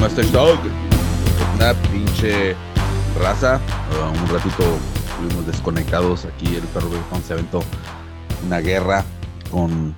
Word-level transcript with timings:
Master 0.00 0.30
Dog. 0.30 0.58
Una 1.54 1.74
pinche 1.90 2.54
raza. 3.18 3.60
Uh, 3.92 4.18
un 4.22 4.28
ratito 4.28 4.62
estuvimos 5.06 5.46
desconectados 5.46 6.24
aquí. 6.24 6.56
El 6.56 6.62
perro 6.64 6.88
Bigotón 6.90 7.22
se 7.22 7.32
aventó 7.34 7.62
una 8.46 8.60
guerra 8.60 9.04
con 9.50 9.94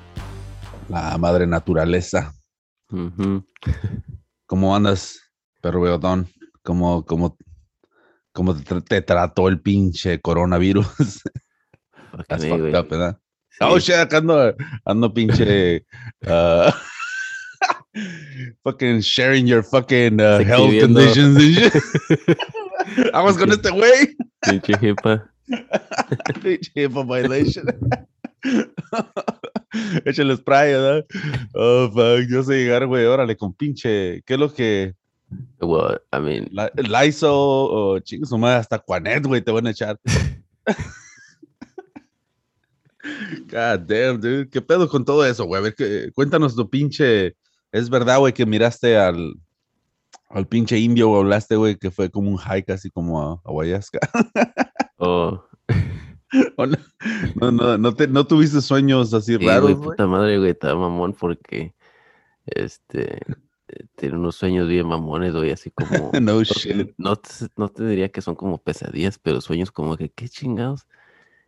la 0.89 1.17
madre 1.19 1.47
naturaleza. 1.47 2.33
¿Cómo 4.47 4.75
andas, 4.77 5.21
perro 5.61 5.83
Bigotón? 5.83 6.29
¿Cómo, 6.63 7.05
cómo, 7.05 7.37
cómo 8.33 8.57
te, 8.57 8.65
tra- 8.65 8.85
te 8.85 9.03
trató 9.03 9.49
el 9.49 9.61
pinche 9.61 10.21
coronavirus? 10.21 10.87
Fucking 12.11 12.25
That's 12.29 12.45
fucked 12.47 12.75
up, 12.77 12.89
¿verdad? 12.89 13.19
Sí. 13.51 13.59
Oh 13.61 13.79
shit, 13.79 14.13
ando, 14.13 14.55
ando 14.85 15.13
pinche. 15.13 15.85
uh, 16.27 16.71
fucking 18.65 19.01
sharing 19.01 19.47
your 19.47 19.63
fucking 19.63 20.21
uh, 20.21 20.43
health 20.45 20.71
conditions 20.81 21.37
and 21.37 21.55
shit. 21.55 21.73
Vamos 23.13 23.37
con 23.37 23.51
este 23.51 23.71
güey. 23.71 24.17
Pinche 24.45 24.75
hipa. 24.81 25.29
Pinche 26.43 26.71
HIPAA 26.75 27.05
violation. 27.05 27.67
Échale 30.05 30.37
spray, 30.37 30.73
¿verdad? 30.73 31.07
Oh, 31.55 31.91
fuck. 31.91 32.29
Yo 32.29 32.43
sé 32.43 32.65
llegar, 32.65 32.87
güey. 32.87 33.05
Órale, 33.05 33.37
con 33.37 33.53
pinche. 33.53 34.23
¿Qué 34.25 34.35
es 34.35 34.41
lo 34.41 34.53
que. 34.53 34.95
Well, 35.61 36.01
I 36.13 36.21
mean, 36.21 36.49
La, 36.53 36.71
Lysol 36.77 37.69
o 37.71 37.99
chicos, 38.01 38.31
su 38.31 38.39
madre, 38.39 38.61
hasta 38.61 38.79
Quanet, 38.79 39.27
güey, 39.27 39.43
te 39.43 39.51
van 39.51 39.67
a 39.67 39.71
echar. 39.71 39.99
God 43.51 43.81
damn, 43.87 44.21
dude. 44.21 44.49
¿Qué 44.49 44.61
pedo 44.63 44.89
con 44.89 45.05
todo 45.05 45.25
eso, 45.25 45.45
güey? 45.45 45.61
A 45.61 45.63
ver, 45.65 45.75
que, 45.75 46.11
cuéntanos 46.13 46.55
tu 46.55 46.69
pinche. 46.69 47.35
¿Es 47.73 47.91
verdad, 47.91 48.19
güey, 48.19 48.33
que 48.33 48.47
miraste 48.47 48.97
al, 48.97 49.35
al 50.31 50.47
pinche 50.47 50.79
indio 50.79 51.11
o 51.11 51.19
hablaste, 51.19 51.57
güey, 51.57 51.77
que 51.77 51.91
fue 51.91 52.11
como 52.11 52.31
un 52.31 52.39
hike 52.39 52.71
así 52.71 52.91
como 52.91 53.21
a, 53.21 53.33
a 53.45 53.51
Guayasca? 53.51 53.99
oh, 54.99 55.45
¿O 56.57 56.67
no, 56.67 56.77
no, 57.37 57.51
no, 57.53 57.79
no, 57.79 57.95
te- 57.95 58.09
no 58.09 58.27
tuviste 58.27 58.61
sueños 58.61 59.15
así 59.15 59.37
sí, 59.37 59.45
raros, 59.45 59.63
güey, 59.63 59.75
güey? 59.75 59.91
puta 59.91 60.07
madre, 60.07 60.39
güey, 60.39 60.51
estaba 60.51 60.79
mamón 60.79 61.13
porque, 61.15 61.75
este, 62.47 63.21
tiene 63.97 64.17
unos 64.17 64.37
sueños 64.37 64.69
bien 64.69 64.87
mamones, 64.87 65.35
güey, 65.35 65.51
así 65.51 65.71
como, 65.71 66.11
No 66.21 66.43
shit. 66.43 66.95
no 66.99 67.17
te, 67.17 67.29
no 67.57 67.69
te 67.69 67.85
diría 67.87 68.11
que 68.11 68.21
son 68.21 68.35
como 68.35 68.59
pesadillas, 68.59 69.19
pero 69.19 69.41
sueños 69.41 69.71
como 69.71 69.97
que, 69.97 70.11
qué 70.11 70.29
chingados, 70.29 70.87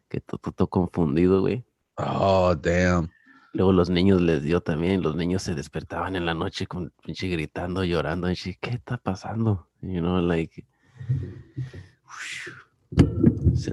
que 0.08 0.20
todo, 0.20 0.52
todo 0.52 0.68
confundido, 0.68 1.40
güey. 1.40 1.64
Oh, 1.96 2.54
damn. 2.54 3.10
Luego 3.52 3.72
los 3.72 3.90
niños 3.90 4.20
les 4.20 4.42
dio 4.42 4.60
también, 4.60 5.02
los 5.02 5.16
niños 5.16 5.42
se 5.42 5.54
despertaban 5.54 6.14
en 6.16 6.24
la 6.24 6.34
noche 6.34 6.66
con 6.66 6.92
pinche 7.04 7.28
gritando, 7.28 7.82
llorando, 7.84 8.30
y 8.30 8.36
¿qué 8.60 8.70
está 8.70 8.96
pasando? 8.96 9.68
You 9.82 10.00
know, 10.00 10.20
like... 10.20 10.66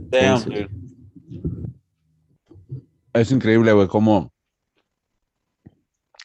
Damn, 0.09 0.43
dude. 0.43 0.69
Es 3.13 3.31
increíble, 3.31 3.71
güey, 3.73 3.87
cómo. 3.87 4.31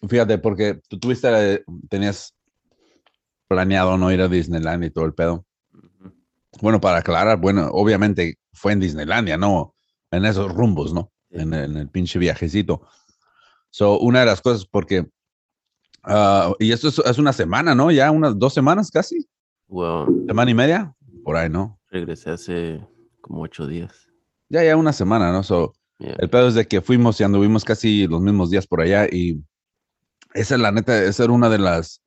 Fíjate, 0.09 0.39
porque 0.39 0.81
tú 0.89 0.99
tuviste, 0.99 1.65
tenías 1.89 2.35
planeado 3.49 3.97
no 3.97 4.13
ir 4.13 4.21
a 4.21 4.29
Disneyland 4.29 4.85
y 4.85 4.91
todo 4.91 5.05
el 5.05 5.15
pedo. 5.15 5.47
Bueno, 6.61 6.81
para 6.81 6.99
aclarar, 6.99 7.39
bueno, 7.39 7.69
obviamente 7.73 8.39
fue 8.53 8.73
en 8.73 8.81
Disneylandia, 8.81 9.37
no 9.37 9.75
en 10.11 10.27
esos 10.27 10.53
rumbos, 10.53 10.93
¿no? 10.93 11.13
En 11.31 11.55
el 11.55 11.89
pinche 11.89 12.19
viajecito. 12.19 12.87
So, 13.73 13.99
una 13.99 14.21
de 14.21 14.27
las 14.27 14.41
cosas, 14.41 14.65
porque. 14.65 15.07
ah, 16.05 16.53
y 16.61 16.71
esto 16.71 16.89
es, 16.89 16.99
es 17.01 17.19
una 17.19 17.33
semana, 17.33 17.75
¿no? 17.75 17.91
Ya 17.91 18.11
unas 18.11 18.39
dos 18.39 18.55
semanas 18.55 18.91
casi. 18.91 19.27
Well, 19.67 20.07
Semana 20.29 20.51
y 20.51 20.55
media. 20.55 20.95
Por 21.25 21.37
ahí, 21.37 21.49
¿no? 21.49 21.81
regresé 21.91 22.31
hace 22.31 22.81
como 23.21 23.43
ocho 23.43 23.67
días. 23.67 24.09
Ya, 24.49 24.65
ya 24.65 24.77
una 24.77 24.93
semana, 24.93 25.31
¿no? 25.33 25.43
So, 25.43 25.75
Yeah. 26.03 26.17
El 26.19 26.31
pedo 26.31 26.49
es 26.49 26.55
de 26.55 26.67
que 26.67 26.81
fuimos 26.81 27.21
y 27.21 27.25
anduvimos 27.25 27.65
casi 27.65 28.09
los 28.09 28.21
mismos 28.21 28.51
días 28.51 28.67
por 28.67 28.81
allá 28.81 29.07
y 29.07 29.41
esa 30.35 30.57
es 30.57 30.61
la 30.61 30.73
neta, 30.73 31.01
esa 31.05 31.23
era 31.23 31.33
una 31.33 31.49
de 31.49 31.59
las, 31.59 32.03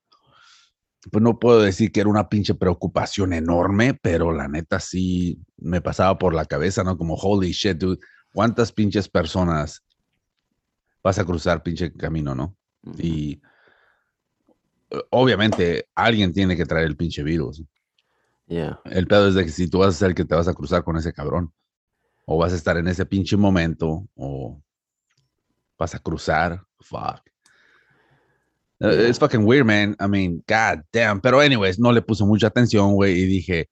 pues 1.11 1.23
no 1.23 1.39
puedo 1.39 1.61
decir 1.61 1.93
que 1.93 2.01
era 2.01 2.09
una 2.09 2.27
pinche 2.27 2.55
preocupación 2.55 3.31
enorme, 3.31 3.93
pero 3.93 4.33
la 4.33 4.49
neta 4.49 4.81
sí 4.81 5.39
me 5.55 5.79
pasaba 5.79 6.17
por 6.17 6.33
la 6.33 6.43
cabeza, 6.43 6.83
¿no? 6.83 6.97
Como, 6.97 7.15
holy 7.15 7.53
shit, 7.53 7.77
dude, 7.77 7.99
¿cuántas 8.33 8.73
pinches 8.73 9.07
personas 9.07 9.84
vas 11.05 11.19
a 11.19 11.23
cruzar 11.23 11.61
pinche 11.61 11.93
camino, 11.93 12.33
no? 12.33 12.57
Y 12.97 13.39
eh, 14.89 15.01
obviamente 15.11 15.87
alguien 15.93 16.33
tiene 16.33 16.57
que 16.57 16.65
traer 16.65 16.87
el 16.87 16.97
pinche 16.97 17.21
virus. 17.21 17.63
Yeah. 18.47 18.79
El 18.85 19.05
pedo 19.05 19.27
es 19.27 19.35
de 19.35 19.45
que 19.45 19.51
si 19.51 19.69
tú 19.69 19.77
vas 19.79 19.89
a 19.89 19.99
ser 19.99 20.09
el 20.09 20.15
que 20.15 20.25
te 20.25 20.33
vas 20.33 20.47
a 20.47 20.55
cruzar 20.55 20.83
con 20.83 20.97
ese 20.97 21.13
cabrón, 21.13 21.53
o 22.25 22.39
vas 22.39 22.53
a 22.53 22.55
estar 22.55 22.75
en 22.77 22.87
ese 22.87 23.05
pinche 23.05 23.37
momento, 23.37 24.07
o 24.15 24.59
vas 25.77 25.93
a 25.93 25.99
cruzar, 25.99 26.63
fuck. 26.79 27.21
Yeah. 28.79 29.07
It's 29.07 29.19
fucking 29.19 29.45
weird, 29.45 29.67
man. 29.67 29.95
I 29.99 30.07
mean, 30.07 30.43
god 30.47 30.85
damn. 30.91 31.21
Pero, 31.21 31.39
anyways, 31.39 31.77
no 31.77 31.91
le 31.91 32.01
puse 32.01 32.25
mucha 32.25 32.47
atención, 32.47 32.95
güey, 32.95 33.13
y 33.13 33.25
dije, 33.27 33.69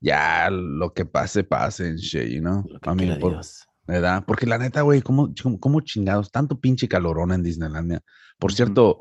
ya, 0.00 0.50
lo 0.50 0.92
que 0.92 1.04
pase, 1.04 1.44
pase, 1.44 1.96
shit, 1.98 2.30
you 2.30 2.40
know? 2.40 2.64
Lo 2.68 2.80
que 2.80 2.90
I 2.90 2.94
mean, 2.94 3.20
por- 3.20 3.34
Dios. 3.34 3.64
¿Verdad? 3.86 4.24
Porque 4.26 4.46
la 4.46 4.58
neta, 4.58 4.82
güey, 4.82 5.02
¿cómo, 5.02 5.32
cómo, 5.60 5.80
chingados? 5.80 6.30
Tanto 6.30 6.58
pinche 6.58 6.88
calorón 6.88 7.32
en 7.32 7.42
Disneylandia. 7.42 8.00
Por 8.38 8.52
cierto, 8.52 9.00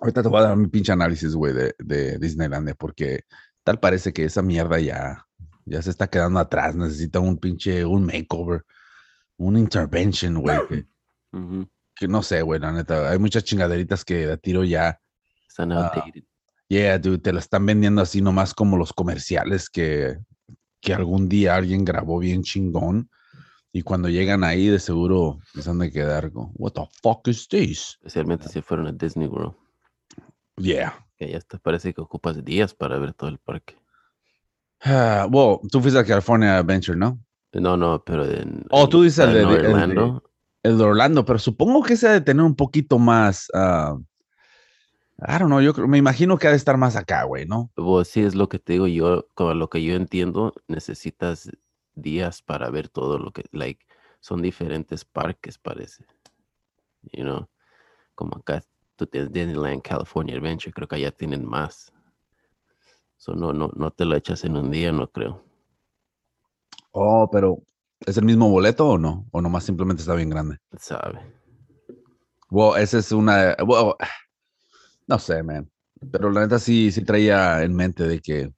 ahorita 0.00 0.22
te 0.22 0.28
voy 0.28 0.40
a 0.40 0.48
dar 0.48 0.56
mi 0.56 0.68
pinche 0.68 0.92
análisis, 0.92 1.34
güey, 1.34 1.52
de, 1.52 1.74
de 1.78 2.18
Disneylandia, 2.18 2.74
porque 2.74 3.24
tal 3.64 3.80
parece 3.80 4.12
que 4.12 4.24
esa 4.24 4.42
mierda 4.42 4.78
ya, 4.80 5.26
ya 5.64 5.82
se 5.82 5.90
está 5.90 6.08
quedando 6.08 6.38
atrás. 6.40 6.76
Necesita 6.76 7.20
un 7.20 7.36
pinche, 7.38 7.84
un 7.84 8.06
makeover, 8.06 8.64
un 9.36 9.56
intervention, 9.58 10.40
güey, 10.40 10.58
que 11.94 12.06
no 12.08 12.22
sé, 12.22 12.42
güey, 12.42 12.60
la 12.60 12.72
neta. 12.72 13.10
Hay 13.10 13.18
muchas 13.18 13.44
chingaderitas 13.44 14.04
que 14.04 14.26
de 14.26 14.38
tiro 14.38 14.62
ya, 14.64 15.00
Están 15.48 15.72
Ah. 15.72 15.86
outdated. 15.94 16.22
yeah, 16.68 16.98
dude, 16.98 17.18
te 17.18 17.32
la 17.32 17.40
están 17.40 17.66
vendiendo 17.66 18.00
así 18.02 18.20
nomás 18.20 18.54
como 18.54 18.76
los 18.76 18.92
comerciales 18.92 19.68
que, 19.68 20.16
que 20.80 20.94
algún 20.94 21.28
día 21.28 21.56
alguien 21.56 21.84
grabó 21.84 22.18
bien 22.20 22.42
chingón. 22.42 23.10
Y 23.72 23.82
cuando 23.82 24.08
llegan 24.08 24.44
ahí, 24.44 24.68
de 24.68 24.78
seguro 24.78 25.38
se 25.60 25.68
han 25.68 25.78
de 25.78 25.90
quedar 25.92 26.32
con, 26.32 26.50
what 26.54 26.72
the 26.72 26.82
fuck 27.02 27.26
is 27.28 27.46
this? 27.48 27.98
Especialmente 28.00 28.48
si 28.48 28.62
fueron 28.62 28.86
a 28.86 28.92
Disney 28.92 29.28
World. 29.28 29.54
Yeah. 30.56 31.06
Que 31.16 31.30
ya 31.30 31.38
hasta 31.38 31.58
parece 31.58 31.92
que 31.92 32.00
ocupas 32.00 32.42
días 32.44 32.74
para 32.74 32.98
ver 32.98 33.12
todo 33.12 33.28
el 33.30 33.38
parque. 33.38 33.76
Ah, 34.80 35.26
well, 35.30 35.58
tú 35.70 35.80
fuiste 35.80 35.98
a 35.98 36.04
California 36.04 36.58
Adventure, 36.58 36.96
¿no? 36.96 37.18
No, 37.52 37.76
no, 37.76 38.02
pero 38.04 38.24
en. 38.24 38.64
Oh, 38.70 38.88
tú 38.88 39.02
dices 39.02 39.26
el 39.26 39.32
de- 39.34 39.40
el 39.40 39.46
Orlando. 39.66 40.22
El 40.62 40.78
de 40.78 40.84
Orlando, 40.84 41.24
pero 41.24 41.38
supongo 41.38 41.82
que 41.82 41.96
se 41.96 42.08
ha 42.08 42.12
de 42.12 42.20
tener 42.20 42.44
un 42.44 42.54
poquito 42.54 42.98
más. 42.98 43.48
ah, 43.54 43.96
I 45.20 45.32
don't 45.32 45.46
know, 45.46 45.60
yo 45.60 45.74
creo, 45.74 45.88
me 45.88 45.98
imagino 45.98 46.38
que 46.38 46.46
ha 46.46 46.50
de 46.50 46.56
estar 46.56 46.76
más 46.76 46.94
acá, 46.94 47.24
güey, 47.24 47.44
¿no? 47.44 47.72
Pues 47.74 48.08
sí, 48.08 48.20
es 48.22 48.36
lo 48.36 48.48
que 48.48 48.60
te 48.60 48.74
digo 48.74 48.86
yo, 48.86 49.26
como 49.34 49.52
lo 49.54 49.68
que 49.68 49.82
yo 49.82 49.94
entiendo, 49.96 50.54
necesitas 50.68 51.50
días 52.00 52.42
para 52.42 52.70
ver 52.70 52.88
todo 52.88 53.18
lo 53.18 53.32
que, 53.32 53.44
like, 53.52 53.84
son 54.20 54.42
diferentes 54.42 55.04
parques, 55.04 55.58
parece. 55.58 56.04
You 57.12 57.24
know, 57.24 57.48
como 58.14 58.36
acá 58.36 58.62
tú 58.96 59.06
tienes 59.06 59.32
Disneyland 59.32 59.82
California 59.82 60.36
Adventure, 60.36 60.72
creo 60.72 60.88
que 60.88 60.96
allá 60.96 61.10
tienen 61.12 61.44
más. 61.44 61.92
So, 63.16 63.34
no, 63.34 63.52
no, 63.52 63.70
no 63.74 63.90
te 63.90 64.04
lo 64.04 64.16
echas 64.16 64.44
en 64.44 64.56
un 64.56 64.70
día, 64.70 64.92
no 64.92 65.10
creo. 65.10 65.44
Oh, 66.92 67.28
pero 67.30 67.62
¿es 68.00 68.16
el 68.16 68.24
mismo 68.24 68.48
boleto 68.48 68.88
o 68.88 68.98
no? 68.98 69.26
O 69.32 69.40
nomás 69.40 69.64
simplemente 69.64 70.02
está 70.02 70.14
bien 70.14 70.30
grande. 70.30 70.58
Sabe. 70.78 71.20
Well, 72.50 72.80
esa 72.80 72.98
es 72.98 73.12
una. 73.12 73.56
well, 73.64 73.94
no 75.06 75.18
sé, 75.18 75.42
man. 75.42 75.70
Pero 76.12 76.30
la 76.30 76.42
neta 76.42 76.58
sí, 76.58 76.92
sí 76.92 77.04
traía 77.04 77.62
en 77.62 77.74
mente 77.74 78.04
de 78.06 78.20
que 78.20 78.52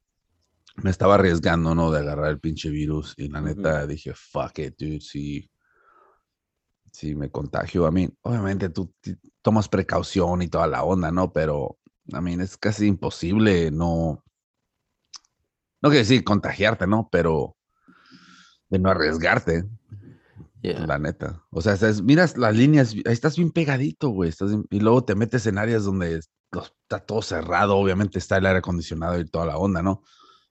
me 0.83 0.91
estaba 0.91 1.15
arriesgando, 1.17 1.75
¿no? 1.75 1.91
De 1.91 2.01
agarrar 2.01 2.31
el 2.31 2.41
pinche 2.41 2.71
virus. 2.71 3.15
Y 3.17 3.29
la 3.29 3.41
neta 3.41 3.87
dije, 3.87 4.13
fuck 4.15 4.59
it, 4.59 4.77
dude. 4.79 5.01
Sí, 5.01 5.51
sí 6.93 7.15
me 7.15 7.31
contagio. 7.31 7.87
A 7.87 7.91
mí, 7.91 8.09
obviamente 8.23 8.69
tú 8.69 8.93
tomas 9.43 9.69
precaución 9.69 10.43
y 10.43 10.49
toda 10.49 10.67
la 10.67 10.85
onda, 10.85 11.11
¿no? 11.11 11.33
Pero, 11.33 11.79
a 12.13 12.21
mí 12.21 12.35
es 12.41 12.57
casi 12.57 12.87
imposible 12.87 13.71
no. 13.71 14.25
No 15.83 15.89
quiero 15.89 16.01
decir 16.01 16.25
contagiarte, 16.25 16.87
¿no? 16.87 17.09
Pero 17.11 17.57
de 18.69 18.79
no 18.79 18.91
arriesgarte. 18.91 19.65
Yeah. 20.63 20.87
La 20.87 20.99
neta. 20.99 21.43
O 21.51 21.63
sea, 21.63 21.73
estás- 21.73 22.03
miras 22.03 22.37
las 22.37 22.55
líneas, 22.55 22.93
ahí 22.93 23.13
estás 23.13 23.37
bien 23.37 23.51
pegadito, 23.51 24.11
güey. 24.11 24.29
estás 24.29 24.51
y 24.69 24.81
luego 24.81 25.05
te 25.05 25.15
metes 25.15 25.47
en 25.47 25.57
áreas 25.57 25.85
donde 25.85 26.17
está 26.19 26.99
todo 26.99 27.23
cerrado. 27.23 27.77
Obviamente 27.77 28.19
está 28.19 28.37
el 28.37 28.45
aire 28.47 28.59
acondicionado 28.59 29.19
y 29.19 29.25
toda 29.25 29.47
la 29.47 29.57
onda, 29.57 29.83
¿no? 29.83 30.03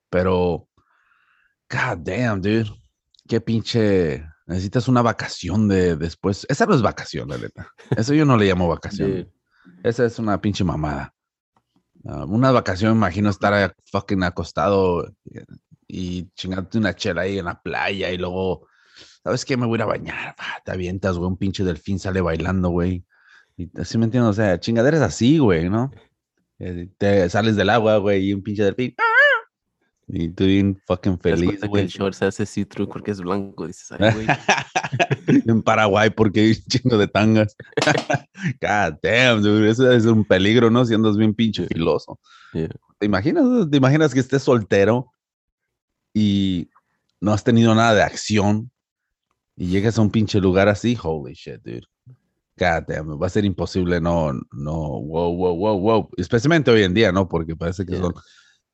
Pero, 0.09 0.67
god 1.69 1.97
damn, 1.99 2.41
dude. 2.41 2.69
Qué 3.27 3.39
pinche. 3.41 4.23
Necesitas 4.47 4.87
una 4.87 5.01
vacación 5.01 5.67
de 5.67 5.95
después. 5.95 6.45
Esa 6.49 6.65
no 6.65 6.73
es 6.73 6.81
vacación, 6.81 7.29
la 7.29 7.37
neta. 7.37 7.71
Eso 7.95 8.13
yo 8.13 8.25
no 8.25 8.35
le 8.37 8.47
llamo 8.47 8.67
vacación. 8.67 9.11
Dude, 9.11 9.31
Esa 9.83 10.05
es 10.05 10.17
una 10.17 10.41
pinche 10.41 10.63
mamada. 10.63 11.13
Ah, 12.05 12.25
una 12.25 12.51
vacación, 12.51 12.93
imagino 12.95 13.29
estar 13.29 13.75
fucking 13.91 14.23
acostado 14.23 15.13
y, 15.25 15.39
y 15.87 16.29
chingarte 16.31 16.77
una 16.77 16.95
chela 16.95 17.23
ahí 17.23 17.37
en 17.39 17.45
la 17.45 17.61
playa 17.61 18.09
y 18.09 18.17
luego, 18.17 18.67
¿sabes 19.23 19.43
qué? 19.45 19.57
Me 19.57 19.65
voy 19.65 19.75
a 19.75 19.77
ir 19.77 19.81
a 19.83 19.85
bañar. 19.85 20.35
Va, 20.39 20.61
te 20.63 20.71
avientas, 20.71 21.17
güey, 21.17 21.29
un 21.29 21.37
pinche 21.37 21.63
delfín 21.63 21.99
sale 21.99 22.21
bailando, 22.21 22.69
güey. 22.69 23.03
Y 23.57 23.69
así 23.79 23.97
me 23.97 24.05
entiendes, 24.05 24.29
o 24.29 24.33
sea, 24.33 24.59
chingaderas 24.59 25.01
así, 25.01 25.37
güey, 25.37 25.69
¿no? 25.69 25.91
Eh, 26.59 26.89
Te 26.97 27.29
sales 27.29 27.55
del 27.57 27.69
agua, 27.69 27.97
güey, 27.97 28.29
y 28.29 28.33
un 28.33 28.41
pinche 28.41 28.63
delfín. 28.63 28.95
Y 30.11 30.29
tú 30.29 30.45
bien 30.45 30.81
fucking 30.87 31.19
feliz, 31.19 31.61
güey. 31.61 31.83
el 31.83 31.89
short 31.89 32.15
se 32.15 32.25
hace 32.25 32.43
see-through 32.45 32.89
porque 32.89 33.11
es 33.11 33.21
blanco. 33.21 33.67
Dices, 33.67 33.91
ay, 33.91 34.11
güey. 34.13 34.27
en 35.47 35.61
Paraguay 35.61 36.09
porque 36.09 36.39
hay 36.39 36.49
un 36.49 36.55
chingo 36.67 36.97
de 36.97 37.07
tangas. 37.07 37.55
God 38.59 38.97
damn, 39.03 39.43
dude, 39.43 39.69
eso 39.69 39.91
es 39.91 40.05
un 40.05 40.25
peligro, 40.25 40.71
¿no? 40.71 40.83
Si 40.83 40.95
andas 40.95 41.15
bien 41.15 41.35
pinche 41.35 41.67
filoso. 41.67 42.19
Yeah. 42.53 42.69
¿Te 42.97 43.05
imaginas? 43.05 43.69
¿Te 43.69 43.77
imaginas 43.77 44.13
que 44.13 44.19
estés 44.19 44.41
soltero 44.41 45.11
y 46.11 46.69
no 47.21 47.31
has 47.31 47.43
tenido 47.43 47.75
nada 47.75 47.93
de 47.93 48.01
acción 48.01 48.71
y 49.55 49.67
llegas 49.67 49.99
a 49.99 50.01
un 50.01 50.09
pinche 50.09 50.39
lugar 50.39 50.69
así? 50.69 50.97
Holy 51.01 51.33
shit, 51.33 51.61
dude. 51.63 51.85
God 52.57 52.83
damn, 52.87 53.21
va 53.21 53.27
a 53.27 53.29
ser 53.29 53.45
imposible, 53.45 54.01
no, 54.01 54.33
no, 54.51 54.73
wow, 54.73 55.33
wow, 55.33 55.55
wow, 55.55 55.79
wow. 55.79 56.09
Especialmente 56.17 56.71
hoy 56.71 56.83
en 56.83 56.93
día, 56.93 57.11
¿no? 57.11 57.29
Porque 57.29 57.55
parece 57.55 57.85
que 57.85 57.93
Yeah. 57.93 58.01
son, 58.01 58.15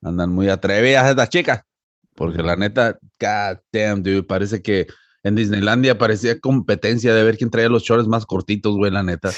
andan 0.06 0.32
muy 0.32 0.50
atrevidas 0.50 1.10
estas 1.10 1.30
chicas. 1.30 1.62
Porque 2.16 2.42
la 2.42 2.56
neta, 2.56 2.98
god 3.20 3.58
damn, 3.74 4.02
dude, 4.02 4.24
parece 4.24 4.62
que 4.62 4.88
en 5.24 5.36
Disneylandia 5.36 5.98
parecía 5.98 6.40
competencia 6.40 7.14
de 7.14 7.24
ver 7.24 7.38
quién 7.38 7.50
traía 7.50 7.68
los 7.68 7.84
shorts 7.84 8.08
más 8.08 8.26
cortitos, 8.26 8.76
güey, 8.78 8.92
la 8.92 9.04
neta. 9.04 9.32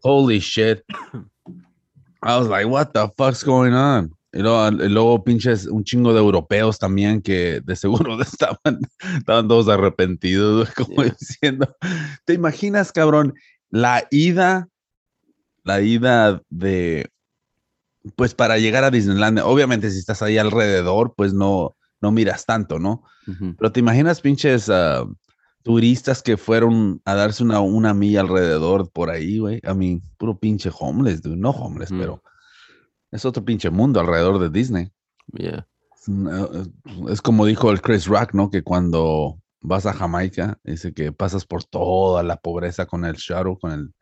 Holy 0.00 0.38
shit. 0.38 0.80
I 2.24 2.38
was 2.38 2.48
like, 2.48 2.66
what 2.66 2.92
the 2.92 3.08
fuck's 3.16 3.44
going 3.44 3.72
on? 3.72 4.14
Y 4.32 4.38
luego, 4.40 4.68
y 4.82 4.88
luego 4.88 5.22
pinches 5.24 5.66
un 5.66 5.84
chingo 5.84 6.14
de 6.14 6.20
europeos 6.20 6.78
también 6.78 7.20
que 7.20 7.60
de 7.62 7.76
seguro 7.76 8.18
estaban, 8.22 8.80
estaban 9.18 9.46
todos 9.48 9.68
arrepentidos, 9.68 10.70
como 10.70 11.02
Yeah. 11.02 11.16
diciendo, 11.18 11.76
¿te 12.24 12.32
imaginas, 12.32 12.92
cabrón? 12.92 13.34
La 13.68 14.06
ida, 14.10 14.68
la 15.64 15.82
ida 15.82 16.40
de, 16.48 17.10
pues 18.16 18.34
para 18.34 18.58
llegar 18.58 18.84
a 18.84 18.90
Disneylandia, 18.90 19.46
obviamente 19.46 19.90
si 19.90 19.98
estás 19.98 20.22
ahí 20.22 20.38
alrededor, 20.38 21.14
pues 21.16 21.32
no, 21.32 21.76
no 22.00 22.12
miras 22.12 22.46
tanto, 22.46 22.78
¿no? 22.78 23.02
Pero 23.56 23.70
te 23.72 23.80
imaginas 23.80 24.20
pinches 24.20 24.68
ah, 24.68 25.06
turistas 25.62 26.22
que 26.22 26.36
fueron 26.36 27.00
a 27.04 27.14
darse 27.14 27.42
una, 27.44 27.60
una 27.60 27.94
milla 27.94 28.20
alrededor 28.20 28.90
por 28.90 29.10
ahí, 29.10 29.38
güey. 29.38 29.60
A 29.64 29.74
mí, 29.74 30.02
puro 30.18 30.38
pinche 30.38 30.70
homeless, 30.76 31.22
dude. 31.22 31.36
No 31.36 31.50
homeless, 31.50 31.90
pero 31.90 32.22
es 33.12 33.24
otro 33.24 33.44
pinche 33.44 33.70
mundo 33.70 34.00
alrededor 34.00 34.38
de 34.40 34.50
Disney. 34.50 34.90
Yeah. 35.32 35.66
Eh, 36.08 36.66
Es 37.08 37.22
como 37.22 37.46
dijo 37.46 37.70
el 37.70 37.80
Chris 37.80 38.06
Rock, 38.06 38.34
¿no? 38.34 38.50
Que 38.50 38.62
cuando 38.62 39.38
vas 39.60 39.86
a 39.86 39.92
Jamaica, 39.92 40.58
dice 40.64 40.92
que 40.92 41.12
pasas 41.12 41.46
por 41.46 41.62
toda 41.62 42.24
la 42.24 42.36
pobreza 42.36 42.86
con 42.86 43.04
el 43.04 43.14
shuttle, 43.14 43.56
con 43.60 43.72
el 43.72 43.94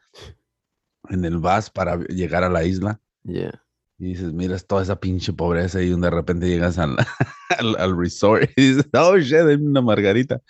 en 1.09 1.25
el 1.25 1.39
bus 1.39 1.71
para 1.71 1.99
llegar 2.07 2.45
a 2.45 2.49
la 2.49 2.65
isla. 2.65 3.01
Yeah. 3.25 3.63
Y 4.01 4.15
dices, 4.15 4.33
miras 4.33 4.67
toda 4.67 4.83
esa 4.83 4.99
pinche 4.99 5.31
pobreza 5.35 5.83
y 5.83 5.91
de 5.91 6.11
repente 6.11 6.49
llegas 6.49 6.79
al, 6.79 6.97
al, 7.59 7.77
al 7.79 7.99
resort 7.99 8.49
y 8.57 8.69
dices, 8.69 8.89
oh 8.95 9.19
shit, 9.19 9.41
hay 9.41 9.57
una 9.57 9.83
margarita. 9.83 10.41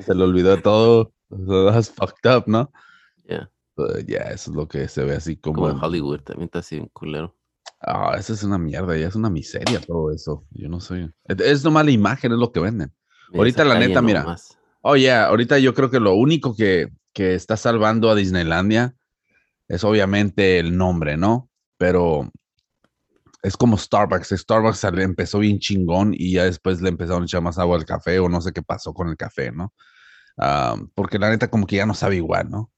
Se 0.00 0.12
le 0.12 0.24
olvidó 0.24 0.60
todo. 0.60 1.12
So 1.30 1.70
that's 1.70 1.88
fucked 1.88 2.28
up, 2.28 2.44
¿no? 2.48 2.72
Yeah. 3.28 3.48
But 3.76 4.06
yeah, 4.08 4.32
eso 4.32 4.50
es 4.50 4.56
lo 4.56 4.66
que 4.66 4.88
se 4.88 5.04
ve 5.04 5.14
así 5.14 5.36
como. 5.36 5.54
Como 5.54 5.70
en 5.70 5.84
Hollywood 5.84 6.22
también 6.22 6.46
está 6.46 6.58
así 6.58 6.80
un 6.80 6.88
culero. 6.88 7.36
Ah, 7.80 8.16
eso 8.18 8.32
es 8.32 8.42
una 8.42 8.58
mierda, 8.58 8.96
ya 8.96 9.06
es 9.06 9.14
una 9.14 9.30
miseria 9.30 9.80
todo 9.80 10.10
eso. 10.10 10.44
Yo 10.50 10.68
no 10.68 10.80
soy. 10.80 11.08
Es, 11.26 11.40
es 11.40 11.64
nomás 11.64 11.84
la 11.84 11.92
imagen, 11.92 12.32
es 12.32 12.38
lo 12.38 12.50
que 12.50 12.58
venden. 12.58 12.92
Ahorita, 13.32 13.64
la 13.64 13.78
neta, 13.78 14.02
mira. 14.02 14.22
nomás. 14.22 14.58
Oh, 14.82 14.96
yeah, 14.96 15.26
ahorita 15.26 15.60
yo 15.60 15.74
creo 15.74 15.90
que 15.90 16.00
lo 16.00 16.14
único 16.14 16.56
que, 16.56 16.88
que 17.12 17.36
está 17.36 17.56
salvando 17.56 18.10
a 18.10 18.16
Disneylandia 18.16 18.96
es 19.68 19.84
obviamente 19.84 20.58
el 20.58 20.76
nombre, 20.76 21.16
¿no? 21.16 21.48
Pero 21.78 22.30
es 23.44 23.58
como 23.58 23.76
Starbucks. 23.76 24.30
Starbucks 24.30 24.84
empezó 24.84 25.38
bien 25.38 25.58
chingón 25.58 26.14
y 26.14 26.32
ya 26.32 26.44
después 26.44 26.80
le 26.80 26.88
empezaron 26.88 27.22
a 27.22 27.26
echar 27.26 27.42
más 27.42 27.58
agua 27.58 27.76
al 27.76 27.84
café 27.84 28.18
o 28.18 28.28
no 28.28 28.40
sé 28.40 28.52
qué 28.52 28.62
pasó 28.62 28.94
con 28.94 29.08
el 29.08 29.18
café, 29.18 29.52
¿no? 29.52 29.72
Porque 30.94 31.18
la 31.18 31.28
neta 31.28 31.48
como 31.48 31.66
que 31.66 31.76
ya 31.76 31.86
no 31.86 31.94
sabe 31.94 32.16
igual, 32.16 32.50
¿no? 32.50 32.72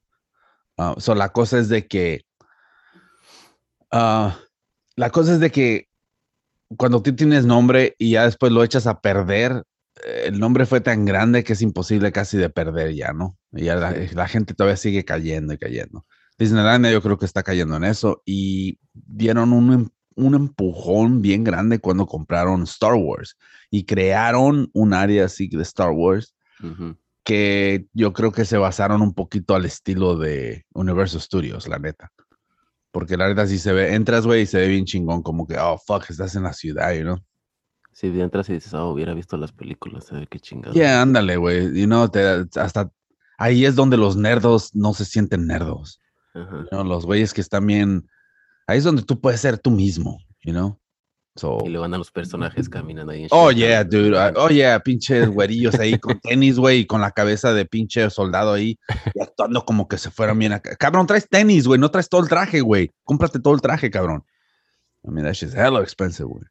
Ah, 0.77 0.93
so, 0.97 1.15
la 1.15 1.29
cosa 1.29 1.57
es 1.57 1.69
de 1.69 1.87
que... 1.87 2.25
ah, 3.91 4.37
la 4.97 5.09
cosa 5.09 5.33
es 5.33 5.39
de 5.39 5.51
que 5.51 5.87
cuando 6.75 7.01
tú 7.01 7.15
tienes 7.15 7.45
nombre 7.45 7.95
y 7.97 8.11
ya 8.11 8.25
después 8.25 8.51
lo 8.51 8.63
echas 8.63 8.87
a 8.87 8.99
perder, 8.99 9.63
eh, 10.03 10.23
el 10.25 10.37
nombre 10.37 10.65
fue 10.65 10.81
tan 10.81 11.05
grande 11.05 11.45
que 11.45 11.53
es 11.53 11.61
imposible 11.61 12.11
casi 12.11 12.37
de 12.37 12.49
perder 12.49 12.93
ya, 12.93 13.13
¿no? 13.13 13.37
Y 13.53 13.63
ya 13.65 13.75
la, 13.75 13.95
la 14.13 14.27
gente 14.27 14.53
todavía 14.53 14.75
sigue 14.75 15.05
cayendo 15.05 15.53
y 15.53 15.57
cayendo. 15.57 16.05
Disneylandia 16.37 16.91
yo 16.91 17.01
creo 17.01 17.17
que 17.17 17.25
está 17.25 17.41
cayendo 17.41 17.77
en 17.77 17.85
eso 17.85 18.21
y 18.25 18.77
dieron 18.93 19.53
un, 19.53 19.91
un 20.17 20.35
empujón 20.35 21.21
bien 21.21 21.43
grande 21.43 21.79
cuando 21.79 22.05
compraron 22.05 22.63
Star 22.63 22.95
Wars 22.95 23.37
y 23.69 23.85
crearon 23.85 24.69
un 24.73 24.93
área 24.93 25.25
así 25.25 25.47
de 25.47 25.61
Star 25.63 25.91
Wars 25.91 26.35
que 27.23 27.87
yo 27.93 28.13
creo 28.13 28.31
que 28.31 28.45
se 28.45 28.57
basaron 28.57 29.01
un 29.01 29.13
poquito 29.13 29.53
al 29.53 29.65
estilo 29.65 30.17
de 30.17 30.65
Universal 30.73 31.21
Studios, 31.21 31.67
la 31.67 31.77
neta. 31.77 32.11
Porque 32.91 33.17
la 33.17 33.27
neta 33.27 33.45
sí 33.45 33.59
se 33.59 33.73
ve, 33.73 33.93
entras, 33.93 34.25
güey, 34.25 34.43
y 34.43 34.45
se 34.45 34.59
ve 34.59 34.69
bien 34.69 34.85
chingón, 34.85 35.21
como 35.21 35.45
que, 35.45 35.57
oh, 35.57 35.77
fuck, 35.77 36.09
estás 36.09 36.35
en 36.35 36.43
la 36.43 36.53
ciudad, 36.53 36.93
you 36.93 37.01
know? 37.01 37.17
Si 37.91 38.07
entras 38.07 38.49
y 38.49 38.53
dices, 38.53 38.73
oh, 38.73 38.91
hubiera 38.91 39.13
visto 39.13 39.37
las 39.37 39.51
películas, 39.51 40.05
¿sabes 40.05 40.27
qué 40.29 40.39
chingado? 40.39 40.73
Yeah, 40.73 41.01
ándale, 41.01 41.35
güey. 41.35 41.79
You 41.79 41.85
know, 41.85 42.07
te, 42.07 42.45
hasta 42.55 42.89
ahí 43.37 43.65
es 43.65 43.75
donde 43.75 43.97
los 43.97 44.15
nerdos 44.15 44.73
no 44.73 44.93
se 44.93 45.03
sienten 45.03 45.47
nerdos. 45.47 45.99
You 46.33 46.67
know, 46.69 46.83
Los 46.83 47.05
güeyes 47.05 47.33
que 47.33 47.41
están 47.41 47.65
bien. 47.65 48.07
Ahí 48.67 48.79
es 48.79 48.83
donde 48.83 49.01
tú 49.01 49.19
puedes 49.19 49.39
ser 49.39 49.57
tú 49.57 49.71
mismo, 49.71 50.19
you 50.43 50.51
know? 50.51 50.77
So, 51.37 51.59
Y 51.63 51.69
luego 51.69 51.85
andan 51.85 51.99
los 51.99 52.11
personajes 52.11 52.67
caminando 52.67 53.11
ahí. 53.11 53.23
en 53.23 53.27
oh, 53.31 53.51
yeah, 53.51 53.83
dude. 53.83 54.17
Oh, 54.35 54.49
yeah, 54.49 54.79
pinches 54.79 55.29
güerillos 55.29 55.75
ahí 55.79 55.97
con 55.99 56.19
tenis, 56.21 56.57
güey, 56.57 56.79
y 56.79 56.85
con 56.85 56.99
la 56.99 57.11
cabeza 57.11 57.53
de 57.53 57.65
pinche 57.65 58.09
soldado 58.09 58.53
ahí, 58.53 58.77
y 59.13 59.21
actuando 59.21 59.63
como 59.63 59.87
que 59.87 59.97
se 59.97 60.09
fueran 60.09 60.39
bien 60.39 60.53
acá. 60.53 60.75
Cabrón, 60.75 61.05
traes 61.07 61.29
tenis, 61.29 61.67
güey, 61.67 61.79
no 61.79 61.91
traes 61.91 62.09
todo 62.09 62.21
el 62.21 62.27
traje, 62.27 62.61
güey. 62.61 62.91
Cómprate 63.03 63.39
todo 63.39 63.53
el 63.53 63.61
traje, 63.61 63.91
cabrón. 63.91 64.25
I 65.03 65.11
mean, 65.11 65.25
that 65.25 65.33
shit's 65.33 65.53
hella 65.53 65.79
expensive, 65.81 66.27
güey. 66.27 66.43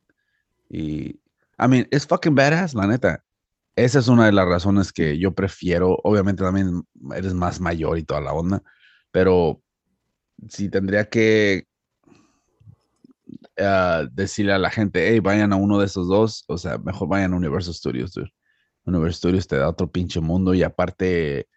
Y, 0.71 1.21
I 1.59 1.69
mean, 1.69 1.87
it's 1.91 2.07
fucking 2.07 2.35
badass, 2.35 2.75
la 2.75 2.87
neta. 2.87 3.23
Esa 3.75 3.99
es 3.99 4.09
una 4.09 4.27
de 4.27 4.33
las 4.33 4.47
razones 4.47 4.93
que 4.93 5.19
yo 5.19 5.35
prefiero. 5.35 5.99
Obviamente 6.05 6.43
también 6.43 6.85
eres 7.15 7.35
más 7.35 7.61
mayor 7.61 7.99
y 7.99 8.05
toda 8.05 8.21
la 8.21 8.33
onda, 8.33 8.63
pero 9.11 9.61
si 10.49 10.71
tendría 10.71 11.11
que 11.11 11.67
decirle 14.13 14.53
a 14.53 14.59
la 14.59 14.71
gente, 14.71 15.09
hey, 15.09 15.21
vayan 15.21 15.53
a 15.53 15.57
uno 15.57 15.79
de 15.79 15.87
esos 15.87 16.09
dos, 16.09 16.45
o 16.49 16.59
sea, 16.59 16.79
mejor 16.79 17.09
vayan 17.09 17.33
a 17.33 17.37
Universal 17.37 17.75
Studios, 17.75 18.13
dude. 18.13 18.31
Universal 18.85 19.15
Studios 19.15 19.49
te 19.49 19.57
da 19.57 19.69
otro 19.69 19.91
pinche 19.91 20.21
mundo 20.21 20.55
y 20.55 20.63
aparte 20.63 21.49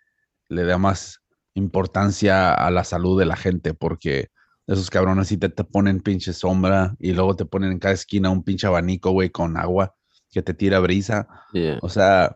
le 0.48 0.64
da 0.64 0.78
más 0.78 1.20
importancia 1.54 2.54
a 2.54 2.72
la 2.72 2.84
salud 2.84 3.20
de 3.20 3.26
la 3.26 3.36
gente 3.36 3.74
porque 3.74 4.30
esos 4.66 4.90
cabrones 4.90 5.28
sí 5.28 5.38
te, 5.38 5.50
te 5.50 5.64
ponen 5.64 6.00
pinche 6.00 6.32
sombra 6.34 6.96
y 7.00 7.14
luego 7.14 7.36
te 7.36 7.46
ponen 7.46 7.72
en 7.72 7.80
cada 7.80 7.94
esquina 7.94 8.30
un 8.30 8.44
pinche 8.44 8.68
abanico, 8.68 9.12
güey, 9.12 9.30
con 9.30 9.58
agua 9.58 9.96
que 10.32 10.42
te 10.42 10.54
tira 10.54 10.80
brisa. 10.80 11.28
Yeah. 11.54 11.80
O 11.82 11.90
sea, 11.90 12.36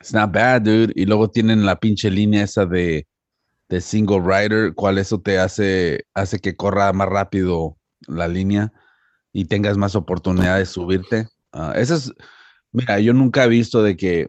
it's 0.00 0.12
not 0.12 0.32
bad, 0.32 0.62
dude. 0.62 0.92
Y 0.94 1.06
luego 1.06 1.30
tienen 1.30 1.64
la 1.64 1.76
pinche 1.76 2.10
línea 2.10 2.44
esa 2.44 2.66
de, 2.66 3.06
de 3.68 3.80
single 3.80 4.20
rider, 4.20 4.74
cual 4.74 4.98
eso 4.98 5.20
te 5.20 5.38
hace, 5.38 6.04
hace 6.14 6.38
que 6.38 6.56
corra 6.56 6.92
más 6.92 7.08
rápido 7.08 7.78
la 8.06 8.28
línea 8.28 8.72
y 9.32 9.44
tengas 9.44 9.76
más 9.76 9.94
oportunidad 9.94 10.58
de 10.58 10.66
subirte. 10.66 11.28
Ah, 11.52 11.72
eso 11.76 11.94
es, 11.94 12.12
mira, 12.72 12.98
yo 13.00 13.12
nunca 13.12 13.44
he 13.44 13.48
visto 13.48 13.82
de 13.82 13.96
que, 13.96 14.28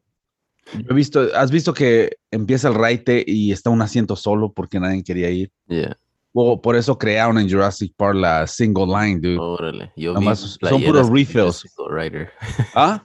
yo 0.73 0.85
he 0.89 0.93
visto, 0.93 1.27
has 1.35 1.51
visto 1.51 1.73
que 1.73 2.17
empieza 2.31 2.67
el 2.67 2.75
raite 2.75 3.23
y 3.25 3.51
está 3.51 3.69
un 3.69 3.81
asiento 3.81 4.15
solo 4.15 4.51
porque 4.53 4.79
nadie 4.79 5.03
quería 5.03 5.29
ir. 5.29 5.51
Yeah. 5.67 5.97
O 6.33 6.61
por 6.61 6.75
eso 6.75 6.97
crearon 6.97 7.37
en 7.39 7.49
Jurassic 7.49 7.93
Park 7.97 8.15
la 8.15 8.47
single 8.47 8.85
line, 8.87 9.19
dude. 9.19 9.37
Órale. 9.37 9.91
Yo 9.97 10.13
Nomás 10.13 10.57
vi 10.61 10.69
son 10.69 10.83
puros 10.83 11.09
refills. 11.09 11.65
Single 11.75 12.01
rider. 12.03 12.31
¿Ah? 12.75 13.03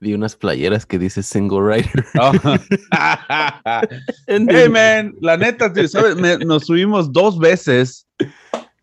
Vi 0.00 0.12
unas 0.12 0.34
playeras 0.34 0.84
que 0.84 0.98
dice 0.98 1.22
single 1.22 1.60
rider. 1.60 2.04
Oh. 2.20 2.32
Hey, 4.26 4.68
man, 4.68 5.14
la 5.20 5.36
neta, 5.36 5.72
tío, 5.72 5.86
¿sabes? 5.86 6.16
Me- 6.16 6.38
nos 6.38 6.66
subimos 6.66 7.12
dos 7.12 7.38
veces. 7.38 8.06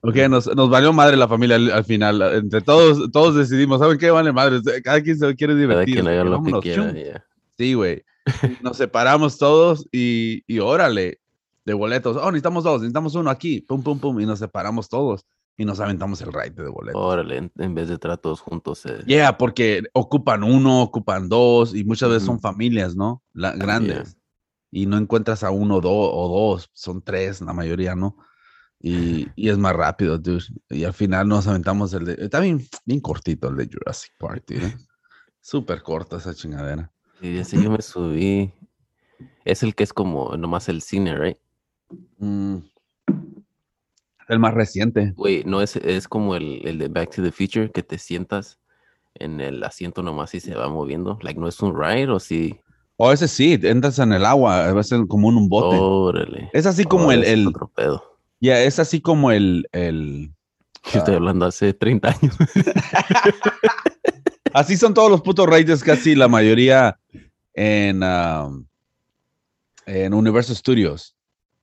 Ok, 0.07 0.15
nos, 0.29 0.55
nos 0.55 0.69
valió 0.69 0.93
madre 0.93 1.17
la 1.17 1.27
familia 1.27 1.55
al, 1.55 1.71
al 1.71 1.83
final. 1.83 2.21
Entre 2.35 2.61
todos, 2.61 3.11
todos 3.11 3.35
decidimos, 3.35 3.79
¿saben 3.79 3.97
qué? 3.97 4.11
Vale 4.11 4.31
madre, 4.31 4.61
cada 4.83 5.01
quien 5.01 5.17
se 5.17 5.35
quiere 5.35 5.53
Cada 5.53 5.59
divertir. 5.61 5.95
quien 5.95 6.07
haga 6.07 6.23
lo 6.23 6.43
que 6.43 6.51
quiera. 6.61 6.91
yeah. 6.93 7.25
Sí, 7.57 7.73
güey. 7.73 8.03
Nos 8.61 8.77
separamos 8.77 9.37
todos 9.37 9.87
y, 9.91 10.43
y 10.47 10.59
órale, 10.59 11.19
de 11.65 11.73
boletos. 11.73 12.17
Oh, 12.17 12.25
necesitamos 12.31 12.63
dos, 12.63 12.81
necesitamos 12.81 13.15
uno 13.15 13.29
aquí. 13.29 13.61
Pum, 13.61 13.81
pum, 13.81 13.97
pum. 13.99 14.19
Y 14.19 14.25
nos 14.25 14.39
separamos 14.39 14.89
todos. 14.89 15.25
y 15.57 15.63
nos 15.65 15.79
aventamos 15.79 16.21
el 16.21 16.33
ride 16.33 16.61
de 16.63 16.69
boletos. 16.69 17.01
Órale, 17.01 17.37
en, 17.37 17.51
en 17.57 17.73
vez 17.73 17.87
de 17.87 17.97
traer 17.97 18.17
todos 18.19 18.41
juntos. 18.41 18.85
eh, 18.85 18.99
Yeah, 19.07 19.37
porque 19.37 19.83
ocupan 19.93 20.43
uno, 20.43 20.81
ocupan 20.83 21.29
dos 21.29 21.73
y 21.73 21.83
muchas 21.85 22.09
veces 22.09 22.25
son 22.25 22.39
familias, 22.39 22.95
¿no? 22.95 23.23
La- 23.33 23.53
grandes. 23.53 24.17
Y 24.71 24.85
no 24.87 24.97
encuentras 24.97 25.43
a 25.43 25.51
uno 25.51 25.79
do- 25.79 25.89
o 25.91 26.27
dos, 26.51 26.69
son 26.73 27.01
tres 27.01 27.39
la 27.41 27.53
mayoría, 27.53 27.95
¿no? 27.95 28.17
Y, 28.87 29.27
y 29.35 29.49
es 29.49 29.57
más 29.57 29.75
rápido, 29.75 30.19
dude. 30.19 30.43
Y 30.69 30.83
al 30.83 30.93
final 30.93 31.27
nos 31.27 31.47
aventamos 31.47 31.91
el 31.95 32.05
de... 32.05 32.13
Está 32.19 32.39
bien, 32.39 32.67
bien 32.85 32.99
cortito 32.99 33.47
el 33.47 33.55
de 33.55 33.67
Jurassic 33.67 34.11
Park, 34.19 34.43
dude. 34.47 34.67
¿eh? 34.67 34.77
Súper 35.41 35.81
corta 35.81 36.17
esa 36.17 36.35
chingadera. 36.35 36.91
Y 37.19 37.35
ese 37.39 37.59
yo 37.59 37.71
me 37.71 37.81
subí. 37.81 38.53
Es 39.43 39.63
el 39.63 39.73
que 39.73 39.83
es 39.83 39.91
como 39.91 40.37
nomás 40.37 40.69
el 40.69 40.83
cine, 40.83 41.17
right? 41.17 41.37
Mm. 42.19 42.57
El 44.27 44.37
más 44.37 44.53
reciente. 44.53 45.13
Güey, 45.15 45.43
no 45.45 45.63
es, 45.63 45.77
es 45.77 46.07
como 46.07 46.35
el, 46.35 46.61
el 46.67 46.77
de 46.77 46.87
Back 46.87 47.15
to 47.15 47.23
the 47.23 47.31
Future, 47.31 47.71
que 47.71 47.81
te 47.81 47.97
sientas 47.97 48.59
en 49.15 49.41
el 49.41 49.63
asiento 49.63 50.03
nomás 50.03 50.35
y 50.35 50.39
se 50.39 50.53
va 50.53 50.69
moviendo. 50.69 51.17
Like, 51.23 51.39
no 51.39 51.47
es 51.47 51.59
un 51.59 51.75
ride 51.75 52.11
o 52.11 52.19
sí. 52.19 52.59
O 52.97 53.11
ese 53.11 53.27
sí, 53.27 53.59
entras 53.63 53.97
en 53.97 54.13
el 54.13 54.23
agua, 54.23 54.71
va 54.71 54.79
a 54.79 54.83
ser 54.83 55.07
como 55.07 55.31
en 55.31 55.37
un 55.37 55.49
bote. 55.49 55.75
Órale. 55.79 56.51
Es 56.53 56.67
así 56.67 56.83
como 56.83 57.07
Oh, 57.07 57.11
el, 57.11 57.23
el 57.23 57.47
otro 57.47 57.67
pedo. 57.75 58.14
Ya, 58.45 58.61
es 58.61 58.79
así 58.79 59.01
como 59.01 59.31
el, 59.31 59.67
el, 59.71 60.31
Yo 60.91 60.99
estoy 60.99 61.15
hablando 61.15 61.45
hace 61.45 61.73
30 61.73 62.09
años. 62.09 62.35
Así 64.53 64.77
son 64.77 64.93
todos 64.93 65.11
los 65.11 65.21
putos 65.21 65.47
raiders, 65.47 65.83
casi 65.83 66.15
la 66.15 66.29
mayoría 66.29 66.97
en, 67.53 68.01
um, 68.03 68.65
en 69.85 70.13
Universal 70.13 70.55
Studios. 70.55 71.13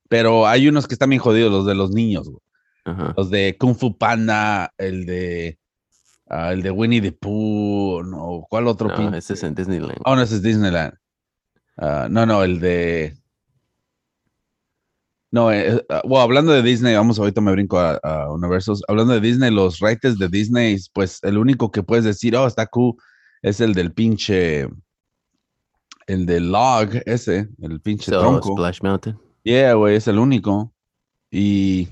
Pero 0.09 0.45
hay 0.45 0.67
unos 0.67 0.87
que 0.87 0.93
están 0.93 1.09
bien 1.09 1.19
jodidos, 1.19 1.51
los 1.51 1.65
de 1.65 1.73
los 1.73 1.89
niños, 1.89 2.29
güey. 2.29 2.39
Ajá. 2.85 3.15
Los 3.17 3.31
de 3.31 3.57
Kung 3.57 3.75
Fu 3.75 3.97
Panda, 3.97 4.71
el 4.77 5.07
de 5.07 5.57
ah, 6.29 6.53
el 6.53 6.61
de 6.61 6.69
Winnie 6.69 7.01
the 7.01 7.13
Pooh, 7.13 8.03
no, 8.03 8.45
¿cuál 8.47 8.67
otro 8.67 8.89
No, 8.89 9.15
ese 9.15 9.33
es 9.33 9.43
en 9.43 9.55
Disneyland. 9.55 9.99
Oh, 10.05 10.15
no, 10.15 10.21
ese 10.21 10.35
es 10.35 10.43
Disneyland. 10.43 10.93
Ah, 11.77 12.07
no, 12.11 12.27
no, 12.27 12.43
el 12.43 12.59
de. 12.59 13.17
No, 15.33 15.51
eh, 15.51 15.83
eh, 15.89 16.01
hablando 16.15 16.51
de 16.51 16.61
Disney, 16.61 16.93
vamos, 16.93 17.17
ahorita 17.17 17.41
me 17.41 17.51
brinco 17.51 17.79
a, 17.79 17.95
a 18.03 18.31
Universal. 18.31 18.75
Hablando 18.87 19.13
de 19.13 19.19
Disney, 19.19 19.49
los 19.49 19.79
rates 19.79 20.19
de 20.19 20.29
Disney, 20.29 20.77
pues 20.93 21.17
el 21.23 21.39
único 21.39 21.71
que 21.71 21.81
puedes 21.81 22.05
decir, 22.05 22.35
oh, 22.35 22.45
está 22.45 22.67
cool, 22.67 22.93
es 23.41 23.59
el 23.59 23.73
del 23.73 23.91
pinche. 23.91 24.69
El 26.05 26.27
del 26.27 26.51
log, 26.51 26.89
ese, 27.07 27.49
el 27.63 27.81
pinche 27.81 28.11
So, 28.11 28.19
tronco. 28.19 28.53
Splash 28.53 28.81
Mountain. 28.83 29.17
Yeah, 29.41 29.73
güey, 29.73 29.95
es 29.95 30.07
el 30.07 30.19
único. 30.19 30.71
Y 31.31 31.87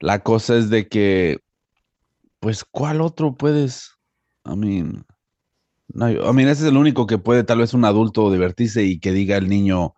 la 0.00 0.18
cosa 0.18 0.58
es 0.58 0.68
de 0.68 0.86
que, 0.86 1.40
pues, 2.40 2.62
¿cuál 2.62 3.00
otro 3.00 3.34
puedes? 3.34 3.90
I 4.44 4.54
mean, 4.54 5.06
no, 5.88 6.10
I 6.10 6.32
mean, 6.34 6.50
ese 6.50 6.64
es 6.64 6.68
el 6.68 6.76
único 6.76 7.06
que 7.06 7.16
puede 7.16 7.42
tal 7.42 7.60
vez 7.60 7.72
un 7.72 7.86
adulto 7.86 8.30
divertirse 8.30 8.84
y 8.84 9.00
que 9.00 9.12
diga 9.12 9.38
el 9.38 9.48
niño, 9.48 9.94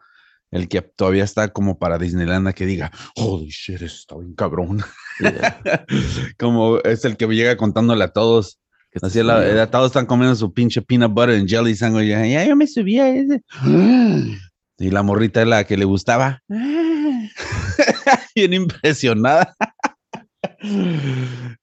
el 0.51 0.69
que 0.69 0.83
todavía 0.83 1.25
está 1.25 1.49
como 1.49 1.79
para 1.79 1.99
Disneyland, 1.99 2.53
que 2.55 2.67
diga, 2.67 2.91
holy 3.17 3.49
shit, 3.49 3.83
está 3.83 4.17
bien 4.17 4.35
cabrón. 4.35 4.83
Yeah. 5.21 5.61
como 6.39 6.79
es 6.79 7.05
el 7.05 7.17
que 7.17 7.27
llega 7.27 7.57
contándole 7.57 8.05
a 8.05 8.09
todos. 8.09 8.59
Así 9.03 9.23
la, 9.23 9.43
subía. 9.43 9.63
eh, 9.63 9.67
todos 9.67 9.87
están 9.89 10.07
comiendo 10.07 10.35
su 10.37 10.53
pinche 10.53 10.81
peanut 10.81 11.13
butter 11.13 11.37
and 11.37 11.49
jelly 11.49 11.75
sandwich. 11.75 12.09
Ya, 12.09 12.27
ya 12.27 12.45
yo 12.47 12.57
me 12.57 12.67
subí 12.67 12.99
a 12.99 13.09
ese. 13.09 13.43
Y 14.79 14.91
la 14.91 15.03
morrita 15.03 15.41
es 15.41 15.49
la 15.49 15.65
que 15.65 15.79
le 15.79 15.87
gustaba. 15.87 16.43
Bien 18.35 18.53
impresionada. 18.53 19.55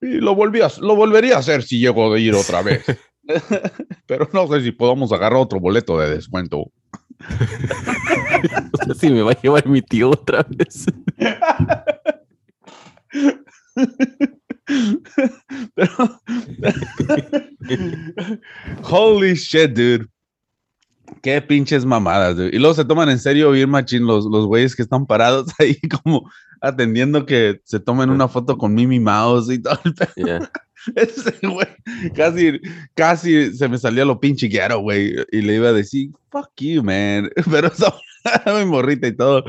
Y 0.01 0.19
lo 0.19 0.35
volví 0.35 0.61
a, 0.61 0.69
lo 0.81 0.95
volvería 0.95 1.35
a 1.35 1.39
hacer 1.39 1.63
si 1.63 1.79
llego 1.79 2.13
de 2.13 2.21
ir 2.21 2.35
otra 2.35 2.61
vez. 2.61 2.83
Pero 4.05 4.29
no 4.33 4.47
sé 4.47 4.61
si 4.61 4.71
podamos 4.71 5.11
agarrar 5.11 5.39
otro 5.39 5.59
boleto 5.59 5.97
de 5.97 6.09
descuento. 6.09 6.71
No 8.87 8.93
sé 8.93 8.99
si 8.99 9.09
me 9.09 9.21
va 9.21 9.31
a 9.31 9.41
llevar 9.41 9.67
mi 9.67 9.81
tío 9.81 10.09
otra 10.11 10.45
vez. 10.49 10.85
Pero- 15.75 16.21
Holy 18.89 19.33
shit, 19.35 19.71
dude. 19.73 20.07
Qué 21.21 21.41
pinches 21.41 21.85
mamadas, 21.85 22.35
dude. 22.35 22.49
Y 22.53 22.59
luego 22.59 22.73
se 22.73 22.85
toman 22.85 23.09
en 23.09 23.19
serio 23.19 23.51
bien 23.51 23.69
machín 23.69 24.05
los, 24.05 24.25
los 24.25 24.45
güeyes 24.45 24.75
que 24.75 24.81
están 24.81 25.05
parados 25.05 25.47
ahí 25.59 25.77
como 26.01 26.29
atendiendo 26.61 27.25
que 27.25 27.61
se 27.65 27.79
tomen 27.79 28.09
una 28.09 28.27
foto 28.27 28.57
con 28.57 28.73
Mimi 28.73 28.99
Mouse 28.99 29.49
y 29.49 29.61
todo 29.61 29.79
el 29.83 29.93
pedo. 29.93 30.11
Yeah. 30.15 30.51
Ese 30.95 31.33
güey, 31.47 31.67
casi, 32.15 32.59
casi 32.93 33.55
se 33.55 33.67
me 33.67 33.77
salía 33.77 34.05
lo 34.05 34.19
pinche 34.19 34.47
guero, 34.47 34.79
güey. 34.79 35.15
Y 35.31 35.41
le 35.41 35.55
iba 35.55 35.69
a 35.69 35.73
decir, 35.73 36.09
fuck 36.29 36.49
you, 36.57 36.83
man. 36.83 37.29
Pero 37.51 37.67
eso, 37.67 37.93
mi 38.57 38.65
morrita 38.65 39.07
y 39.07 39.15
todo. 39.15 39.43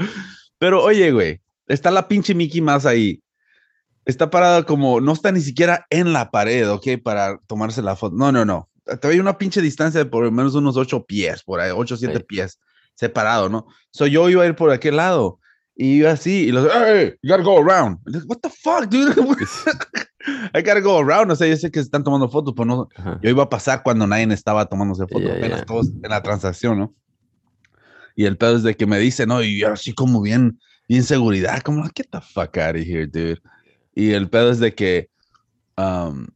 Pero 0.58 0.82
oye, 0.82 1.10
güey, 1.12 1.40
está 1.66 1.90
la 1.90 2.08
pinche 2.08 2.34
Mickey 2.34 2.60
Mouse 2.60 2.86
ahí. 2.86 3.20
Está 4.04 4.30
parada 4.30 4.64
como, 4.64 5.00
no 5.00 5.12
está 5.12 5.32
ni 5.32 5.40
siquiera 5.40 5.86
en 5.90 6.12
la 6.12 6.30
pared, 6.30 6.70
¿ok? 6.70 6.86
Para 7.02 7.38
tomarse 7.46 7.80
la 7.82 7.96
foto. 7.96 8.14
No, 8.14 8.30
no, 8.30 8.44
no. 8.44 8.68
Te 9.00 9.08
hay 9.08 9.18
una 9.18 9.38
pinche 9.38 9.62
distancia 9.62 10.04
de 10.04 10.10
por 10.10 10.24
lo 10.24 10.30
menos 10.30 10.54
unos 10.54 10.76
ocho 10.76 11.04
pies, 11.06 11.42
por 11.42 11.58
ahí, 11.60 11.72
ocho, 11.74 11.96
siete 11.96 12.18
Sí. 12.18 12.24
pies, 12.28 12.60
separado, 12.94 13.48
¿no? 13.48 13.66
So 13.90 14.06
yo 14.06 14.28
iba 14.28 14.42
a 14.42 14.46
ir 14.46 14.54
por 14.56 14.70
aquel 14.70 14.96
lado. 14.96 15.40
Y 15.76 15.96
iba 15.96 16.12
así, 16.12 16.44
y 16.46 16.52
los, 16.52 16.68
hey, 16.72 17.14
you 17.22 17.30
gotta 17.30 17.42
go 17.42 17.58
around. 17.58 17.98
Les, 18.06 18.24
What 18.26 18.38
the 18.42 18.50
fuck, 18.50 18.88
dude? 18.88 19.14
I 20.54 20.62
gotta 20.62 20.80
go 20.80 20.98
around. 21.00 21.30
O 21.32 21.36
sea, 21.36 21.48
yo 21.48 21.56
sé 21.56 21.70
que 21.70 21.80
están 21.80 22.04
tomando 22.04 22.28
fotos, 22.28 22.54
pero 22.56 22.64
no, 22.66 22.88
Ajá. 22.96 23.18
yo 23.22 23.30
iba 23.30 23.42
a 23.42 23.48
pasar 23.48 23.82
cuando 23.82 24.06
nadie 24.06 24.32
estaba 24.32 24.66
tomándose 24.66 25.02
fotos, 25.08 25.28
Ya, 25.28 25.32
apenas 25.36 25.60
ya. 25.60 25.66
todos 25.66 25.88
en 25.88 26.10
la 26.10 26.22
transacción, 26.22 26.78
¿no? 26.78 26.94
Y 28.16 28.26
el 28.26 28.36
pedo 28.36 28.56
es 28.56 28.62
de 28.62 28.76
que 28.76 28.86
me 28.86 28.98
dice, 28.98 29.26
no, 29.26 29.42
y 29.42 29.58
yo 29.58 29.72
así 29.72 29.92
como 29.92 30.22
bien, 30.22 30.60
bien 30.88 31.02
seguridad, 31.02 31.60
como, 31.62 31.82
get 31.94 32.06
the 32.12 32.20
fuck 32.20 32.56
out 32.58 32.76
of 32.76 32.82
here, 32.86 33.06
dude. 33.08 33.40
Y 33.94 34.12
el 34.12 34.30
pedo 34.30 34.50
es 34.52 34.60
de 34.60 34.72
que 34.74 35.08
um, 35.76 36.26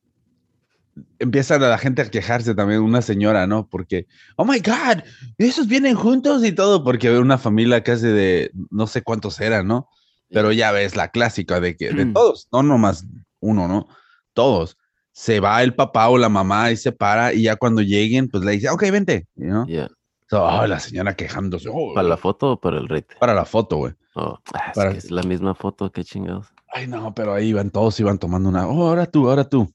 empieza 1.18 1.58
la 1.58 1.78
gente 1.78 2.02
a 2.02 2.10
quejarse 2.10 2.54
también, 2.54 2.80
una 2.80 3.02
señora, 3.02 3.46
¿no? 3.46 3.66
Porque, 3.68 4.06
oh 4.36 4.44
my 4.44 4.58
God, 4.60 5.02
esos 5.38 5.66
vienen 5.66 5.94
juntos 5.94 6.44
y 6.44 6.52
todo, 6.52 6.84
porque 6.84 7.10
ve 7.10 7.18
una 7.18 7.38
familia 7.38 7.82
casi 7.82 8.06
de 8.06 8.50
no 8.70 8.86
sé 8.86 9.02
cuántos 9.02 9.40
eran, 9.40 9.66
¿no? 9.66 9.88
Pero 10.30 10.52
ya 10.52 10.72
ves 10.72 10.94
la 10.94 11.08
clásica 11.08 11.60
de 11.60 11.76
que 11.76 11.90
de 11.92 12.06
todos, 12.06 12.48
no 12.52 12.62
nomás 12.62 13.06
uno, 13.40 13.66
¿no? 13.68 13.88
Todos. 14.34 14.76
Se 15.12 15.40
va 15.40 15.62
el 15.62 15.74
papá 15.74 16.08
o 16.10 16.18
la 16.18 16.28
mamá 16.28 16.70
y 16.70 16.76
se 16.76 16.92
para 16.92 17.32
y 17.32 17.42
ya 17.42 17.56
cuando 17.56 17.80
lleguen, 17.82 18.28
pues 18.28 18.44
le 18.44 18.52
dice, 18.52 18.68
ok, 18.68 18.82
vente, 18.90 19.26
¿no? 19.36 19.66
Yeah. 19.66 19.88
So, 20.30 20.44
oh, 20.44 20.66
la 20.66 20.78
señora 20.78 21.14
quejándose. 21.16 21.70
oh, 21.72 21.94
¿Para 21.94 22.06
la 22.08 22.16
foto 22.18 22.52
o 22.52 22.60
para 22.60 22.78
el 22.78 22.88
rate? 22.88 23.16
para 23.18 23.32
la 23.34 23.46
foto, 23.46 23.78
güey. 23.78 23.94
Oh, 24.14 24.38
ah, 24.52 24.64
es, 24.68 24.74
Para- 24.74 24.92
que 24.92 24.98
es 24.98 25.10
la 25.10 25.22
misma 25.22 25.54
foto, 25.54 25.90
qué 25.90 26.04
chingados. 26.04 26.48
Ay, 26.70 26.86
no, 26.86 27.14
pero 27.14 27.32
ahí 27.32 27.48
iban 27.48 27.70
todos, 27.70 27.98
iban 27.98 28.18
tomando 28.18 28.50
una. 28.50 28.68
Oh, 28.68 28.88
ahora 28.88 29.06
tú, 29.06 29.28
ahora 29.28 29.48
tú. 29.48 29.72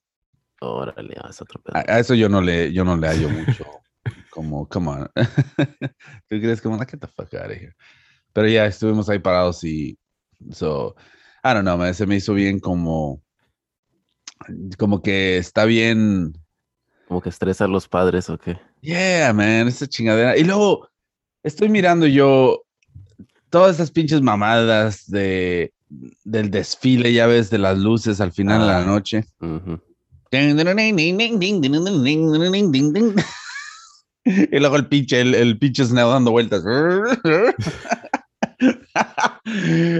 Órale, 0.65 1.15
ah, 1.21 1.27
es 1.29 1.41
otro 1.41 1.61
pedo. 1.61 1.77
A, 1.77 1.79
a 1.95 1.99
eso 1.99 2.13
yo 2.15 2.29
no 2.29 2.41
le, 2.41 2.71
yo 2.71 2.83
no 2.83 2.95
le 2.97 3.07
hallo 3.07 3.29
mucho. 3.29 3.65
como, 4.29 4.67
come 4.67 4.89
on. 4.89 5.11
¿Tú 6.27 6.39
crees 6.39 6.61
como, 6.61 6.75
"Ah, 6.81 6.85
get 6.89 6.99
the 6.99 7.07
fuck 7.07 7.33
out 7.35 7.45
of 7.51 7.57
here? 7.57 7.75
Pero 8.33 8.47
ya 8.47 8.65
estuvimos 8.65 9.07
ahí 9.09 9.19
parados 9.19 9.63
y, 9.63 9.97
so, 10.51 10.95
I 11.43 11.49
don't 11.53 11.61
know, 11.63 11.77
man, 11.77 11.93
se 11.93 12.05
me 12.07 12.15
hizo 12.15 12.33
bien 12.33 12.59
como, 12.59 13.21
como 14.77 15.01
que 15.01 15.37
está 15.37 15.65
bien, 15.65 16.33
Como 17.07 17.21
que 17.21 17.29
estresa 17.29 17.65
a 17.65 17.67
los 17.67 17.87
padres 17.87 18.29
o 18.29 18.37
qué. 18.37 18.57
yeah, 18.81 19.31
man, 19.33 19.67
esa 19.67 19.87
chingadera. 19.87 20.35
Y 20.37 20.43
luego 20.43 20.89
estoy 21.43 21.69
mirando 21.69 22.07
yo 22.07 22.63
todas 23.49 23.75
esas 23.75 23.91
pinches 23.91 24.21
mamadas 24.21 25.07
de, 25.09 25.71
del 26.23 26.49
desfile, 26.49 27.13
ya 27.13 27.27
ves, 27.27 27.49
de 27.51 27.59
las 27.59 27.77
luces 27.77 28.19
al 28.19 28.31
final 28.31 28.61
de 28.61 28.67
la 28.67 28.79
Ah. 28.79 28.85
noche. 28.85 29.25
Ujú. 29.39 29.79
Y 34.25 34.59
luego 34.59 34.77
el 34.77 34.87
pinche, 34.87 35.21
el, 35.21 35.35
el 35.35 35.59
pinche 35.59 35.85
Snell 35.85 36.07
dando 36.07 36.31
vueltas. 36.31 36.63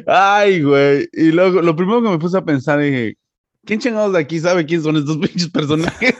Ay, 0.07 0.63
güey. 0.63 1.09
Y 1.13 1.31
luego, 1.31 1.61
lo 1.61 1.75
primero 1.75 2.01
que 2.01 2.09
me 2.09 2.19
puse 2.19 2.37
a 2.37 2.45
pensar, 2.45 2.79
dije, 2.79 3.17
¿quién 3.65 3.79
chingados 3.79 4.13
de 4.13 4.19
aquí 4.19 4.39
sabe 4.39 4.65
quién 4.65 4.81
son 4.81 4.97
estos 4.97 5.17
pinches 5.17 5.49
personajes? 5.49 6.15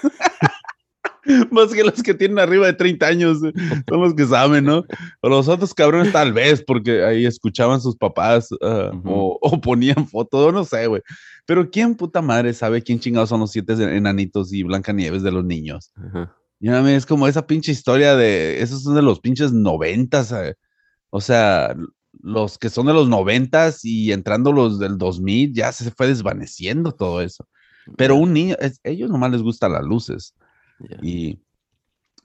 Más 1.52 1.74
que 1.74 1.84
los 1.84 2.04
que 2.04 2.14
tienen 2.14 2.40
arriba 2.40 2.66
de 2.66 2.74
30 2.74 3.08
años, 3.08 3.44
eh, 3.44 3.54
son 3.88 4.02
los 4.02 4.14
que 4.14 4.26
saben, 4.26 4.66
¿no? 4.66 4.84
O 5.22 5.30
los 5.30 5.48
otros 5.48 5.74
cabrones 5.74 6.12
tal 6.12 6.34
vez, 6.34 6.64
porque 6.66 7.04
ahí 7.04 7.26
escuchaban 7.26 7.80
sus 7.82 7.96
papás 7.96 8.50
ah, 8.62 8.92
Ujú. 8.94 9.10
o, 9.10 9.40
o 9.42 9.62
ponían 9.62 10.08
fotos, 10.08 10.54
no 10.54 10.66
sé, 10.66 10.88
güey. 10.88 11.02
Pero 11.46 11.70
¿quién 11.70 11.96
puta 11.96 12.22
madre 12.22 12.54
sabe 12.54 12.82
quién 12.82 13.00
chingados 13.00 13.30
son 13.30 13.40
los 13.42 13.52
siete 13.52 13.74
enanitos 13.74 14.52
y 14.54 14.64
Blancanieves 14.64 15.24
de 15.24 15.32
los 15.32 15.44
niños? 15.46 15.92
Ajá. 15.96 16.36
Ya 16.60 16.82
me 16.82 16.96
es 16.96 17.06
como 17.06 17.28
esa 17.28 17.46
pinche 17.46 17.72
historia 17.74 18.16
de 18.16 18.62
esos 18.62 18.84
son 18.84 18.96
de 18.96 19.02
los 19.02 19.20
pinches 19.20 19.52
noventas, 19.52 20.32
eh, 20.32 20.56
o 21.10 21.20
sea, 21.20 21.76
los 22.22 22.58
que 22.58 22.70
son 22.70 22.86
de 22.86 22.94
los 22.94 23.10
noventas 23.10 23.84
y 23.84 24.12
entrando 24.14 24.52
los 24.54 24.80
del 24.80 24.98
2000 24.98 25.54
ya 25.54 25.72
se 25.74 25.92
fue 25.92 26.08
desvaneciendo 26.08 26.92
todo 26.94 27.22
eso. 27.22 27.46
Pero 27.98 28.16
un 28.16 28.32
niño, 28.32 28.56
es- 28.60 28.80
ellos 28.84 29.10
nomás 29.10 29.32
les 29.32 29.42
gustan 29.42 29.74
las 29.74 29.84
luces. 29.84 30.34
Y 31.02 31.40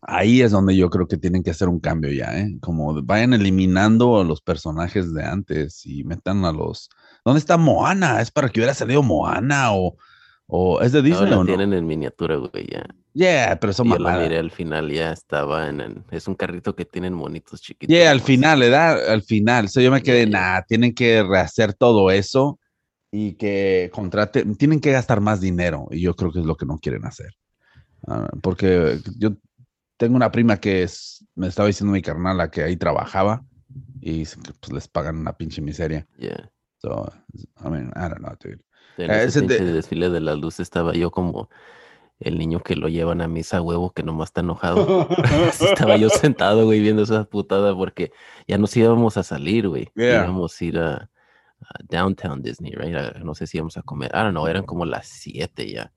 ahí 0.02 0.42
es 0.42 0.52
donde 0.52 0.76
yo 0.76 0.90
creo 0.90 1.06
que 1.06 1.16
tienen 1.16 1.42
que 1.42 1.50
hacer 1.50 1.68
un 1.68 1.80
cambio 1.80 2.12
ya, 2.12 2.38
¿eh? 2.38 2.56
Como 2.60 3.02
vayan 3.02 3.34
eliminando 3.34 4.20
a 4.20 4.24
los 4.24 4.40
personajes 4.40 5.12
de 5.12 5.24
antes 5.24 5.84
y 5.86 6.04
metan 6.04 6.44
a 6.44 6.52
los... 6.52 6.88
¿Dónde 7.24 7.40
está 7.40 7.56
Moana? 7.56 8.20
Es 8.20 8.30
para 8.30 8.48
que 8.48 8.60
hubiera 8.60 8.74
salido 8.74 9.02
Moana 9.02 9.72
o... 9.74 9.96
o 10.46 10.80
¿Es 10.80 10.92
de 10.92 11.02
Disney 11.02 11.24
Ahora 11.24 11.38
o 11.38 11.44
no? 11.44 11.46
tienen 11.46 11.72
en 11.72 11.86
miniatura, 11.86 12.36
güey, 12.36 12.66
ya. 12.70 12.86
Yeah, 13.12 13.58
pero 13.58 13.72
son 13.72 13.88
Yo 13.88 13.98
miré 13.98 14.38
al 14.38 14.52
final, 14.52 14.90
ya 14.92 15.12
estaba 15.12 15.68
en 15.68 15.80
el- 15.80 16.04
Es 16.12 16.28
un 16.28 16.36
carrito 16.36 16.76
que 16.76 16.84
tienen 16.84 17.14
monitos 17.14 17.60
chiquitos. 17.60 17.92
Yeah, 17.92 18.12
al 18.12 18.20
final, 18.20 18.60
le 18.60 18.68
da 18.68 19.12
al 19.12 19.22
final. 19.22 19.68
So 19.68 19.80
yo 19.80 19.90
me 19.90 20.02
quedé, 20.02 20.26
Yeah, 20.26 20.58
nah, 20.58 20.62
tienen 20.62 20.94
que 20.94 21.24
rehacer 21.24 21.74
todo 21.74 22.10
eso 22.12 22.60
y 23.10 23.32
que 23.32 23.90
contraten, 23.92 24.54
tienen 24.54 24.80
que 24.80 24.92
gastar 24.92 25.20
más 25.20 25.40
dinero 25.40 25.88
y 25.90 26.02
yo 26.02 26.14
creo 26.14 26.30
que 26.30 26.40
es 26.40 26.46
lo 26.46 26.56
que 26.56 26.66
no 26.66 26.78
quieren 26.78 27.04
hacer. 27.06 27.32
Ah, 28.06 28.28
porque 28.42 28.98
yo 29.18 29.30
tengo 29.96 30.16
una 30.16 30.30
prima 30.30 30.58
que 30.58 30.82
es, 30.82 31.24
me 31.34 31.48
estaba 31.48 31.66
diciendo 31.66 31.92
mi 31.92 32.02
carnala 32.02 32.50
que 32.50 32.62
ahí 32.62 32.76
trabajaba 32.76 33.44
y 34.00 34.24
pues, 34.24 34.72
les 34.72 34.88
pagan 34.88 35.16
una 35.18 35.32
pinche 35.36 35.60
miseria. 35.60 36.06
Yeah. 36.18 36.50
So, 36.80 37.10
I 37.64 37.68
mean, 37.68 37.90
I 37.96 38.02
don't 38.08 38.18
know, 38.18 38.34
dude. 38.40 38.60
En 38.96 39.10
Eh, 39.10 39.24
ese 39.24 39.40
ese 39.40 39.64
de- 39.64 39.72
desfile 39.72 40.10
de 40.10 40.20
las 40.20 40.38
luces 40.38 40.60
estaba 40.60 40.92
yo 40.94 41.10
como 41.10 41.48
el 42.20 42.38
niño 42.38 42.60
que 42.60 42.74
lo 42.76 42.88
llevan 42.88 43.20
a 43.20 43.28
misa 43.28 43.58
a 43.58 43.62
huevo 43.62 43.90
que 43.92 44.02
nomás 44.02 44.28
está 44.28 44.40
enojado. 44.40 45.08
Estaba 45.60 45.96
yo 45.96 46.08
sentado, 46.08 46.64
güey, 46.64 46.80
viendo 46.80 47.02
esa 47.02 47.24
putada 47.24 47.74
porque 47.76 48.10
ya 48.46 48.58
nos 48.58 48.76
íbamos 48.76 49.16
a 49.16 49.22
salir, 49.22 49.68
güey. 49.68 49.90
Yeah. 49.96 50.24
Íbamos 50.24 50.60
a 50.60 50.64
ir 50.64 50.78
a, 50.78 50.94
a 51.60 51.74
Downtown 51.88 52.42
Disney, 52.42 52.72
right? 52.72 52.94
A- 52.96 53.18
no 53.20 53.34
sé 53.34 53.46
si 53.46 53.58
íbamos 53.58 53.76
a 53.76 53.82
comer. 53.82 54.10
I 54.14 54.18
don't 54.18 54.30
know, 54.32 54.46
eran 54.46 54.64
como 54.64 54.84
las 54.84 55.06
7 55.08 55.70
ya. 55.70 55.92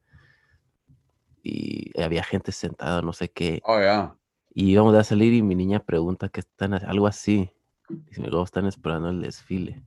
Y 1.44 1.92
había 2.02 2.24
gente 2.24 2.52
sentada, 2.52 3.02
no 3.02 3.14
sé 3.14 3.30
qué. 3.32 3.62
Oh, 3.66 3.80
yeah. 3.80 4.16
Y 4.54 4.72
íbamos 4.72 4.96
a 4.96 5.04
salir 5.04 5.34
y 5.34 5.42
mi 5.42 5.56
niña 5.56 5.80
pregunta 5.80 6.30
que 6.30 6.42
están, 6.42 6.74
algo 6.74 7.08
así. 7.08 7.50
Dice, 7.90 8.22
luego 8.22 8.44
están 8.44 8.66
esperando 8.68 9.10
el 9.10 9.22
desfile. 9.22 9.84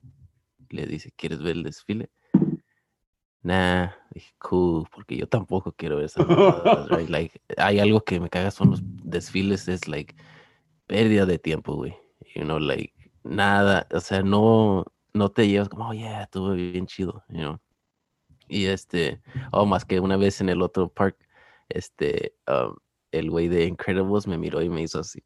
Le 0.71 0.87
dice, 0.87 1.13
¿quieres 1.17 1.43
ver 1.43 1.57
el 1.57 1.63
desfile? 1.63 2.11
Nah, 3.45 3.91
dije, 4.11 4.33
cool, 4.39 4.87
porque 4.91 5.19
yo 5.19 5.29
tampoco 5.29 5.71
quiero 5.73 5.97
ver 5.99 6.11
mamadas, 6.17 6.89
right? 6.89 7.09
Like, 7.11 7.41
hay 7.59 7.79
algo 7.79 8.01
que 8.01 8.19
me 8.19 8.31
caga 8.31 8.51
son 8.51 8.71
los 8.71 8.81
desfiles, 8.83 9.69
es 9.69 9.87
like 9.87 10.17
pérdida 10.87 11.27
de 11.27 11.39
tiempo, 11.39 11.75
güey. 11.75 11.95
You 12.35 12.45
know, 12.45 12.59
like, 12.59 12.95
nada, 13.23 13.87
o 13.93 14.01
sea, 14.01 14.23
no, 14.23 14.87
no 15.13 15.31
te 15.31 15.47
llevas 15.47 15.69
como, 15.69 15.91
oh 15.91 15.93
yeah, 15.93 16.23
estuvo 16.23 16.53
bien 16.53 16.87
chido, 16.87 17.23
you 17.29 17.41
know. 17.41 17.61
Y 18.49 18.65
este, 18.65 19.21
oh, 19.53 19.67
más 19.67 19.85
que 19.85 20.01
una 20.01 20.17
vez 20.17 20.41
en 20.41 20.49
el 20.49 20.63
otro 20.63 20.89
park, 20.89 21.17
este, 21.69 22.35
um, 22.47 22.75
el 23.13 23.31
güey 23.31 23.49
de 23.49 23.65
Incredibles 23.67 24.27
me 24.27 24.39
miró 24.39 24.61
y 24.63 24.69
me 24.69 24.83
hizo 24.83 25.01
así. 25.01 25.23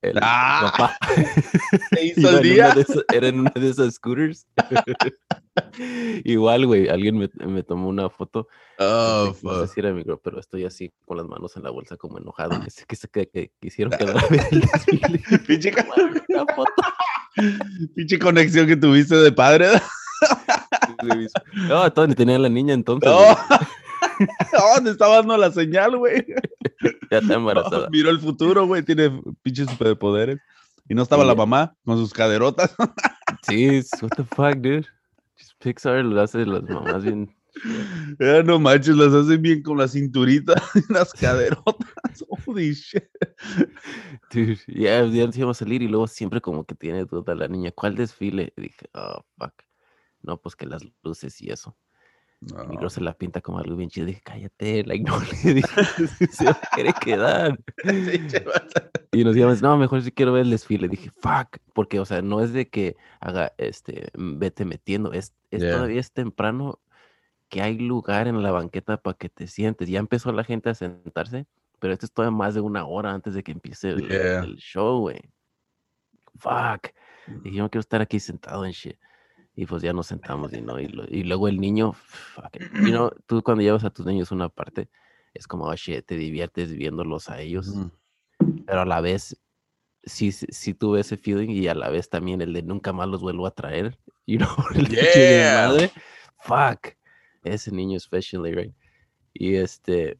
El 0.00 0.18
Ah, 0.20 0.72
papá. 0.76 0.96
¿Te 1.90 2.04
hizo 2.06 2.30
el 2.38 2.42
día? 2.42 2.70
esas- 2.70 3.04
era 3.12 3.28
en 3.28 3.40
una 3.40 3.52
de 3.54 3.68
esas 3.70 3.94
scooters. 3.94 4.46
Igual, 6.24 6.66
güey, 6.66 6.88
alguien 6.88 7.18
me, 7.18 7.28
me 7.46 7.62
tomó 7.62 7.88
una 7.88 8.08
foto. 8.10 8.48
no 8.78 8.84
Oh, 8.86 9.34
sé- 9.34 9.46
no 9.46 9.60
sé 9.66 9.74
si 9.74 9.80
era 9.80 9.92
mi 9.92 10.02
girl, 10.02 10.18
pero 10.22 10.40
estoy 10.40 10.64
así 10.64 10.92
con 11.06 11.16
las 11.18 11.26
manos 11.26 11.56
en 11.56 11.62
la 11.62 11.70
bolsa 11.70 11.96
como 11.96 12.18
enojado. 12.18 12.60
Que, 12.62 12.70
se- 12.70 12.84
que, 12.84 12.96
se- 12.96 13.08
que, 13.08 13.28
que 13.28 13.52
quisieron 13.60 13.96
quedar 13.96 14.18
a 14.18 14.26
ver 14.28 14.46
el 14.50 14.60
desfile. 14.60 15.22
Pinche 15.46 15.72
una 16.28 16.46
foto. 16.54 16.72
Pinche 17.94 18.18
conexión 18.18 18.66
que 18.66 18.76
tuviste 18.76 19.14
de 19.16 19.30
padre. 19.32 19.68
No, 21.68 21.92
todavía 21.92 22.14
tenía 22.16 22.38
la 22.38 22.48
niña 22.48 22.74
entonces. 22.74 23.10
No. 23.10 23.36
no, 24.76 24.84
te 24.84 24.90
estaba 24.90 25.16
dando 25.16 25.36
la 25.36 25.50
señal, 25.50 25.96
güey. 25.96 26.24
Ya 27.10 27.18
está 27.18 27.34
embarazada. 27.34 27.88
Miró 27.92 28.10
el 28.10 28.18
futuro, 28.18 28.66
güey. 28.66 28.82
Tiene 28.82 29.22
pinches 29.42 29.68
superpoderes. 29.70 30.40
Y 30.88 30.94
no 30.94 31.02
estaba 31.02 31.24
la 31.24 31.34
mamá 31.34 31.76
con 31.84 31.96
sus 31.96 32.12
caderotas. 32.12 32.74
Sí, 33.46 33.82
what 34.00 34.10
the 34.16 34.24
fuck, 34.24 34.56
dude. 34.56 34.86
Just 35.38 35.52
Pixar 35.62 36.04
lo 36.04 36.20
hace 36.20 36.44
las 36.44 36.62
mamás 36.64 37.04
bien. 37.04 37.32
Ya 38.18 38.42
no 38.42 38.58
manches, 38.58 38.96
las 38.96 39.12
hacen 39.12 39.42
bien 39.42 39.62
con 39.62 39.78
la 39.78 39.86
cinturita 39.86 40.54
y 40.74 40.92
las 40.92 41.12
caderotas. 41.12 42.24
Holy 42.46 42.72
shit. 42.72 43.04
Dude, 44.32 44.58
ya, 44.66 45.04
ya 45.04 45.26
nos 45.26 45.36
íbamos 45.36 45.58
a 45.58 45.64
salir 45.64 45.82
y 45.82 45.88
luego 45.88 46.06
siempre 46.08 46.40
como 46.40 46.64
que 46.64 46.74
tiene 46.74 47.04
duda 47.04 47.34
la 47.34 47.46
niña, 47.46 47.70
¿cuál 47.72 47.94
desfile? 47.94 48.52
Y 48.56 48.62
dije, 48.62 48.88
oh, 48.94 49.24
fuck. 49.38 49.54
No, 50.22 50.40
pues 50.40 50.56
que 50.56 50.66
las 50.66 50.82
luces 51.02 51.40
y 51.42 51.50
eso. 51.50 51.76
No. 52.50 52.64
Mi 52.64 52.90
se 52.90 53.00
la 53.00 53.12
pinta 53.14 53.40
como 53.40 53.58
algo 53.58 53.76
bien 53.76 53.88
chido. 53.88 54.06
Dije, 54.06 54.20
cállate, 54.24 54.82
like, 54.84 55.04
no 55.04 55.20
le 55.44 55.54
dije, 55.54 55.68
se 56.32 56.44
va 56.44 56.50
a 56.50 56.76
querer 56.76 56.94
quedar. 56.94 57.58
Y 59.14 59.24
nos 59.24 59.36
íbamos, 59.36 59.60
no, 59.60 59.76
mejor 59.76 60.00
si 60.00 60.10
quiero 60.10 60.32
ver 60.32 60.44
el 60.44 60.50
desfile. 60.50 60.88
Dije, 60.88 61.10
fuck, 61.10 61.58
porque, 61.74 62.00
o 62.00 62.06
sea, 62.06 62.22
no 62.22 62.40
es 62.40 62.54
de 62.54 62.70
que 62.70 62.96
haga, 63.20 63.52
este, 63.58 64.08
mm, 64.16 64.38
vete 64.38 64.64
metiendo, 64.64 65.12
es, 65.12 65.34
es 65.50 65.60
Yeah. 65.60 65.72
todavía 65.74 66.00
es 66.00 66.12
temprano 66.12 66.80
que 67.50 67.60
hay 67.60 67.76
lugar 67.76 68.26
en 68.26 68.42
la 68.42 68.50
banqueta 68.52 68.96
para 68.96 69.14
que 69.18 69.28
te 69.28 69.46
sientes. 69.46 69.90
Ya 69.90 69.98
empezó 69.98 70.32
la 70.32 70.44
gente 70.44 70.70
a 70.70 70.74
sentarse, 70.74 71.46
pero 71.78 71.92
esto 71.92 72.06
es 72.06 72.12
todavía 72.12 72.34
más 72.34 72.54
de 72.54 72.62
una 72.62 72.86
hora 72.86 73.12
antes 73.12 73.34
de 73.34 73.42
que 73.42 73.52
empiece 73.52 73.90
el, 73.90 74.08
Yeah. 74.08 74.44
el 74.44 74.56
show, 74.56 75.00
güey. 75.00 75.20
Fuck. 76.38 76.94
Dije, 77.42 77.56
yo 77.56 77.62
no 77.64 77.70
quiero 77.70 77.80
estar 77.80 78.00
aquí 78.00 78.18
sentado 78.18 78.64
en 78.64 78.72
shit. 78.72 78.96
Y 79.54 79.66
pues 79.66 79.82
ya 79.82 79.92
nos 79.92 80.06
sentamos 80.06 80.52
y 80.54 80.60
no, 80.62 80.80
y, 80.80 80.88
lo- 80.88 81.04
y 81.08 81.24
luego 81.24 81.46
el 81.48 81.60
niño, 81.60 81.94
it. 82.54 82.62
You 82.72 82.90
know, 82.92 83.10
tú 83.26 83.42
cuando 83.42 83.62
llevas 83.62 83.84
a 83.84 83.90
tus 83.90 84.06
niños 84.06 84.32
a 84.32 84.34
una 84.34 84.48
parte, 84.48 84.88
es 85.34 85.46
como, 85.46 85.66
oh 85.66 85.74
te 85.74 86.16
diviertes 86.16 86.72
viéndolos 86.72 87.28
a 87.28 87.40
ellos 87.40 87.68
Mm. 87.68 87.90
pero 88.66 88.80
a 88.82 88.86
la 88.86 89.00
vez 89.00 89.36
sí, 90.04 90.32
sí, 90.32 90.74
tuve 90.74 91.00
ese 91.00 91.16
feeling 91.16 91.50
y 91.50 91.68
a 91.68 91.74
la 91.74 91.88
vez 91.90 92.08
también 92.08 92.40
el 92.40 92.52
de 92.52 92.62
nunca 92.62 92.92
más 92.92 93.08
los 93.08 93.20
vuelvo 93.22 93.46
a 93.46 93.50
traer. 93.50 93.98
You 94.26 94.38
know, 94.38 94.48
el 94.74 94.88
Yeah. 94.88 95.52
madre. 95.52 95.90
Fuck. 96.38 96.96
Ese 97.44 97.72
niño 97.72 97.96
especially, 97.96 98.52
right? 98.54 98.74
Y 99.34 99.56
este, 99.56 100.16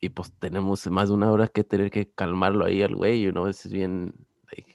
y 0.00 0.08
pues 0.08 0.32
tenemos 0.38 0.86
más 0.86 1.08
de 1.10 1.14
una 1.14 1.30
hora 1.30 1.46
que 1.48 1.62
tener 1.62 1.90
que 1.90 2.10
calmarlo 2.10 2.64
ahí 2.64 2.82
al 2.82 2.94
güey, 2.96 3.20
you 3.22 3.30
know, 3.30 3.46
es 3.46 3.68
bien, 3.70 4.14
like, 4.50 4.74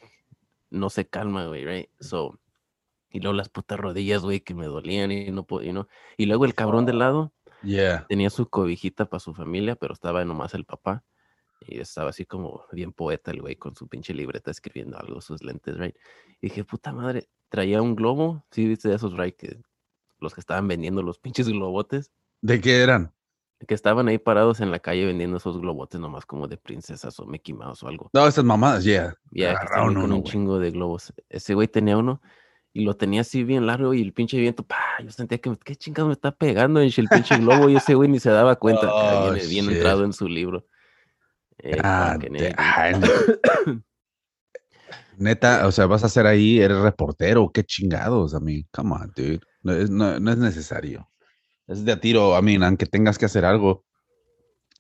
no 0.70 0.90
se 0.92 1.08
calma, 1.08 1.48
güey, 1.48 1.66
right? 1.66 1.90
So, 2.00 2.40
y 3.16 3.20
luego 3.22 3.34
las 3.38 3.48
putas 3.50 3.80
rodillas, 3.80 4.22
güey, 4.24 4.42
que 4.42 4.54
me 4.54 4.66
dolían 4.66 5.10
y 5.12 5.32
no 5.32 5.46
podía, 5.46 5.72
know. 5.72 5.88
Y 6.18 6.26
luego 6.26 6.44
el 6.46 6.54
cabrón 6.54 6.86
de 6.86 6.94
lado 6.94 7.32
Yeah. 7.64 8.06
tenía 8.10 8.30
su 8.30 8.48
cobijita 8.50 9.06
para 9.06 9.20
su 9.20 9.34
familia, 9.34 9.76
pero 9.76 9.94
estaba 9.94 10.24
nomás 10.26 10.54
el 10.54 10.66
papá. 10.66 11.04
Y 11.62 11.80
estaba 11.80 12.10
así 12.10 12.26
como 12.26 12.66
bien 12.74 12.92
poeta 12.92 13.32
el 13.32 13.42
güey 13.42 13.56
con 13.56 13.74
su 13.76 13.88
pinche 13.88 14.14
libreta 14.14 14.52
escribiendo 14.52 15.00
algo, 15.00 15.22
sus 15.22 15.42
lentes, 15.42 15.78
right? 15.78 15.96
Y 16.42 16.48
dije, 16.50 16.64
puta 16.66 16.92
madre, 16.92 17.30
traía 17.50 17.82
un 17.82 17.96
globo, 17.96 18.46
sí, 18.52 18.68
viste 18.68 18.90
de 18.90 18.96
esos, 18.96 19.18
right? 19.18 19.36
Que 19.36 19.62
los 20.20 20.34
que 20.36 20.42
estaban 20.42 20.68
vendiendo 20.68 21.02
los 21.02 21.18
pinches 21.18 21.48
globotes, 21.48 22.12
¿De 22.42 22.60
qué 22.60 22.84
eran? 22.84 23.14
que 23.66 23.74
estaban 23.74 24.10
ahí 24.10 24.18
parados 24.20 24.60
en 24.60 24.70
la 24.70 24.80
calle 24.80 25.06
vendiendo 25.06 25.38
esos 25.38 25.58
globotes 25.60 26.00
nomás 26.00 26.26
como 26.26 26.48
de 26.48 26.58
princesas 26.58 27.18
o 27.20 27.26
Mickey 27.26 27.54
Mouse 27.56 27.82
o 27.84 27.88
algo. 27.88 28.10
No, 28.14 28.28
esas 28.28 28.44
mamadas, 28.44 28.84
yeah. 28.84 29.16
Ya, 29.32 29.52
Agarraron 29.52 29.64
estaban 29.66 29.90
ahí 29.90 29.96
con 29.96 30.04
uno, 30.04 30.16
un 30.18 30.22
güey. 30.22 30.32
chingo 30.32 30.60
de 30.60 30.72
globos. 30.72 31.14
Ese 31.30 31.54
güey 31.56 31.68
tenía 31.70 31.98
uno 31.98 32.22
y 32.76 32.84
lo 32.84 32.98
tenía 32.98 33.22
así 33.22 33.46
bien 33.46 33.66
largo 33.66 33.94
y 33.94 34.02
el 34.02 34.12
pinche 34.12 34.38
viento, 34.38 34.62
pa, 34.64 34.78
yo 35.02 35.10
sentía 35.10 35.38
que, 35.38 35.58
¿qué 35.64 35.78
chingados 35.78 36.10
me 36.10 36.14
está 36.14 36.32
pegando 36.36 36.82
en 36.82 36.92
el 36.96 37.08
pinche 37.08 37.38
globo? 37.38 37.70
Y 37.70 37.78
ese 37.78 37.96
güey 37.96 38.10
ni 38.10 38.20
se 38.20 38.30
daba 38.30 38.56
cuenta. 38.60 38.90
Oh, 38.94 39.32
bien 39.32 39.66
shit. 39.66 39.70
entrado 39.78 40.04
en 40.04 40.12
su 40.12 40.28
libro. 40.28 40.68
Eh, 41.58 41.78
Ah, 41.82 42.12
fucking 42.16 42.34
de- 42.34 42.54
A, 42.58 42.92
dude. 42.92 43.40
ay, 43.66 43.74
ne- 43.76 43.82
Neta, 45.18 45.66
o 45.68 45.72
sea, 45.72 45.86
vas 45.86 46.04
a 46.04 46.10
ser 46.10 46.28
ahí, 46.28 46.60
eres 46.60 46.78
reportero, 46.80 47.50
qué 47.54 47.64
chingados, 47.64 48.34
a 48.36 48.42
mí. 48.42 48.66
Come 48.72 48.92
on, 48.96 49.14
dude. 49.16 49.40
No 49.64 49.72
es, 49.74 49.90
no, 49.90 50.20
no 50.20 50.32
es 50.32 50.38
necesario. 50.38 51.10
Es 51.68 51.86
de 51.86 51.94
a 51.94 52.00
tiro, 52.02 52.36
a 52.36 52.42
mí, 52.42 52.56
aunque 52.62 52.86
tengas 52.86 53.18
que 53.18 53.26
hacer 53.26 53.46
algo. 53.46 53.86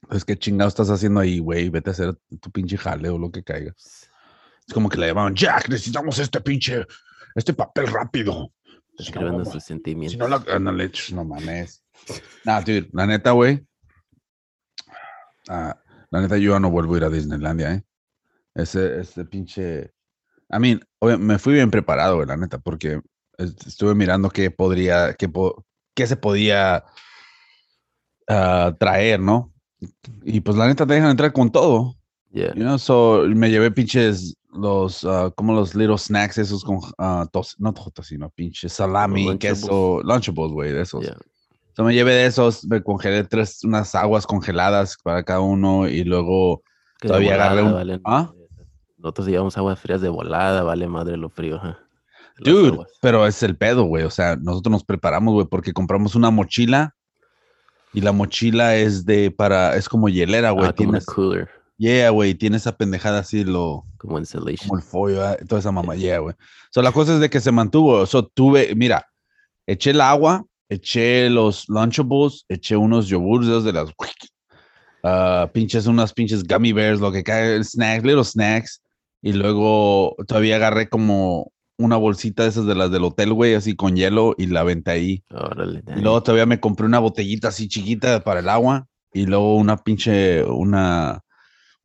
Pues 0.10 0.26
qué 0.26 0.38
chingados 0.38 0.72
estás 0.74 0.90
haciendo 0.90 1.22
ahí, 1.22 1.40
güey. 1.40 1.70
Vete 1.70 1.90
a 1.90 1.94
hacer 1.94 2.14
tu 2.42 2.52
pinche 2.52 2.78
jale 2.78 3.08
o 3.10 3.18
lo 3.18 3.32
que 3.32 3.44
caiga. 3.44 3.74
Es 3.78 4.74
como 4.74 4.90
que 4.90 4.98
le 4.98 5.08
llamaban, 5.08 5.34
Jack, 5.36 5.70
necesitamos 5.70 6.20
este 6.20 6.42
pinche, 6.42 6.86
este 7.36 7.54
papel 7.54 7.88
rápido. 7.88 8.52
Si 8.64 8.78
no, 8.78 9.04
Escribiendo 9.04 9.46
sus 9.46 9.62
si 9.64 9.68
sentimientos. 9.68 10.18
no, 10.18 10.28
la, 10.28 10.44
ándale, 10.56 10.90
ch, 10.92 11.12
no 11.14 11.24
mames. 11.26 11.84
Nah, 12.46 12.62
dude, 12.62 12.88
la 12.94 13.06
neta, 13.08 13.32
güey. 13.32 13.66
ah, 15.50 15.76
la 16.12 16.22
neta, 16.22 16.38
yo 16.38 16.52
ya 16.54 16.60
no 16.60 16.70
vuelvo 16.70 16.94
a 16.94 16.98
ir 16.98 17.04
a 17.04 17.10
Disneylandia, 17.10 17.74
¿eh? 17.74 17.84
Ese, 18.54 19.00
ese 19.02 19.26
pinche. 19.26 19.92
A 20.50 20.60
mí, 20.60 20.80
me 21.20 21.40
fui 21.40 21.54
bien 21.54 21.72
preparado, 21.72 22.16
güey, 22.18 22.28
la 22.28 22.38
neta, 22.38 22.60
porque 22.60 23.02
est- 23.38 23.68
estuve 23.68 23.96
mirando 23.96 24.30
qué 24.30 24.52
podría, 24.52 25.14
qué, 25.16 25.28
po- 25.28 25.66
qué 25.96 26.06
se 26.08 26.16
podía 26.16 26.86
ah, 28.28 28.76
traer, 28.80 29.20
¿no? 29.20 29.54
Y 30.24 30.40
pues 30.42 30.58
la 30.58 30.68
neta 30.68 30.86
te 30.86 30.94
dejan 30.94 31.12
entrar 31.12 31.34
con 31.34 31.52
todo. 31.52 31.96
Yeah. 32.32 32.54
You 32.54 32.62
know, 32.64 32.78
so 32.78 33.24
me 33.28 33.50
llevé 33.50 33.72
pinches 33.72 34.36
los, 34.56 35.04
ah, 35.06 35.32
como 35.36 35.54
los 35.54 35.76
little 35.76 35.98
snacks 35.98 36.38
esos 36.38 36.64
con, 36.64 36.80
ah, 36.98 37.26
tos, 37.32 37.56
no 37.60 37.74
tocino, 37.74 38.30
pinches 38.30 38.74
salami, 38.74 39.26
Lunchables. 39.26 39.62
queso, 39.62 40.02
lunchables, 40.04 40.52
güey, 40.52 40.72
de 40.72 40.82
esos. 40.82 41.04
yeah. 41.04 41.18
So, 41.76 41.84
me 41.84 41.94
llevé 41.94 42.14
de 42.14 42.26
esos, 42.26 42.66
me 42.66 42.82
congelé 42.82 43.26
tres, 43.26 43.64
unas 43.66 43.94
aguas 43.96 44.26
congeladas 44.26 44.96
para 45.04 45.24
cada 45.24 45.42
uno 45.42 45.90
y 45.90 46.06
luego 46.06 46.64
Que 47.02 47.10
todavía 47.10 47.36
agarré 47.36 47.64
un... 47.64 48.02
¿Ah? 48.06 48.32
Nosotros 48.98 49.28
llevamos 49.28 49.58
aguas 49.58 49.78
frías 49.80 50.00
de 50.02 50.08
volada, 50.10 50.64
vale 50.64 50.88
madre 50.88 51.18
lo 51.18 51.30
frío. 51.30 51.60
las 51.62 51.76
Dude, 52.38 52.70
aguas. 52.70 52.92
pero 53.02 53.28
es 53.28 53.44
el 53.44 53.58
pedo, 53.58 53.84
güey. 53.84 54.04
O 54.04 54.10
sea, 54.10 54.38
nosotros 54.38 54.72
nos 54.72 54.84
preparamos, 54.86 55.34
güey, 55.34 55.48
porque 55.48 55.74
compramos 55.74 56.16
una 56.16 56.32
mochila 56.32 56.96
y 57.94 58.02
la 58.02 58.14
mochila 58.14 58.76
es 58.76 59.06
de 59.06 59.30
para, 59.32 59.76
es 59.76 59.90
como 59.90 60.08
hielera, 60.10 60.52
güey. 60.52 60.68
Ah, 60.68 60.74
como 60.74 60.90
una 60.92 61.00
tienes, 61.00 61.06
cooler, 61.06 61.50
yeah, 61.78 62.10
güey, 62.10 62.36
tiene 62.36 62.58
esa 62.58 62.76
pendejada 62.78 63.20
así, 63.20 63.44
lo, 63.44 63.86
como 63.98 64.20
insulation. 64.20 64.68
como 64.68 64.80
el 64.80 64.86
follo, 64.86 65.26
ah, 65.26 65.38
toda 65.48 65.60
esa 65.60 65.72
mamá, 65.72 65.96
yeah, 65.96 66.20
güey. 66.20 66.36
So, 66.72 66.82
la 66.82 66.92
cosa 66.94 67.16
es 67.16 67.20
de 67.20 67.30
que 67.30 67.40
se 67.40 67.52
mantuvo. 67.52 68.06
So, 68.06 68.28
tuve, 68.28 68.76
mira, 68.76 69.06
eché 69.68 69.92
el 69.92 70.02
agua, 70.02 70.46
eché 70.70 71.30
los 71.30 71.68
Lunchables, 71.70 72.46
eché 72.50 72.76
unos 72.76 73.08
yogurts 73.08 73.64
de 73.64 73.74
las, 73.74 73.90
ah, 75.04 75.50
pinches, 75.54 75.88
unas 75.88 76.14
pinches 76.14 76.44
gummy 76.44 76.74
bears, 76.74 77.00
lo 77.00 77.12
que 77.12 77.24
cae, 77.24 77.64
snacks, 77.64 78.04
little 78.04 78.24
snacks. 78.24 78.82
Y 79.22 79.34
luego 79.34 80.16
todavía 80.28 80.58
agarré 80.58 80.88
como 80.88 81.52
una 81.78 81.98
bolsita 81.98 82.44
de 82.44 82.50
esas 82.50 82.66
de 82.66 82.76
las 82.76 82.92
del 82.92 83.04
hotel, 83.04 83.34
güey, 83.34 83.56
así 83.56 83.76
con 83.76 83.96
hielo 83.96 84.36
y 84.38 84.48
la 84.48 84.62
aventé 84.62 84.92
ahí. 84.92 85.24
Órale, 85.32 85.84
Y 85.96 86.02
luego 86.02 86.22
todavía 86.24 86.46
me 86.46 86.60
compré 86.60 86.86
una 86.86 87.00
botellita 87.00 87.50
así 87.50 87.68
chiquita 87.68 88.24
para 88.24 88.40
el 88.40 88.50
agua 88.50 88.88
y 89.12 89.26
luego 89.26 89.56
una 89.58 89.78
pinche, 89.78 90.44
una, 90.44 91.22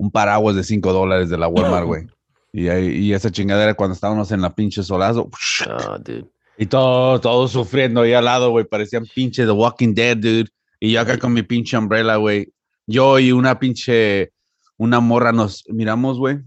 un 0.00 0.10
paraguas 0.10 0.56
de 0.56 0.64
5 0.64 0.94
dólares 0.94 1.28
de 1.28 1.36
la 1.36 1.46
Walmart, 1.46 1.84
güey. 1.84 2.06
Y, 2.54 2.70
y 2.70 3.12
esa 3.12 3.30
chingadera 3.30 3.74
cuando 3.74 3.92
estábamos 3.92 4.32
en 4.32 4.40
la 4.40 4.54
pinche 4.54 4.82
solazo. 4.82 5.28
Oh, 5.68 5.98
dude. 5.98 6.26
Y 6.56 6.66
todo, 6.66 7.20
todo 7.20 7.46
sufriendo 7.48 8.00
ahí 8.00 8.14
al 8.14 8.24
lado, 8.24 8.50
güey. 8.50 8.64
Parecían 8.64 9.04
pinche 9.14 9.44
The 9.44 9.50
Walking 9.50 9.92
Dead, 9.92 10.16
dude. 10.16 10.48
Y 10.80 10.92
yo 10.92 11.02
acá 11.02 11.18
con 11.18 11.34
mi 11.34 11.42
pinche 11.42 11.76
umbrella, 11.76 12.16
güey. 12.16 12.50
Yo 12.86 13.18
y 13.18 13.30
una 13.30 13.58
pinche, 13.58 14.32
una 14.78 15.00
morra 15.00 15.32
nos 15.32 15.64
miramos, 15.68 16.16
güey. 16.18 16.38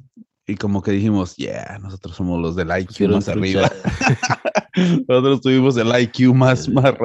Y 0.48 0.56
como 0.56 0.82
que 0.82 0.92
dijimos, 0.92 1.36
yeah, 1.36 1.78
nosotros 1.80 2.16
somos 2.16 2.42
los 2.42 2.56
del 2.56 2.70
IQ 2.76 2.88
Pusieron 2.88 3.16
más 3.18 3.30
arriba. 3.30 3.72
nosotros 5.08 5.42
tuvimos 5.42 5.78
el 5.78 5.88
IQ 6.02 6.34
más, 6.34 6.68
más, 6.70 6.96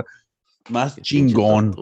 más 0.70 0.96
chingón. 1.02 1.74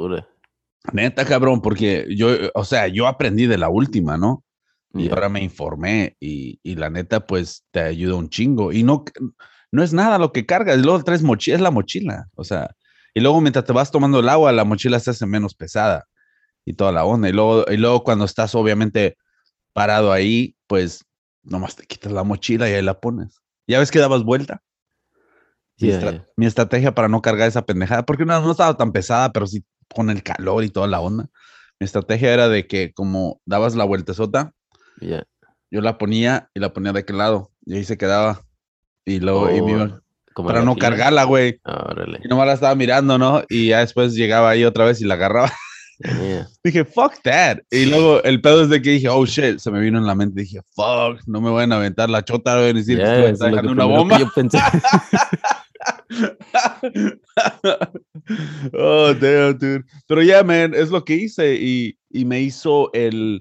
Neta, 0.93 1.25
cabrón, 1.25 1.63
porque 1.63 2.07
yo, 2.11 2.31
o 2.55 2.65
sea, 2.65 2.89
yo 2.89 3.07
aprendí 3.07 3.47
de 3.47 3.59
la 3.59 3.69
última, 3.69 4.17
¿no? 4.17 4.43
Y 4.99 5.09
ahora 5.11 5.29
me 5.29 5.43
informé 5.43 6.17
y, 6.21 6.59
y 6.63 6.75
la 6.77 6.91
neta, 6.91 7.27
pues 7.27 7.65
te 7.71 7.81
ayuda 7.81 8.15
un 8.17 8.29
chingo. 8.31 8.73
Y 8.73 8.83
no, 8.83 9.05
no 9.73 9.83
es 9.83 9.93
nada 9.93 10.19
lo 10.19 10.33
que 10.33 10.47
cargas. 10.47 10.79
Y 10.79 10.83
luego 10.83 11.03
traes 11.05 11.23
mochila, 11.23 11.57
es 11.57 11.63
la 11.63 11.71
mochila. 11.71 12.29
O 12.35 12.45
sea, 12.45 12.71
y 13.15 13.21
luego 13.21 13.41
mientras 13.41 13.65
te 13.65 13.73
vas 13.73 13.91
tomando 13.91 14.21
el 14.21 14.29
agua, 14.29 14.53
la 14.53 14.65
mochila 14.65 15.01
se 15.01 15.11
hace 15.11 15.27
menos 15.27 15.55
pesada 15.55 16.05
y 16.65 16.75
toda 16.75 16.93
la 16.93 17.05
onda. 17.05 17.29
Y 17.29 17.33
luego, 17.33 17.65
y 17.71 17.77
luego 17.77 18.03
cuando 18.05 18.25
estás 18.25 18.55
obviamente 18.55 19.17
parado 19.73 20.13
ahí, 20.13 20.57
pues 20.67 21.05
nomás 21.43 21.77
te 21.77 21.87
quitas 21.87 22.13
la 22.13 22.25
mochila 22.25 22.69
y 22.69 22.75
ahí 22.75 22.83
la 22.83 23.01
pones. 23.01 23.41
¿Ya 23.69 23.79
ves 23.79 23.91
que 23.91 23.99
dabas 23.99 24.25
vuelta? 24.25 24.63
Mi, 25.79 25.89
Yeah, 25.89 25.99
estra- 25.99 26.13
yeah. 26.13 26.27
mi 26.37 26.47
estrategia 26.47 26.95
para 26.95 27.09
no 27.09 27.21
cargar 27.23 27.49
esa 27.49 27.63
pendejada, 27.67 28.05
porque 28.05 28.25
no, 28.25 28.41
no 28.41 28.51
estaba 28.51 28.77
tan 28.77 28.93
pesada, 28.93 29.33
pero 29.33 29.47
sí 29.47 29.65
con 29.95 30.11
el 30.11 30.23
calor 30.23 30.65
y 30.65 30.71
toda 30.71 30.87
la 30.87 31.01
onda. 31.01 31.29
Mi 31.79 31.85
estrategia 31.85 32.33
era 32.33 32.49
de 32.49 32.67
que 32.67 32.93
como 32.95 33.41
dabas 33.45 33.75
la 33.77 33.85
vueltezota, 33.85 34.53
Yeah. 35.01 35.25
yo 35.71 35.81
la 35.81 35.99
ponía 35.99 36.49
y 36.55 36.61
la 36.61 36.73
ponía 36.73 36.93
de 36.93 37.01
aquel 37.01 37.19
lado 37.19 37.51
y 37.65 37.75
ahí 37.77 37.85
se 37.85 37.97
quedaba. 37.99 38.43
Y 39.05 39.21
luego, 39.21 39.51
y 39.55 39.63
me 39.63 39.73
iba- 39.73 39.85
Oh, 39.85 40.01
como 40.35 40.49
para 40.49 40.63
no 40.63 40.75
fila. 40.75 40.89
cargarla, 40.91 41.25
güey. 41.25 41.59
Órale. 41.65 42.21
Y 42.23 42.29
nomás 42.29 42.47
la 42.47 42.53
estaba 42.53 42.75
mirando, 42.75 43.17
¿no? 43.17 43.43
Y 43.49 43.69
ya 43.69 43.79
después 43.81 44.15
llegaba 44.15 44.51
ahí 44.51 44.65
otra 44.65 44.85
vez 44.85 45.01
y 45.01 45.07
la 45.07 45.15
agarraba. 45.15 45.51
Yeah. 46.01 46.47
dije, 46.65 46.85
fuck 46.85 47.15
that. 47.23 47.59
Y 47.71 47.87
luego 47.87 48.23
el 48.23 48.43
pedo 48.43 48.63
es 48.63 48.69
de 48.69 48.83
que 48.83 48.91
dije, 48.91 49.09
oh 49.09 49.25
shit, 49.25 49.59
se 49.61 49.71
me 49.71 49.81
vino 49.81 49.99
en 49.99 50.07
la 50.07 50.15
mente. 50.15 50.43
Dije, 50.43 50.61
fuck, 50.75 51.21
no 51.27 51.41
me 51.41 51.51
van 51.51 51.73
a 51.73 51.77
aventar 51.77 52.11
la 52.11 52.23
chota, 52.23 52.53
a 52.53 52.57
decir 52.61 52.99
Yeah, 52.99 53.17
que 53.17 53.33
dejando 53.33 53.73
una 53.73 53.85
bomba. 53.87 54.19
yo 54.19 54.31
pensé. 54.35 54.59
oh, 58.73 59.15
damn, 59.15 59.59
dude. 59.59 59.85
Pero 60.07 60.23
ya, 60.23 60.43
man, 60.43 60.73
es 60.75 60.91
lo 60.91 61.05
que 61.05 61.15
hice 61.15 61.55
y, 61.55 61.99
y 62.11 62.25
me 62.25 62.41
hizo 62.41 62.93
el 62.93 63.41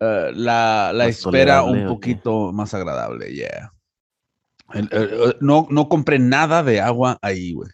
eh, 0.00 0.32
la, 0.34 0.92
la 0.94 1.04
espera 1.10 1.62
un 1.62 1.78
poquito 1.88 2.52
más 2.52 2.74
agradable, 2.74 3.32
yeah. 3.32 3.72
El- 4.72 4.88
el- 4.92 5.36
no, 5.40 5.66
no 5.70 5.88
compré 5.88 6.18
nada 6.18 6.62
de 6.62 6.80
agua 6.80 7.18
ahí, 7.22 7.52
güey. 7.52 7.70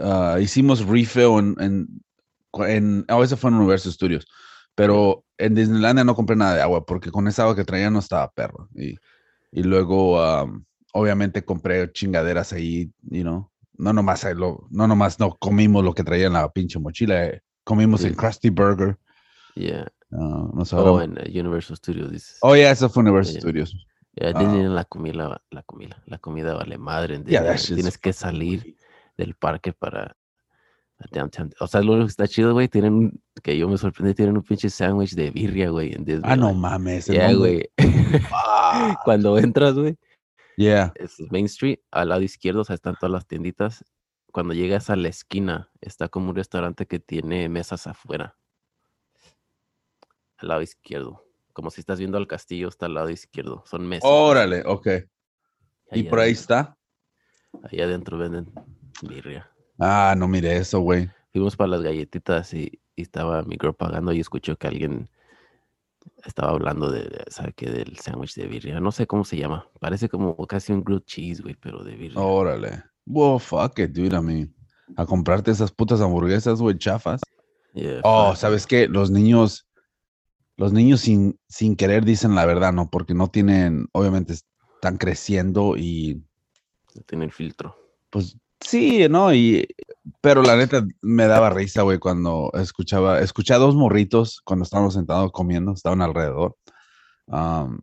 Ah, 0.00 0.38
hicimos 0.40 0.86
refill 0.86 1.38
en, 1.38 1.56
en, 1.60 1.88
en 2.66 3.04
oh, 3.10 3.22
eso 3.24 3.36
fue 3.36 3.50
en 3.50 3.56
Universal 3.56 3.92
Studios, 3.92 4.26
pero 4.74 5.24
en 5.36 5.54
Disneylandia 5.54 6.04
no 6.04 6.14
compré 6.14 6.36
nada 6.36 6.54
de 6.54 6.62
agua 6.62 6.86
porque 6.86 7.10
con 7.10 7.26
esa 7.28 7.42
agua 7.42 7.56
que 7.56 7.64
traía 7.64 7.90
no 7.90 7.98
estaba 7.98 8.30
perro. 8.30 8.68
Y, 8.74 8.96
y 9.52 9.62
luego, 9.62 10.22
um, 10.44 10.64
obviamente, 10.92 11.44
compré 11.44 11.90
chingaderas 11.92 12.52
ahí, 12.52 12.90
you 13.02 13.22
know. 13.22 13.50
No 13.76 13.92
nomás, 13.92 14.24
lo- 14.36 14.66
no 14.70 14.86
nomás 14.86 15.18
no 15.18 15.36
comimos 15.36 15.84
lo 15.84 15.92
que 15.94 16.04
traía 16.04 16.28
en 16.28 16.34
la 16.34 16.48
pinche 16.52 16.78
mochila, 16.78 17.26
eh, 17.26 17.42
comimos 17.64 18.04
en 18.04 18.14
Krusty 18.14 18.50
Burger. 18.50 18.96
Yeah. 19.56 19.88
Ah, 20.14 20.48
nos 20.54 20.72
Oh, 20.72 21.00
en 21.00 21.12
uh, 21.12 21.22
Universal 21.40 21.76
Studios 21.76 22.10
dices. 22.10 22.38
Oh, 22.42 22.54
yeah, 22.54 22.70
eso 22.70 22.88
fue 22.88 23.02
Universal 23.02 23.34
Yeah. 23.34 23.40
Studios. 23.40 23.86
Yeah, 24.16 24.32
ah. 24.34 24.38
Disney 24.38 24.62
la 24.68 24.84
comida, 24.84 25.42
la 25.50 25.62
comida, 25.64 26.02
la 26.06 26.18
comida 26.18 26.54
vale 26.54 26.78
madre. 26.78 27.16
en 27.16 27.24
Disney, 27.24 27.56
Tienes 27.74 27.98
que 27.98 28.12
salir 28.12 28.76
del 29.16 29.34
parque 29.34 29.72
para 29.72 30.16
downtown. 31.10 31.52
O 31.60 31.66
sea, 31.66 31.80
lo 31.82 31.92
único 31.92 32.06
que 32.06 32.10
está 32.10 32.28
chido, 32.28 32.52
güey, 32.52 32.68
tienen 32.68 33.20
que 33.42 33.58
yo 33.58 33.68
me 33.68 33.76
sorprendí, 33.76 34.14
tienen 34.14 34.36
un 34.36 34.42
pinche 34.42 34.70
sándwich 34.70 35.14
de 35.14 35.30
birria, 35.30 35.70
güey, 35.70 35.92
en 35.92 36.04
Disney. 36.04 36.30
Ah, 36.30 36.36
no 36.36 36.54
mames. 36.54 37.08
el 37.08 37.16
Yeah, 37.16 37.32
güey. 37.34 37.68
Ah, 38.32 39.00
Cuando 39.04 39.36
entras, 39.38 39.74
güey, 39.74 39.96
yeah. 40.56 40.92
es 40.96 41.16
Main 41.30 41.46
Street, 41.46 41.78
al 41.90 42.10
lado 42.10 42.22
izquierdo, 42.22 42.60
o 42.60 42.64
sea, 42.64 42.74
están 42.74 42.94
todas 42.94 43.10
las 43.12 43.26
tienditas. 43.26 43.84
Cuando 44.32 44.54
llegas 44.54 44.90
a 44.90 44.96
la 44.96 45.08
esquina, 45.08 45.70
está 45.80 46.08
como 46.08 46.30
un 46.30 46.36
restaurante 46.36 46.86
que 46.86 46.98
tiene 47.00 47.48
mesas 47.48 47.86
afuera. 47.86 48.36
Al 50.44 50.48
lado 50.48 50.60
izquierdo. 50.62 51.24
Como 51.54 51.70
si 51.70 51.80
estás 51.80 51.98
viendo 51.98 52.18
al 52.18 52.26
castillo, 52.26 52.68
está 52.68 52.84
al 52.86 52.92
lado 52.94 53.08
izquierdo. 53.08 53.64
Son 53.66 53.86
mesas. 53.86 54.10
Órale, 54.12 54.62
ok. 54.66 54.88
Y 55.92 56.02
por 56.02 56.18
ahí 56.20 56.32
adentro- 56.32 56.40
está. 56.40 56.76
Ahí 57.70 57.80
adentro 57.80 58.18
venden 58.18 58.52
birria. 59.02 59.50
Ah, 59.78 60.14
no 60.18 60.28
mire 60.28 60.54
eso, 60.56 60.80
güey. 60.80 61.08
Fuimos 61.32 61.56
para 61.56 61.68
las 61.68 61.82
galletitas 61.82 62.52
y, 62.52 62.80
y 62.94 63.02
estaba 63.02 63.42
mi 63.44 63.56
girl 63.58 63.74
pagando 63.74 64.12
y 64.12 64.20
escuchó 64.20 64.56
que 64.56 64.66
alguien 64.66 65.08
estaba 66.24 66.50
hablando 66.50 66.90
de, 66.90 67.24
¿sabe 67.28 67.52
qué? 67.56 67.70
Del 67.70 67.96
sándwich 67.98 68.34
de 68.34 68.46
birria. 68.46 68.80
No 68.80 68.92
sé 68.92 69.06
cómo 69.06 69.24
se 69.24 69.36
llama. 69.38 69.66
Parece 69.80 70.08
como 70.10 70.36
casi 70.46 70.72
un 70.72 70.84
grilled 70.84 71.04
cheese, 71.04 71.40
güey, 71.42 71.54
pero 71.54 71.82
de 71.84 71.96
birria. 71.96 72.20
Órale. 72.20 72.82
Wow, 73.06 73.38
fuck 73.38 73.78
it, 73.78 73.92
dude. 73.92 74.14
A 74.14 74.20
mí. 74.20 74.46
A 74.96 75.06
comprarte 75.06 75.50
esas 75.50 75.72
putas 75.72 76.00
hamburguesas, 76.02 76.60
güey, 76.60 76.76
chafas. 76.76 77.22
Yeah, 77.72 78.00
Oh, 78.04 78.28
fuck. 78.30 78.36
¿sabes 78.36 78.66
qué? 78.66 78.86
Los 78.88 79.10
niños, 79.10 79.66
los 80.56 80.72
niños 80.72 81.00
sin, 81.00 81.38
sin 81.48 81.76
querer 81.76 82.04
dicen 82.04 82.34
la 82.34 82.46
verdad, 82.46 82.72
¿no? 82.72 82.90
Porque 82.90 83.14
no 83.14 83.28
tienen, 83.28 83.86
obviamente 83.92 84.34
están 84.34 84.96
creciendo 84.98 85.76
y 85.76 86.22
No 86.94 87.02
Tiene 87.02 87.24
el 87.24 87.32
filtro. 87.32 87.76
pues 88.10 88.36
sí, 88.60 89.08
¿no? 89.08 89.34
Y, 89.34 89.66
pero 90.20 90.42
la 90.42 90.56
neta 90.56 90.86
me 91.02 91.26
daba 91.26 91.50
risa, 91.50 91.82
güey, 91.82 91.98
cuando 91.98 92.50
escuchaba, 92.54 93.20
escuché 93.20 93.54
a 93.54 93.58
dos 93.58 93.74
morritos 93.74 94.40
cuando 94.44 94.64
estábamos 94.64 94.94
sentados 94.94 95.32
comiendo, 95.32 95.72
estaban 95.72 96.02
alrededor. 96.02 96.56
Am, 97.28 97.80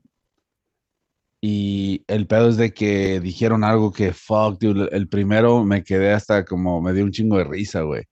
y 1.42 2.04
el 2.08 2.28
pedo 2.28 2.50
es 2.50 2.58
de 2.58 2.72
que 2.74 3.20
dijeron 3.20 3.64
algo 3.64 3.92
que, 3.92 4.14
fuck, 4.14 4.60
dude, 4.60 4.90
el 4.92 5.10
primero 5.10 5.64
me 5.66 5.84
quedé 5.84 6.14
hasta 6.14 6.46
como, 6.46 6.82
me 6.82 6.94
dio 6.94 7.04
un 7.04 7.12
chingo 7.12 7.38
de 7.38 7.46
risa, 7.46 7.82
güey. 7.82 8.04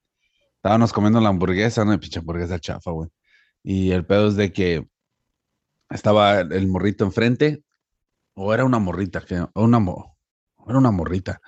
Estábamos 0.56 0.92
comiendo 0.92 1.22
la 1.22 1.30
hamburguesa, 1.30 1.86
¿no? 1.86 2.00
Pinche 2.00 2.20
hamburguesa 2.20 2.60
chafa, 2.60 2.92
güey. 2.92 3.10
Y 3.64 3.92
el 3.92 4.06
pedo 4.06 4.28
es 4.28 4.36
de 4.36 4.52
que 4.52 4.88
estaba 5.90 6.42
el 6.42 6.68
morrito 6.68 7.04
enfrente, 7.04 7.64
o 8.34 8.54
era 8.54 8.66
una 8.66 8.80
morrita, 8.80 9.22
que, 9.22 9.40
o 9.40 9.64
una, 9.64 9.80
era 10.68 10.78
una 10.78 10.92
morrita. 10.92 11.42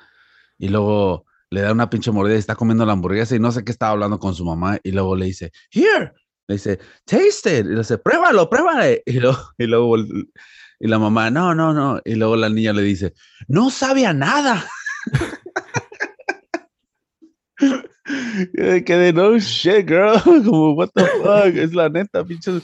Y 0.57 0.69
luego 0.69 1.25
le 1.49 1.61
da 1.61 1.71
una 1.71 1.89
pinche 1.89 2.11
mordida 2.11 2.35
y 2.35 2.39
está 2.39 2.55
comiendo 2.55 2.85
la 2.85 2.93
hamburguesa 2.93 3.35
y 3.35 3.39
no 3.39 3.51
sé 3.51 3.63
qué 3.63 3.71
estaba 3.71 3.93
hablando 3.93 4.19
con 4.19 4.35
su 4.35 4.45
mamá. 4.45 4.77
Y 4.83 4.91
luego 4.91 5.15
le 5.15 5.25
dice, 5.25 5.51
here, 5.71 6.13
le 6.47 6.55
dice, 6.55 6.79
taste 7.05 7.59
it. 7.59 7.65
Y 7.65 7.69
le 7.69 7.79
dice, 7.79 7.97
pruébalo, 7.97 8.49
pruébalo. 8.49 8.97
Y 9.05 9.19
luego, 9.19 9.39
y 9.57 9.65
luego 9.65 9.97
y 10.83 10.87
la 10.87 10.97
mamá, 10.97 11.29
no, 11.29 11.53
no, 11.53 11.73
no. 11.73 12.01
Y 12.03 12.15
luego 12.15 12.35
la 12.35 12.49
niña 12.49 12.73
le 12.73 12.81
dice, 12.81 13.13
no 13.47 13.69
sabe 13.69 14.05
a 14.05 14.13
nada. 14.13 14.65
Quedé, 18.85 19.13
no 19.13 19.37
shit, 19.39 19.87
girl. 19.87 20.19
Como, 20.45 20.73
what 20.73 20.89
the 20.93 21.05
fuck. 21.05 21.55
Es 21.55 21.73
la 21.73 21.89
neta, 21.89 22.23
pinches, 22.23 22.63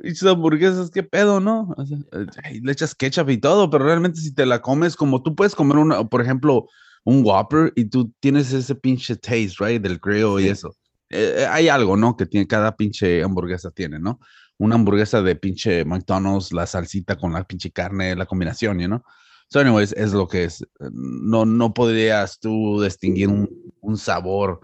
pinches 0.00 0.24
hamburguesas, 0.24 0.90
qué 0.90 1.02
pedo, 1.02 1.40
¿no? 1.40 1.74
O 1.76 1.86
sea, 1.86 1.98
eh, 2.12 2.60
le 2.62 2.72
echas 2.72 2.94
ketchup 2.94 3.30
y 3.30 3.38
todo, 3.38 3.70
pero 3.70 3.84
realmente 3.84 4.20
si 4.20 4.34
te 4.34 4.46
la 4.46 4.60
comes, 4.60 4.96
como 4.96 5.22
tú 5.22 5.34
puedes 5.34 5.54
comer 5.54 5.78
una, 5.78 6.04
por 6.04 6.20
ejemplo, 6.22 6.66
un 7.04 7.22
Whopper 7.24 7.72
y 7.76 7.86
tú 7.86 8.12
tienes 8.20 8.52
ese 8.52 8.74
pinche 8.74 9.16
taste, 9.16 9.54
right? 9.58 9.82
Del 9.82 10.00
y 10.40 10.42
Sí. 10.42 10.48
eso. 10.48 10.74
eh, 11.10 11.46
hay 11.50 11.68
algo, 11.68 11.96
¿no? 11.96 12.16
Que 12.16 12.24
tiene 12.26 12.46
cada 12.46 12.74
pinche 12.76 13.22
hamburguesa 13.22 13.70
tiene, 13.70 13.98
¿no? 13.98 14.18
Una 14.58 14.76
hamburguesa 14.76 15.20
de 15.22 15.36
pinche 15.36 15.84
McDonald's, 15.84 16.52
la 16.52 16.66
salsita 16.66 17.16
con 17.16 17.32
la 17.32 17.44
pinche 17.44 17.70
carne, 17.70 18.14
la 18.16 18.24
combinación, 18.26 18.78
¿no? 18.78 18.86
know? 18.86 19.02
So, 19.48 19.60
anyways, 19.60 19.92
es 19.92 20.14
lo 20.14 20.26
que 20.26 20.44
es. 20.44 20.64
No, 20.92 21.44
no 21.44 21.74
podrías 21.74 22.38
tú 22.38 22.80
distinguir 22.82 23.28
un, 23.28 23.50
un 23.82 23.98
sabor 23.98 24.60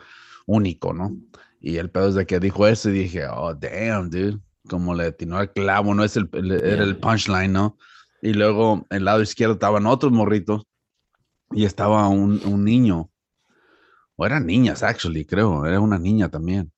único, 0.48 0.92
¿no? 0.92 1.16
Y 1.60 1.76
el 1.76 1.90
pedo 1.90 2.08
es 2.08 2.14
de 2.14 2.26
que 2.26 2.40
dijo 2.40 2.66
eso 2.66 2.88
y 2.90 2.94
dije, 2.94 3.26
oh, 3.28 3.54
damn, 3.54 4.10
dude. 4.10 4.40
Como 4.68 4.94
le 4.94 5.06
atinó 5.06 5.38
al 5.38 5.52
clavo, 5.52 5.94
¿no? 5.94 6.04
Es 6.04 6.16
el, 6.16 6.28
era 6.32 6.82
el 6.82 6.96
punchline, 6.96 7.52
¿no? 7.52 7.78
Y 8.20 8.32
luego, 8.34 8.86
el 8.90 9.04
lado 9.04 9.22
izquierdo 9.22 9.54
estaban 9.54 9.86
otros 9.86 10.12
morritos 10.12 10.64
y 11.52 11.64
estaba 11.64 12.08
un, 12.08 12.44
un 12.44 12.64
niño. 12.64 13.10
O 14.16 14.26
eran 14.26 14.46
niñas, 14.46 14.82
actually, 14.82 15.24
creo. 15.24 15.64
Era 15.64 15.80
una 15.80 15.98
niña 15.98 16.28
también. 16.28 16.72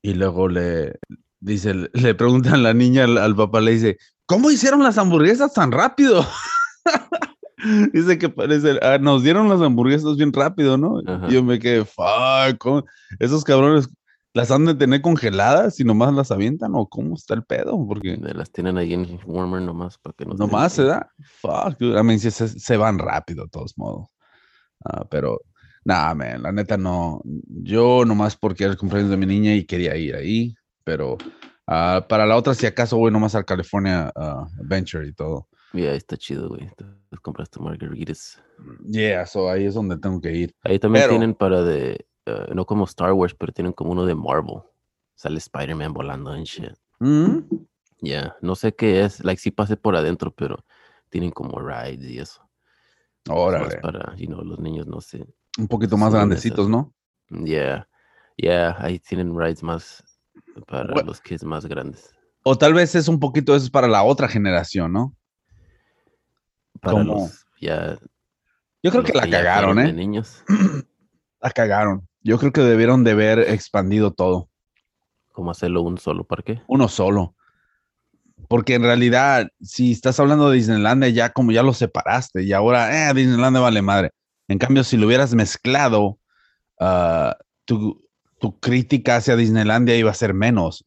Y 0.00 0.14
luego 0.14 0.48
le 0.48 0.98
dice, 1.40 1.74
le 1.92 2.14
preguntan 2.14 2.54
a 2.54 2.58
la 2.58 2.74
niña 2.74 3.04
al, 3.04 3.18
al 3.18 3.36
papá, 3.36 3.60
le 3.60 3.72
dice, 3.72 3.98
¿cómo 4.26 4.50
hicieron 4.50 4.82
las 4.82 4.96
hamburguesas 4.96 5.52
tan 5.52 5.72
rápido? 5.72 6.26
Dice 7.92 8.18
que 8.18 8.28
parece, 8.28 8.78
ah, 8.82 8.98
nos 8.98 9.22
dieron 9.22 9.48
las 9.48 9.60
hamburguesas 9.60 10.16
bien 10.16 10.32
rápido, 10.32 10.76
¿no? 10.76 11.00
Yo 11.28 11.42
me 11.42 11.58
quedé, 11.58 11.84
fuck, 11.84 12.86
esos 13.18 13.44
cabrones 13.44 13.88
las 14.34 14.50
han 14.50 14.64
de 14.64 14.74
tener 14.74 15.00
congeladas 15.00 15.78
y 15.78 15.84
nomás 15.84 16.12
las 16.12 16.30
avientan 16.32 16.72
o 16.74 16.88
cómo 16.88 17.14
está 17.14 17.34
el 17.34 17.44
pedo, 17.44 17.86
porque 17.86 18.16
las 18.16 18.50
tienen 18.50 18.76
ahí 18.76 18.92
en 18.92 19.18
warmer 19.24 19.62
nomás 19.62 19.96
para 19.98 20.14
que 20.14 20.26
no 20.26 20.34
nomás 20.34 20.72
se 20.72 20.84
da, 20.84 21.08
fuck, 21.40 21.80
I 21.80 22.02
mean, 22.02 22.18
se, 22.18 22.30
se, 22.30 22.76
van 22.76 22.98
rápido 22.98 23.44
de 23.44 23.50
todos 23.50 23.78
modos, 23.78 24.08
uh, 24.86 25.04
pero 25.08 25.40
nada, 25.84 26.14
man, 26.16 26.42
la 26.42 26.50
neta 26.50 26.76
no, 26.76 27.22
yo 27.24 28.04
nomás 28.04 28.36
porque 28.36 28.64
era 28.64 28.72
el 28.72 28.78
cumpleaños 28.78 29.10
de 29.10 29.16
mi 29.16 29.26
niña 29.26 29.54
y 29.54 29.64
quería 29.64 29.96
ir 29.96 30.16
ahí, 30.16 30.54
pero 30.82 31.12
uh, 31.68 32.02
para 32.08 32.26
la 32.26 32.36
otra 32.36 32.54
si 32.54 32.66
acaso 32.66 32.96
voy 32.96 33.12
nomás 33.12 33.36
al 33.36 33.44
California 33.44 34.12
uh, 34.16 34.60
Adventure 34.60 35.06
y 35.06 35.12
todo. 35.12 35.48
Yeah, 35.72 35.94
está 35.94 36.16
chido, 36.16 36.48
güey. 36.48 36.70
Compras 37.20 37.50
tu 37.50 37.60
margaritas. 37.60 38.42
Yeah, 38.86 39.26
so 39.26 39.48
ahí 39.50 39.64
es 39.64 39.74
donde 39.74 39.96
tengo 39.96 40.20
que 40.20 40.32
ir. 40.32 40.54
Ahí 40.62 40.78
también 40.78 41.08
tienen 41.08 41.34
para 41.34 41.62
de, 41.62 42.06
uh, 42.26 42.54
no 42.54 42.64
como 42.66 42.84
Star 42.84 43.12
Wars, 43.12 43.34
pero 43.34 43.52
tienen 43.52 43.72
como 43.72 43.92
uno 43.92 44.06
de 44.06 44.14
Marvel. 44.14 44.62
Sale 45.14 45.38
Spider-Man 45.38 45.92
volando 45.92 46.34
en 46.34 46.44
shit. 46.44 46.74
Mm 46.98 47.40
Yeah, 48.00 48.36
no 48.42 48.54
sé 48.54 48.74
qué 48.74 49.02
es. 49.02 49.24
Like, 49.24 49.40
sí 49.40 49.50
pasé 49.50 49.76
por 49.76 49.96
adentro, 49.96 50.30
pero 50.30 50.64
tienen 51.08 51.30
como 51.30 51.58
rides 51.58 52.04
y 52.04 52.18
eso. 52.18 52.46
Órale. 53.30 53.78
Para, 53.78 54.14
you 54.16 54.26
know, 54.26 54.42
los 54.42 54.58
niños, 54.58 54.86
no 54.86 55.00
sé. 55.00 55.26
Un 55.58 55.68
poquito 55.68 55.96
más 55.96 56.12
grandecitos, 56.12 56.68
¿no? 56.68 56.92
Yeah. 57.30 57.88
Yeah, 58.36 58.76
ahí 58.78 58.98
tienen 58.98 59.38
rides 59.38 59.62
más 59.62 60.04
para 60.66 61.02
los 61.02 61.20
kids 61.20 61.44
más 61.44 61.64
grandes. 61.66 62.14
O 62.42 62.58
tal 62.58 62.74
vez 62.74 62.94
es 62.94 63.08
un 63.08 63.18
poquito 63.18 63.54
eso 63.56 63.70
para 63.70 63.88
la 63.88 64.02
otra 64.02 64.28
generación, 64.28 64.92
¿no? 64.92 65.16
Como, 66.84 67.30
ya. 67.60 67.98
Yo 68.82 68.90
creo 68.90 69.02
que 69.02 69.12
la 69.12 69.28
cagaron, 69.28 69.78
¿eh? 69.78 69.92
niños. 69.92 70.44
la 71.40 71.50
cagaron. 71.50 72.06
Yo 72.22 72.38
creo 72.38 72.52
que 72.52 72.60
debieron 72.60 73.02
de 73.04 73.12
haber 73.12 73.38
expandido 73.38 74.12
todo. 74.12 74.48
¿Cómo 75.32 75.50
hacerlo 75.50 75.82
un 75.82 75.98
solo 75.98 76.24
parque? 76.24 76.62
Uno 76.68 76.88
solo. 76.88 77.34
Porque 78.48 78.74
en 78.74 78.82
realidad, 78.82 79.48
si 79.60 79.92
estás 79.92 80.20
hablando 80.20 80.50
de 80.50 80.56
Disneylandia, 80.56 81.08
ya 81.08 81.30
como 81.30 81.50
ya 81.50 81.62
lo 81.62 81.72
separaste 81.72 82.42
y 82.42 82.52
ahora, 82.52 83.10
eh, 83.10 83.14
Disneylandia 83.14 83.60
vale 83.60 83.82
madre. 83.82 84.10
En 84.48 84.58
cambio, 84.58 84.84
si 84.84 84.96
lo 84.96 85.06
hubieras 85.06 85.34
mezclado, 85.34 86.18
ah, 86.78 87.36
tu, 87.64 88.00
crítica 88.60 89.16
hacia 89.16 89.36
Disneylandia 89.36 89.96
iba 89.96 90.10
a 90.10 90.14
ser 90.14 90.34
menos. 90.34 90.84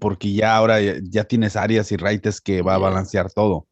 Porque 0.00 0.32
ya 0.32 0.56
ahora 0.56 0.80
ya, 0.80 1.24
tienes 1.24 1.54
áreas 1.54 1.92
y 1.92 1.96
raites 1.96 2.40
que 2.40 2.62
va 2.62 2.74
a 2.74 2.78
balancear 2.78 3.30
todo 3.30 3.68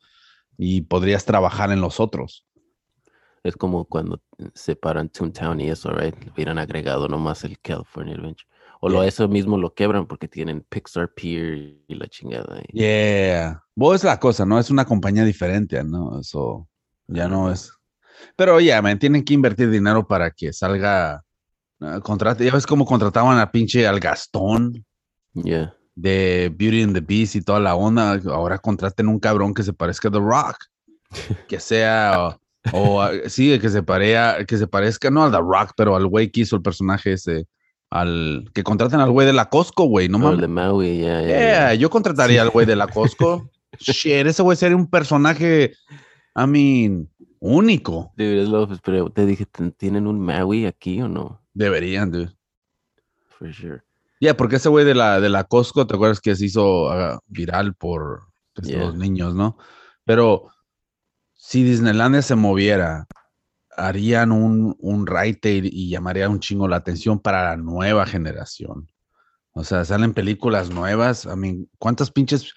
y 0.59 0.83
podrías 0.83 1.25
trabajar 1.25 1.71
en 1.71 1.81
los 1.81 2.01
otros. 2.01 2.44
Es 3.44 3.57
como 3.57 3.85
cuando 3.85 4.21
separan 4.55 5.09
Toontown 5.09 5.61
y 5.61 5.71
eso, 5.71 5.90
right? 5.90 6.14
Hubieran 6.35 6.59
agregado 6.59 7.09
nomás 7.09 7.44
el 7.44 7.59
California 7.61 8.16
Adventure. 8.16 8.49
O 8.81 8.88
lo, 8.88 9.03
eso 9.03 9.27
mismo 9.29 9.57
lo 9.57 9.73
quebran 9.73 10.07
porque 10.07 10.29
tienen 10.29 10.64
Pixar 10.68 11.12
Pier 11.14 11.79
y 11.87 11.94
la 11.94 12.07
chingada. 12.09 12.61
Yeah. 12.73 13.62
Vos 13.75 13.97
es 13.97 14.05
la 14.05 14.21
cosa, 14.21 14.44
¿no? 14.44 14.59
Es 14.59 14.71
una 14.71 14.85
compañía 14.85 15.25
diferente, 15.25 15.83
¿no? 15.83 16.21
Eso 16.21 16.68
ya 17.07 17.29
no 17.29 17.51
es. 17.51 17.73
Pero 18.37 18.57
oye, 18.57 18.81
me 18.83 18.97
tienen 18.97 19.25
que 19.25 19.35
invertir 19.35 19.71
dinero 19.71 20.07
para 20.07 20.31
que 20.31 20.53
salga. 20.53 21.25
Uh, 21.81 22.01
contrate. 22.01 22.44
Ya 22.44 22.53
ves 22.53 22.66
cómo 22.66 22.85
contrataban 22.85 23.38
a 23.38 23.51
pinche 23.51 23.87
al 23.87 24.01
Gastón. 24.01 24.85
Yeah 25.33 25.77
de 25.98 26.52
Beauty 26.54 26.82
and 26.82 26.94
the 26.94 27.00
Beast 27.00 27.34
y 27.34 27.40
toda 27.40 27.58
la 27.58 27.74
onda, 27.74 28.20
ahora 28.26 28.58
contraten 28.58 29.08
un 29.08 29.18
cabrón 29.18 29.52
que 29.52 29.64
se 29.64 29.72
parezca 29.72 30.08
a 30.08 30.12
The 30.12 30.20
Rock, 30.20 30.56
que 31.48 31.58
sea, 31.58 32.38
o, 32.72 33.08
sí, 33.26 33.58
que 33.58 33.68
se, 33.68 33.82
parea, 33.82 34.44
que 34.46 34.56
se 34.56 34.68
parezca, 34.68 35.11
no 35.11 35.24
a 35.24 35.30
The 35.30 35.38
Rock, 35.38 35.72
pero 35.76 35.96
al 35.96 36.06
güey 36.06 36.30
que 36.30 36.42
hizo 36.42 36.54
el 36.54 36.62
personaje 36.62 37.14
ese, 37.14 37.46
al 37.90 38.48
que 38.54 38.62
contraten 38.62 39.00
al 39.00 39.11
güey 39.11 39.26
de 39.26 39.32
la 39.32 39.48
Costco, 39.48 39.87
güey, 39.87 40.08
no 40.08 40.20
mames. 40.20 40.40
de 40.40 40.46
Maui, 40.46 40.98
yeah, 40.98 41.22
yeah, 41.26 41.74
yo 41.74 41.90
contrataría 41.90 42.42
al 42.42 42.50
güey 42.50 42.64
de 42.64 42.76
la 42.76 42.87
Costco. 42.87 43.50
Shit, 43.80 44.26
ese 44.26 44.42
güey 44.42 44.56
sería 44.56 44.76
un 44.76 44.88
personaje, 44.88 45.72
I 46.37 46.46
mean, 46.46 47.08
único. 47.40 48.12
Dude, 48.16 48.78
pero 48.84 49.11
te 49.11 49.26
dije, 49.26 49.46
¿tienen 49.76 50.06
un 50.06 50.20
Maui 50.20 50.64
aquí 50.66 51.02
o 51.02 51.08
no? 51.08 51.42
Deberían, 51.54 52.12
dude. 52.12 52.32
For 53.37 53.52
sure. 53.52 53.88
Ya, 54.20 54.37
porque 54.37 54.57
ese 54.57 54.68
güey 54.68 54.85
de 54.85 54.94
la, 54.94 55.20
de 55.20 55.28
la 55.28 55.44
Costco, 55.44 55.87
¿te 55.87 55.94
acuerdas 55.94 56.20
que 56.20 56.35
se 56.35 56.46
hizo 56.46 56.90
ah, 56.90 57.20
viral 57.26 57.74
por 57.74 58.28
los 58.57 58.96
niños, 58.96 59.35
no? 59.35 59.57
Pero 60.04 60.48
si 61.35 61.62
Disneylandia 61.62 62.22
se 62.22 62.35
moviera, 62.35 63.07
harían 63.76 64.33
un, 64.33 64.76
un 64.81 65.07
ride 65.07 65.62
y 65.62 65.88
llamaría 65.88 66.28
un 66.28 66.40
chingo 66.40 66.66
la 66.66 66.76
atención 66.76 67.20
para 67.20 67.44
la 67.44 67.57
nueva 67.57 68.07
generación. 68.07 68.90
O 69.52 69.64
sea, 69.64 69.85
salen 69.85 70.14
películas 70.14 70.70
nuevas. 70.70 71.26
A 71.26 71.37
mí, 71.37 71.68
¿cuántas 71.78 72.11
pinches 72.11 72.54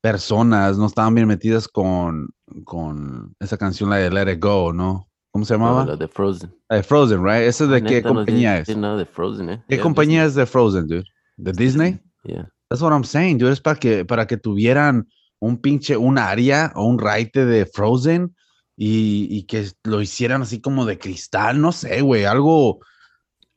personas 0.00 0.78
no 0.78 0.86
estaban 0.86 1.14
bien 1.14 1.28
metidas 1.28 1.68
con, 1.68 2.28
con 2.64 3.34
esa 3.40 3.56
canción, 3.56 3.90
la 3.90 3.96
de 3.96 4.10
Let 4.10 4.32
It 4.32 4.42
Go, 4.42 4.72
no? 4.72 5.08
¿Cómo 5.32 5.46
se 5.46 5.54
llamaba? 5.54 5.86
La 5.86 5.96
de 5.96 6.08
Frozen. 6.08 6.54
La 6.68 6.76
de 6.76 6.82
Frozen, 6.82 7.24
right? 7.24 7.48
¿Esa 7.48 7.66
de 7.66 7.82
qué 7.82 8.02
compañía 8.02 8.58
es? 8.58 8.76
No, 8.76 8.98
de 8.98 9.06
Frozen, 9.06 9.48
¿eh? 9.48 9.64
¿Qué 9.66 9.80
compañía 9.80 10.26
es 10.26 10.34
de 10.34 10.44
Frozen, 10.44 10.86
dude? 10.86 11.04
¿De 11.38 11.52
Disney? 11.52 11.98
Yeah. 12.24 12.50
That's 12.68 12.82
what 12.82 12.92
I'm 12.92 13.04
saying, 13.04 13.38
dude. 13.38 13.52
Es 13.52 13.60
para 13.60 13.78
que, 13.78 14.04
para 14.04 14.26
que 14.26 14.36
tuvieran 14.36 15.08
un 15.40 15.56
pinche, 15.56 15.96
un 15.96 16.18
área 16.18 16.70
o 16.74 16.84
un 16.84 16.98
raite 16.98 17.46
de 17.46 17.64
Frozen 17.64 18.36
y, 18.76 19.26
y, 19.30 19.44
que 19.44 19.68
lo 19.84 20.02
hicieran 20.02 20.42
así 20.42 20.60
como 20.60 20.84
de 20.84 20.98
cristal, 20.98 21.60
no 21.60 21.72
sé, 21.72 22.02
güey, 22.02 22.24
algo, 22.24 22.80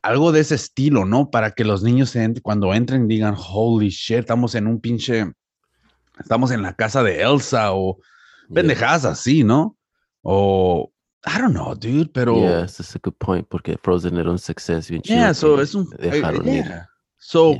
algo 0.01 0.31
de 0.31 0.39
ese 0.39 0.55
estilo, 0.55 1.05
¿no? 1.05 1.29
Para 1.29 1.51
que 1.51 1.65
los 1.65 1.83
niños 1.83 2.15
cuando 2.41 2.73
entren 2.73 3.07
digan, 3.07 3.35
holy 3.37 3.89
shit, 3.89 4.19
estamos 4.19 4.55
en 4.55 4.67
un 4.67 4.79
pinche, 4.79 5.25
estamos 6.19 6.51
en 6.51 6.61
la 6.61 6.73
casa 6.73 7.03
de 7.03 7.21
Elsa 7.21 7.73
o 7.73 7.97
pendejadas 8.53 9.03
así, 9.03 9.43
¿no? 9.43 9.77
O, 10.21 10.91
I 11.25 11.39
don't 11.39 11.53
know, 11.53 11.73
dude, 11.73 12.11
pero. 12.13 12.37
Yeah, 12.39 12.61
that's 12.61 12.95
a 12.95 12.99
good 12.99 13.15
point, 13.17 13.47
porque 13.49 13.77
Frozen 13.81 14.17
era 14.17 14.29
un 14.29 14.39
success 14.39 14.89
bien 14.89 15.01
Yeah, 15.03 15.33
so 15.33 15.59
es 15.59 15.73
un. 15.73 15.87
Eh, 15.99 16.11
dejaron 16.11 16.43
yeah. 16.45 16.87
So, 17.17 17.57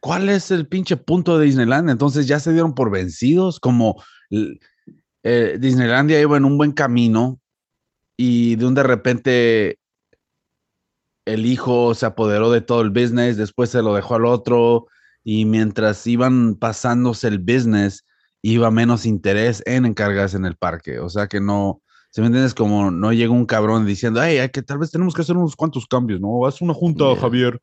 ¿cuál 0.00 0.28
es 0.28 0.50
el 0.50 0.66
pinche 0.66 0.96
punto 0.96 1.38
de 1.38 1.46
Disneylandia? 1.46 1.92
Entonces 1.92 2.26
ya 2.26 2.38
se 2.38 2.52
dieron 2.52 2.74
por 2.74 2.90
vencidos, 2.90 3.58
como 3.58 4.02
eh, 5.22 5.56
Disneylandia 5.58 6.20
iba 6.20 6.36
en 6.36 6.44
un 6.44 6.58
buen 6.58 6.72
camino 6.72 7.40
y 8.16 8.56
de 8.56 8.66
un 8.66 8.74
de 8.74 8.82
repente 8.82 9.78
el 11.24 11.46
hijo 11.46 11.94
se 11.94 12.06
apoderó 12.06 12.50
de 12.50 12.60
todo 12.60 12.82
el 12.82 12.90
business, 12.90 13.36
después 13.36 13.70
se 13.70 13.82
lo 13.82 13.94
dejó 13.94 14.16
al 14.16 14.26
otro 14.26 14.86
y 15.24 15.44
mientras 15.44 16.06
iban 16.06 16.56
pasándose 16.56 17.28
el 17.28 17.38
business, 17.38 18.04
iba 18.42 18.70
menos 18.70 19.06
interés 19.06 19.62
en 19.66 19.86
encargarse 19.86 20.36
en 20.36 20.44
el 20.44 20.56
parque. 20.56 20.98
O 20.98 21.08
sea 21.08 21.28
que 21.28 21.40
no, 21.40 21.81
si 22.12 22.20
me 22.20 22.26
entiendes? 22.26 22.52
Como 22.52 22.90
no 22.90 23.10
llega 23.14 23.32
un 23.32 23.46
cabrón 23.46 23.86
diciendo, 23.86 24.20
ay, 24.20 24.36
hay 24.36 24.50
que 24.50 24.60
tal 24.60 24.76
vez 24.76 24.90
tenemos 24.90 25.14
que 25.14 25.22
hacer 25.22 25.34
unos 25.34 25.56
cuantos 25.56 25.86
cambios, 25.86 26.20
¿no? 26.20 26.46
Haz 26.46 26.60
una 26.60 26.74
junta, 26.74 27.04
Javier. 27.16 27.58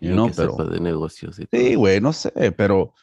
Y 0.00 0.08
no, 0.10 0.30
pero, 0.30 0.54
de 0.54 0.78
negocios 0.78 1.40
y 1.40 1.48
Sí, 1.50 1.74
güey, 1.74 2.00
no 2.00 2.12
sé, 2.12 2.30
pero, 2.52 2.94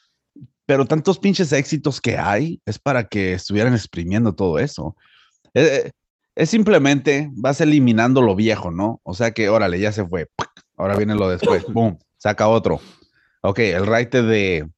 pero 0.66 0.86
tantos 0.86 1.20
pinches 1.20 1.52
éxitos 1.52 2.00
que 2.00 2.18
hay 2.18 2.62
es 2.66 2.80
para 2.80 3.04
que 3.04 3.34
estuvieran 3.34 3.74
exprimiendo 3.74 4.34
todo 4.34 4.58
eso. 4.58 4.96
Es, 5.54 5.68
eh, 5.70 5.92
es 6.34 6.50
simplemente 6.50 7.30
vas 7.34 7.60
eliminando 7.60 8.22
lo 8.22 8.34
viejo, 8.34 8.72
¿no? 8.72 9.02
O 9.04 9.14
sea 9.14 9.32
que, 9.32 9.50
órale, 9.50 9.78
ya 9.82 9.92
se 9.92 10.08
fue. 10.08 10.30
Ahora 10.78 10.96
viene 10.96 11.16
lo 11.16 11.28
después. 11.28 11.66
¡Bum! 11.74 11.98
Saca 12.18 12.48
otro. 12.48 12.80
Ok, 13.42 13.60
el 13.60 13.86
raite 13.86 14.24
de. 14.24 14.70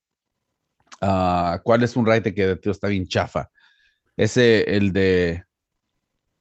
Ah, 1.00 1.62
¿Cuál 1.64 1.84
es 1.84 1.96
un 1.96 2.08
raite 2.08 2.34
que 2.34 2.48
de 2.48 2.56
tío 2.56 2.72
está 2.72 2.88
bien 2.88 3.08
chafa? 3.08 3.52
Ese, 4.16 4.76
el 4.76 4.92
de 4.94 5.47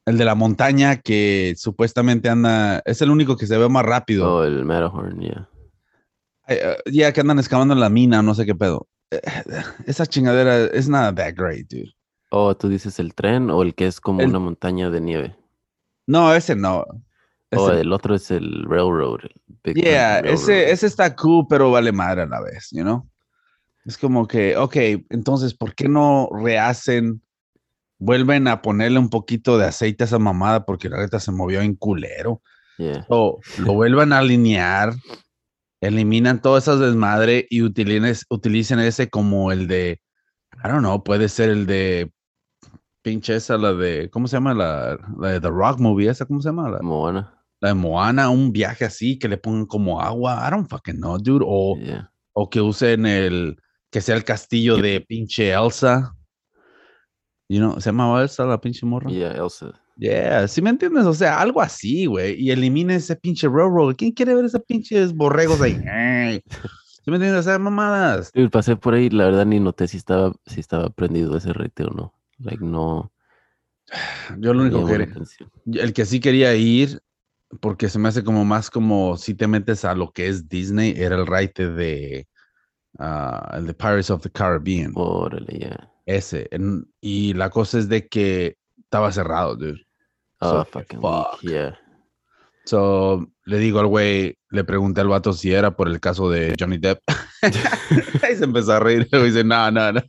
el 0.07 0.17
de 0.17 0.25
la 0.25 0.33
montaña 0.35 0.95
que 0.97 1.53
supuestamente 1.57 2.29
anda, 2.29 2.81
es 2.85 3.01
el 3.01 3.11
único 3.11 3.35
que 3.37 3.45
se 3.45 3.57
ve 3.57 3.67
más 3.69 3.85
rápido. 3.85 4.37
Oh, 4.37 4.43
el 4.43 4.63
Matterhorn, 4.65 5.19
yeah. 5.19 5.49
Eh, 6.47 6.77
Ya 6.91 7.11
que 7.11 7.21
andan 7.21 7.39
excavando 7.39 7.73
en 7.73 7.79
la 7.81 7.89
mina, 7.89 8.21
no 8.21 8.33
sé 8.33 8.45
qué 8.45 8.55
pedo. 8.55 8.87
Eh, 9.11 9.21
Esa 9.85 10.05
chingadera 10.05 10.65
es 10.65 10.87
nada 10.89 11.13
that 11.13 11.33
great, 11.35 11.67
dude. 11.69 11.93
O 12.29 12.55
tú 12.55 12.67
dices 12.69 12.99
el 12.99 13.13
tren 13.13 13.49
o 13.49 13.61
el 13.61 13.75
que 13.75 13.87
es 13.87 13.99
como 14.01 14.21
El- 14.21 14.29
una 14.29 14.39
montaña 14.39 14.89
de 14.89 15.01
nieve. 15.01 15.35
No, 16.07 16.33
ese 16.33 16.55
no. 16.55 16.85
O 17.55 17.69
Ese- 17.71 17.81
el 17.81 17.91
otro 17.93 18.15
es 18.15 18.31
el 18.31 18.63
railroad. 18.65 19.19
el 19.63 19.73
yeah, 19.75 20.21
Railroad. 20.21 20.33
ese, 20.33 20.71
ese 20.71 20.87
está 20.87 21.15
cool, 21.15 21.45
pero 21.49 21.71
vale 21.71 21.91
madre 21.91 22.23
a 22.23 22.25
la 22.25 22.41
vez, 22.41 22.69
you 22.71 22.81
know? 22.83 23.09
Es 23.85 23.97
como 23.97 24.27
que, 24.27 24.57
ok, 24.57 24.75
entonces, 25.09 25.53
¿por 25.53 25.73
qué 25.73 25.87
no 25.87 26.29
rehacen, 26.31 27.21
vuelven 27.99 28.47
a 28.47 28.61
ponerle 28.61 28.99
un 28.99 29.09
poquito 29.09 29.57
de 29.57 29.65
aceite 29.65 30.03
a 30.03 30.05
esa 30.07 30.19
mamada 30.19 30.65
porque 30.65 30.89
la 30.89 30.97
neta 30.97 31.19
se 31.19 31.31
movió 31.31 31.61
en 31.61 31.75
culero? 31.75 32.41
Yeah. 32.77 33.05
O 33.09 33.39
lo 33.59 33.73
vuelvan 33.73 34.13
a 34.13 34.19
alinear, 34.19 34.93
eliminan 35.81 36.41
todas 36.41 36.63
esas 36.63 36.79
desmadre 36.79 37.47
y 37.49 37.61
utilicen, 37.61 38.15
utilicen 38.29 38.79
ese 38.79 39.09
como 39.09 39.51
el 39.51 39.67
de, 39.67 40.01
I 40.63 40.67
don't 40.67 40.79
know, 40.79 41.03
puede 41.03 41.29
ser 41.29 41.49
el 41.49 41.65
de 41.65 42.11
pinche 43.03 43.35
esa, 43.35 43.57
la 43.57 43.73
de, 43.73 44.09
¿cómo 44.09 44.27
se 44.27 44.35
llama? 44.35 44.53
La, 44.53 44.97
la 45.19 45.31
de 45.31 45.39
The 45.41 45.49
Rock 45.49 45.79
Movie, 45.79 46.09
esa, 46.09 46.25
¿cómo 46.25 46.41
se 46.41 46.49
llama? 46.49 46.69
La, 46.69 46.79
Moana. 46.81 47.41
la 47.61 47.69
de 47.69 47.73
Moana, 47.75 48.29
un 48.29 48.51
viaje 48.51 48.83
así, 48.85 49.17
que 49.17 49.29
le 49.29 49.37
pongan 49.37 49.65
como 49.65 50.01
agua, 50.01 50.43
I 50.45 50.51
don't 50.51 50.69
fucking 50.69 50.97
know, 50.97 51.17
dude, 51.17 51.45
o, 51.47 51.77
Yeah. 51.79 52.11
o 52.33 52.49
que 52.49 52.59
usen 52.59 53.05
el, 53.05 53.57
que 53.91 54.01
sea 54.01 54.15
el 54.15 54.25
castillo 54.25 54.75
de 54.77 54.99
pinche 54.99 55.51
Elsa. 55.51 56.13
You 57.49 57.59
know, 57.59 57.79
¿se 57.79 57.89
llamaba 57.89 58.21
Elsa 58.21 58.45
la 58.45 58.59
pinche 58.59 58.85
morra? 58.85 59.09
Yeah, 59.09 59.31
Elsa. 59.31 59.71
Yeah, 59.95 60.47
¿sí 60.47 60.61
me 60.61 60.69
entiendes? 60.69 61.05
O 61.05 61.13
sea, 61.13 61.39
algo 61.39 61.61
así, 61.61 62.05
güey. 62.05 62.35
Y 62.39 62.51
elimine 62.51 62.95
ese 62.95 63.15
pinche 63.15 63.47
railroad. 63.47 63.95
¿Quién 63.95 64.11
quiere 64.11 64.35
ver 64.35 64.45
esos 64.45 64.61
pinches 64.63 65.13
borregos 65.13 65.61
ahí? 65.61 65.73
¿Sí 67.03 67.09
me 67.09 67.15
entiendes? 67.15 67.39
O 67.39 67.43
sea, 67.43 67.57
mamadas. 67.57 68.31
Dude, 68.33 68.49
pasé 68.49 68.75
por 68.75 68.93
ahí, 68.93 69.09
la 69.09 69.25
verdad 69.25 69.45
ni 69.45 69.59
noté 69.59 69.87
si 69.87 69.95
estaba, 69.95 70.33
si 70.45 70.59
estaba 70.59 70.89
prendido 70.89 71.37
ese 71.37 71.53
rete 71.53 71.85
o 71.85 71.89
no. 71.89 72.13
Like, 72.37 72.63
no. 72.63 73.11
Yo 74.39 74.53
lo 74.53 74.63
único 74.63 74.85
que... 74.85 75.07
El 75.71 75.93
que 75.93 76.05
sí 76.05 76.19
quería 76.19 76.53
ir, 76.53 77.01
porque 77.61 77.87
se 77.87 77.97
me 77.97 78.09
hace 78.09 78.25
como 78.25 78.43
más 78.43 78.69
como 78.69 79.15
si 79.15 79.33
te 79.33 79.47
metes 79.47 79.85
a 79.85 79.95
lo 79.95 80.11
que 80.11 80.27
es 80.27 80.49
Disney, 80.49 80.93
era 80.97 81.15
el 81.15 81.25
raite 81.25 81.69
de... 81.69 82.27
ah, 82.99 83.55
el 83.57 83.67
de 83.67 83.73
Pirates 83.73 84.11
of 84.11 84.21
the 84.21 84.29
Caribbean. 84.29 84.91
Órale, 84.95 85.59
ya. 85.59 85.89
Ese. 86.07 86.47
en- 86.51 86.89
y 87.01 87.33
la 87.33 87.49
cosa 87.51 87.77
es 87.77 87.87
de 87.89 88.07
que 88.07 88.55
estaba 88.79 89.11
cerrado, 89.11 89.55
dude. 89.55 89.85
Oh, 90.39 90.49
So, 90.63 90.65
fucking 90.65 91.01
fuck. 91.01 91.43
weak, 91.43 91.51
yeah. 91.53 91.79
So, 92.65 93.27
le 93.45 93.57
digo 93.59 93.79
al 93.79 93.87
güey, 93.87 94.37
le 94.49 94.63
pregunté 94.63 95.01
al 95.01 95.07
vato 95.09 95.33
si 95.33 95.51
era 95.53 95.75
por 95.75 95.87
el 95.87 95.99
caso 95.99 96.29
de 96.29 96.55
Johnny 96.59 96.77
Depp. 96.77 96.99
y 98.31 98.35
se 98.35 98.43
empezó 98.43 98.73
a 98.73 98.79
reír. 98.79 99.07
Y 99.11 99.17
dice, 99.19 99.43
no, 99.43 99.69
no, 99.71 99.91
no. 99.93 100.01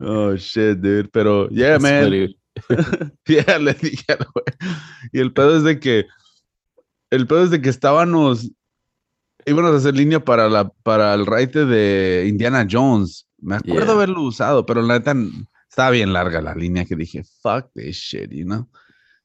oh, 0.00 0.34
shit, 0.36 0.78
dude. 0.78 1.08
Pero, 1.12 1.48
yeah, 1.50 1.78
That's 1.78 1.82
man. 1.82 2.34
Yeah, 3.26 3.58
le 3.58 3.72
dije 3.74 4.04
al 4.12 4.26
güey. 4.32 4.44
Y 5.12 5.20
el 5.20 5.32
pedo 5.32 5.56
es 5.56 5.62
de 5.64 5.80
que, 5.80 6.06
el 7.10 7.26
pedo 7.26 7.44
es 7.44 7.50
de 7.50 7.60
que 7.62 7.70
estábamos, 7.70 8.50
íbamos 9.46 9.72
a 9.72 9.76
hacer 9.76 9.94
línea 9.96 10.20
para, 10.22 10.48
la, 10.48 10.68
para 10.82 11.14
el 11.14 11.24
raite 11.26 11.64
de 11.64 12.26
Indiana 12.28 12.66
Jones. 12.70 13.26
Me 13.42 13.56
acuerdo 13.56 13.86
Yeah. 13.86 13.94
haberlo 13.94 14.22
usado, 14.22 14.64
pero 14.64 14.80
la 14.82 14.94
neta 14.94 15.14
estaba 15.68 15.90
bien 15.90 16.12
larga 16.12 16.40
la 16.40 16.54
línea 16.54 16.84
que 16.84 16.96
dije, 16.96 17.24
fuck 17.42 17.70
this 17.74 17.96
shit, 17.96 18.30
you 18.30 18.44
know? 18.44 18.68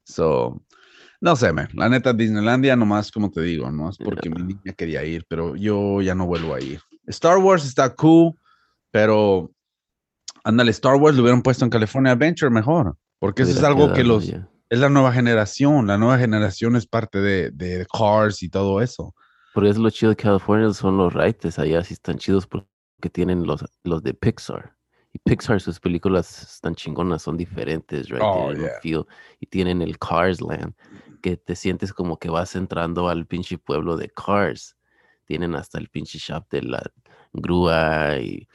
So, 0.03 0.61
no 1.21 1.35
sé, 1.35 1.53
man. 1.53 1.69
La 1.73 1.87
neta, 1.87 2.13
Disneylandia, 2.13 2.75
nomás 2.75 3.11
como 3.11 3.29
te 3.31 3.41
digo, 3.41 3.71
no 3.71 3.89
es 3.89 3.97
porque 3.97 4.29
mi 4.29 4.41
niña 4.41 4.73
quería 4.75 5.03
ir, 5.03 5.25
pero 5.29 5.55
yo 5.55 6.01
ya 6.01 6.15
no 6.15 6.25
vuelvo 6.25 6.55
a 6.55 6.61
ir. 6.61 6.81
Star 7.07 7.37
Wars 7.37 7.65
está 7.65 7.93
cool, 7.95 8.33
pero 8.91 9.51
ándale, 10.43 10.71
Star 10.71 10.95
Wars 10.95 11.15
lo 11.15 11.23
hubieran 11.23 11.41
puesto 11.41 11.63
en 11.63 11.71
California 11.71 12.13
Adventure 12.13 12.49
mejor, 12.49 12.97
porque 13.19 13.43
eso 13.43 13.51
es 13.51 13.63
algo 13.63 13.93
que 13.93 14.03
los, 14.03 14.25
yeah. 14.27 14.49
es 14.69 14.79
la 14.79 14.89
nueva 14.89 15.11
generación. 15.13 15.87
La 15.87 15.97
nueva 15.97 16.17
generación 16.17 16.75
es 16.75 16.87
parte 16.87 17.19
de, 17.19 17.51
de 17.51 17.85
Cars 17.91 18.41
y 18.41 18.49
todo 18.49 18.81
eso. 18.81 19.13
Porque 19.53 19.69
es 19.69 19.77
lo 19.77 19.89
chido 19.89 20.11
de 20.11 20.15
California, 20.15 20.71
son 20.73 20.97
los 20.97 21.13
rights 21.13 21.59
allá, 21.59 21.83
sí 21.83 21.93
están 21.93 22.17
chidos 22.17 22.47
porque 22.47 22.67
tienen 23.11 23.45
los, 23.45 23.63
los 23.83 24.03
de 24.03 24.13
Pixar. 24.13 24.75
Y 25.13 25.19
Pixar, 25.19 25.61
sus 25.61 25.79
películas 25.79 26.55
están 26.55 26.75
chingonas, 26.75 27.23
son 27.23 27.37
diferentes, 27.37 28.09
right? 28.09 28.21
Oh, 28.21 28.53
yeah. 28.53 28.79
feel. 28.81 29.05
Y 29.39 29.47
tienen 29.47 29.81
el 29.81 29.97
Cars 29.97 30.41
Land, 30.41 30.73
que 31.21 31.37
te 31.37 31.55
sientes 31.55 31.93
como 31.93 32.17
que 32.17 32.29
vas 32.29 32.55
entrando 32.55 33.07
al 33.07 33.25
pinche 33.25 33.57
pueblo 33.57 33.97
de 33.97 34.09
Cars. 34.09 34.75
Tienen 35.25 35.55
hasta 35.55 35.77
el 35.77 35.89
pinche 35.89 36.19
shop 36.19 36.47
de 36.49 36.61
la 36.63 36.83
grúa 37.33 38.17
y 38.19 38.47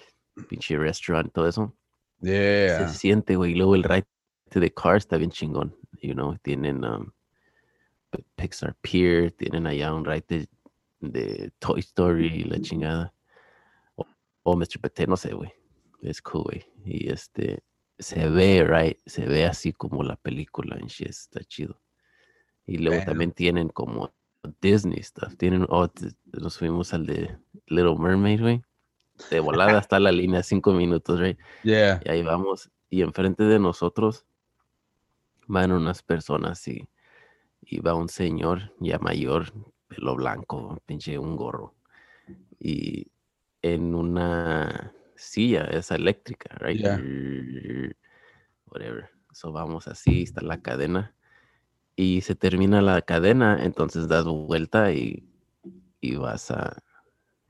pinche 0.48 0.76
restaurant, 0.76 1.32
todo 1.32 1.48
eso. 1.48 1.74
Yeah. 2.20 2.88
Se 2.88 2.98
siente, 2.98 3.36
güey. 3.36 3.52
Y 3.52 3.54
luego 3.56 3.74
el 3.74 3.82
ride 3.82 4.06
de 4.50 4.72
Cars 4.72 5.04
está 5.04 5.16
bien 5.16 5.30
chingón. 5.30 5.74
You 6.00 6.14
know, 6.14 6.36
tienen 6.42 6.84
um, 6.84 7.10
Pixar 8.36 8.76
Pier, 8.80 9.32
tienen 9.32 9.66
allá 9.66 9.94
un 9.94 10.04
ride 10.04 10.24
de, 10.28 10.48
de 11.00 11.52
Toy 11.58 11.80
Story 11.80 12.44
la 12.44 12.60
chingada. 12.60 13.11
O, 14.42 14.56
Mr. 14.56 14.80
Pete, 14.80 15.06
no 15.06 15.16
sé, 15.16 15.34
güey. 15.34 15.52
Es 16.02 16.20
cool, 16.22 16.42
güey. 16.44 16.66
Y 16.84 17.10
este, 17.10 17.62
se 17.98 18.28
ve, 18.28 18.64
right? 18.64 18.98
Se 19.06 19.26
ve 19.26 19.46
así 19.46 19.72
como 19.72 20.02
la 20.02 20.16
película 20.16 20.76
en 20.76 20.86
shit, 20.86 21.08
está 21.08 21.40
chido. 21.44 21.80
Y 22.66 22.78
luego 22.78 23.04
también 23.04 23.32
tienen 23.32 23.68
como 23.68 24.12
Disney 24.60 25.02
stuff. 25.02 25.36
Tienen, 25.36 25.66
oh, 25.68 25.88
nos 26.32 26.58
fuimos 26.58 26.92
al 26.94 27.06
de 27.06 27.36
Little 27.66 27.98
Mermaid, 27.98 28.40
güey. 28.40 28.62
De 29.30 29.40
volada 29.40 29.78
hasta 29.78 30.00
la 30.00 30.10
línea, 30.10 30.42
cinco 30.42 30.72
minutos, 30.72 31.20
right? 31.20 31.38
Yeah. 31.62 32.00
Y 32.04 32.10
ahí 32.10 32.22
vamos. 32.22 32.70
Y 32.90 33.02
enfrente 33.02 33.44
de 33.44 33.58
nosotros 33.58 34.26
van 35.46 35.72
unas 35.72 36.02
personas 36.02 36.66
y, 36.66 36.88
y 37.60 37.80
va 37.80 37.94
un 37.94 38.08
señor 38.08 38.74
ya 38.80 38.98
mayor, 38.98 39.52
pelo 39.88 40.16
blanco, 40.16 40.80
pinche 40.86 41.18
un 41.18 41.36
gorro. 41.36 41.74
Y 42.58 43.11
en 43.62 43.94
una 43.94 44.92
silla, 45.16 45.64
esa 45.64 45.94
eléctrica, 45.94 46.54
right? 46.58 46.80
Yeah. 46.80 47.00
Whatever. 48.66 49.10
So 49.32 49.52
vamos 49.52 49.88
así, 49.88 50.22
está 50.24 50.42
la 50.42 50.60
cadena. 50.60 51.14
Y 51.96 52.22
se 52.22 52.34
termina 52.34 52.82
la 52.82 53.02
cadena, 53.02 53.64
entonces 53.64 54.08
das 54.08 54.24
vuelta 54.24 54.92
y, 54.92 55.28
y 56.00 56.16
vas 56.16 56.50
a, 56.50 56.82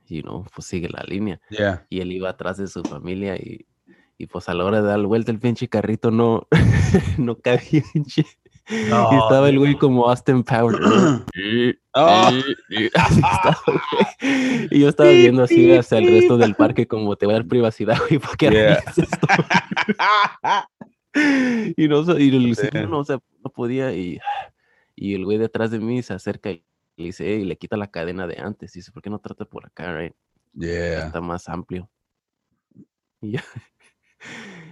you 0.07 0.23
know, 0.23 0.45
pues 0.55 0.67
sigue 0.67 0.89
la 0.89 1.05
línea 1.07 1.41
Yeah. 1.51 1.87
y 1.89 2.01
él 2.01 2.13
iba 2.13 2.29
atrás 2.29 2.59
de 2.59 2.67
su 2.67 2.83
familia 2.83 3.37
y, 3.37 3.67
y 4.19 4.27
pues 4.27 4.49
a 4.49 4.55
la 4.55 4.65
hora 4.65 4.83
de 4.83 4.89
dar 4.89 5.01
vuelta 5.07 5.31
el 5.31 5.39
pinche 5.39 5.69
carrito 5.69 6.11
no, 6.11 6.49
no 7.19 7.39
cabía. 7.39 7.83
No, 8.71 9.09
y 9.13 9.17
estaba 9.17 9.49
el 9.49 9.59
güey 9.59 9.77
como 9.77 10.09
Austin 10.09 10.45
Powers. 10.45 10.79
Y- 11.35 11.75
Oh. 11.95 12.31
y- 12.71 12.85
y 12.85 12.91
así 12.95 13.21
estaba, 13.21 13.59
güey. 13.67 14.69
Y 14.71 14.81
yo 14.81 14.89
estaba 14.89 15.11
viendo 15.11 15.43
así 15.43 15.71
hacia 15.77 15.99
el 15.99 16.07
resto 16.07 16.39
del 16.39 16.55
parque 16.59 16.87
como 16.87 17.17
te 17.17 17.27
voy 17.27 17.35
a 17.35 17.39
dar 17.41 17.47
privacidad, 17.47 17.99
güey, 18.09 18.19
¿para 18.19 18.35
qué 18.37 18.51
Yeah. 18.51 18.73
haces 18.87 19.09
esto? 19.13 19.27
y 21.77 21.89
no, 21.89 22.03
sé, 22.05 22.23
y 22.23 22.35
el 22.35 22.57
Sí. 22.57 22.67
señor 22.71 22.89
no, 22.89 23.05
se- 23.05 23.15
no 23.45 23.51
podía 23.55 23.93
y, 23.93 24.19
y 24.97 25.15
el 25.15 25.25
güey 25.27 25.37
detrás 25.39 25.71
de 25.71 25.79
mí 25.81 26.03
se 26.03 26.15
acerca 26.15 26.51
y 26.51 26.65
le 26.97 27.05
dice, 27.07 27.27
y 27.29 27.45
le 27.45 27.57
quita 27.57 27.77
la 27.77 27.91
cadena 27.91 28.27
de 28.27 28.39
antes. 28.41 28.75
Y 28.75 28.79
dice, 28.79 28.93
¿por 28.93 29.03
qué 29.03 29.11
no 29.11 29.19
trata 29.19 29.45
por 29.45 29.67
acá, 29.67 29.99
right? 29.99 30.15
Yeah. 30.55 31.07
está 31.07 31.21
más 31.21 31.47
amplio. 31.49 31.91
Y, 33.21 33.33
ya- 33.33 33.45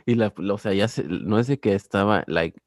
y 0.06 0.14
la, 0.14 0.32
o 0.36 0.58
sea, 0.58 0.72
ya 0.72 0.88
se- 0.88 1.04
no 1.04 1.38
es 1.38 1.48
de 1.48 1.60
que 1.60 1.74
estaba, 1.74 2.24
like, 2.26 2.58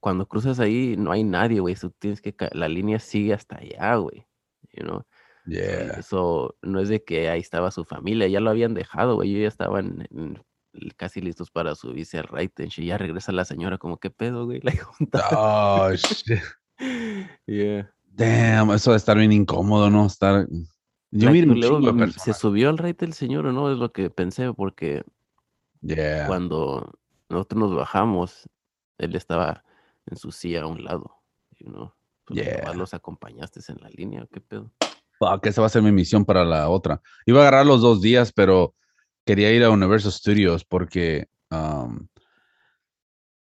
cuando 0.00 0.26
cruzas 0.26 0.58
ahí 0.60 0.96
no 0.98 1.12
hay 1.12 1.22
nadie, 1.24 1.60
güey, 1.60 1.74
tú 1.76 1.90
tienes 1.98 2.20
que, 2.20 2.34
la 2.52 2.68
línea 2.68 2.98
sigue 2.98 3.34
hasta 3.34 3.56
allá, 3.58 3.96
güey, 3.96 4.26
you 4.72 4.84
know, 4.84 5.04
Yeah. 5.46 5.98
eso 5.98 6.54
no 6.62 6.80
es 6.80 6.88
de 6.90 7.02
que 7.02 7.28
ahí 7.28 7.40
estaba 7.40 7.70
su 7.70 7.84
familia, 7.84 8.28
ya 8.28 8.40
lo 8.40 8.50
habían 8.50 8.74
dejado, 8.74 9.16
güey, 9.16 9.30
ellos 9.30 9.42
ya 9.42 9.48
estaban 9.48 10.06
en- 10.10 10.42
casi 10.96 11.20
listos 11.20 11.50
para 11.50 11.74
subirse 11.74 12.18
al 12.18 12.28
right, 12.28 12.60
and 12.60 12.68
shit, 12.68 12.84
ya 12.86 12.96
regresa 12.98 13.32
la 13.32 13.44
señora 13.44 13.76
como, 13.78 13.98
¿qué 13.98 14.10
pedo, 14.10 14.44
güey? 14.44 14.60
Like, 14.78 14.78
junta. 14.82 15.26
Oh, 15.32 15.90
shit. 15.94 16.40
Yeah. 17.46 17.90
Damn, 18.04 18.70
eso 18.70 18.92
de 18.92 18.96
estar 18.98 19.16
bien 19.18 19.32
incómodo, 19.32 19.90
¿no? 19.90 20.06
Estar. 20.06 20.46
Yo 21.10 21.30
Like, 21.30 21.46
luego, 21.46 21.80
¿Se 22.12 22.32
subió 22.34 22.68
al 22.68 22.78
right 22.78 23.02
el 23.02 23.14
señor 23.14 23.46
o 23.46 23.52
no? 23.52 23.72
Es 23.72 23.78
lo 23.78 23.92
que 23.92 24.10
pensé, 24.10 24.52
porque 24.52 25.02
Yeah. 25.82 26.26
cuando 26.26 26.92
nosotros 27.28 27.58
nos 27.60 27.74
bajamos, 27.74 28.48
él 28.98 29.16
estaba 29.16 29.64
en 30.10 30.16
su 30.16 30.32
silla 30.32 30.62
a 30.62 30.66
un 30.66 30.84
lado, 30.84 31.10
you 31.58 31.66
know. 31.70 31.92
Pues 32.24 32.40
Yeah. 32.44 32.74
los 32.74 32.94
acompañaste 32.94 33.60
en 33.68 33.80
la 33.80 33.88
línea, 33.88 34.26
¿qué 34.32 34.40
pedo? 34.40 34.70
Fuck, 35.18 35.46
esa 35.46 35.60
va 35.60 35.66
a 35.66 35.70
ser 35.70 35.82
mi 35.82 35.90
misión 35.92 36.24
para 36.24 36.44
la 36.44 36.68
otra. 36.68 37.00
Iba 37.26 37.38
a 37.40 37.42
agarrar 37.42 37.66
los 37.66 37.80
dos 37.82 38.00
días, 38.00 38.32
pero 38.32 38.74
quería 39.26 39.50
ir 39.52 39.64
a 39.64 39.70
Universal 39.70 40.12
Studios 40.12 40.64
porque. 40.64 41.28
um, 41.50 42.06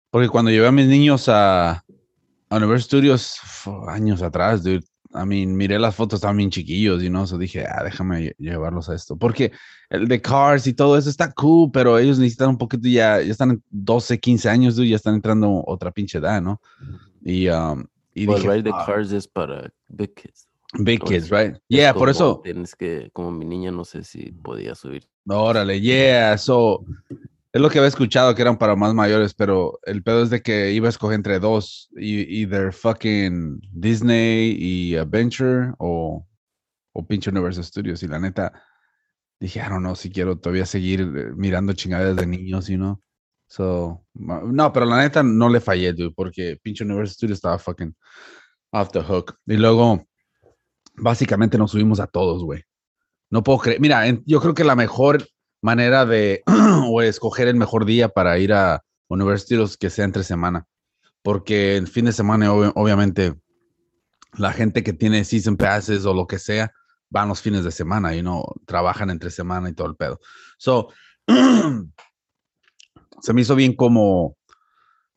porque 0.09 0.27
cuando 0.27 0.51
llevé 0.51 0.67
a 0.67 0.71
mis 0.73 0.87
niños 0.87 1.29
a, 1.29 1.71
a 2.49 2.55
Universal 2.57 2.81
Studios 2.81 3.39
años 3.87 4.21
atrás, 4.21 4.61
dude, 4.61 4.83
I 5.13 5.25
mean, 5.25 5.55
miré 5.55 5.77
las 5.77 5.95
fotos, 5.95 6.17
estaban 6.17 6.37
bien 6.37 6.49
chiquillos 6.49 7.03
y 7.03 7.09
no, 7.09 7.27
so 7.27 7.37
dije, 7.37 7.65
ah, 7.67 7.83
déjame 7.83 8.33
llevarlos 8.37 8.89
a 8.89 8.95
esto. 8.95 9.17
Porque 9.17 9.51
el 9.89 10.07
de 10.07 10.21
Cars 10.21 10.67
y 10.67 10.73
todo 10.73 10.97
eso 10.97 11.09
está 11.09 11.31
cool, 11.33 11.69
pero 11.71 11.97
ellos 11.99 12.17
necesitan 12.17 12.49
un 12.49 12.57
poquito 12.57 12.87
ya, 12.87 13.21
ya 13.21 13.31
están 13.31 13.51
en 13.51 13.63
12, 13.69 14.19
15 14.19 14.47
años, 14.49 14.75
dude, 14.75 14.87
ya 14.89 14.95
están 14.95 15.15
entrando 15.15 15.63
otra 15.67 15.91
pinche 15.91 16.17
edad, 16.19 16.41
¿no? 16.41 16.61
Y, 17.23 17.47
um, 17.49 17.85
y 18.13 18.25
Well, 18.25 18.37
dije, 18.37 18.49
right, 18.49 18.63
the 18.63 18.71
"Fuck". 18.71 18.85
cars 18.85 19.11
es 19.11 19.27
para 19.27 19.69
big 19.89 20.13
kids. 20.15 20.47
Big 20.79 21.03
kids, 21.03 21.29
right? 21.29 21.55
Es 21.55 21.61
Yeah, 21.67 21.93
por 21.93 22.07
eso, 22.09 22.39
Tienes 22.41 22.75
que, 22.77 23.09
como 23.11 23.29
mi 23.31 23.43
niña, 23.45 23.71
no 23.71 23.83
sé 23.83 24.05
si 24.05 24.31
podía 24.31 24.73
subir. 24.75 25.03
órale, 25.27 25.81
yeah, 25.81 26.37
so, 26.37 26.85
es 27.53 27.61
lo 27.61 27.69
que 27.69 27.79
había 27.79 27.89
escuchado 27.89 28.33
que 28.33 28.41
eran 28.41 28.57
para 28.57 28.75
más 28.75 28.93
mayores, 28.93 29.33
pero 29.33 29.79
el 29.83 30.03
pedo 30.03 30.23
es 30.23 30.29
de 30.29 30.41
que 30.41 30.71
iba 30.71 30.87
a 30.87 30.89
escoger 30.89 31.15
entre 31.15 31.39
dos, 31.39 31.89
y- 31.97 32.41
either 32.41 32.71
fucking 32.71 33.61
Disney 33.71 34.55
y 34.57 34.95
Adventure 34.95 35.73
o, 35.77 36.25
o 36.93 37.07
pinche 37.07 37.29
Universal 37.29 37.63
Studios, 37.63 38.03
y 38.03 38.07
la 38.07 38.19
neta, 38.19 38.53
dije, 39.39 39.59
I 39.59 39.69
don't 39.69 39.79
know 39.81 39.95
si 39.95 40.09
quiero 40.09 40.37
todavía 40.37 40.65
seguir 40.65 41.01
eh, 41.01 41.31
mirando 41.35 41.73
chingaderas 41.73 42.15
de 42.15 42.27
niños, 42.27 42.67
you 42.67 42.77
know? 42.77 43.01
So, 43.47 44.05
no, 44.13 44.71
pero 44.71 44.85
la 44.85 45.01
neta 45.01 45.23
no 45.23 45.49
le 45.49 45.59
fallé, 45.59 45.91
dude, 45.91 46.13
porque 46.15 46.57
pinche 46.61 46.85
Universal 46.85 47.13
Studios 47.15 47.37
estaba 47.37 47.59
fucking 47.59 47.93
off 48.71 48.91
the 48.91 49.01
hook. 49.01 49.35
Y 49.45 49.57
luego, 49.57 50.07
básicamente 50.95 51.57
nos 51.57 51.71
subimos 51.71 51.99
a 51.99 52.07
todos, 52.07 52.43
güey. 52.45 52.63
No 53.29 53.43
puedo 53.43 53.59
creer. 53.59 53.81
Mira, 53.81 54.05
yo 54.25 54.39
creo 54.39 54.53
que 54.53 54.63
la 54.63 54.77
mejor 54.77 55.27
manera 55.61 56.05
de 56.05 56.43
o 56.87 57.01
escoger 57.01 57.47
el 57.47 57.55
mejor 57.55 57.85
día 57.85 58.09
para 58.09 58.37
ir 58.39 58.53
a 58.53 58.83
Universal 59.07 59.45
Studios 59.45 59.77
que 59.77 59.89
sea 59.89 60.05
entre 60.05 60.23
semana. 60.23 60.65
Porque 61.23 61.77
el 61.77 61.87
fin 61.87 62.05
de 62.05 62.13
semana, 62.13 62.51
obvi- 62.51 62.71
obviamente, 62.75 63.35
la 64.37 64.53
gente 64.53 64.83
que 64.83 64.93
tiene 64.93 65.23
season 65.25 65.57
passes 65.57 66.05
o 66.05 66.13
lo 66.13 66.25
que 66.27 66.39
sea, 66.39 66.71
van 67.09 67.27
los 67.27 67.41
fines 67.41 67.63
de 67.63 67.71
semana 67.71 68.15
y 68.15 68.23
no 68.23 68.43
trabajan 68.65 69.09
entre 69.09 69.29
semana 69.29 69.69
y 69.69 69.73
todo 69.73 69.87
el 69.87 69.95
pedo. 69.95 70.19
So, 70.57 70.89
se 73.21 73.33
me 73.33 73.41
hizo 73.41 73.55
bien 73.55 73.75
como 73.75 74.35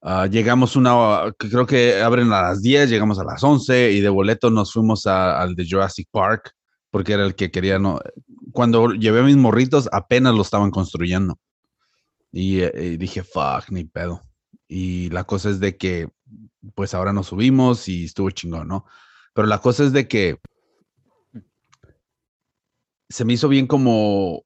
ah, 0.02 0.26
llegamos 0.26 0.76
una, 0.76 1.32
creo 1.38 1.66
que 1.66 2.02
abren 2.02 2.32
a 2.32 2.42
las 2.42 2.60
10, 2.62 2.90
llegamos 2.90 3.18
a 3.18 3.24
las 3.24 3.42
11 3.42 3.92
y 3.92 4.00
de 4.00 4.08
boleto 4.08 4.50
nos 4.50 4.72
fuimos 4.72 5.06
a- 5.06 5.40
al 5.40 5.54
de 5.54 5.66
Jurassic 5.68 6.08
Park 6.10 6.52
porque 6.90 7.14
era 7.14 7.24
el 7.24 7.34
que 7.34 7.50
quería, 7.50 7.78
no, 7.78 8.00
cuando 8.54 8.92
llevé 8.92 9.20
a 9.20 9.24
mis 9.24 9.36
morritos 9.36 9.88
apenas 9.92 10.34
lo 10.34 10.42
estaban 10.42 10.70
construyendo 10.70 11.38
y, 12.32 12.60
eh, 12.60 12.72
y 12.74 12.96
dije, 12.96 13.22
fuck, 13.22 13.68
ni 13.68 13.84
pedo. 13.84 14.22
Y 14.66 15.10
la 15.10 15.24
cosa 15.24 15.50
es 15.50 15.60
de 15.60 15.76
que, 15.76 16.08
pues 16.74 16.94
ahora 16.94 17.12
nos 17.12 17.26
subimos 17.26 17.88
y 17.88 18.04
estuvo 18.04 18.30
chingón, 18.30 18.68
¿no? 18.68 18.86
Pero 19.34 19.46
la 19.46 19.60
cosa 19.60 19.84
es 19.84 19.92
de 19.92 20.08
que 20.08 20.38
se 23.08 23.24
me 23.24 23.34
hizo 23.34 23.48
bien 23.48 23.66
como 23.66 24.44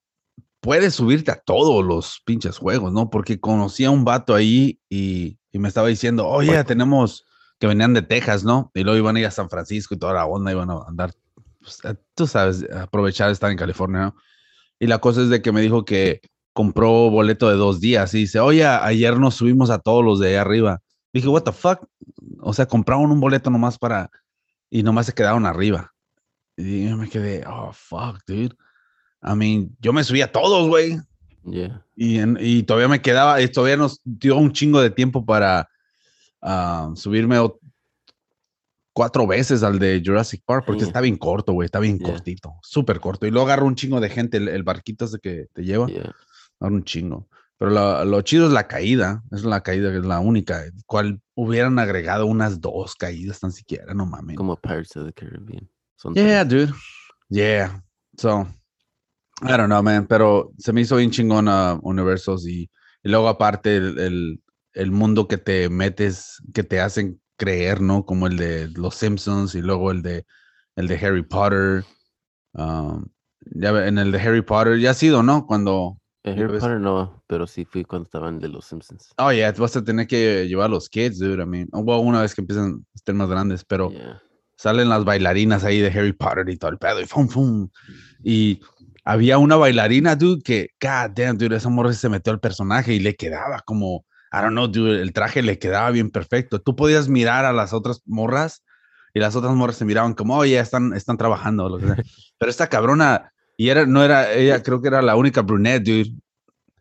puedes 0.61 0.95
subirte 0.95 1.31
a 1.31 1.41
todos 1.41 1.85
los 1.85 2.21
pinches 2.25 2.59
juegos, 2.59 2.93
¿no? 2.93 3.11
Porque 3.11 3.39
conocí 3.39 3.85
a 3.85 3.91
un 3.91 4.05
vato 4.05 4.35
ahí 4.35 4.81
y, 4.89 5.39
y 5.53 5.59
me 5.59 5.69
estaba 5.69 5.89
diciendo, 5.89 6.27
oye, 6.27 6.63
tenemos 6.65 7.25
que 7.59 7.67
venían 7.67 7.95
de 7.95 8.03
Texas, 8.03 8.45
¿no? 8.45 8.71
Y 8.75 8.85
luego 8.85 8.99
iban 8.99 9.17
a 9.17 9.21
ir 9.21 9.27
a 9.27 9.31
San 9.31 9.51
Francisco 9.51 9.95
y 9.95 9.99
toda 9.99 10.15
la 10.15 10.27
onda, 10.27 10.51
iban 10.51 10.71
a 10.71 10.83
andar, 10.87 11.13
pues, 11.61 11.79
eh, 11.85 11.95
tú 12.15 12.27
sabes, 12.27 12.65
aprovechar 12.71 13.31
estar 13.31 13.51
en 13.51 13.57
California, 13.59 14.01
¿no? 14.01 14.17
Y 14.79 14.87
la 14.87 14.99
cosa 14.99 15.23
es 15.23 15.29
de 15.29 15.43
que 15.43 15.53
me 15.53 15.61
dijo 15.61 15.85
que 15.85 16.21
compró 16.53 17.11
boleto 17.11 17.49
de 17.49 17.57
dos 17.57 17.81
días 17.81 18.15
y 18.15 18.19
dice, 18.19 18.41
oye, 18.41 18.65
ayer 18.67 19.19
nos 19.19 19.35
subimos 19.37 19.71
a 19.71 19.79
todos 19.79 20.05
los 20.05 20.21
de 20.21 20.29
ahí 20.29 20.35
arriba. 20.35 20.81
Dije, 21.13 21.29
what 21.29 21.43
the 21.43 21.53
fuck? 21.53 21.87
O 22.41 22.53
sea, 22.53 22.67
compraron 22.67 23.11
un 23.11 23.21
boleto 23.21 23.51
nomás 23.51 23.79
para, 23.79 24.11
y 24.71 24.83
nomás 24.83 25.07
se 25.07 25.15
quedaron 25.15 25.47
arriba. 25.47 25.93
Y 26.57 26.89
yo 26.89 26.97
me 26.97 27.09
quedé, 27.09 27.45
oh, 27.47 27.73
fuck, 27.73 28.21
dude. 28.27 28.55
I 29.23 29.35
mean, 29.35 29.77
yo 29.81 29.93
me 29.93 30.05
subí 30.05 30.21
a 30.23 30.31
todos, 30.31 30.69
güey. 30.69 30.99
Yeah. 31.45 31.85
Y, 31.97 32.19
en- 32.19 32.39
y 32.41 32.63
todavía 32.63 32.89
me 32.89 33.01
quedaba, 33.01 33.41
y 33.41 33.49
todavía 33.49 33.77
nos 33.77 34.01
dio 34.05 34.37
un 34.37 34.53
chingo 34.53 34.81
de 34.81 34.91
tiempo 34.91 35.25
para 35.25 35.69
ah, 36.43 36.91
subirme 36.95 37.37
cuatro 38.99 39.29
veces 39.29 39.63
al 39.63 39.79
de 39.79 40.03
Jurassic 40.05 40.43
Park, 40.45 40.65
porque 40.67 40.81
Sí. 40.83 40.89
está 40.89 41.01
bien 41.01 41.17
corto, 41.17 41.53
güey, 41.53 41.67
está 41.67 41.79
bien 41.79 41.99
Yeah. 42.01 42.11
cortito, 42.11 42.55
súper 42.63 42.99
corto. 42.99 43.27
Y 43.27 43.31
luego 43.31 43.47
agarra 43.47 43.63
un 43.65 43.77
chingo 43.77 44.01
de 44.01 44.09
gente, 44.09 44.39
el, 44.39 44.49
el 44.49 44.65
barquito 44.65 45.05
ese 45.05 45.21
que 45.21 45.47
te 45.55 45.63
lleva, 45.63 45.87
Yeah. 45.87 46.01
agarra 46.59 46.75
un 46.75 46.83
chingo. 46.83 47.29
Pero 47.59 47.71
lo, 47.71 48.05
lo 48.05 48.23
chido 48.23 48.47
es 48.49 48.53
la 48.53 48.67
caída, 48.67 49.23
es 49.31 49.45
la 49.45 49.61
caída 49.63 49.93
que 49.93 49.99
es 49.99 50.05
la 50.05 50.19
única, 50.19 50.65
cual 50.87 51.21
hubieran 51.37 51.79
agregado 51.79 52.27
unas 52.27 52.61
dos 52.61 52.97
caídas 52.97 53.39
tan 53.39 53.53
siquiera, 53.53 53.95
no 53.95 54.05
mames. 54.05 54.37
Como 54.37 54.57
Pirates 54.57 54.97
of 54.97 55.07
the 55.07 55.13
Caribbean. 55.13 55.71
Son 55.97 56.13
Yeah, 56.15 56.47
tres. 56.49 56.69
dude. 56.69 56.79
Yeah. 57.29 57.85
So, 58.17 58.49
I 59.43 59.57
don't 59.57 59.67
know, 59.67 59.81
man, 59.83 60.07
pero 60.09 60.51
se 60.59 60.73
me 60.73 60.81
hizo 60.81 60.97
bien 60.97 61.13
chingón 61.13 61.47
a 61.47 61.79
Universos 61.83 62.47
y, 62.49 62.63
y 63.05 63.09
luego 63.09 63.29
aparte 63.29 63.77
el, 63.77 63.99
el- 64.01 64.43
el 64.75 64.91
mundo 64.91 65.29
que 65.29 65.39
te 65.39 65.69
metes, 65.69 66.43
que 66.53 66.65
te 66.65 66.81
hacen 66.81 67.21
creer, 67.39 67.81
¿no? 67.81 68.05
Como 68.05 68.27
el 68.27 68.37
de 68.37 68.69
Los 68.75 68.97
Simpsons 68.97 69.55
y 69.55 69.63
luego 69.63 69.91
el 69.91 70.03
de 70.03 70.27
el 70.77 70.87
de 70.89 70.97
Harry 70.97 71.23
Potter. 71.23 71.85
Um, 72.53 73.07
ya 73.55 73.71
en 73.87 73.97
el 73.99 74.13
de 74.13 74.21
Harry 74.21 74.43
Potter 74.43 74.79
ya 74.79 74.91
ha 74.91 74.95
sido, 74.95 75.23
¿no? 75.23 75.47
Cuando, 75.47 75.99
Ya 76.25 76.33
Harry 76.33 76.47
ves. 76.47 76.61
Potter 76.61 76.81
no, 76.81 77.23
pero 77.27 77.47
sí 77.47 77.65
fui 77.65 77.85
cuando 77.85 78.05
estaban 78.05 78.39
de 78.41 78.49
los 78.49 78.67
Simpsons. 78.67 79.11
oh, 79.19 79.33
yeah, 79.33 79.53
vas 79.53 79.77
a 79.77 79.83
tener 79.85 80.07
que 80.07 80.47
llevar 80.47 80.67
a 80.67 80.69
los 80.69 80.89
kids, 80.89 81.19
dude. 81.19 81.43
I 81.43 81.47
mean, 81.47 81.69
well, 81.73 82.01
una 82.05 82.21
vez 82.23 82.35
que 82.35 82.43
empiezan 82.43 82.73
a 82.75 82.95
estar 82.95 83.15
más 83.15 83.29
grandes, 83.31 83.65
pero 83.65 83.91
Yeah. 83.91 84.21
salen 84.57 84.89
las 84.89 85.05
bailarinas 85.05 85.65
ahí 85.65 85.81
de 85.81 85.89
Harry 85.89 86.13
Potter 86.13 86.49
y 86.49 86.57
todo 86.57 86.71
el 86.73 86.79
pedo 86.79 87.01
y 87.01 87.07
fum, 87.07 87.29
fum. 87.29 87.69
Y 88.25 88.61
había 89.05 89.39
una 89.39 89.57
bailarina, 89.57 90.17
dude, 90.17 90.43
que, 90.43 90.71
god 90.81 91.11
damn, 91.15 91.39
dude, 91.39 91.57
esa 91.57 91.69
morra 91.71 91.93
se 91.93 92.09
metió 92.09 92.33
al 92.33 92.41
personaje 92.41 92.93
y 92.93 93.01
le 93.01 93.15
quedaba 93.15 93.61
como, 93.65 94.05
I 94.33 94.39
don't 94.43 94.51
know, 94.53 94.67
dude, 94.67 95.01
el 95.01 95.13
traje 95.13 95.43
le 95.43 95.59
quedaba 95.59 95.91
bien 95.91 96.11
perfecto. 96.11 96.61
Tú 96.61 96.77
podías 96.77 97.09
mirar 97.09 97.45
a 97.45 97.53
las 97.53 97.73
otras 97.73 98.03
morras 98.07 98.63
y 99.15 99.21
las 99.21 99.35
otras 99.37 99.55
morras 99.55 99.77
se 99.77 99.85
miraban 99.85 100.15
como, 100.15 100.37
oye, 100.37 100.59
están, 100.59 100.93
están 100.95 101.17
trabajando. 101.17 101.69
lo 101.69 101.79
que 101.79 101.87
sea. 101.87 101.97
Pero 102.39 102.51
esta 102.51 102.69
cabrona, 102.69 103.33
y 103.57 103.71
era, 103.71 103.87
no 103.87 104.05
era, 104.05 104.33
ella 104.33 104.63
creo 104.63 104.81
que 104.83 104.89
era 104.89 105.03
la 105.03 105.17
única 105.17 105.43
brunette, 105.43 105.85
dude. 105.85 106.13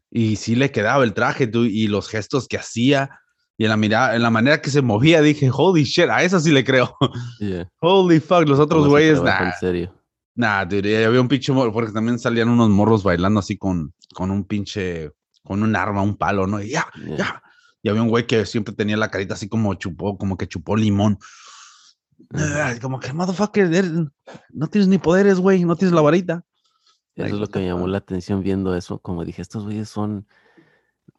Y 0.10 0.38
sí 0.38 0.56
le 0.56 0.72
quedaba 0.72 1.04
el 1.04 1.14
traje, 1.14 1.48
dude, 1.48 1.70
y 1.70 1.88
los 1.88 2.08
gestos 2.10 2.48
que 2.48 2.58
hacía. 2.58 3.10
Y 3.58 3.64
en 3.64 3.70
la 3.70 3.78
mirada, 3.78 4.16
en 4.16 4.22
la 4.22 4.30
manera 4.30 4.62
que 4.62 4.70
se 4.70 4.82
movía, 4.82 5.22
dije, 5.22 5.50
holy 5.52 5.84
shit, 5.84 6.10
a 6.10 6.22
eso 6.24 6.40
sí 6.40 6.52
le 6.52 6.64
creo. 6.64 6.96
Yeah. 7.40 7.68
Holy 7.82 8.20
fuck, 8.20 8.48
los 8.48 8.60
otros 8.60 8.88
güeyes, 8.88 9.22
nah, 9.22 9.48
En 9.48 9.54
serio. 9.60 9.94
nah, 10.36 10.64
dude, 10.64 11.04
había 11.06 11.20
un 11.20 11.28
pinche 11.28 11.52
morro, 11.52 11.74
porque 11.74 11.92
también 11.92 12.20
salían 12.20 12.50
unos 12.50 12.70
morros 12.70 13.02
bailando 13.04 13.40
así 13.40 13.58
con, 13.58 13.94
con 14.14 14.30
un 14.30 14.44
pinche, 14.44 15.12
con 15.48 15.64
un 15.64 15.76
arma, 15.76 16.02
un 16.02 16.18
palo, 16.18 16.46
¿no? 16.48 16.62
Y 16.62 16.70
ya, 16.72 16.88
Yeah. 17.06 17.18
ya. 17.18 17.44
Y 17.84 17.90
había 17.90 18.02
un 18.04 18.10
güey 18.10 18.28
que 18.28 18.46
siempre 18.46 18.74
tenía 18.76 18.98
la 18.98 19.10
carita 19.10 19.36
así 19.36 19.48
como 19.48 19.74
chupó, 19.76 20.18
como 20.18 20.36
que 20.38 20.48
chupó 20.48 20.76
limón. 20.76 21.18
Ah, 22.34 22.74
Como 22.82 23.00
que, 23.00 23.14
motherfucker, 23.14 23.66
eres- 23.74 23.92
no 24.50 24.68
tienes 24.68 24.88
ni 24.88 24.98
poderes, 24.98 25.40
güey, 25.40 25.64
no 25.64 25.76
tienes 25.76 25.94
la 25.94 26.02
varita. 26.02 26.44
Eso 27.16 27.36
es 27.36 27.40
lo 27.42 27.48
que 27.48 27.60
me 27.60 27.68
llamó 27.68 27.88
la 27.88 28.00
atención 28.00 28.44
viendo 28.44 28.76
eso. 28.76 29.00
Como 29.00 29.24
dije, 29.26 29.42
estos 29.42 29.64
güeyes 29.64 29.90
son 29.90 30.28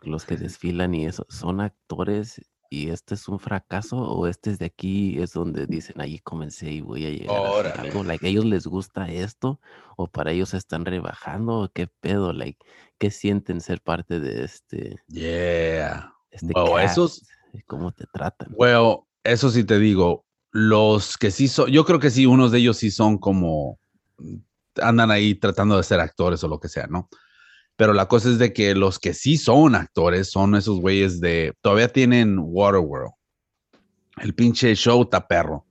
los 0.02 0.24
que 0.24 0.36
desfilan 0.36 0.94
y 0.94 1.06
eso, 1.06 1.26
son 1.28 1.60
actores 1.60 2.40
y 2.70 2.90
este 2.90 3.14
es 3.14 3.26
un 3.28 3.38
fracaso 3.40 3.96
o 3.96 4.26
este 4.26 4.50
es 4.50 4.58
de 4.58 4.66
aquí, 4.66 5.18
es 5.20 5.32
donde 5.32 5.66
dicen, 5.66 6.00
ahí 6.00 6.18
comencé 6.20 6.70
y 6.70 6.80
voy 6.82 7.06
a 7.06 7.10
llegar 7.10 7.36
a 7.36 7.48
hacer 7.48 7.66
Órale. 7.72 7.88
algo. 7.88 8.04
Like, 8.04 8.26
¿a 8.26 8.28
ellos 8.28 8.44
les 8.44 8.66
gusta 8.66 9.10
esto 9.10 9.60
o 9.96 10.06
para 10.06 10.32
ellos 10.32 10.50
se 10.50 10.58
están 10.58 10.84
rebajando 10.84 11.60
o 11.60 11.68
qué 11.72 11.86
pedo? 11.88 12.32
Like, 12.32 12.58
¿qué 12.98 13.10
sienten 13.10 13.60
ser 13.60 13.80
parte 13.80 14.20
de 14.20 14.44
este, 14.44 14.96
Yeah. 15.08 16.12
este 16.30 16.52
Wow, 16.54 16.78
esos- 16.78 17.20
cast? 17.20 17.30
¿Y 17.54 17.62
¿Cómo 17.62 17.92
te 17.92 18.06
tratan? 18.12 18.48
Well, 18.52 18.98
eso 19.24 19.50
sí 19.50 19.64
te 19.64 19.78
digo, 19.78 20.24
los 20.50 21.16
que 21.16 21.30
sí 21.30 21.48
son, 21.48 21.70
yo 21.70 21.84
creo 21.84 21.98
que 21.98 22.10
sí, 22.10 22.26
unos 22.26 22.52
de 22.52 22.58
ellos 22.58 22.76
sí 22.76 22.90
son 22.90 23.18
como, 23.18 23.78
mm, 24.18 24.36
andan 24.82 25.10
ahí 25.10 25.34
tratando 25.34 25.76
de 25.76 25.82
ser 25.82 26.00
actores 26.00 26.42
o 26.44 26.48
lo 26.48 26.60
que 26.60 26.68
sea, 26.68 26.86
¿no? 26.86 27.08
Pero 27.76 27.92
la 27.92 28.06
cosa 28.06 28.28
es 28.28 28.38
de 28.38 28.52
que 28.52 28.74
los 28.74 28.98
que 28.98 29.14
sí 29.14 29.36
son 29.36 29.74
actores 29.74 30.30
son 30.30 30.54
esos 30.56 30.80
güeyes 30.80 31.20
de, 31.20 31.54
todavía 31.60 31.88
tienen 31.88 32.36
Waterworld. 32.40 33.12
El 34.20 34.34
pinche 34.34 34.74
show 34.74 35.02
está 35.02 35.26
perro. 35.28 35.64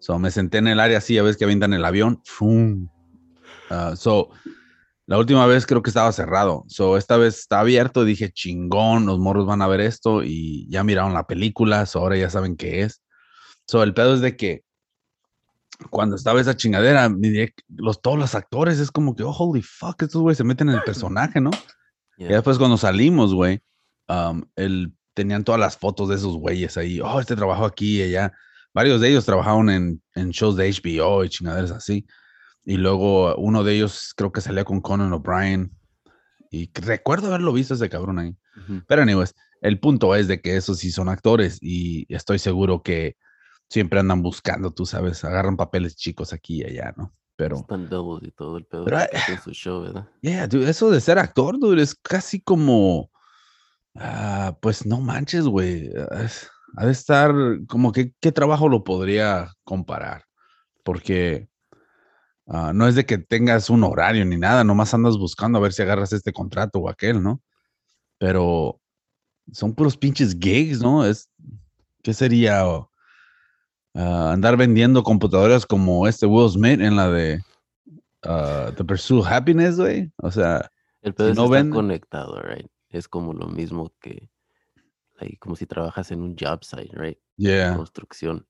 So, 0.00 0.18
me 0.18 0.30
senté 0.30 0.58
en 0.58 0.68
el 0.68 0.80
área 0.80 0.98
así, 0.98 1.16
a 1.18 1.22
veces 1.22 1.36
que 1.38 1.44
avientan 1.44 1.72
el 1.72 1.84
avión. 1.84 2.20
¡fum! 2.24 2.88
Ah, 3.70 3.94
so, 3.96 4.30
la 5.06 5.18
última 5.18 5.46
vez 5.46 5.66
creo 5.66 5.82
que 5.82 5.90
estaba 5.90 6.12
cerrado. 6.12 6.64
So, 6.68 6.96
esta 6.96 7.16
vez 7.16 7.38
está 7.38 7.60
abierto. 7.60 8.04
Dije, 8.04 8.30
chingón, 8.32 9.06
los 9.06 9.18
morros 9.18 9.46
van 9.46 9.60
a 9.62 9.66
ver 9.68 9.80
esto 9.80 10.22
y 10.22 10.68
ya 10.70 10.84
miraron 10.84 11.14
la 11.14 11.26
película. 11.26 11.84
So, 11.86 11.98
ahora 12.00 12.16
ya 12.16 12.30
saben 12.30 12.56
qué 12.56 12.82
es. 12.82 13.02
So, 13.66 13.82
el 13.82 13.92
pedo 13.94 14.14
es 14.14 14.20
de 14.20 14.36
que 14.36 14.62
cuando 15.88 16.16
estaba 16.16 16.40
esa 16.40 16.56
chingadera, 16.56 17.08
miré 17.08 17.54
los, 17.68 18.00
todos 18.02 18.18
los 18.18 18.34
actores, 18.34 18.78
es 18.78 18.90
como 18.90 19.16
que, 19.16 19.22
oh, 19.22 19.30
holy 19.32 19.62
fuck, 19.62 20.02
estos 20.02 20.20
güeyes 20.20 20.38
se 20.38 20.44
meten 20.44 20.68
en 20.68 20.74
el 20.76 20.82
personaje, 20.82 21.40
¿no? 21.40 21.50
Y 22.18 22.24
Yeah. 22.24 22.34
después 22.34 22.58
cuando 22.58 22.76
salimos, 22.76 23.32
güey, 23.32 23.60
um, 24.08 24.42
el- 24.56 24.92
tenían 25.14 25.42
todas 25.42 25.58
las 25.60 25.76
fotos 25.78 26.08
de 26.10 26.16
esos 26.16 26.36
güeyes 26.36 26.76
ahí. 26.76 27.00
Oh, 27.00 27.18
este 27.20 27.34
trabajó 27.34 27.64
aquí 27.64 27.98
y 27.98 28.02
allá. 28.02 28.32
varios 28.72 29.00
de 29.00 29.08
ellos 29.08 29.24
trabajaron 29.24 29.68
en, 29.70 30.00
en 30.14 30.30
shows 30.30 30.54
de 30.56 30.68
HBO 30.68 31.24
y 31.24 31.28
chingaderas 31.28 31.72
así. 31.72 32.06
Y 32.64 32.76
luego 32.76 33.34
uno 33.36 33.64
de 33.64 33.74
ellos 33.74 34.12
creo 34.16 34.32
que 34.32 34.40
salía 34.40 34.64
con 34.64 34.80
Conan 34.80 35.12
O'Brien. 35.12 35.72
Y 36.50 36.70
recuerdo 36.74 37.28
haberlo 37.28 37.52
visto 37.52 37.74
ese 37.74 37.88
cabrón 37.88 38.18
ahí. 38.18 38.36
Ujú. 38.56 38.82
Pero 38.86 39.02
anyways, 39.02 39.34
el 39.60 39.78
punto 39.78 40.14
es 40.14 40.26
de 40.28 40.40
que 40.40 40.56
esos 40.56 40.78
sí 40.78 40.90
son 40.90 41.08
actores 41.08 41.58
y 41.60 42.12
estoy 42.12 42.38
seguro 42.38 42.82
que 42.82 43.16
siempre 43.68 44.00
andan 44.00 44.20
buscando, 44.20 44.72
tú 44.72 44.84
sabes, 44.84 45.24
agarran 45.24 45.56
papeles 45.56 45.94
chicos 45.96 46.32
aquí 46.32 46.60
y 46.60 46.64
allá, 46.64 46.92
¿no? 46.96 47.14
Pero, 47.36 47.56
Están 47.56 47.88
doubles 47.88 48.28
y 48.28 48.32
todo 48.32 48.58
el 48.58 48.66
pedo 48.66 48.84
Pero, 48.84 48.98
su 49.42 49.52
show, 49.52 49.82
¿verdad? 49.82 50.08
yeah, 50.20 50.46
dude, 50.46 50.68
eso 50.68 50.90
de 50.90 51.00
ser 51.00 51.18
actor, 51.18 51.58
dude, 51.58 51.80
es 51.80 51.94
casi 51.94 52.40
como, 52.40 53.10
ah, 53.94 54.58
pues 54.60 54.84
no 54.84 55.00
manches, 55.00 55.44
güey. 55.44 55.90
ah, 56.10 56.26
Ha 56.76 56.86
de 56.86 56.92
estar, 56.92 57.32
como 57.68 57.92
que, 57.92 58.12
¿qué 58.20 58.32
trabajo 58.32 58.68
lo 58.68 58.84
podría 58.84 59.52
comparar? 59.64 60.24
Porque 60.84 61.48
ah, 62.50 62.72
no 62.74 62.86
es 62.86 62.94
de 62.94 63.06
que 63.06 63.16
tengas 63.16 63.70
un 63.70 63.82
horario 63.84 64.24
ni 64.26 64.36
nada, 64.36 64.62
nomás 64.64 64.92
andas 64.92 65.16
buscando 65.16 65.56
a 65.58 65.62
ver 65.62 65.72
si 65.72 65.80
agarras 65.82 66.12
este 66.12 66.32
contrato 66.32 66.78
o 66.80 66.88
aquel, 66.90 67.22
¿no? 67.22 67.40
Pero 68.18 68.78
son 69.52 69.74
puros 69.74 69.96
pinches 69.96 70.36
gigs, 70.38 70.82
¿no? 70.82 71.06
Es, 71.06 71.30
¿qué 72.02 72.12
sería? 72.12 72.62
ah, 73.94 74.30
andar 74.32 74.56
vendiendo 74.56 75.02
computadoras 75.02 75.64
como 75.66 76.06
este 76.06 76.26
Will 76.26 76.50
Smith 76.50 76.80
en 76.80 76.96
la 76.96 77.10
de 77.10 77.40
ah, 78.24 78.70
The 78.76 78.84
Pursuit 78.84 79.20
of 79.20 79.26
Happiness, 79.32 79.76
güey. 79.76 80.12
O 80.18 80.30
sea, 80.30 80.70
El 81.02 81.14
pedo 81.14 81.28
si 81.28 81.32
es 81.32 81.36
no 81.36 81.48
venden- 81.48 81.74
conectado, 81.74 82.40
right? 82.42 82.66
Es 82.90 83.08
como 83.08 83.32
lo 83.32 83.46
mismo 83.46 83.92
que, 84.00 84.28
like, 85.20 85.38
como 85.38 85.56
si 85.56 85.66
trabajas 85.66 86.10
en 86.10 86.20
un 86.22 86.36
job 86.38 86.64
site, 86.64 86.90
right? 86.94 87.18
yeah, 87.36 87.76
Construcción. 87.76 88.46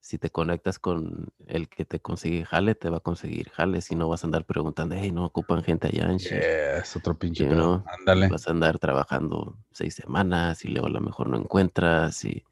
Si 0.00 0.18
te 0.18 0.30
conectas 0.30 0.78
con 0.78 1.28
el 1.46 1.68
que 1.68 1.84
te 1.84 2.00
consigue 2.00 2.44
jale, 2.44 2.74
te 2.74 2.88
va 2.88 2.98
a 2.98 3.00
conseguir 3.00 3.50
jale. 3.50 3.80
Si 3.82 3.94
no 3.94 4.08
vas 4.08 4.24
a 4.24 4.26
andar 4.26 4.44
preguntando, 4.44 4.94
hey, 4.94 5.12
no 5.12 5.24
ocupan 5.26 5.62
gente 5.62 5.88
allá 5.88 6.10
en 6.10 6.18
yeah, 6.18 6.78
es 6.78 6.96
otro 6.96 7.16
pinche 7.16 7.44
You 7.44 7.50
pedo. 7.50 7.58
know, 7.58 7.84
Ándale. 7.98 8.28
Vas 8.28 8.48
a 8.48 8.50
andar 8.50 8.78
trabajando 8.78 9.56
seis 9.72 9.94
semanas 9.94 10.64
y 10.64 10.68
luego 10.68 10.86
a 10.86 10.90
lo 10.90 11.00
mejor 11.00 11.28
no 11.28 11.36
encuentras 11.36 12.24
y, 12.24 12.44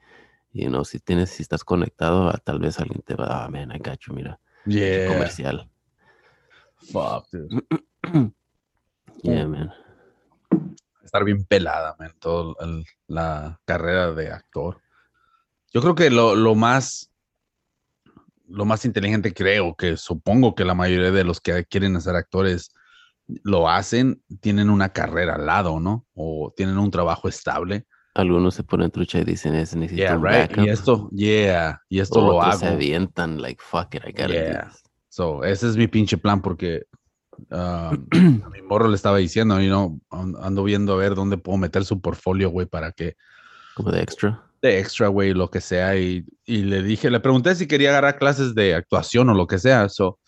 you 0.53 0.69
know, 0.69 0.85
si 0.85 1.01
tienes, 1.01 1.31
si 1.31 1.43
estás 1.43 1.65
conectado, 1.65 2.33
tal 2.45 2.59
vez 2.59 2.79
alguien 2.81 3.03
te 3.03 3.15
va, 3.15 3.45
ah, 3.45 3.49
man, 3.49 3.73
I 3.73 3.79
got 3.79 3.99
you, 4.07 4.15
mira, 4.15 4.39
Yeah, 4.67 5.07
comercial. 5.07 5.69
fuck, 6.93 7.27
dude. 7.33 7.63
Yeah, 9.23 9.47
man. 9.47 9.73
estar 11.03 11.25
bien 11.25 11.45
pelada, 11.45 11.97
man, 11.99 12.13
toda 12.21 12.55
la 13.09 13.61
carrera 13.65 14.13
de 14.13 14.31
actor. 14.31 14.81
Yo 15.73 15.81
creo 15.81 15.95
que 15.95 16.11
lo, 16.11 16.35
lo 16.37 16.55
más, 16.55 17.08
lo 18.49 18.65
más 18.65 18.85
inteligente 18.85 19.33
creo 19.35 19.75
que 19.75 19.97
supongo 19.97 20.55
que 20.55 20.65
la 20.65 20.75
mayoría 20.75 21.11
de 21.11 21.25
los 21.25 21.41
que 21.41 21.65
quieren 21.67 22.01
ser 22.01 22.17
actores 22.17 22.73
lo 23.45 23.69
hacen, 23.69 24.23
tienen 24.41 24.71
una 24.71 24.89
carrera 24.91 25.35
al 25.35 25.47
lado, 25.47 25.81
¿no? 25.81 26.07
O 26.15 26.53
tienen 26.57 26.79
un 26.79 26.91
trabajo 26.91 27.29
estable. 27.29 27.87
Algunos 28.15 28.55
se 28.55 28.65
ponen 28.65 28.91
trucha 28.91 29.19
y 29.19 29.25
dicen, 29.25 29.55
es 29.55 29.77
necesito 29.77 30.03
Yeah, 30.03 30.17
un 30.17 30.25
right. 30.25 30.51
backup. 30.51 30.65
Y 30.65 30.69
esto, 30.71 31.11
yeah, 31.13 31.83
y 31.91 32.01
esto 32.01 32.21
lo 32.23 32.39
Otros 32.39 32.59
se 32.59 32.67
hago. 32.67 32.75
avientan, 32.77 33.41
like, 33.43 33.63
fuck 33.63 33.95
it, 33.95 34.03
I 34.07 34.13
gotta 34.13 34.29
do 34.29 34.35
Yeah. 34.35 34.65
this. 34.71 34.83
So, 35.11 35.45
ese 35.45 35.69
es 35.69 35.77
mi 35.77 35.89
pinche 35.89 36.17
plan 36.17 36.41
porque 36.41 36.85
ah, 37.51 37.91
a 38.45 38.49
mi 38.49 38.63
morro 38.63 38.89
le 38.89 38.97
estaba 38.97 39.19
diciendo, 39.19 39.61
you 39.61 39.69
know, 39.69 40.01
an- 40.11 40.35
ando 40.43 40.65
viendo 40.65 40.95
a 40.95 40.97
ver 40.97 41.15
dónde 41.15 41.37
puedo 41.37 41.59
meter 41.59 41.85
su 41.85 42.01
portfolio, 42.01 42.49
güey, 42.49 42.67
para 42.67 42.93
que 42.93 43.17
Como 43.75 43.91
de 43.93 44.01
extra. 44.03 44.43
De 44.61 44.79
extra, 44.79 45.09
güey, 45.09 45.35
lo 45.35 45.51
que 45.51 45.61
sea. 45.61 45.97
Y, 45.97 46.25
y 46.45 46.63
le 46.63 46.83
dije, 46.83 47.11
le 47.11 47.21
pregunté 47.21 47.55
si 47.55 47.67
quería 47.67 47.91
agarrar 47.91 48.19
clases 48.19 48.55
de 48.55 48.75
actuación 48.75 49.29
o 49.29 49.35
lo 49.35 49.47
que 49.47 49.59
sea. 49.59 49.89
So, 49.89 50.19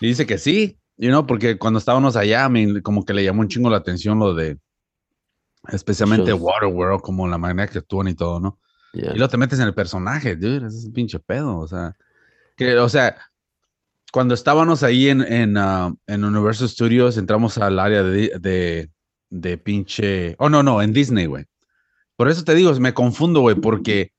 y 0.00 0.08
dice 0.08 0.26
que 0.26 0.38
sí, 0.38 0.78
you 0.96 1.08
know, 1.08 1.26
porque 1.26 1.58
cuando 1.58 1.78
estábamos 1.78 2.16
allá, 2.16 2.48
mí 2.48 2.80
como 2.82 3.04
que 3.04 3.14
le 3.14 3.24
llamó 3.24 3.40
un 3.40 3.48
chingo 3.48 3.70
la 3.70 3.78
atención 3.78 4.18
lo 4.18 4.34
de, 4.34 4.58
especialmente 5.68 6.30
Shows. 6.30 6.40
Waterworld, 6.42 7.00
como 7.00 7.26
la 7.28 7.38
manera 7.38 7.68
que 7.70 7.78
actúan 7.78 8.08
y 8.08 8.14
todo, 8.14 8.40
¿no? 8.40 8.58
Yeah. 8.92 9.12
Y 9.12 9.18
luego 9.18 9.28
te 9.28 9.36
metes 9.36 9.58
en 9.58 9.66
el 9.66 9.74
personaje, 9.74 10.36
dude, 10.36 10.66
ese 10.66 10.78
es 10.78 10.84
un 10.86 10.92
pinche 10.92 11.18
pedo, 11.18 11.58
o 11.58 11.68
sea, 11.68 11.94
que, 12.56 12.76
o 12.78 12.88
sea, 12.88 13.16
cuando 14.12 14.34
estábamos 14.34 14.82
ahí 14.82 15.08
en, 15.08 15.20
en, 15.20 15.56
ah, 15.58 15.94
en 16.06 16.24
Universal 16.24 16.68
Studios, 16.68 17.18
entramos 17.18 17.58
al 17.58 17.78
área 17.78 18.02
de, 18.02 18.32
de, 18.40 18.90
de 19.28 19.58
pinche, 19.58 20.34
oh, 20.38 20.48
no, 20.48 20.62
no, 20.62 20.80
en 20.80 20.92
Disney, 20.92 21.26
güey. 21.26 21.44
Por 22.18 22.28
eso 22.28 22.42
te 22.42 22.56
digo, 22.56 22.74
me 22.80 22.92
confundo, 22.92 23.40
güey, 23.42 23.54
porque 23.54 24.10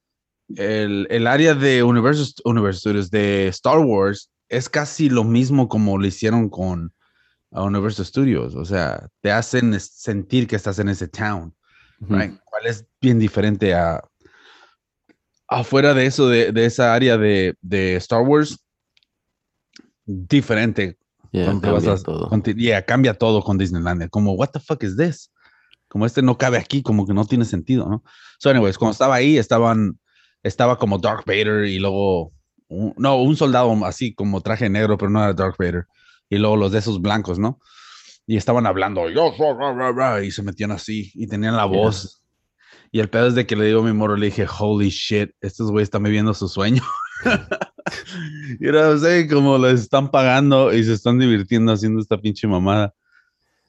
el, 0.55 1.05
el 1.09 1.27
área 1.27 1.53
de 1.53 1.83
Universal, 1.83 2.27
Universal 2.45 2.79
Studios, 2.79 3.11
de 3.11 3.49
Star 3.49 3.79
Wars, 3.79 4.31
es 4.47 4.69
casi 4.69 5.09
lo 5.09 5.25
mismo 5.25 5.67
como 5.67 5.97
lo 5.97 6.07
hicieron 6.07 6.49
con 6.49 6.93
Universal 7.51 8.05
Studios, 8.05 8.55
o 8.55 8.63
sea, 8.63 9.09
te 9.21 9.31
hacen 9.33 9.77
sentir 9.81 10.47
que 10.47 10.55
estás 10.55 10.79
en 10.79 10.87
ese 10.87 11.09
town 11.09 11.53
Ujú. 11.99 12.15
right? 12.15 12.39
¿Cuál 12.45 12.67
es 12.67 12.85
bien 13.01 13.19
diferente 13.19 13.73
a 13.73 14.01
afuera 15.49 15.93
de 15.93 16.05
eso, 16.05 16.29
de, 16.29 16.53
de 16.53 16.65
esa 16.65 16.93
área 16.93 17.17
de, 17.17 17.55
de 17.61 17.97
Star 17.97 18.21
Wars? 18.21 18.57
Diferente. 20.05 20.97
Yeah, 21.31 21.51
vas 21.53 21.61
cambia 21.61 21.91
a- 21.93 22.01
todo. 22.03 22.29
con- 22.29 22.43
yeah, 22.43 22.81
cambia 22.85 23.13
todo 23.13 23.41
con 23.43 23.57
Disneylandia. 23.57 24.07
Como, 24.07 24.33
what 24.33 24.51
the 24.51 24.59
fuck 24.59 24.83
is 24.83 24.95
this? 24.95 25.29
Como 25.89 26.05
este 26.05 26.21
no 26.21 26.37
cabe 26.37 26.57
aquí, 26.57 26.81
como 26.81 27.05
que 27.05 27.13
no 27.13 27.25
tiene 27.25 27.43
sentido, 27.45 27.89
¿no? 27.89 28.03
So, 28.37 28.49
anyways, 28.49 28.77
cuando 28.77 28.93
estaba 28.93 29.15
ahí, 29.15 29.37
estaban, 29.37 29.99
estaba 30.43 30.77
como 30.77 30.97
Darth 30.99 31.25
Vader 31.25 31.65
y 31.65 31.79
luego, 31.79 32.31
un- 32.69 32.93
no, 32.97 33.17
un 33.21 33.35
soldado 33.35 33.73
así 33.85 34.13
como 34.13 34.39
traje 34.41 34.69
negro, 34.69 34.97
pero 34.97 35.09
no 35.09 35.21
era 35.21 35.33
Darth 35.33 35.57
Vader. 35.57 35.87
Y 36.29 36.37
luego 36.37 36.55
los 36.55 36.71
de 36.71 36.79
esos 36.79 37.01
blancos, 37.01 37.39
¿no? 37.39 37.59
Y 38.27 38.37
estaban 38.37 38.67
hablando, 38.67 39.09
yo, 39.09 39.33
soy 39.35 39.53
ra, 39.57 39.73
ra, 39.73 39.91
ra", 39.91 40.23
y 40.23 40.29
se 40.31 40.43
metían 40.43 40.71
así, 40.71 41.11
y 41.15 41.25
tenían 41.27 41.57
la 41.57 41.67
Yeah. 41.67 41.77
voz. 41.81 42.21
Y 42.91 42.99
el 42.99 43.09
pedo 43.09 43.27
es 43.27 43.35
de 43.35 43.45
que 43.47 43.55
le 43.55 43.65
digo 43.65 43.81
a 43.81 43.83
mi 43.83 43.93
moro, 43.93 44.15
le 44.15 44.27
dije, 44.27 44.45
holy 44.59 44.89
shit, 44.89 45.31
estos 45.41 45.71
güeyes 45.71 45.87
están 45.87 46.03
viviendo 46.03 46.33
su 46.35 46.47
sueño. 46.47 46.83
y 48.59 48.67
era, 48.67 48.97
sé, 48.97 49.27
como 49.27 49.57
les 49.57 49.81
están 49.81 50.11
pagando 50.11 50.73
y 50.73 50.83
se 50.83 50.93
están 50.93 51.19
divirtiendo 51.19 51.71
haciendo 51.71 51.99
esta 51.99 52.19
pinche 52.19 52.47
mamada. 52.47 52.93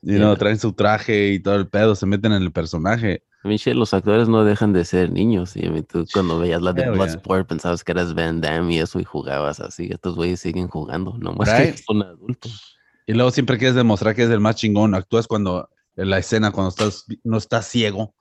Y 0.03 0.13
no, 0.13 0.29
Yeah. 0.31 0.37
traen 0.37 0.59
su 0.59 0.73
traje 0.73 1.29
y 1.33 1.41
todo 1.41 1.57
el 1.57 1.69
pedo, 1.69 1.95
se 1.95 2.07
meten 2.07 2.33
en 2.33 2.43
el 2.43 2.53
personaje. 2.53 3.23
Shit, 3.45 3.75
los 3.75 3.93
actores 3.95 4.29
no 4.29 4.45
dejan 4.45 4.73
de 4.73 4.85
ser 4.85 5.11
niños. 5.11 5.57
Y 5.57 5.69
mean, 5.69 5.85
tú 5.85 6.05
cuando 6.13 6.39
veías 6.39 6.61
la 6.63 6.73
de 6.73 6.83
yeah. 6.83 6.91
Bloodsport 6.93 7.49
pensabas 7.49 7.83
que 7.85 7.93
eras 7.93 8.15
Van 8.15 8.41
Damme 8.41 8.75
y 8.75 8.79
eso 8.79 9.01
y 9.01 9.05
jugabas 9.05 9.61
así. 9.61 9.89
Estos 9.91 10.15
güeyes 10.17 10.41
siguen 10.41 10.69
jugando, 10.69 11.17
nomás 11.19 11.49
Right. 11.49 11.75
que 11.77 11.83
son 11.87 12.03
adultos. 12.03 12.77
Y 13.07 13.13
luego 13.15 13.31
siempre 13.31 13.59
quieres 13.59 13.75
demostrar 13.75 14.15
que 14.15 14.25
es 14.25 14.31
el 14.31 14.41
más 14.41 14.57
chingón. 14.57 14.95
Actúas 14.95 15.27
cuando, 15.27 15.69
en 15.97 16.11
la 16.11 16.19
escena, 16.19 16.51
cuando 16.53 16.69
estás, 16.71 17.07
no 17.25 17.39
estás 17.39 17.67
ciego, 17.67 18.15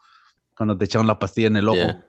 cuando 0.56 0.78
te 0.78 0.86
echaron 0.86 1.06
la 1.08 1.20
pastilla 1.20 1.48
en 1.48 1.58
el 1.58 1.68
ojo. 1.70 1.76
Yeah. 1.78 2.06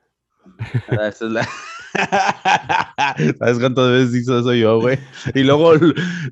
Ah, 0.89 1.09
esa 1.09 1.27
es 1.27 1.33
la- 1.33 1.49
¿Sabes 3.39 3.59
cuántas 3.59 3.91
veces 3.91 4.14
hizo 4.23 4.39
eso 4.39 4.55
yo, 4.55 4.81
güey? 4.81 4.99
Y 5.35 5.43
luego 5.43 5.73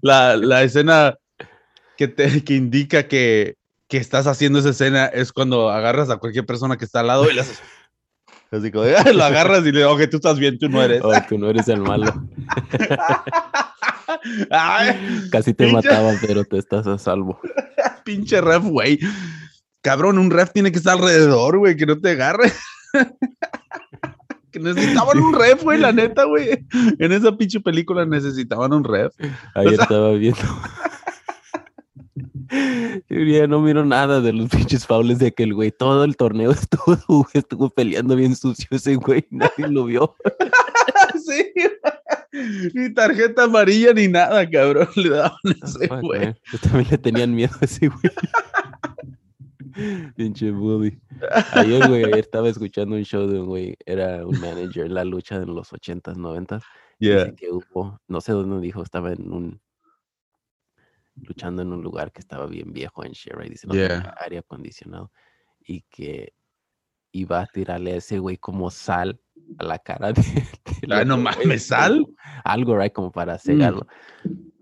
la, 0.02 0.36
la 0.36 0.62
escena 0.62 1.16
que, 1.98 2.08
te, 2.08 2.42
que 2.44 2.54
indica 2.54 3.06
que, 3.08 3.56
que 3.88 3.98
estás 3.98 4.26
haciendo 4.26 4.58
esa 4.60 4.70
escena 4.70 5.04
es 5.06 5.32
cuando 5.32 5.68
agarras 5.68 6.08
a 6.08 6.16
cualquier 6.16 6.46
persona 6.46 6.78
que 6.78 6.86
está 6.86 7.00
al 7.00 7.08
lado 7.08 7.30
y 7.30 7.34
le 7.34 7.42
haces. 7.42 7.60
Así 8.50 8.72
como, 8.72 8.84
"Ah", 8.84 9.04
lo 9.12 9.24
agarras 9.24 9.60
y 9.66 9.72
le 9.72 9.80
digo, 9.80 9.92
ok, 9.92 10.08
tú 10.10 10.16
estás 10.16 10.38
bien, 10.38 10.58
tú 10.58 10.70
no 10.70 10.82
eres. 10.82 11.02
Oh, 11.04 11.12
tú 11.28 11.36
no 11.36 11.50
eres 11.50 11.68
el 11.68 11.82
malo. 11.82 12.06
Ay, 14.50 15.28
Casi 15.30 15.52
te 15.52 15.66
Pinche- 15.66 15.72
mataba, 15.74 16.14
pero 16.26 16.44
te 16.44 16.56
estás 16.58 16.86
a 16.86 16.96
salvo. 16.98 17.38
pinche 18.04 18.40
ref, 18.40 18.62
güey. 18.64 18.98
Cabrón, 19.82 20.18
un 20.18 20.30
ref 20.30 20.50
tiene 20.52 20.72
que 20.72 20.78
estar 20.78 20.94
alrededor, 20.96 21.58
güey, 21.58 21.76
que 21.76 21.84
no 21.84 21.98
te 21.98 22.10
agarre. 22.12 22.50
que 24.50 24.58
necesitaban 24.60 25.18
un 25.18 25.34
ref, 25.34 25.62
güey, 25.62 25.78
la 25.78 25.92
neta, 25.92 26.24
güey. 26.24 26.64
En 26.98 27.12
esa 27.12 27.36
pinche 27.36 27.60
película 27.60 28.06
necesitaban 28.06 28.72
un 28.72 28.82
ref. 28.84 29.12
Ayer 29.54 29.74
sea- 29.76 29.82
estaba 29.84 30.12
viendo. 30.12 30.40
No 33.48 33.60
miro 33.60 33.84
nada 33.84 34.20
de 34.20 34.32
los 34.32 34.48
pinches 34.50 34.86
faules 34.86 35.18
de 35.18 35.28
aquel 35.28 35.54
güey. 35.54 35.70
Todo 35.70 36.04
el 36.04 36.16
torneo 36.16 36.50
estuvo, 36.52 37.26
estuvo 37.32 37.70
peleando 37.70 38.16
bien 38.16 38.36
sucio 38.36 38.68
ese 38.70 38.96
güey. 38.96 39.26
Nadie 39.30 39.68
lo 39.68 39.84
vio. 39.84 40.16
sí. 41.24 41.52
Ni 42.74 42.92
tarjeta 42.92 43.44
amarilla 43.44 43.92
ni 43.92 44.08
nada, 44.08 44.48
cabrón. 44.48 44.88
Le 44.96 45.10
daban 45.10 45.38
a 45.44 45.66
ese 45.66 45.86
güey. 45.88 46.20
man. 46.20 46.38
Yo 46.52 46.58
también 46.58 46.86
le 46.90 46.98
tenían 46.98 47.34
miedo 47.34 47.54
a 47.60 47.64
ese 47.64 47.88
güey. 47.88 48.12
Pinche 50.16 50.50
bully. 50.50 50.98
Ayer, 51.52 51.88
güey, 51.88 52.04
ayer 52.04 52.18
estaba 52.18 52.48
escuchando 52.48 52.96
un 52.96 53.04
show 53.04 53.26
de 53.26 53.40
un 53.40 53.46
güey. 53.46 53.76
Era 53.86 54.26
un 54.26 54.38
manager 54.40 54.86
en 54.86 54.94
la 54.94 55.04
lucha 55.04 55.36
en 55.36 55.54
los 55.54 55.72
80s, 55.72 56.16
90s. 56.16 56.62
Yeah. 56.98 57.32
Que 57.34 57.50
hubo, 57.50 58.00
no 58.08 58.20
sé 58.20 58.32
dónde 58.32 58.60
dijo, 58.60 58.82
estaba 58.82 59.12
en 59.12 59.32
un 59.32 59.60
luchando 61.22 61.62
en 61.62 61.72
un 61.72 61.82
lugar 61.82 62.12
que 62.12 62.20
estaba 62.20 62.46
bien 62.46 62.72
viejo 62.72 63.04
en 63.04 63.12
Shera 63.12 63.44
y 63.46 63.50
dice 63.50 63.66
no 63.66 63.74
Yeah. 63.74 63.88
tenía 63.88 64.14
aire 64.20 64.38
acondicionado 64.38 65.10
y 65.60 65.82
que 65.90 66.32
iba 67.12 67.40
a 67.40 67.46
tirarle 67.46 67.92
a 67.92 67.96
ese 67.96 68.18
güey 68.18 68.36
como 68.36 68.70
sal 68.70 69.20
a 69.58 69.64
la 69.64 69.78
cara 69.78 70.12
de, 70.12 70.22
del 70.82 70.92
Ay, 70.92 71.04
no 71.06 71.16
mames, 71.16 71.66
¿sal? 71.66 72.06
Algo, 72.44 72.78
right, 72.78 72.92
como 72.92 73.10
para 73.12 73.38
cegarlo. 73.38 73.86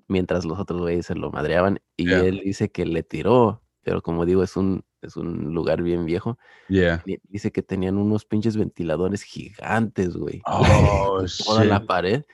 Mientras 0.09 0.45
los 0.45 0.59
otros 0.59 0.81
güeyes 0.81 1.07
se 1.07 1.15
lo 1.15 1.31
madreaban. 1.33 1.81
Y 1.97 2.07
Yeah. 2.09 2.25
él 2.25 2.41
dice 2.45 2.71
que 2.71 2.87
le 2.87 3.03
tiró, 3.03 3.63
pero 3.83 4.01
como 4.03 4.25
digo, 4.25 4.43
es 4.45 4.57
un, 4.57 4.85
es 5.03 5.17
un 5.17 5.53
lugar 5.55 5.83
bien 5.83 6.05
viejo. 6.05 6.39
Yeah. 6.69 7.03
Dice 7.25 7.51
que 7.53 7.63
tenían 7.63 7.97
unos 7.99 8.25
pinches 8.25 8.57
ventiladores 8.57 9.23
gigantes, 9.23 10.17
güey. 10.17 10.43
Oh, 10.47 11.25
Toda 11.45 11.65
la 11.65 11.85
pared. 11.85 12.25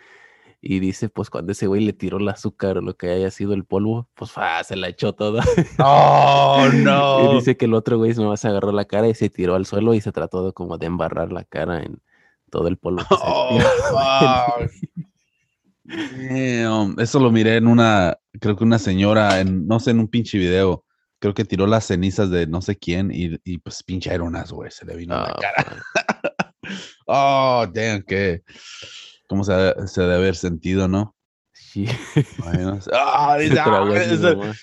Y 0.64 0.78
dice, 0.78 1.08
pues 1.08 1.28
cuando 1.28 1.50
ese 1.50 1.66
güey 1.66 1.84
le 1.84 1.92
tiró 1.92 2.18
el 2.18 2.28
azúcar 2.28 2.78
o 2.78 2.80
lo 2.82 2.96
que 2.96 3.10
haya 3.10 3.32
sido 3.32 3.52
el 3.52 3.64
polvo, 3.64 4.08
pues 4.14 4.30
fa, 4.30 4.62
se 4.62 4.76
la 4.76 4.88
echó 4.88 5.12
toda. 5.12 5.44
Oh, 5.80 6.68
Y 6.72 6.76
no. 6.76 7.34
dice 7.34 7.56
que 7.56 7.64
el 7.64 7.74
otro 7.74 7.98
güey 7.98 8.14
nomás 8.14 8.40
se 8.40 8.46
agarró 8.48 8.70
la 8.70 8.84
cara 8.84 9.08
y 9.08 9.14
se 9.14 9.28
tiró 9.28 9.56
al 9.56 9.66
suelo 9.66 9.92
y 9.92 10.00
se 10.00 10.12
trató 10.12 10.46
de 10.46 10.52
como 10.52 10.78
de 10.78 10.86
embarrar 10.86 11.32
la 11.32 11.42
cara 11.42 11.82
en 11.82 12.00
todo 12.48 12.68
el 12.68 12.76
polvo. 12.76 13.00
que 13.00 13.06
Oh. 13.24 13.58
Damn. 15.84 16.98
Eso 17.00 17.18
lo 17.18 17.30
miré 17.32 17.56
en 17.56 17.66
una, 17.66 18.16
creo 18.40 18.56
que 18.56 18.64
una 18.64 18.78
señora, 18.78 19.40
en, 19.40 19.66
no 19.66 19.80
sé, 19.80 19.90
en 19.90 19.98
un 19.98 20.08
pinche 20.08 20.38
video. 20.38 20.84
Creo 21.18 21.34
que 21.34 21.44
tiró 21.44 21.66
las 21.66 21.86
cenizas 21.86 22.30
de 22.30 22.46
no 22.46 22.62
sé 22.62 22.76
quién 22.76 23.10
y, 23.12 23.36
y 23.44 23.58
pues 23.58 23.82
pinche 23.82 24.12
Ironas, 24.14 24.50
güey, 24.52 24.70
se 24.70 24.84
le 24.86 24.96
vino 24.96 25.14
en 25.16 25.22
la 25.22 25.28
Ah, 25.28 25.38
cara. 25.40 25.82
Oh, 27.06 27.66
damn, 27.74 28.02
que. 28.02 28.42
¿Cómo 29.33 29.45
se, 29.45 29.55
ha- 29.55 29.87
se 29.87 30.03
debe 30.03 30.16
haber 30.16 30.37
sentido, 30.37 30.89
no? 30.89 31.16
Sí. 31.55 31.87
Imaginas? 32.39 32.87
Ah, 32.93 33.01
ah, 33.14 33.26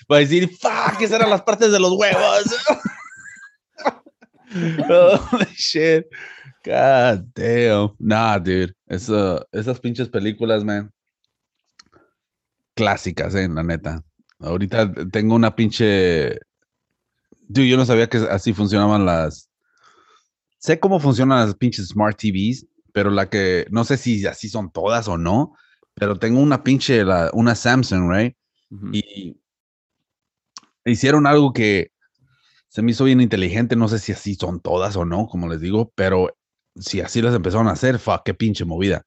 va 0.08 0.16
a 0.16 0.20
decir, 0.20 0.48
fuck, 0.48 1.00
esas 1.00 1.18
eran 1.18 1.28
las 1.28 1.42
partes 1.42 1.72
de 1.72 1.80
los 1.80 1.90
huevos. 1.90 2.44
oh, 4.88 5.38
shit. 5.56 6.06
God 6.64 7.24
damn. 7.34 7.96
Nah, 7.98 8.38
dude. 8.38 8.72
Eso, 8.86 9.44
esas 9.50 9.80
pinches 9.80 10.08
películas, 10.08 10.62
man. 10.62 10.92
Clásicas, 12.76 13.34
eh, 13.34 13.48
la 13.48 13.64
neta. 13.64 14.04
Ahorita 14.38 14.88
tengo 15.10 15.34
una 15.34 15.56
pinche. 15.56 16.38
Dude, 17.48 17.66
yo 17.68 17.76
no 17.76 17.84
sabía 17.84 18.08
que 18.08 18.18
así 18.18 18.52
funcionaban 18.52 19.04
las. 19.04 19.50
Sé 20.58 20.78
cómo 20.78 21.00
funcionan 21.00 21.44
las 21.44 21.56
pinches 21.56 21.88
Smart 21.88 22.16
TVs, 22.16 22.68
pero 22.92 23.10
la 23.10 23.28
que. 23.30 23.66
No 23.70 23.84
sé 23.84 23.96
si 23.96 24.26
así 24.26 24.48
son 24.48 24.70
todas 24.72 25.08
o 25.08 25.18
no, 25.18 25.54
pero 25.94 26.18
tengo 26.18 26.40
una 26.40 26.62
pinche. 26.64 27.04
la- 27.04 27.30
una 27.34 27.54
Samsung, 27.54 28.10
right? 28.12 28.36
Y 28.92 29.36
hicieron 30.84 31.26
algo 31.26 31.52
que 31.52 31.92
se 32.68 32.82
me 32.82 32.92
hizo 32.92 33.04
bien 33.04 33.20
inteligente. 33.20 33.76
No 33.76 33.88
sé 33.88 33.98
si 33.98 34.12
así 34.12 34.34
son 34.34 34.60
todas 34.60 34.96
o 34.96 35.04
no, 35.04 35.26
como 35.26 35.48
les 35.48 35.60
digo, 35.60 35.92
pero 35.94 36.36
si 36.76 37.00
así 37.00 37.22
las 37.22 37.34
empezaron 37.34 37.68
a 37.68 37.72
hacer, 37.72 37.98
fuck, 37.98 38.22
qué 38.24 38.34
pinche 38.34 38.64
movida. 38.64 39.04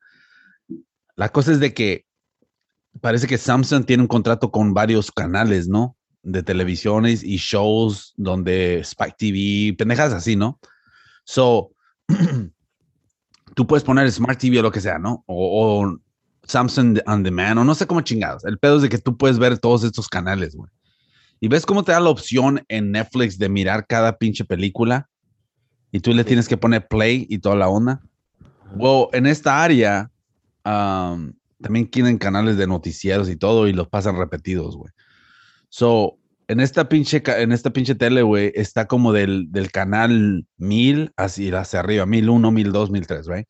La 1.15 1.29
cosa 1.29 1.51
es 1.51 1.59
de 1.59 1.73
que 1.73 2.05
parece 3.01 3.27
que 3.27 3.37
Samsung 3.37 3.85
tiene 3.85 4.03
un 4.03 4.07
contrato 4.07 4.51
con 4.51 4.73
varios 4.73 5.11
canales, 5.11 5.67
¿no? 5.67 5.97
De 6.23 6.43
televisiones 6.43 7.23
y 7.23 7.37
shows 7.37 8.13
donde 8.17 8.79
Spike 8.79 9.15
TV, 9.17 9.75
pendejas 9.77 10.13
así, 10.13 10.35
¿no? 10.35 10.59
So, 11.25 11.71
tú 13.55 13.67
puedes 13.67 13.83
poner 13.83 14.11
Smart 14.11 14.39
TV 14.39 14.59
o 14.59 14.63
lo 14.63 14.71
que 14.71 14.81
sea, 14.81 14.97
¿no? 14.99 15.23
O, 15.27 15.83
o 15.83 15.99
Samsung 16.45 16.99
On 17.05 17.23
Demand, 17.23 17.59
o 17.59 17.63
no 17.63 17.75
sé 17.75 17.87
cómo 17.87 18.01
chingados. 18.01 18.43
El 18.45 18.57
pedo 18.57 18.77
es 18.77 18.81
de 18.81 18.89
que 18.89 18.97
tú 18.97 19.17
puedes 19.17 19.39
ver 19.39 19.57
todos 19.57 19.83
estos 19.83 20.07
canales, 20.07 20.55
güey. 20.55 20.69
Y 21.39 21.47
ves 21.47 21.65
cómo 21.65 21.83
te 21.83 21.91
da 21.91 21.99
la 21.99 22.09
opción 22.09 22.63
en 22.69 22.91
Netflix 22.91 23.37
de 23.37 23.49
mirar 23.49 23.85
cada 23.85 24.17
pinche 24.17 24.45
película 24.45 25.09
y 25.91 25.99
tú 25.99 26.13
le 26.13 26.23
tienes 26.23 26.47
que 26.47 26.57
poner 26.57 26.87
play 26.87 27.27
y 27.29 27.39
toda 27.39 27.55
la 27.55 27.67
onda. 27.67 28.01
Well, 28.75 29.07
en 29.11 29.25
esta 29.25 29.61
área 29.61 30.09
um, 30.65 31.33
también 31.61 31.89
tienen 31.89 32.17
canales 32.17 32.57
de 32.57 32.65
noticieros 32.65 33.29
y 33.29 33.35
todo 33.35 33.67
y 33.67 33.73
los 33.73 33.89
pasan 33.89 34.17
repetidos, 34.17 34.75
güey. 34.75 34.91
So, 35.69 36.17
en 36.47 36.59
esta 36.59 36.89
pinche, 36.89 37.21
en 37.25 37.51
esta 37.51 37.71
pinche 37.71 37.95
tele, 37.95 38.21
güey, 38.21 38.51
está 38.55 38.87
como 38.87 39.13
del, 39.13 39.51
del 39.51 39.71
canal 39.71 40.45
1000 40.57 41.13
así 41.15 41.51
hacia 41.51 41.79
arriba, 41.79 42.05
1001, 42.05 42.51
1002, 42.51 42.91
1003, 42.91 43.27
right? 43.27 43.47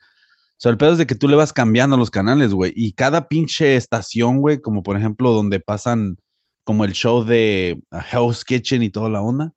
So, 0.57 0.69
el 0.69 0.77
pedo 0.77 0.93
es 0.93 0.97
de 0.97 1.07
que 1.07 1.15
tú 1.15 1.27
le 1.27 1.35
vas 1.35 1.51
cambiando 1.51 1.97
los 1.97 2.09
canales, 2.09 2.53
güey, 2.53 2.71
y 2.75 2.93
cada 2.93 3.27
pinche 3.27 3.75
estación, 3.75 4.39
güey, 4.39 4.61
como 4.61 4.83
por 4.83 4.97
ejemplo 4.97 5.31
donde 5.31 5.59
pasan 5.59 6.17
como 6.63 6.85
el 6.85 6.93
show 6.93 7.23
de 7.23 7.81
uh, 7.91 7.97
Hell's 7.97 8.45
Kitchen 8.45 8.83
y 8.83 8.89
toda 8.89 9.09
la 9.09 9.21
onda. 9.21 9.51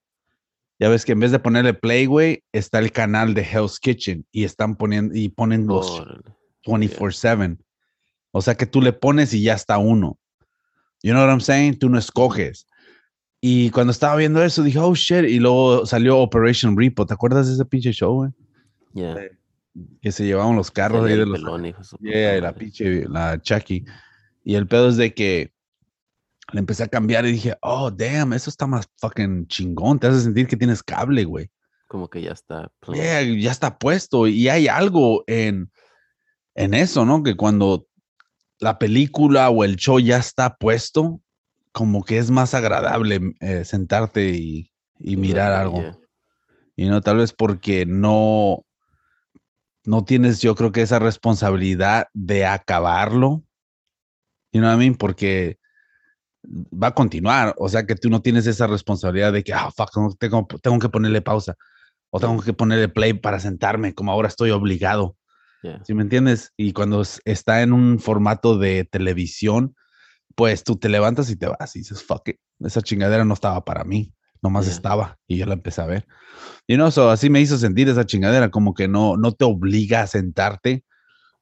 Ya 0.78 0.88
ves 0.88 1.04
que 1.04 1.12
en 1.12 1.20
vez 1.20 1.30
de 1.30 1.38
ponerle 1.38 1.72
play, 1.72 2.06
güey, 2.06 2.42
está 2.52 2.78
el 2.78 2.92
canal 2.92 3.34
de 3.34 3.42
Hell's 3.42 3.78
Kitchen 3.78 4.26
y 4.30 4.44
están 4.44 4.76
poniendo 4.76 5.14
y 5.14 5.28
ponen 5.28 5.66
los 5.66 6.00
Órale. 6.00 6.22
24/7. 6.64 7.58
O 8.32 8.42
sea 8.42 8.56
que 8.56 8.66
tú 8.66 8.82
le 8.82 8.92
pones 8.92 9.32
y 9.32 9.42
ya 9.42 9.54
está 9.54 9.78
uno. 9.78 10.18
You 11.02 11.12
know 11.12 11.22
what 11.22 11.30
I'm 11.30 11.40
saying? 11.40 11.78
Tú 11.78 11.88
no 11.88 11.98
escoges. 11.98 12.66
Y 13.40 13.70
cuando 13.70 13.90
estaba 13.90 14.16
viendo 14.16 14.42
eso, 14.42 14.62
dije, 14.62 14.78
oh 14.78 14.94
shit. 14.94 15.24
Y 15.24 15.38
luego 15.38 15.86
salió 15.86 16.18
Operation 16.18 16.76
Repo. 16.76 17.06
¿Te 17.06 17.14
acuerdas 17.14 17.46
de 17.46 17.54
ese 17.54 17.64
pinche 17.64 17.92
show, 17.92 18.14
güey? 18.14 18.30
Ya. 18.94 19.14
Que 20.00 20.10
se 20.10 20.24
llevaban 20.24 20.56
los 20.56 20.70
carros 20.70 21.04
ahí 21.04 21.16
de 21.16 21.26
los. 21.26 21.38
pelón, 21.38 21.66
hijo 21.66 21.82
Yeah, 22.00 22.38
y 22.38 22.40
la 22.40 22.54
pinche, 22.54 23.06
la 23.08 23.40
Chucky. 23.40 23.84
Y 24.42 24.54
el 24.54 24.66
pedo 24.66 24.88
es 24.88 24.96
de 24.96 25.12
que 25.12 25.52
le 26.52 26.60
empecé 26.60 26.84
a 26.84 26.88
cambiar 26.88 27.26
y 27.26 27.32
dije, 27.32 27.56
oh, 27.60 27.90
damn, 27.90 28.32
eso 28.32 28.48
está 28.48 28.66
más 28.66 28.88
fucking 28.98 29.46
chingón. 29.48 29.98
Te 29.98 30.06
hace 30.06 30.20
sentir 30.20 30.46
que 30.46 30.56
tienes 30.56 30.82
cable, 30.82 31.24
güey. 31.24 31.50
Como 31.88 32.08
que 32.08 32.22
ya 32.22 32.32
está. 32.32 32.70
Yeah, 32.92 33.22
ya 33.22 33.50
está 33.50 33.78
puesto. 33.78 34.26
Y 34.26 34.48
hay 34.48 34.66
algo 34.66 35.24
en, 35.26 35.70
en 36.54 36.74
eso, 36.74 37.04
¿no? 37.04 37.22
Que 37.22 37.36
cuando 37.36 37.86
la 38.58 38.78
película 38.78 39.50
o 39.50 39.62
el 39.64 39.76
show 39.76 40.00
ya 40.00 40.16
está 40.16 40.56
puesto, 40.56 41.20
como 41.76 42.04
que 42.04 42.16
es 42.16 42.30
más 42.30 42.54
agradable 42.54 43.34
eh, 43.40 43.66
sentarte 43.66 44.30
y, 44.30 44.72
mirar 44.98 45.52
algo. 45.52 46.00
Y 46.74 46.86
no, 46.86 47.02
tal 47.02 47.18
vez 47.18 47.34
porque 47.34 47.84
no, 47.84 48.64
no 49.84 50.02
tienes, 50.02 50.40
yo 50.40 50.54
creo 50.54 50.72
que 50.72 50.80
esa 50.80 50.98
responsabilidad 50.98 52.06
de 52.14 52.46
acabarlo. 52.46 53.42
You 54.52 54.62
know 54.62 54.70
what 54.70 54.76
I 54.76 54.78
mean? 54.78 54.94
Porque 54.94 55.58
va 56.72 56.86
a 56.86 56.94
continuar. 56.94 57.54
O 57.58 57.68
sea 57.68 57.84
que 57.84 57.94
tú 57.94 58.08
no 58.08 58.22
tienes 58.22 58.46
esa 58.46 58.66
responsabilidad 58.66 59.34
de 59.34 59.44
que, 59.44 59.52
ah, 59.52 59.70
fuck, 59.70 59.94
no, 59.98 60.14
tengo, 60.14 60.46
tengo 60.62 60.78
que 60.78 60.88
ponerle 60.88 61.20
pausa. 61.20 61.56
O 62.08 62.18
tengo 62.18 62.40
que 62.40 62.54
ponerle 62.54 62.88
play 62.88 63.12
para 63.12 63.38
sentarme, 63.38 63.92
como 63.92 64.12
ahora 64.12 64.28
estoy 64.28 64.48
obligado. 64.50 65.18
Ya. 65.62 65.84
¿Sí 65.84 65.92
me 65.92 66.04
entiendes? 66.04 66.54
Y 66.56 66.72
cuando 66.72 67.02
es- 67.02 67.20
está 67.26 67.60
en 67.60 67.74
un 67.74 67.98
formato 67.98 68.56
de 68.56 68.84
televisión, 68.84 69.76
pues 70.36 70.62
tú 70.62 70.76
te 70.76 70.88
levantas 70.88 71.28
y 71.30 71.36
te 71.36 71.46
vas 71.48 71.74
y 71.74 71.80
dices, 71.80 72.02
fuck 72.04 72.28
it, 72.28 72.36
esa 72.60 72.80
chingadera 72.82 73.24
no 73.24 73.34
estaba 73.34 73.64
para 73.64 73.82
mí, 73.84 74.12
nomás 74.42 74.66
Ya. 74.66 74.72
estaba 74.72 75.18
y 75.26 75.38
yo 75.38 75.46
la 75.46 75.54
empecé 75.54 75.80
a 75.80 75.86
ver. 75.86 76.06
Y 76.68 76.76
no, 76.76 76.90
so, 76.92 77.10
así 77.10 77.28
me 77.30 77.40
hizo 77.40 77.58
sentir 77.58 77.88
esa 77.88 78.06
chingadera, 78.06 78.50
como 78.50 78.74
que 78.74 78.86
no, 78.86 79.16
no 79.16 79.32
te 79.32 79.44
obliga 79.44 80.02
a 80.02 80.06
sentarte 80.06 80.84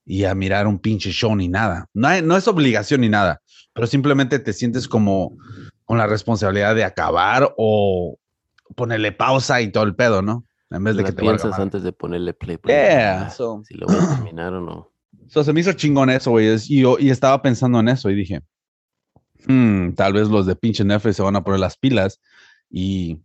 y 0.06 0.24
a 0.24 0.34
mirar 0.34 0.66
un 0.66 0.78
pinche 0.78 1.10
show 1.10 1.34
ni 1.34 1.48
nada. 1.48 1.86
No, 1.92 2.08
hay- 2.08 2.22
no 2.22 2.36
es 2.36 2.46
obligación 2.48 3.00
ni 3.02 3.08
nada, 3.08 3.40
pero 3.74 3.86
simplemente 3.86 4.38
te 4.38 4.52
sientes 4.52 4.86
como 4.88 5.36
con 5.84 5.98
la 5.98 6.06
responsabilidad 6.06 6.74
de 6.74 6.84
acabar 6.84 7.52
o 7.56 8.16
ponerle 8.76 9.12
pausa 9.12 9.60
y 9.60 9.70
todo 9.72 9.84
el 9.84 9.94
pedo, 9.94 10.22
¿no? 10.22 10.44
En 10.70 10.82
vez 10.84 10.96
de 10.96 11.02
La 11.02 11.08
que 11.08 11.14
te 11.14 11.22
piensas 11.22 11.58
antes 11.58 11.82
de 11.82 11.92
ponerle 11.92 12.32
play. 12.32 12.56
porque, 12.58 12.72
Yeah, 12.74 13.22
ah, 13.26 13.30
so- 13.30 13.62
Si 13.66 13.74
lo 13.74 13.86
voy 13.86 13.96
a 13.96 14.08
terminar 14.08 14.52
o 14.54 14.60
no. 14.60 14.90
So, 15.28 15.42
se 15.42 15.52
me 15.52 15.60
hizo 15.60 15.72
chingón 15.72 16.10
eso, 16.10 16.30
güey. 16.30 16.48
Y 16.68 16.80
yo 16.82 16.96
y 16.98 17.10
estaba 17.10 17.40
pensando 17.42 17.80
en 17.80 17.88
eso 17.88 18.08
y 18.10 18.14
dije, 18.14 18.42
"Hmm, 19.46 19.92
tal 19.94 20.12
vez 20.12 20.28
los 20.28 20.46
de 20.46 20.56
pinche 20.56 20.84
Netflix 20.84 21.16
se 21.16 21.22
van 21.22 21.36
a 21.36 21.44
poner 21.44 21.60
las 21.60 21.76
pilas 21.76 22.20
y 22.70 23.18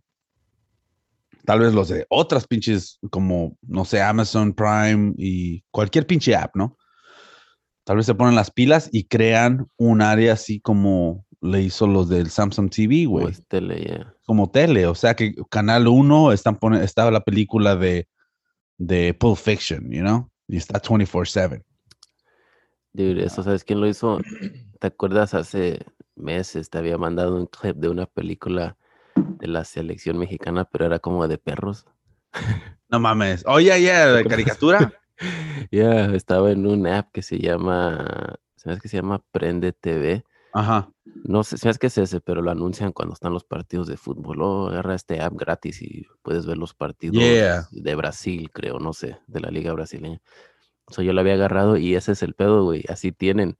tal 1.44 1.60
vez 1.60 1.72
los 1.72 1.88
de 1.88 2.06
otras 2.10 2.46
pinches 2.46 2.98
como, 3.10 3.56
no 3.62 3.84
sé, 3.84 4.02
Amazon 4.02 4.52
Prime 4.52 5.14
y 5.16 5.62
cualquier 5.70 6.06
pinche 6.06 6.34
app, 6.34 6.54
¿no? 6.56 6.76
Tal 7.84 7.96
vez 7.96 8.06
se 8.06 8.14
ponen 8.14 8.34
las 8.34 8.50
pilas 8.50 8.88
y 8.92 9.04
crean 9.04 9.66
un 9.76 10.02
área 10.02 10.34
así 10.34 10.60
como 10.60 11.24
le 11.40 11.62
hizo 11.62 11.86
los 11.86 12.08
del 12.08 12.30
Samsung 12.30 12.70
TV, 12.70 13.04
Como 13.06 13.18
güey. 13.20 13.32
es 13.32 13.46
tele, 13.48 13.84
ya. 13.84 14.14
Como 14.26 14.50
tele. 14.50 14.86
O 14.86 14.94
sea 14.94 15.14
que 15.14 15.34
Canal 15.48 15.88
1 15.88 16.32
están 16.32 16.58
estaba 16.82 17.10
la 17.10 17.22
película 17.24 17.76
de, 17.76 18.06
de 18.76 19.14
Pulp 19.14 19.38
Fiction, 19.38 19.90
you 19.90 20.02
know? 20.02 20.30
Y 20.46 20.58
está 20.58 20.80
24-7. 20.80 21.62
Dude, 22.92 23.24
eso, 23.24 23.42
¿sabes 23.42 23.64
quién 23.64 23.80
lo 23.80 23.88
hizo? 23.88 24.20
¿Te 24.78 24.86
acuerdas? 24.88 25.32
Hace 25.34 25.84
meses 26.20 26.70
te 26.70 26.78
había 26.78 26.98
mandado 26.98 27.36
un 27.36 27.46
clip 27.46 27.76
de 27.76 27.88
una 27.88 28.06
película 28.06 28.76
de 29.16 29.46
la 29.48 29.64
selección 29.64 30.18
mexicana, 30.18 30.64
pero 30.64 30.86
era 30.86 30.98
como 30.98 31.26
de 31.28 31.38
perros. 31.38 31.86
No 32.88 32.98
mames. 32.98 33.44
Oye, 33.46 33.66
ya, 33.82 34.06
de 34.06 34.18
acuerdas? 34.20 34.26
caricatura. 34.30 34.92
Ya, 35.70 36.06
estaba 36.06 36.50
en 36.50 36.66
un 36.66 36.86
app 36.86 37.12
que 37.12 37.20
se 37.22 37.38
llama, 37.38 38.36
¿sabes 38.56 38.80
que 38.80 38.88
se 38.88 38.96
llama 38.96 39.22
Prende 39.30 39.72
TV? 39.72 40.24
Ajá. 40.54 40.90
No 41.04 41.44
sé, 41.44 41.58
sabes 41.58 41.78
qué 41.78 41.88
es 41.88 41.98
ese, 41.98 42.20
pero 42.22 42.40
lo 42.42 42.50
anuncian 42.50 42.90
cuando 42.92 43.12
están 43.12 43.34
los 43.34 43.44
partidos 43.44 43.86
de 43.86 43.96
fútbol. 43.98 44.40
Oh, 44.40 44.68
agarra 44.68 44.94
este 44.94 45.20
app 45.20 45.34
gratis 45.36 45.82
y 45.82 46.06
puedes 46.22 46.46
ver 46.46 46.56
los 46.56 46.72
partidos 46.74 47.22
Yeah. 47.22 47.68
de 47.70 47.94
Brasil, 47.94 48.50
creo, 48.50 48.78
no 48.80 48.92
sé, 48.94 49.18
de 49.26 49.40
la 49.40 49.50
liga 49.50 49.72
brasileña. 49.74 50.20
So 50.88 51.02
yo 51.02 51.12
lo 51.12 51.20
había 51.20 51.34
agarrado 51.34 51.76
y 51.76 51.94
ese 51.94 52.12
es 52.12 52.22
el 52.22 52.32
pedo, 52.34 52.64
güey. 52.64 52.82
Así 52.88 53.12
tienen, 53.12 53.58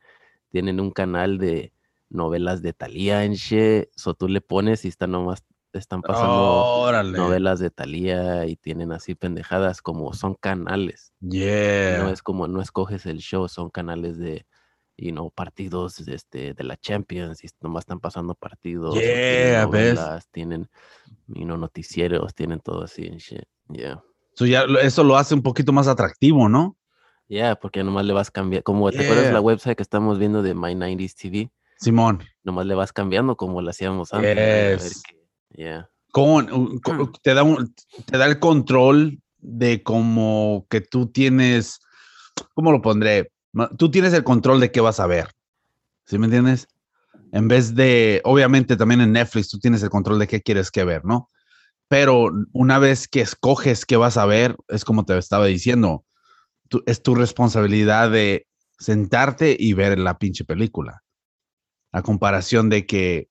tienen 0.48 0.80
un 0.80 0.90
canal 0.90 1.36
de 1.38 1.72
novelas 2.10 2.60
de 2.60 2.72
Thalía 2.72 3.24
en 3.24 3.34
shit. 3.34 3.88
So 3.96 4.14
tú 4.14 4.28
le 4.28 4.40
pones 4.40 4.84
y 4.84 4.88
están 4.88 5.12
nomás, 5.12 5.42
están 5.72 6.02
pasando 6.02 6.90
novelas 7.04 7.60
de 7.60 7.70
Thalía 7.70 8.46
y 8.46 8.56
tienen 8.56 8.92
así 8.92 9.14
pendejadas 9.14 9.80
como 9.80 10.12
son 10.12 10.34
canales. 10.34 11.12
Yeah. 11.20 12.02
No 12.02 12.10
es 12.10 12.22
como, 12.22 12.46
no 12.48 12.60
escoges 12.60 13.06
el 13.06 13.18
show, 13.18 13.48
son 13.48 13.70
canales 13.70 14.18
de, 14.18 14.46
you 14.96 15.12
know, 15.12 15.30
partidos 15.30 16.00
este, 16.00 16.52
de 16.52 16.64
la 16.64 16.76
Champions 16.76 17.42
y 17.44 17.48
nomás 17.60 17.82
están 17.82 18.00
pasando 18.00 18.34
partidos. 18.34 18.94
tienen 18.94 19.52
Yeah, 19.52 19.66
¿ves? 19.66 19.94
novelas, 19.94 20.28
Tienen, 20.30 20.68
you 21.28 21.44
know, 21.44 21.56
noticieros, 21.56 22.34
tienen 22.34 22.60
todo 22.60 22.82
así 22.84 23.06
en 23.06 23.18
shit. 23.18 23.44
Yeah. 23.68 24.02
So 24.34 24.46
ya 24.46 24.64
eso 24.82 25.04
lo 25.04 25.16
hace 25.16 25.34
un 25.34 25.42
poquito 25.42 25.72
más 25.72 25.86
atractivo, 25.86 26.48
¿no? 26.48 26.76
Yeah, 27.28 27.54
porque 27.54 27.84
nomás 27.84 28.04
le 28.06 28.12
vas 28.12 28.30
cambiando, 28.32 28.64
como 28.64 28.90
te 28.90 28.98
acuerdas 29.04 29.26
Yeah. 29.26 29.32
la 29.34 29.40
website 29.40 29.76
que 29.76 29.84
estamos 29.84 30.18
viendo 30.18 30.42
de 30.42 30.52
My 30.54 30.74
90s 30.74 31.14
TV, 31.14 31.50
Simón. 31.80 32.22
nomás 32.42 32.66
le 32.66 32.74
vas 32.74 32.92
cambiando 32.92 33.36
como 33.36 33.60
lo 33.62 33.70
hacíamos 33.70 34.12
antes. 34.12 34.82
Yes. 34.82 35.02
qué- 35.02 35.20
Yeah. 35.62 35.88
Con, 36.12 36.78
co- 36.80 37.12
te, 37.22 37.34
da 37.34 37.42
un- 37.42 37.74
te 38.06 38.18
da 38.18 38.26
el 38.26 38.38
control 38.38 39.20
de 39.38 39.82
como 39.82 40.66
que 40.70 40.80
tú 40.80 41.06
tienes, 41.10 41.80
¿cómo 42.54 42.72
lo 42.72 42.80
pondré? 42.82 43.32
Tú 43.78 43.90
tienes 43.90 44.12
el 44.12 44.22
control 44.24 44.60
de 44.60 44.70
qué 44.70 44.80
vas 44.80 45.00
a 45.00 45.06
ver. 45.06 45.28
¿Sí 46.06 46.18
me 46.18 46.26
entiendes? 46.26 46.66
En 47.32 47.48
vez 47.48 47.74
de, 47.74 48.20
obviamente 48.24 48.76
también 48.76 49.00
en 49.00 49.12
Netflix 49.12 49.48
tú 49.48 49.58
tienes 49.58 49.82
el 49.82 49.90
control 49.90 50.18
de 50.18 50.26
qué 50.26 50.40
quieres 50.40 50.70
que 50.70 50.84
ver, 50.84 51.04
¿no? 51.04 51.28
Pero 51.88 52.30
una 52.52 52.78
vez 52.78 53.08
que 53.08 53.20
escoges 53.20 53.84
qué 53.86 53.96
vas 53.96 54.16
a 54.16 54.26
ver, 54.26 54.56
es 54.68 54.84
como 54.84 55.04
te 55.04 55.16
estaba 55.18 55.46
diciendo, 55.46 56.04
tú- 56.68 56.82
es 56.86 57.02
tu 57.02 57.14
responsabilidad 57.14 58.10
de 58.10 58.46
sentarte 58.78 59.56
y 59.58 59.72
ver 59.74 59.98
la 59.98 60.18
pinche 60.18 60.44
película. 60.44 61.02
A 61.92 62.02
comparación 62.02 62.68
de 62.70 62.86
que, 62.86 63.28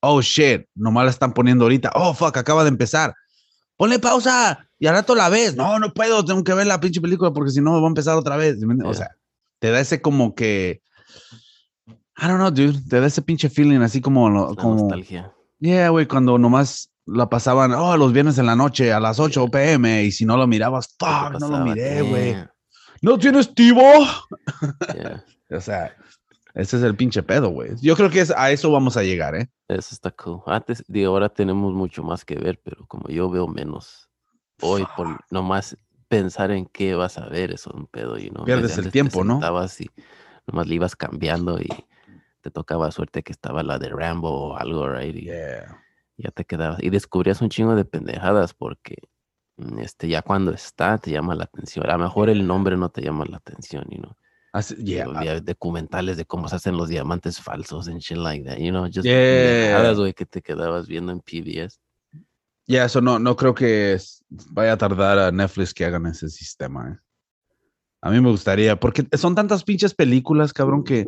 oh 0.00 0.20
shit, 0.22 0.66
nomás 0.74 1.04
la 1.04 1.10
están 1.10 1.32
poniendo 1.32 1.64
ahorita, 1.64 1.90
oh 1.94 2.14
fuck, 2.14 2.36
acaba 2.36 2.62
de 2.64 2.70
empezar. 2.70 3.14
Ponle 3.76 3.98
pausa 3.98 4.66
y 4.78 4.86
al 4.86 4.94
rato 4.94 5.14
la 5.14 5.28
ves. 5.28 5.54
No, 5.56 5.78
no 5.78 5.92
puedo, 5.92 6.24
tengo 6.24 6.42
que 6.42 6.54
ver 6.54 6.66
la 6.66 6.80
pinche 6.80 7.00
película 7.00 7.32
porque 7.32 7.50
si 7.50 7.60
no 7.60 7.72
va 7.80 7.86
a 7.86 7.88
empezar 7.88 8.16
otra 8.16 8.36
vez. 8.36 8.56
O 8.62 8.66
Yeah. 8.84 8.94
sea, 8.94 9.10
te 9.58 9.70
da 9.70 9.80
ese 9.80 10.00
como 10.00 10.34
que, 10.34 10.80
I 12.18 12.26
don't 12.26 12.36
know, 12.38 12.50
dude, 12.50 12.80
te 12.88 12.98
da 13.00 13.06
ese 13.06 13.20
pinche 13.20 13.50
feeling 13.50 13.80
así 13.80 14.00
como, 14.00 14.30
La 14.30 14.54
como 14.54 14.76
nostalgia. 14.80 15.32
Yeah, 15.58 15.90
güey, 15.90 16.06
cuando 16.06 16.38
nomás 16.38 16.90
la 17.04 17.28
pasaban, 17.28 17.72
oh, 17.74 17.96
los 17.98 18.12
viernes 18.12 18.38
en 18.38 18.46
la 18.46 18.56
noche 18.56 18.92
a 18.92 19.00
las 19.00 19.20
8 19.20 19.48
pm 19.48 20.04
y 20.04 20.12
si 20.12 20.24
no 20.24 20.36
lo 20.38 20.46
mirabas, 20.46 20.88
¿Qué 20.88 21.04
te 21.06 21.06
fuck, 21.06 21.40
no 21.40 21.48
lo 21.48 21.58
miré, 21.64 22.00
güey. 22.02 22.32
Damn. 22.32 22.50
¿No 23.02 23.18
tienes 23.18 23.54
tivo? 23.54 23.82
Yeah. 24.94 25.24
O 25.48 25.60
sea, 25.60 25.94
ese 26.56 26.78
es 26.78 26.82
el 26.82 26.96
pinche 26.96 27.22
pedo, 27.22 27.50
güey. 27.50 27.72
Yo 27.82 27.94
creo 27.96 28.08
que 28.08 28.20
es, 28.20 28.30
a 28.30 28.50
eso 28.50 28.72
vamos 28.72 28.96
a 28.96 29.02
llegar, 29.02 29.34
¿eh? 29.34 29.50
Eso 29.68 29.94
está 29.94 30.10
cool. 30.10 30.40
Antes, 30.46 30.82
digo, 30.88 31.12
ahora 31.12 31.28
tenemos 31.28 31.74
mucho 31.74 32.02
más 32.02 32.24
que 32.24 32.34
ver, 32.36 32.58
pero 32.64 32.86
como 32.86 33.08
yo 33.08 33.28
veo 33.28 33.46
menos 33.46 34.08
hoy, 34.62 34.86
por 34.96 35.20
nomás 35.30 35.76
pensar 36.08 36.50
en 36.50 36.64
qué 36.64 36.94
vas 36.94 37.18
a 37.18 37.28
ver, 37.28 37.52
eso 37.52 37.68
es 37.68 37.76
un 37.76 37.86
pedo, 37.86 38.18
y 38.18 38.30
no. 38.30 38.44
Pierdes 38.44 38.78
el 38.78 38.90
tiempo, 38.90 39.22
¿no? 39.22 39.34
Estabas 39.34 39.78
y 39.82 39.90
nomás 40.46 40.66
le 40.66 40.76
ibas 40.76 40.96
cambiando 40.96 41.60
y 41.60 41.68
te 42.40 42.50
tocaba 42.50 42.90
suerte 42.90 43.22
que 43.22 43.32
estaba 43.32 43.62
la 43.62 43.78
de 43.78 43.90
Rambo 43.90 44.30
o 44.30 44.56
algo, 44.56 44.88
right? 44.88 45.14
Y 45.14 45.24
Yeah. 45.24 45.84
ya 46.16 46.30
te 46.30 46.46
quedabas. 46.46 46.82
Y 46.82 46.88
descubrías 46.88 47.42
un 47.42 47.50
chingo 47.50 47.74
de 47.74 47.84
pendejadas 47.84 48.54
porque 48.54 48.96
mm, 49.58 49.80
este, 49.80 50.08
ya 50.08 50.22
cuando 50.22 50.52
está 50.52 50.96
te 50.96 51.10
llama 51.10 51.34
la 51.34 51.44
atención. 51.44 51.84
A 51.90 51.98
lo 51.98 52.04
mejor 52.04 52.30
el 52.30 52.46
nombre 52.46 52.78
no 52.78 52.88
te 52.88 53.02
llama 53.02 53.26
la 53.28 53.36
atención, 53.36 53.84
you 53.90 53.98
know. 53.98 54.16
Así- 54.56 54.74
yeah, 54.82 55.04
documentales 55.42 56.16
de 56.16 56.24
cómo 56.24 56.48
se 56.48 56.56
hacen 56.56 56.78
los 56.78 56.88
diamantes 56.88 57.38
falsos 57.38 57.88
and 57.88 57.98
shit 58.00 58.16
like 58.16 58.42
that, 58.48 58.56
you 58.56 58.70
know, 58.70 58.86
just 58.86 59.04
Yeah. 59.04 59.92
güey, 59.92 60.14
que 60.14 60.24
te 60.24 60.40
quedabas 60.40 60.86
viendo 60.86 61.12
en 61.12 61.20
PBS. 61.20 61.78
Ya, 62.66 62.86
eso 62.86 63.02
no, 63.02 63.18
no 63.18 63.36
creo 63.36 63.54
que 63.54 63.98
vaya 64.50 64.72
a 64.72 64.78
tardar 64.78 65.18
a 65.18 65.30
Netflix 65.30 65.74
que 65.74 65.84
hagan 65.84 66.06
ese 66.06 66.30
sistema. 66.30 66.90
¿eh? 66.90 66.98
A 68.00 68.10
mí 68.10 68.18
me 68.20 68.30
gustaría, 68.30 68.80
porque 68.80 69.06
son 69.18 69.34
tantas 69.34 69.62
pinches 69.62 69.92
películas, 69.94 70.54
cabrón, 70.54 70.84
que 70.84 71.06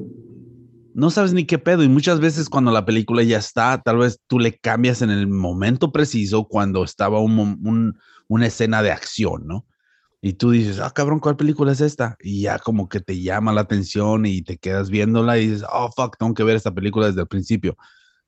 no 0.93 1.11
sabes 1.11 1.33
ni 1.33 1.47
qué 1.47 1.59
pedo. 1.59 1.83
Y 1.83 1.89
muchas 1.89 2.21
veces 2.21 2.51
cuando 2.51 2.71
la 2.71 2.85
película 2.85 3.23
ya 3.23 3.39
está, 3.39 3.81
tal 3.83 3.97
vez 3.97 4.21
tú 4.27 4.39
le 4.39 4.59
cambias 4.59 5.01
en 5.01 5.09
el 5.11 5.27
momento 5.27 5.91
preciso 5.91 6.45
cuando 6.45 6.85
estaba 6.85 7.19
un 7.21 7.39
un- 7.39 7.99
una 8.29 8.47
escena 8.47 8.83
de 8.83 8.91
acción, 8.91 9.47
¿no? 9.47 9.65
Y 10.21 10.33
tú 10.35 10.51
dices, 10.51 10.81
ah, 10.81 10.91
cabrón, 10.91 11.21
¿cuál 11.21 11.37
película 11.37 11.73
es 11.73 11.81
esta? 11.81 12.17
Y 12.21 12.43
ya 12.43 12.59
como 12.59 12.89
que 12.89 13.01
te 13.01 13.21
llama 13.21 13.53
la 13.53 13.61
atención 13.61 14.27
y 14.27 14.43
te 14.43 14.59
quedas 14.59 14.91
viéndola 14.91 15.39
y 15.39 15.49
dices, 15.49 15.67
oh, 15.73 15.91
fuck, 15.95 16.17
tengo 16.19 16.35
que 16.35 16.43
ver 16.43 16.57
esta 16.57 16.75
película 16.75 17.07
desde 17.07 17.21
el 17.21 17.29
principio. 17.29 17.77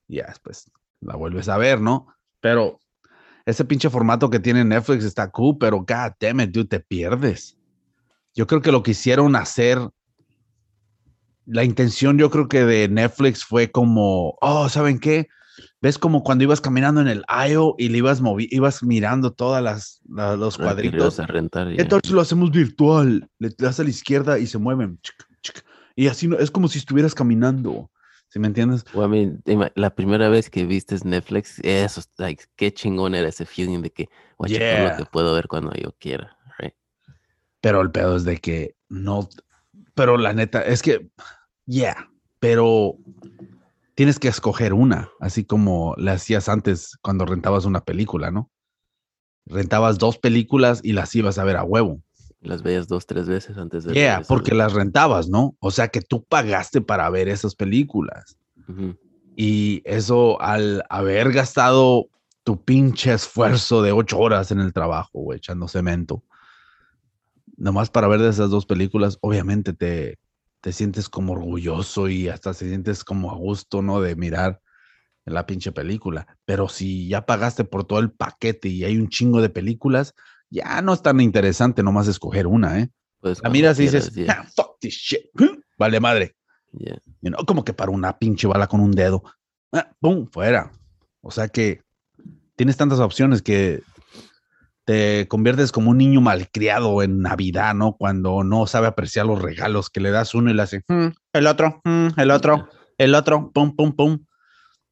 Y 0.07 0.17
ya 0.17 0.27
después 0.27 0.71
la 1.01 1.15
vuelves 1.15 1.49
a 1.49 1.57
ver, 1.57 1.81
¿no? 1.81 2.07
Pero 2.39 2.79
ese 3.45 3.65
pinche 3.65 3.89
formato 3.89 4.29
que 4.29 4.39
tiene 4.39 4.63
Netflix 4.63 5.03
está 5.03 5.29
cool, 5.31 5.57
pero 5.59 5.79
god 5.79 6.13
damn 6.19 6.39
it, 6.41 6.51
dude, 6.51 6.67
te 6.67 6.79
pierdes. 6.79 7.57
Yo 8.33 8.47
creo 8.47 8.61
que 8.61 8.71
lo 8.71 8.83
que 8.83 8.91
hicieron 8.91 9.35
hacer, 9.35 9.79
la 11.45 11.65
intención 11.65 12.17
yo 12.17 12.29
creo 12.29 12.47
que 12.47 12.63
de 12.63 12.87
Netflix 12.87 13.43
fue 13.43 13.69
como, 13.69 14.37
oh, 14.39 14.69
¿saben 14.69 14.99
qué? 14.99 15.27
¿Ves 15.81 15.97
como 15.97 16.23
cuando 16.23 16.43
ibas 16.43 16.61
caminando 16.61 17.01
en 17.01 17.07
el 17.07 17.23
aisle 17.27 17.73
y 17.77 17.89
le 17.89 17.97
ibas 17.99 18.21
movi 18.21 18.47
ibas 18.51 18.83
mirando 18.83 19.33
todas 19.33 19.61
las, 19.63 20.01
la- 20.09 20.35
los 20.35 20.57
cuadritos? 20.57 21.19
a 21.19 21.25
rentar. 21.27 21.69
¿Qué 21.69 21.77
ya. 21.83 21.87
tal 21.87 22.01
si 22.03 22.13
lo 22.13 22.21
hacemos 22.21 22.51
virtual? 22.51 23.29
Le 23.39 23.49
das 23.57 23.79
a 23.79 23.83
la 23.83 23.89
izquierda 23.89 24.39
y 24.39 24.47
se 24.47 24.57
mueven. 24.57 24.99
chic, 25.01 25.15
chic, 25.41 25.65
Y 25.95 26.07
así 26.07 26.27
no, 26.27 26.37
es 26.37 26.49
como 26.51 26.67
si 26.67 26.79
estuvieras 26.79 27.13
caminando. 27.15 27.89
¿Sí 28.29 28.39
me 28.39 28.47
entiendes? 28.47 28.85
Well, 28.93 29.07
I 29.07 29.09
mean, 29.09 29.41
ima- 29.45 29.71
la 29.75 29.93
primera 29.93 30.29
vez 30.29 30.49
que 30.49 30.65
viste 30.65 30.95
Netflix, 31.03 31.59
eso, 31.63 31.99
es, 31.99 32.09
like, 32.17 32.45
qué 32.55 32.73
chingón 32.73 33.13
era 33.13 33.27
ese 33.27 33.45
feeling 33.45 33.81
de 33.81 33.89
que, 33.91 34.05
checar 34.45 34.47
Yeah. 34.79 34.89
lo 34.91 34.95
que 34.95 35.05
puedo 35.05 35.33
ver 35.33 35.49
cuando 35.49 35.73
yo 35.73 35.91
quiera, 35.99 36.37
right? 36.57 36.73
Pero 37.59 37.81
el 37.81 37.91
pedo 37.91 38.15
es 38.15 38.23
de 38.23 38.37
que 38.37 38.75
no, 38.87 39.27
pero 39.95 40.17
la 40.17 40.31
neta, 40.33 40.61
es 40.61 40.81
que, 40.81 41.09
yeah, 41.65 42.09
pero 42.39 42.95
tienes 44.01 44.17
que 44.17 44.29
escoger 44.29 44.73
una, 44.73 45.11
así 45.19 45.45
como 45.45 45.93
le 45.95 46.09
hacías 46.09 46.49
antes 46.49 46.97
cuando 47.03 47.23
rentabas 47.23 47.65
una 47.65 47.81
película, 47.81 48.31
¿no? 48.31 48.49
Rentabas 49.45 49.99
dos 49.99 50.17
películas 50.17 50.81
y 50.83 50.93
las 50.93 51.13
ibas 51.13 51.37
a 51.37 51.43
ver 51.43 51.55
a 51.55 51.63
huevo. 51.63 52.01
Las 52.39 52.63
veías 52.63 52.87
dos, 52.87 53.05
tres 53.05 53.29
veces 53.29 53.59
antes 53.59 53.83
de 53.83 53.93
Yeah, 53.93 54.23
porque 54.27 54.55
las 54.55 54.73
rentabas, 54.73 55.29
¿no? 55.29 55.55
O 55.59 55.69
sea 55.69 55.89
que 55.89 56.01
tú 56.01 56.23
pagaste 56.23 56.81
para 56.81 57.07
ver 57.11 57.29
esas 57.29 57.53
películas. 57.53 58.39
Y 59.35 59.83
eso 59.85 60.41
al 60.41 60.83
haber 60.89 61.31
gastado 61.31 62.07
tu 62.43 62.63
pinche 62.63 63.13
esfuerzo 63.13 63.83
de 63.83 63.91
ocho 63.91 64.17
horas 64.17 64.49
en 64.49 64.61
el 64.61 64.73
trabajo, 64.73 65.19
güey, 65.19 65.37
echando 65.37 65.67
cemento, 65.67 66.23
nomás 67.55 67.91
para 67.91 68.07
ver 68.07 68.19
de 68.19 68.29
esas 68.29 68.49
dos 68.49 68.65
películas, 68.65 69.19
obviamente 69.21 69.73
te, 69.73 70.17
te 70.61 70.71
sientes 70.71 71.09
como 71.09 71.33
orgulloso 71.33 72.07
y 72.07 72.29
hasta 72.29 72.53
se 72.53 72.67
sientes 72.69 73.03
como 73.03 73.31
a 73.31 73.35
gusto, 73.35 73.81
¿no? 73.81 73.99
De 74.01 74.15
mirar 74.15 74.61
la 75.25 75.45
pinche 75.45 75.71
película. 75.71 76.27
Pero 76.45 76.69
si 76.69 77.07
ya 77.07 77.25
pagaste 77.25 77.63
por 77.63 77.83
todo 77.83 77.99
el 77.99 78.11
paquete 78.11 78.69
y 78.69 78.83
hay 78.83 78.97
un 78.97 79.09
chingo 79.09 79.41
de 79.41 79.49
películas, 79.49 80.13
ya 80.49 80.81
no 80.81 80.93
es 80.93 81.01
tan 81.01 81.19
interesante 81.21 81.83
nomás 81.83 82.07
escoger 82.07 82.47
una, 82.47 82.79
¿eh? 82.79 82.89
Puedes 83.19 83.41
La 83.43 83.49
miras 83.49 83.79
y 83.79 83.83
dices, 83.83 84.11
yeah, 84.13 84.41
"Ah, 84.41 84.47
fuck 84.55 84.79
this 84.79 84.95
shit, 84.95 85.21
vale 85.77 85.99
madre. 85.99 86.35
yeah. 86.73 86.97
Como 87.45 87.63
que 87.63 87.73
para 87.73 87.91
una 87.91 88.17
pinche 88.17 88.47
bala 88.47 88.67
con 88.67 88.79
un 88.81 88.91
dedo. 88.91 89.23
Ah, 89.71 89.91
¡Pum! 89.99 90.27
Fuera. 90.31 90.71
O 91.21 91.29
sea 91.31 91.47
que 91.47 91.81
tienes 92.55 92.77
tantas 92.77 92.99
opciones 92.99 93.41
que 93.41 93.81
te 94.91 95.25
conviertes 95.29 95.71
como 95.71 95.91
un 95.91 95.97
niño 95.97 96.19
malcriado 96.19 97.01
en 97.01 97.21
Navidad, 97.21 97.73
¿no? 97.73 97.95
Cuando 97.95 98.43
no 98.43 98.67
sabe 98.67 98.87
apreciar 98.87 99.25
los 99.25 99.41
regalos 99.41 99.89
que 99.89 100.01
le 100.01 100.11
das 100.11 100.35
uno 100.35 100.51
y 100.51 100.53
le 100.53 100.63
hace 100.63 100.83
"Mm, 100.89 101.07
el 101.31 101.47
otro, 101.47 101.79
mm, 101.85 102.07
el 102.19 102.29
otro, 102.29 102.67
el 102.97 103.15
otro, 103.15 103.51
pum, 103.53 103.73
pum, 103.73 103.95
pum. 103.95 104.25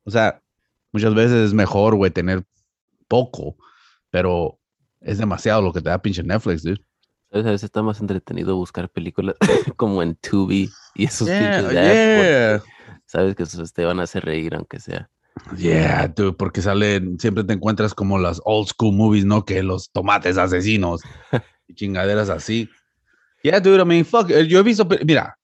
O 0.05 0.11
sea, 0.11 0.41
muchas 0.93 1.13
veces 1.13 1.47
es 1.47 1.53
mejor, 1.53 1.95
güey, 1.95 2.11
tener 2.11 2.45
poco, 3.09 3.57
pero 4.09 4.57
es 5.01 5.17
demasiado 5.17 5.61
lo 5.61 5.73
que 5.73 5.81
te 5.81 5.89
da 5.89 6.01
pinche 6.01 6.23
Netflix, 6.23 6.63
dude. 6.63 6.79
A 7.33 7.39
veces 7.39 7.63
está 7.65 7.83
más 7.83 7.99
entretenido 7.99 8.55
buscar 8.55 8.87
películas 8.89 9.35
como 9.75 10.01
en 10.01 10.15
Tubi 10.15 10.69
y 10.95 11.05
esos 11.05 11.27
Yeah, 11.27 11.39
pinches 11.39 11.65
apps, 11.65 11.75
yeah. 11.75 12.63
sabes 13.05 13.35
que 13.35 13.43
esos 13.43 13.73
te 13.73 13.83
van 13.83 13.99
a 13.99 14.03
hacer 14.03 14.23
reír 14.23 14.55
aunque 14.55 14.79
sea. 14.79 15.09
Yeah, 15.57 16.07
dude, 16.07 16.33
porque 16.33 16.61
salen, 16.61 17.19
siempre 17.19 17.43
te 17.43 17.53
encuentras 17.53 17.93
como 17.93 18.17
las 18.17 18.41
old 18.45 18.67
school 18.67 18.95
movies, 18.95 19.25
¿no? 19.25 19.45
Que 19.45 19.63
los 19.63 19.91
tomates 19.91 20.37
asesinos 20.37 21.01
y 21.67 21.73
chingaderas 21.73 22.29
así. 22.29 22.69
Yeah, 23.43 23.59
dude, 23.59 23.81
I 23.81 23.85
mean, 23.85 24.05
fuck, 24.05 24.29
eh, 24.29 24.47
yo 24.47 24.59
he 24.59 24.63
visto, 24.63 24.87
mira, 25.05 25.37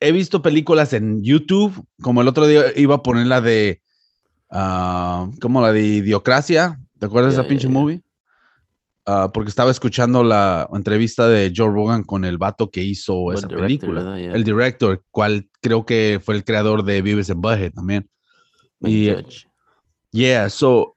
he 0.00 0.12
visto 0.12 0.42
películas 0.42 0.92
en 0.92 1.22
YouTube, 1.22 1.86
como 2.02 2.22
el 2.22 2.28
otro 2.28 2.46
día 2.46 2.64
iba 2.76 2.96
a 2.96 3.02
poner 3.02 3.26
la 3.26 3.40
de, 3.40 3.82
ah, 4.50 5.28
como 5.40 5.60
la 5.60 5.72
de 5.72 5.82
Idiocracia, 5.82 6.80
¿te 6.98 7.06
acuerdas 7.06 7.34
de 7.34 7.40
esa 7.40 7.48
pinche 7.48 7.68
movie? 7.68 8.02
ah, 9.06 9.30
porque 9.32 9.50
estaba 9.50 9.70
escuchando 9.70 10.24
la 10.24 10.68
entrevista 10.72 11.28
de 11.28 11.52
Joe 11.54 11.68
Rogan 11.68 12.04
con 12.04 12.24
el 12.24 12.38
vato 12.38 12.70
que 12.70 12.82
hizo 12.82 13.32
esa 13.32 13.46
director, 13.46 13.66
película. 13.66 14.20
El 14.20 14.44
director, 14.44 15.02
cual 15.10 15.48
creo 15.60 15.84
que 15.84 16.20
fue 16.22 16.36
el 16.36 16.44
creador 16.44 16.84
de 16.84 17.02
Vives 17.02 17.28
en 17.28 17.40
Budget 17.40 17.74
también. 17.74 18.08
Y-. 18.80 19.14
Yeah, 20.12 20.50
so 20.50 20.96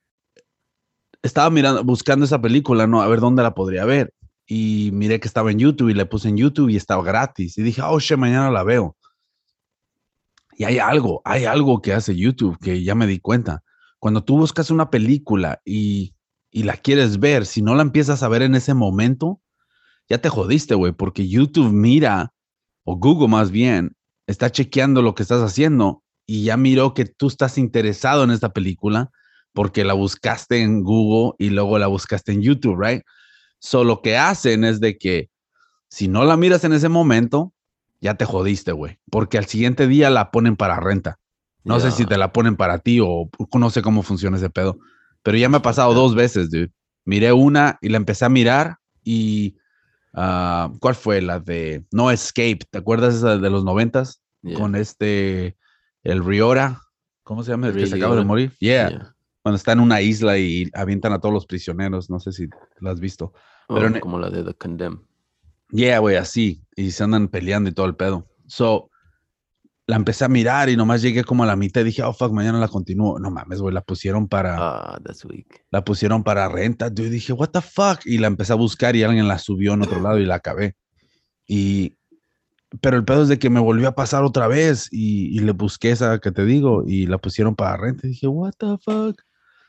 estaba 1.21 1.49
mirando, 1.49 1.83
buscando 1.83 2.25
esa 2.25 2.41
película, 2.41 2.87
¿no? 2.87 3.01
A 3.01 3.07
ver 3.07 3.19
dónde 3.19 3.43
la 3.43 3.53
podría 3.53 3.85
ver. 3.85 4.13
Y 4.45 4.89
miré 4.93 5.19
que 5.19 5.27
estaba 5.27 5.51
en 5.51 5.59
YouTube 5.59 5.89
y 5.89 5.93
le 5.93 6.05
puse 6.05 6.29
en 6.29 6.37
YouTube 6.37 6.69
y 6.69 6.75
estaba 6.75 7.03
gratis. 7.03 7.57
Y 7.57 7.63
dije, 7.63 7.81
oh, 7.81 7.99
shit, 7.99 8.17
mañana 8.17 8.51
la 8.51 8.63
veo. 8.63 8.97
Y 10.57 10.65
hay 10.65 10.79
algo, 10.79 11.21
hay 11.23 11.45
algo 11.45 11.81
que 11.81 11.93
hace 11.93 12.15
YouTube 12.15 12.57
que 12.59 12.83
ya 12.83 12.93
me 12.93 13.07
di 13.07 13.19
cuenta. 13.19 13.63
Cuando 13.99 14.23
tú 14.23 14.37
buscas 14.37 14.69
una 14.69 14.89
película 14.89 15.61
y, 15.63 16.13
y 16.51 16.63
la 16.63 16.75
quieres 16.75 17.19
ver, 17.19 17.45
si 17.45 17.61
no 17.61 17.73
la 17.73 17.81
empiezas 17.81 18.21
a 18.21 18.27
ver 18.27 18.41
en 18.41 18.53
ese 18.53 18.73
momento, 18.73 19.41
ya 20.09 20.17
te 20.17 20.29
jodiste, 20.29 20.75
güey, 20.75 20.91
porque 20.91 21.27
YouTube 21.27 21.71
mira, 21.71 22.33
o 22.83 22.97
Google 22.97 23.29
más 23.29 23.49
bien, 23.49 23.95
está 24.27 24.51
chequeando 24.51 25.01
lo 25.01 25.15
que 25.15 25.23
estás 25.23 25.41
haciendo 25.41 26.03
y 26.25 26.43
ya 26.43 26.57
miró 26.57 26.93
que 26.93 27.05
tú 27.05 27.27
estás 27.27 27.57
interesado 27.57 28.23
en 28.23 28.31
esta 28.31 28.53
película 28.53 29.11
porque 29.53 29.83
la 29.83 29.93
buscaste 29.93 30.61
en 30.61 30.83
Google 30.83 31.35
y 31.37 31.49
luego 31.49 31.77
la 31.77 31.87
buscaste 31.87 32.31
en 32.31 32.41
YouTube, 32.41 32.81
right? 32.81 33.03
So 33.59 33.83
lo 33.83 34.01
que 34.01 34.17
hacen 34.17 34.63
es 34.63 34.79
de 34.79 34.97
que 34.97 35.29
si 35.89 36.07
no 36.07 36.25
la 36.25 36.37
miras 36.37 36.63
en 36.63 36.73
ese 36.73 36.89
momento, 36.89 37.53
ya 38.01 38.15
te 38.15 38.25
jodiste, 38.25 38.71
güey, 38.71 38.99
porque 39.09 39.37
al 39.37 39.45
siguiente 39.45 39.87
día 39.87 40.09
la 40.09 40.31
ponen 40.31 40.55
para 40.55 40.79
renta. 40.79 41.19
No 41.63 41.79
sé 41.79 41.91
si 41.91 42.05
te 42.05 42.17
la 42.17 42.33
ponen 42.33 42.57
para 42.57 42.79
ti 42.79 42.99
o 43.01 43.29
no 43.53 43.69
sé 43.69 43.81
cómo 43.81 44.03
funciona 44.03 44.35
ese 44.35 44.49
pedo, 44.49 44.79
pero 45.21 45.37
ya 45.37 45.47
me 45.47 45.57
ha 45.57 45.61
pasado 45.61 45.93
dos 45.93 46.13
veces, 46.13 46.49
dude. 46.51 46.71
Miré 47.05 47.31
una 47.31 47.77
y 47.81 47.89
la 47.89 47.97
empecé 47.97 48.25
a 48.25 48.29
mirar 48.29 48.79
y 49.03 49.55
ah, 50.13 50.71
¿cuál 50.79 50.95
fue 50.95 51.21
la 51.21 51.39
de 51.39 51.85
No 51.91 52.11
Escape? 52.11 52.59
¿Te 52.69 52.79
acuerdas 52.79 53.15
esa 53.15 53.37
de 53.37 53.49
los 53.49 53.63
noventas? 53.63 54.21
Yeah. 54.41 54.57
Con 54.57 54.75
este 54.75 55.55
el 56.03 56.23
Riora, 56.23 56.81
¿cómo 57.23 57.43
se 57.43 57.51
llama? 57.51 57.67
El 57.67 57.75
que 57.75 57.87
se 57.87 57.95
acaba 57.95 58.15
de 58.15 58.23
morir. 58.25 58.51
Yeah. 58.59 58.89
Yeah. 58.89 59.15
Cuando 59.41 59.57
está 59.57 59.73
en 59.73 59.79
una 59.81 60.01
isla 60.01 60.37
y 60.37 60.69
avientan 60.73 61.11
a 61.13 61.19
todos 61.19 61.33
los 61.33 61.45
prisioneros, 61.45 62.09
no 62.09 62.19
sé 62.19 62.31
si 62.31 62.47
la 62.79 62.91
has 62.91 62.99
visto. 62.99 63.33
Pero 63.67 63.87
Oh, 63.87 63.89
ne- 63.89 63.99
como 63.99 64.19
la 64.19 64.29
de 64.29 64.43
The 64.43 64.53
Condemn. 64.53 65.05
Yeah, 65.71 65.99
güey, 65.99 66.15
así. 66.17 66.63
Y 66.75 66.91
se 66.91 67.03
andan 67.03 67.27
peleando 67.27 67.69
y 67.69 67.73
todo 67.73 67.85
el 67.87 67.95
pedo. 67.95 68.27
So, 68.47 68.89
la 69.85 69.97
empecé 69.97 70.23
a 70.23 70.29
mirar 70.29 70.69
y 70.69 70.77
nomás 70.77 71.01
llegué 71.01 71.23
como 71.25 71.43
a 71.43 71.45
la 71.45 71.57
mitad 71.57 71.81
y 71.81 71.85
dije, 71.85 72.03
oh, 72.03 72.13
fuck, 72.13 72.31
mañana 72.31 72.57
la 72.59 72.69
continúo. 72.69 73.19
No 73.19 73.31
mames, 73.31 73.59
güey, 73.59 73.73
la 73.73 73.81
pusieron 73.81 74.29
para, 74.29 74.55
Ah, 74.57 74.99
that's 75.03 75.25
weak. 75.25 75.65
la 75.71 75.83
pusieron 75.83 76.23
para 76.23 76.47
renta. 76.47 76.89
Yo 76.93 77.03
dije, 77.09 77.33
what 77.33 77.49
the 77.49 77.59
fuck? 77.61 77.99
Y 78.05 78.17
la 78.19 78.27
empecé 78.27 78.53
a 78.53 78.55
buscar 78.55 78.95
y 78.95 79.03
alguien 79.03 79.27
la 79.27 79.39
subió 79.39 79.73
en 79.73 79.81
otro 79.81 79.99
lado 79.99 80.19
y 80.19 80.25
la 80.25 80.35
acabé. 80.35 80.75
Y, 81.47 81.97
pero 82.81 82.97
el 82.97 83.05
pedo 83.05 83.23
es 83.23 83.29
de 83.29 83.39
que 83.39 83.49
me 83.49 83.59
volvió 83.59 83.87
a 83.87 83.95
pasar 83.95 84.23
otra 84.23 84.47
vez 84.47 84.87
y, 84.91 85.39
le 85.39 85.51
busqué 85.51 85.91
esa 85.91 86.19
que 86.19 86.31
te 86.31 86.45
digo 86.45 86.83
y 86.87 87.05
la 87.05 87.17
pusieron 87.17 87.55
para 87.55 87.77
renta. 87.77 88.07
Y 88.07 88.11
dije, 88.11 88.27
what 88.27 88.53
the 88.57 88.77
fuck? 88.81 89.21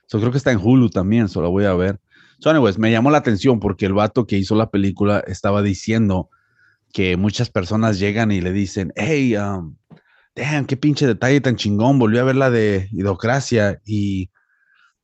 So, 0.06 0.18
creo 0.20 0.30
que 0.30 0.38
está 0.38 0.52
en 0.52 0.60
Hulu 0.62 0.90
también, 0.90 1.28
solo 1.28 1.50
voy 1.50 1.64
a 1.64 1.74
ver. 1.74 2.00
So, 2.38 2.50
anyways, 2.50 2.78
me 2.78 2.90
llamó 2.90 3.10
la 3.10 3.18
atención 3.18 3.60
porque 3.60 3.86
el 3.86 3.94
vato 3.94 4.26
que 4.26 4.36
hizo 4.36 4.54
la 4.54 4.70
película 4.70 5.22
estaba 5.26 5.62
diciendo 5.62 6.30
que 6.92 7.16
muchas 7.16 7.50
personas 7.50 7.98
llegan 7.98 8.30
y 8.30 8.40
le 8.40 8.52
dicen, 8.52 8.92
hey, 8.96 9.36
um, 9.36 9.76
damn, 10.34 10.66
qué 10.66 10.76
pinche 10.76 11.06
detalle 11.06 11.40
tan 11.40 11.56
chingón, 11.56 11.98
volvió 11.98 12.20
a 12.20 12.24
ver 12.24 12.36
la 12.36 12.50
de 12.50 12.88
Idocracia 12.92 13.80
y 13.84 14.30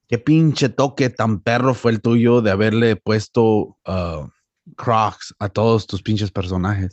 qué 0.06 0.18
pinche 0.18 0.68
toque 0.68 1.10
tan 1.10 1.40
perro 1.40 1.74
fue 1.74 1.92
el 1.92 2.00
tuyo 2.00 2.42
de 2.42 2.50
haberle 2.50 2.96
puesto 2.96 3.76
uh, 3.86 4.28
Crocs 4.76 5.34
a 5.38 5.48
todos 5.48 5.86
tus 5.86 6.02
pinches 6.02 6.30
personajes. 6.30 6.92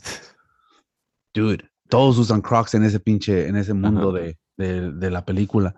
Dude, 1.34 1.70
todos 1.88 2.18
usan 2.18 2.40
Crocs 2.40 2.74
en 2.74 2.84
ese 2.84 3.00
pinche, 3.00 3.48
en 3.48 3.56
ese 3.56 3.74
mundo 3.74 4.12
de, 4.12 4.38
de- 4.56 4.92
de 4.92 5.10
la 5.10 5.24
película. 5.24 5.74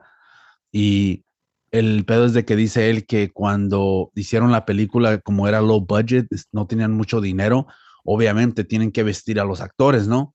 Y 0.72 1.24
el 1.70 2.04
pedo 2.04 2.24
es 2.26 2.32
de 2.32 2.44
que 2.44 2.56
dice 2.56 2.90
él 2.90 3.06
que 3.06 3.30
cuando 3.30 4.10
hicieron 4.14 4.50
la 4.52 4.64
película, 4.64 5.18
como 5.18 5.46
era 5.48 5.60
low 5.60 5.80
budget, 5.84 6.26
no 6.52 6.66
tenían 6.66 6.92
mucho 6.92 7.20
dinero, 7.20 7.66
obviamente 8.04 8.64
tienen 8.64 8.90
que 8.92 9.02
vestir 9.02 9.38
a 9.40 9.44
los 9.44 9.60
actores, 9.60 10.08
¿no? 10.08 10.32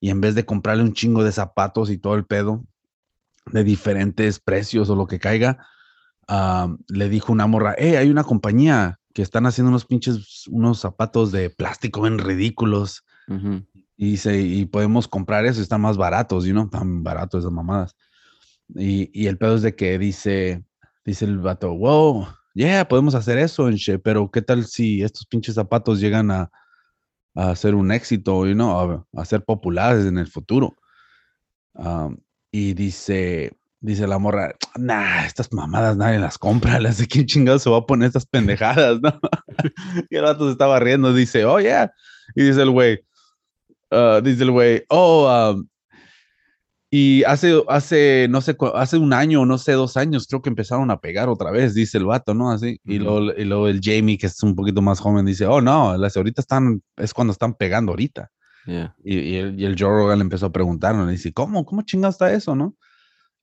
Y 0.00 0.10
en 0.10 0.20
vez 0.20 0.34
de 0.34 0.44
comprarle 0.44 0.82
un 0.82 0.92
chingo 0.92 1.24
de 1.24 1.32
zapatos 1.32 1.90
y 1.90 1.98
todo 1.98 2.14
el 2.14 2.26
pedo 2.26 2.64
de 3.52 3.64
diferentes 3.64 4.38
precios 4.40 4.90
o 4.90 4.96
lo 4.96 5.06
que 5.06 5.18
caiga, 5.18 5.66
ah, 6.28 6.74
le 6.88 7.08
dijo 7.08 7.32
una 7.32 7.46
morra, 7.46 7.74
hey, 7.78 7.94
hay 7.96 8.10
una 8.10 8.24
compañía 8.24 8.98
que 9.14 9.22
están 9.22 9.46
haciendo 9.46 9.70
unos 9.70 9.86
pinches, 9.86 10.46
unos 10.48 10.80
zapatos 10.80 11.32
de 11.32 11.48
plástico 11.50 12.02
bien 12.02 12.18
ridículos 12.18 13.02
Ujú. 13.28 13.64
Y, 13.96 14.10
dice, 14.12 14.40
y 14.40 14.66
podemos 14.66 15.08
comprar 15.08 15.46
eso, 15.46 15.60
están 15.62 15.80
más 15.80 15.96
baratos, 15.96 16.46
y 16.46 16.52
no 16.52 16.68
tan 16.68 17.02
baratos 17.02 17.40
esas 17.40 17.52
mamadas. 17.52 17.96
Y, 18.74 19.10
y 19.12 19.26
el 19.28 19.38
pedo 19.38 19.56
es 19.56 19.62
de 19.62 19.74
que 19.74 19.98
dice, 19.98 20.64
dice 21.04 21.24
el 21.24 21.38
vato, 21.38 21.74
wow, 21.74 22.26
yeah, 22.54 22.86
podemos 22.86 23.14
hacer 23.14 23.38
eso, 23.38 23.70
shit, 23.70 24.00
pero 24.02 24.30
¿qué 24.30 24.42
tal 24.42 24.66
si 24.66 25.02
estos 25.02 25.26
pinches 25.26 25.54
zapatos 25.54 26.00
llegan 26.00 26.30
a, 26.30 26.50
a 27.34 27.54
ser 27.56 27.74
un 27.74 27.92
éxito, 27.92 28.46
you 28.46 28.54
know, 28.54 29.06
a, 29.14 29.20
a 29.20 29.24
ser 29.24 29.44
populares 29.44 30.06
en 30.06 30.18
el 30.18 30.26
futuro? 30.26 30.76
Um, 31.74 32.16
y 32.50 32.74
dice, 32.74 33.52
dice 33.80 34.06
la 34.06 34.18
morra, 34.18 34.54
nah, 34.76 35.26
estas 35.26 35.52
mamadas 35.52 35.96
nadie 35.96 36.18
las 36.18 36.38
compra, 36.38 36.80
las 36.80 36.98
de 36.98 37.06
quién 37.06 37.26
chingado 37.26 37.58
se 37.58 37.70
va 37.70 37.78
a 37.78 37.86
poner 37.86 38.08
estas 38.08 38.26
pendejadas, 38.26 39.00
¿no? 39.00 39.20
y 40.10 40.16
el 40.16 40.22
vato 40.22 40.46
se 40.46 40.52
estaba 40.52 40.80
riendo, 40.80 41.12
dice, 41.12 41.44
oh, 41.44 41.60
yeah. 41.60 41.92
Y 42.34 42.42
dice 42.44 42.62
el 42.62 42.70
güey, 42.70 43.05
ah, 43.90 44.20
dice 44.22 44.42
el 44.42 44.50
güey, 44.50 44.84
oh, 44.88 45.54
um, 45.54 45.66
y 46.90 47.24
hace, 47.24 47.62
hace, 47.68 48.26
no 48.30 48.40
sé, 48.40 48.56
hace 48.74 48.96
un 48.96 49.12
año, 49.12 49.44
no 49.44 49.58
sé, 49.58 49.72
dos 49.72 49.96
años, 49.96 50.26
creo 50.28 50.40
que 50.40 50.48
empezaron 50.48 50.90
a 50.90 51.00
pegar 51.00 51.28
otra 51.28 51.50
vez, 51.50 51.74
dice 51.74 51.98
el 51.98 52.06
vato, 52.06 52.32
¿no? 52.32 52.50
Así. 52.50 52.80
Y, 52.84 52.96
Ujú. 52.96 53.04
luego, 53.04 53.32
y 53.36 53.44
luego 53.44 53.68
el 53.68 53.80
Jamie, 53.82 54.16
que 54.16 54.26
es 54.28 54.42
un 54.42 54.54
poquito 54.54 54.80
más 54.80 55.00
joven, 55.00 55.26
dice, 55.26 55.46
oh, 55.46 55.60
no, 55.60 55.96
las 55.96 56.16
ahorita 56.16 56.40
están, 56.40 56.82
es 56.96 57.12
cuando 57.12 57.32
están 57.32 57.54
pegando 57.54 57.92
ahorita. 57.92 58.30
Yeah. 58.66 58.94
Y, 59.02 59.18
y 59.18 59.36
el, 59.36 59.60
y 59.60 59.64
el 59.64 59.76
Joe 59.78 59.90
Rogan 59.90 60.18
le 60.18 60.22
empezó 60.22 60.46
a 60.46 60.52
preguntar, 60.52 60.94
¿no? 60.94 61.06
Le 61.06 61.12
dice, 61.12 61.32
¿cómo? 61.32 61.64
¿Cómo 61.66 61.82
chingado 61.82 62.10
está 62.10 62.32
eso, 62.32 62.54
no? 62.54 62.76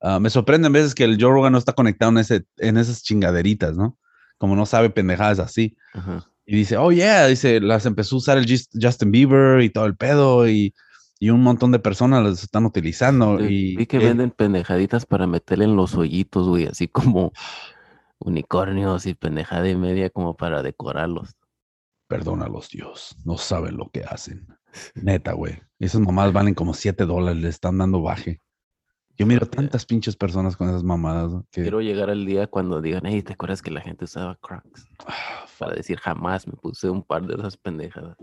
Ah, 0.01 0.19
me 0.19 0.29
sorprende 0.29 0.67
en 0.67 0.73
veces 0.73 0.95
que 0.95 1.03
el 1.03 1.17
Joe 1.19 1.31
Rogan 1.31 1.53
no 1.53 1.57
está 1.57 1.73
conectado 1.73 2.11
en, 2.11 2.17
ese, 2.17 2.45
en 2.57 2.77
esas 2.77 3.03
chingaderitas, 3.03 3.75
¿no? 3.75 3.97
Como 4.37 4.55
no 4.55 4.65
sabe 4.65 4.89
pendejadas 4.89 5.39
así. 5.39 5.77
Ajá. 5.93 6.29
Y 6.45 6.55
dice, 6.57 6.77
oh, 6.77 6.91
yeah, 6.91 7.25
dice, 7.27 7.59
las 7.61 7.85
empezó 7.85 8.15
a 8.15 8.19
usar 8.19 8.37
el 8.37 8.45
Jus- 8.45 8.69
Justin 8.79 9.11
Bieber 9.11 9.61
y 9.61 9.69
todo 9.69 9.85
el 9.85 9.95
pedo 9.95 10.47
y, 10.49 10.73
y 11.19 11.29
un 11.29 11.41
montón 11.41 11.71
de 11.71 11.79
personas 11.79 12.23
las 12.23 12.43
están 12.43 12.65
utilizando. 12.65 13.37
Dude, 13.37 13.49
y 13.51 13.75
vi 13.77 13.85
que 13.85 13.97
él- 13.97 14.03
venden 14.03 14.31
pendejaditas 14.31 15.05
para 15.05 15.25
meterle 15.25 15.65
en 15.65 15.75
los 15.77 15.95
hoyitos, 15.95 16.47
güey, 16.47 16.65
así 16.67 16.87
como 16.89 17.31
unicornios 18.19 19.05
y 19.05 19.13
pendejada 19.15 19.69
y 19.69 19.75
media 19.75 20.09
como 20.09 20.35
para 20.35 20.61
decorarlos. 20.63 21.35
Perdónalos, 22.07 22.69
Dios, 22.69 23.15
no 23.25 23.37
saben 23.37 23.77
lo 23.77 23.89
que 23.89 24.03
hacen. 24.03 24.47
Neta, 24.95 25.33
güey. 25.33 25.61
Esas 25.79 26.01
mamadas 26.01 26.33
valen 26.33 26.53
como 26.53 26.73
7 26.73 27.05
dólares, 27.05 27.41
le 27.41 27.49
están 27.49 27.77
dando 27.77 28.01
baje. 28.01 28.41
Yo 29.17 29.27
miro 29.27 29.45
tantas 29.45 29.85
pinches 29.85 30.15
personas 30.15 30.57
con 30.57 30.69
esas 30.69 30.83
mamadas 30.83 31.31
¿no? 31.31 31.45
que... 31.51 31.61
Quiero 31.61 31.81
llegar 31.81 32.09
al 32.09 32.25
día 32.25 32.47
cuando 32.47 32.81
digan, 32.81 33.03
hey, 33.05 33.21
¿te 33.21 33.33
acuerdas 33.33 33.61
que 33.61 33.69
la 33.69 33.81
gente 33.81 34.05
usaba 34.05 34.35
Crocs? 34.41 34.87
Ah. 35.05 35.45
Para 35.59 35.75
decir, 35.75 35.99
jamás 35.99 36.47
me 36.47 36.53
puse 36.53 36.89
un 36.89 37.03
par 37.03 37.25
de 37.27 37.35
esas 37.35 37.55
pendejadas. 37.55 38.17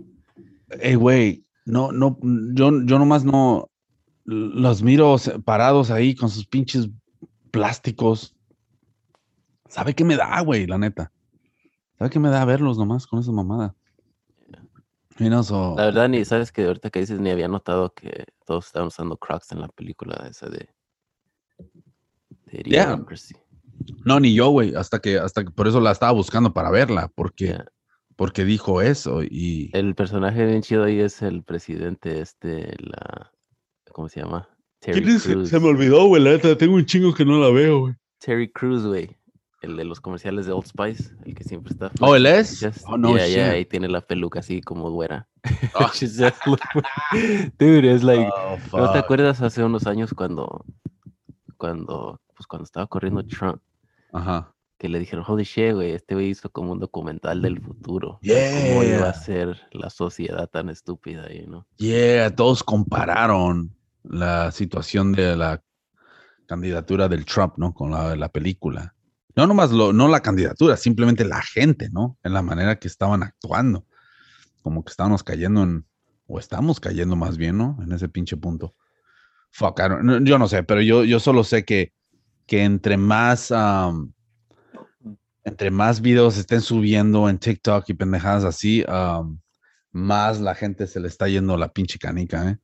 Ey, 0.81 0.97
güey, 0.97 1.45
no, 1.65 1.93
no, 1.93 2.19
yo, 2.23 2.83
yo 2.85 2.99
nomás 2.99 3.25
no 3.25 3.71
los 4.25 4.83
miro 4.83 5.17
parados 5.45 5.91
ahí 5.91 6.15
con 6.15 6.29
sus 6.29 6.47
pinches 6.47 6.89
plásticos. 7.51 8.35
¿Sabe 9.69 9.95
qué 9.95 10.05
me 10.05 10.17
da, 10.17 10.41
güey? 10.41 10.67
La 10.67 10.79
neta. 10.79 11.13
¿Sabe 11.99 12.11
qué 12.11 12.19
me 12.19 12.31
da 12.31 12.45
verlos 12.45 12.79
nomás 12.79 13.07
con 13.07 13.21
esa 13.21 13.33
mamada? 13.33 13.75
La 15.77 15.87
verdad, 15.87 16.09
ni 16.09 16.25
sabes 16.25 16.51
que 16.51 16.65
ahorita 16.65 16.91
que 16.91 17.01
dices, 17.01 17.21
ni 17.21 17.31
había 17.31 17.49
notado 17.49 17.93
que 17.93 18.25
todos 18.47 18.67
estaban 18.67 18.89
usando 18.89 19.17
Crocs 19.19 19.53
en 19.53 19.61
la 19.61 19.69
película 19.69 20.27
esa 20.29 20.49
de. 20.49 20.69
Yeah. 22.65 23.01
No, 24.05 24.21
ni 24.21 24.35
yo, 24.35 24.51
güey, 24.51 24.75
hasta 24.75 24.99
que, 25.01 25.19
hasta 25.19 25.45
que 25.45 25.51
por 25.51 25.67
eso 25.69 25.81
la 25.81 25.91
estaba 25.93 26.13
buscando 26.13 26.53
para 26.53 26.71
verla, 26.71 27.11
porque, 27.15 27.47
Yeah. 27.47 27.65
porque 28.17 28.45
dijo 28.45 28.83
eso 28.83 29.23
y 29.23 29.71
El 29.73 29.95
personaje 29.95 30.45
bien 30.47 30.63
chido 30.63 30.85
ahí 30.85 31.01
es 31.01 31.23
el 31.23 31.43
presidente, 31.43 32.21
este, 32.21 32.75
la. 32.79 33.31
¿Cómo 33.93 34.09
se 34.09 34.21
llama? 34.21 34.49
Terry 34.81 35.03
Crews. 35.19 35.53
olvidó, 35.55 36.07
güey, 36.07 36.23
la 36.23 36.31
neta, 36.31 36.57
tengo 36.57 36.75
un 36.75 36.87
chingo 36.87 37.13
que 37.15 37.25
no 37.25 37.39
la 37.39 37.51
veo, 37.51 37.81
güey. 37.81 37.95
Terry 38.19 38.51
Crews, 38.51 38.85
güey. 38.87 39.17
El 39.63 39.77
de 39.77 39.85
los 39.85 40.01
comerciales 40.01 40.47
de 40.47 40.53
Old 40.53 40.67
Spice, 40.67 41.13
el 41.27 41.35
que 41.35 41.45
siempre 41.45 41.73
está. 41.73 41.91
Oh, 42.01 42.17
¿él 42.17 42.25
es? 42.25 42.61
chest. 42.61 42.83
Oh, 42.89 42.97
no 42.97 43.15
Yeah, 43.17 43.27
yeah, 43.29 43.53
shit. 43.53 43.61
y 43.63 43.65
tiene 43.67 43.89
la 43.89 44.01
peluca 44.01 44.41
así 44.41 44.63
como 44.63 44.91
güera. 44.91 45.29
Just 45.93 46.47
look- 46.47 46.61
Dude, 47.59 47.93
es 47.93 48.03
like. 48.03 48.31
Oh, 48.73 48.79
¿No 48.79 48.93
te 48.93 48.99
acuerdas 48.99 49.43
hace 49.43 49.63
unos 49.63 49.87
años 49.87 50.15
cuando, 50.15 50.65
cuando, 51.59 52.21
pues 52.41 52.47
cuando 52.47 52.65
estaba 52.65 52.87
corriendo 52.87 53.23
Trump? 53.27 53.61
Ajá. 54.15 54.55
que 54.79 54.89
le 54.89 54.99
dijeron, 54.99 55.27
holy 55.29 55.45
shit, 55.45 55.75
güey, 55.75 55.91
este 55.91 56.15
güey 56.15 56.31
hizo 56.31 56.49
como 56.49 56.73
un 56.73 56.81
documental 56.81 57.43
del 57.43 57.61
futuro. 57.61 58.19
Yeah. 58.23 58.71
¿Cómo 58.71 58.83
iba 58.83 59.11
a 59.11 59.13
ser 59.13 59.61
la 59.73 59.91
sociedad 59.91 60.49
tan 60.49 60.71
estúpida 60.71 61.27
ahí, 61.27 61.45
no? 61.47 61.67
Yeah, 61.77 62.35
todos 62.35 62.65
compararon 62.65 63.77
la 64.05 64.51
situación 64.53 65.13
de 65.13 65.37
la 65.37 65.63
candidatura 66.47 67.11
del 67.11 67.27
Trump, 67.27 67.59
¿no? 67.59 67.75
Con 67.75 67.91
la 67.91 68.09
de 68.09 68.17
la 68.17 68.31
película. 68.31 68.95
No 69.37 69.47
nomás 69.47 69.71
lo, 69.71 69.93
no 69.93 70.09
la 70.09 70.21
candidatura, 70.21 70.79
simplemente 70.79 71.27
la 71.27 71.43
gente, 71.43 71.91
¿no? 71.91 72.17
En 72.23 72.33
la 72.33 72.41
manera 72.41 72.79
que 72.79 72.89
estaban 72.89 73.23
actuando. 73.23 73.85
Como 74.63 74.83
que 74.83 74.93
estábamos 74.93 75.23
cayendo 75.23 75.63
en, 75.63 75.85
o 76.27 76.39
estamos 76.39 76.81
cayendo 76.81 77.17
más 77.17 77.37
bien, 77.37 77.59
¿no? 77.59 77.77
En 77.83 77.93
ese 77.93 78.09
pinche 78.09 78.39
punto. 78.39 78.75
Fuck, 79.51 79.79
yo 80.23 80.39
no 80.39 80.49
sé, 80.49 80.63
pero 80.63 80.81
yo, 80.81 81.05
yo 81.05 81.21
solo 81.21 81.45
sé 81.45 81.67
que, 81.67 81.93
que 82.51 82.65
entre 82.65 82.97
más, 82.97 83.53
um, 83.53 84.13
entre 85.45 85.71
más 85.71 86.01
videos 86.01 86.37
estén 86.37 86.61
subiendo 86.61 87.29
en 87.29 87.39
TikTok 87.39 87.89
y 87.89 87.95
pendejadas 87.95 88.43
así, 88.43 88.85
um, 88.89 89.39
más 89.93 90.41
la 90.41 90.57
gente 90.57 90.89
se 90.89 90.99
le 90.99 91.07
está 91.07 91.29
yendo 91.29 91.57
la 91.57 91.73
pinche 91.73 91.97
canica, 91.97 92.51
¿eh? 92.51 92.59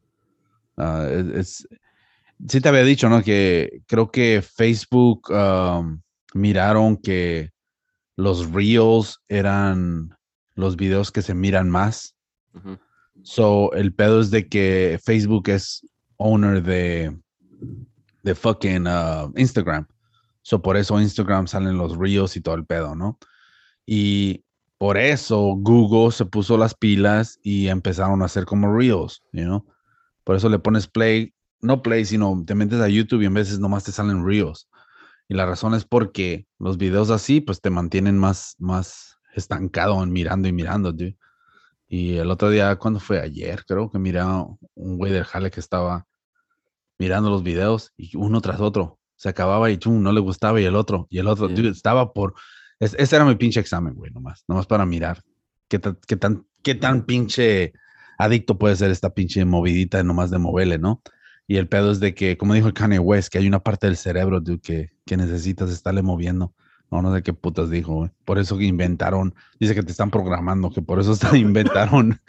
Ah, 0.76 1.08
es, 1.34 1.68
sí 2.48 2.60
te 2.60 2.68
había 2.68 2.82
dicho, 2.82 3.08
¿no? 3.08 3.22
Que 3.22 3.80
creo 3.86 4.10
que 4.10 4.42
Facebook 4.42 5.30
um, 5.30 6.00
miraron 6.34 6.96
que 6.96 7.52
los 8.16 8.50
reels 8.50 9.20
eran 9.28 10.16
los 10.56 10.74
videos 10.74 11.12
que 11.12 11.22
se 11.22 11.32
miran 11.32 11.70
más. 11.70 12.16
So, 13.22 13.72
el 13.72 13.94
pedo 13.94 14.20
es 14.20 14.32
de 14.32 14.48
que 14.48 14.98
Facebook 15.04 15.48
es 15.48 15.86
owner 16.16 16.60
de, 16.60 17.16
de 18.26 18.34
fucking 18.34 18.88
uh, 18.88 19.32
Instagram. 19.36 19.86
So, 20.42 20.60
por 20.60 20.76
eso 20.76 21.00
Instagram 21.00 21.46
salen 21.46 21.78
los 21.78 21.96
reels 21.96 22.36
y 22.36 22.40
todo 22.40 22.56
el 22.56 22.66
pedo, 22.66 22.94
¿no? 22.94 23.18
Y 23.86 24.44
por 24.78 24.98
eso 24.98 25.54
Google 25.56 26.12
se 26.12 26.26
puso 26.26 26.58
las 26.58 26.74
pilas 26.74 27.38
y 27.42 27.68
empezaron 27.68 28.20
a 28.20 28.26
hacer 28.26 28.44
como 28.44 28.76
reels, 28.76 29.22
you 29.32 29.44
know? 29.44 29.64
Por 30.24 30.34
eso 30.34 30.48
le 30.48 30.58
pones 30.58 30.88
play, 30.88 31.32
no 31.60 31.82
play, 31.82 32.04
sino 32.04 32.42
te 32.44 32.56
metes 32.56 32.80
a 32.80 32.88
YouTube 32.88 33.22
y 33.22 33.26
en 33.26 33.34
veces 33.34 33.60
nomás 33.60 33.84
te 33.84 33.92
salen 33.92 34.26
reels. 34.26 34.68
Y 35.28 35.34
la 35.34 35.46
razón 35.46 35.74
es 35.74 35.84
porque 35.84 36.46
los 36.58 36.78
videos 36.78 37.10
así, 37.10 37.40
pues 37.40 37.60
te 37.60 37.70
mantienen 37.70 38.18
más, 38.18 38.56
más 38.58 39.18
estancado 39.34 40.02
en 40.02 40.12
mirando 40.12 40.48
y 40.48 40.52
mirando, 40.52 40.92
dude. 40.92 41.16
Y 41.88 42.16
el 42.16 42.30
otro 42.32 42.50
día, 42.50 42.74
cuando 42.76 42.98
fue 42.98 43.20
ayer, 43.20 43.64
creo 43.66 43.88
que 43.88 44.00
miré 44.00 44.18
a 44.18 44.44
un 44.74 44.98
güey 44.98 45.12
del 45.12 45.24
jale 45.24 45.52
que 45.52 45.60
estaba 45.60 46.06
mirando 46.98 47.30
los 47.30 47.42
videos 47.42 47.92
y 47.96 48.16
uno 48.16 48.40
tras 48.40 48.60
otro. 48.60 48.98
Se 49.16 49.28
acababa 49.28 49.70
y 49.70 49.78
chum, 49.78 50.02
no 50.02 50.12
le 50.12 50.20
gustaba 50.20 50.60
y 50.60 50.64
el 50.64 50.76
otro, 50.76 51.06
y 51.10 51.18
el 51.18 51.26
otro. 51.28 51.48
Sí. 51.48 51.54
Dude, 51.54 51.70
estaba 51.70 52.12
por. 52.12 52.34
es- 52.80 52.94
ese 52.98 53.16
era 53.16 53.24
mi 53.24 53.34
pinche 53.36 53.60
examen, 53.60 53.94
güey, 53.94 54.10
nomás. 54.12 54.44
Nomás 54.48 54.66
para 54.66 54.84
mirar 54.86 55.22
qué, 55.68 55.78
ta- 55.78 55.96
qué 56.06 56.16
tan, 56.16 56.46
qué 56.62 56.74
tan 56.74 57.02
pinche 57.06 57.72
adicto 58.18 58.58
puede 58.58 58.76
ser 58.76 58.90
esta 58.90 59.14
pinche 59.14 59.44
movidita 59.44 60.02
nomás 60.02 60.30
de 60.30 60.38
moverle, 60.38 60.78
¿no? 60.78 61.02
Y 61.48 61.56
el 61.58 61.68
pedo 61.68 61.92
es 61.92 62.00
de 62.00 62.14
que, 62.14 62.36
como 62.36 62.54
dijo 62.54 62.66
el 62.66 62.74
Kanye 62.74 62.98
West, 62.98 63.28
que 63.30 63.38
hay 63.38 63.46
una 63.46 63.60
parte 63.60 63.86
del 63.86 63.96
cerebro, 63.96 64.40
dude, 64.40 64.58
que, 64.60 64.90
que 65.04 65.16
necesitas 65.16 65.70
estarle 65.70 66.02
moviendo. 66.02 66.52
No, 66.90 67.02
no 67.02 67.14
sé 67.14 67.22
qué 67.22 67.32
putas 67.32 67.68
dijo, 67.70 67.94
güey. 67.94 68.10
Por 68.24 68.38
eso 68.38 68.56
que 68.58 68.64
inventaron, 68.64 69.34
dice 69.58 69.74
que 69.74 69.82
te 69.82 69.90
están 69.92 70.10
programando, 70.10 70.70
que 70.70 70.82
por 70.82 71.00
eso 71.00 71.12
está- 71.12 71.30
inventaron, 71.38 72.20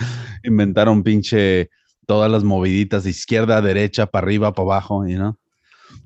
inventaron 0.44 1.04
pinche 1.04 1.70
todas 2.08 2.32
las 2.32 2.44
moviditas 2.44 3.04
de 3.04 3.12
izquierda, 3.12 3.62
derecha, 3.62 4.08
para 4.08 4.26
arriba, 4.26 4.54
para 4.54 4.64
abajo, 4.66 5.06
you 5.06 5.18
know? 5.18 5.38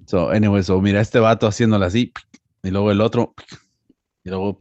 So, 0.08 0.32
anyway, 0.32 0.64
so 0.64 0.82
mira 0.82 0.99
este 0.99 1.20
vato 1.20 1.47
haciéndolo 1.47 1.86
así, 1.86 2.12
y 2.64 2.72
luego 2.72 2.91
el 2.91 2.99
otro, 2.99 3.34
y 4.24 4.30
luego, 4.30 4.58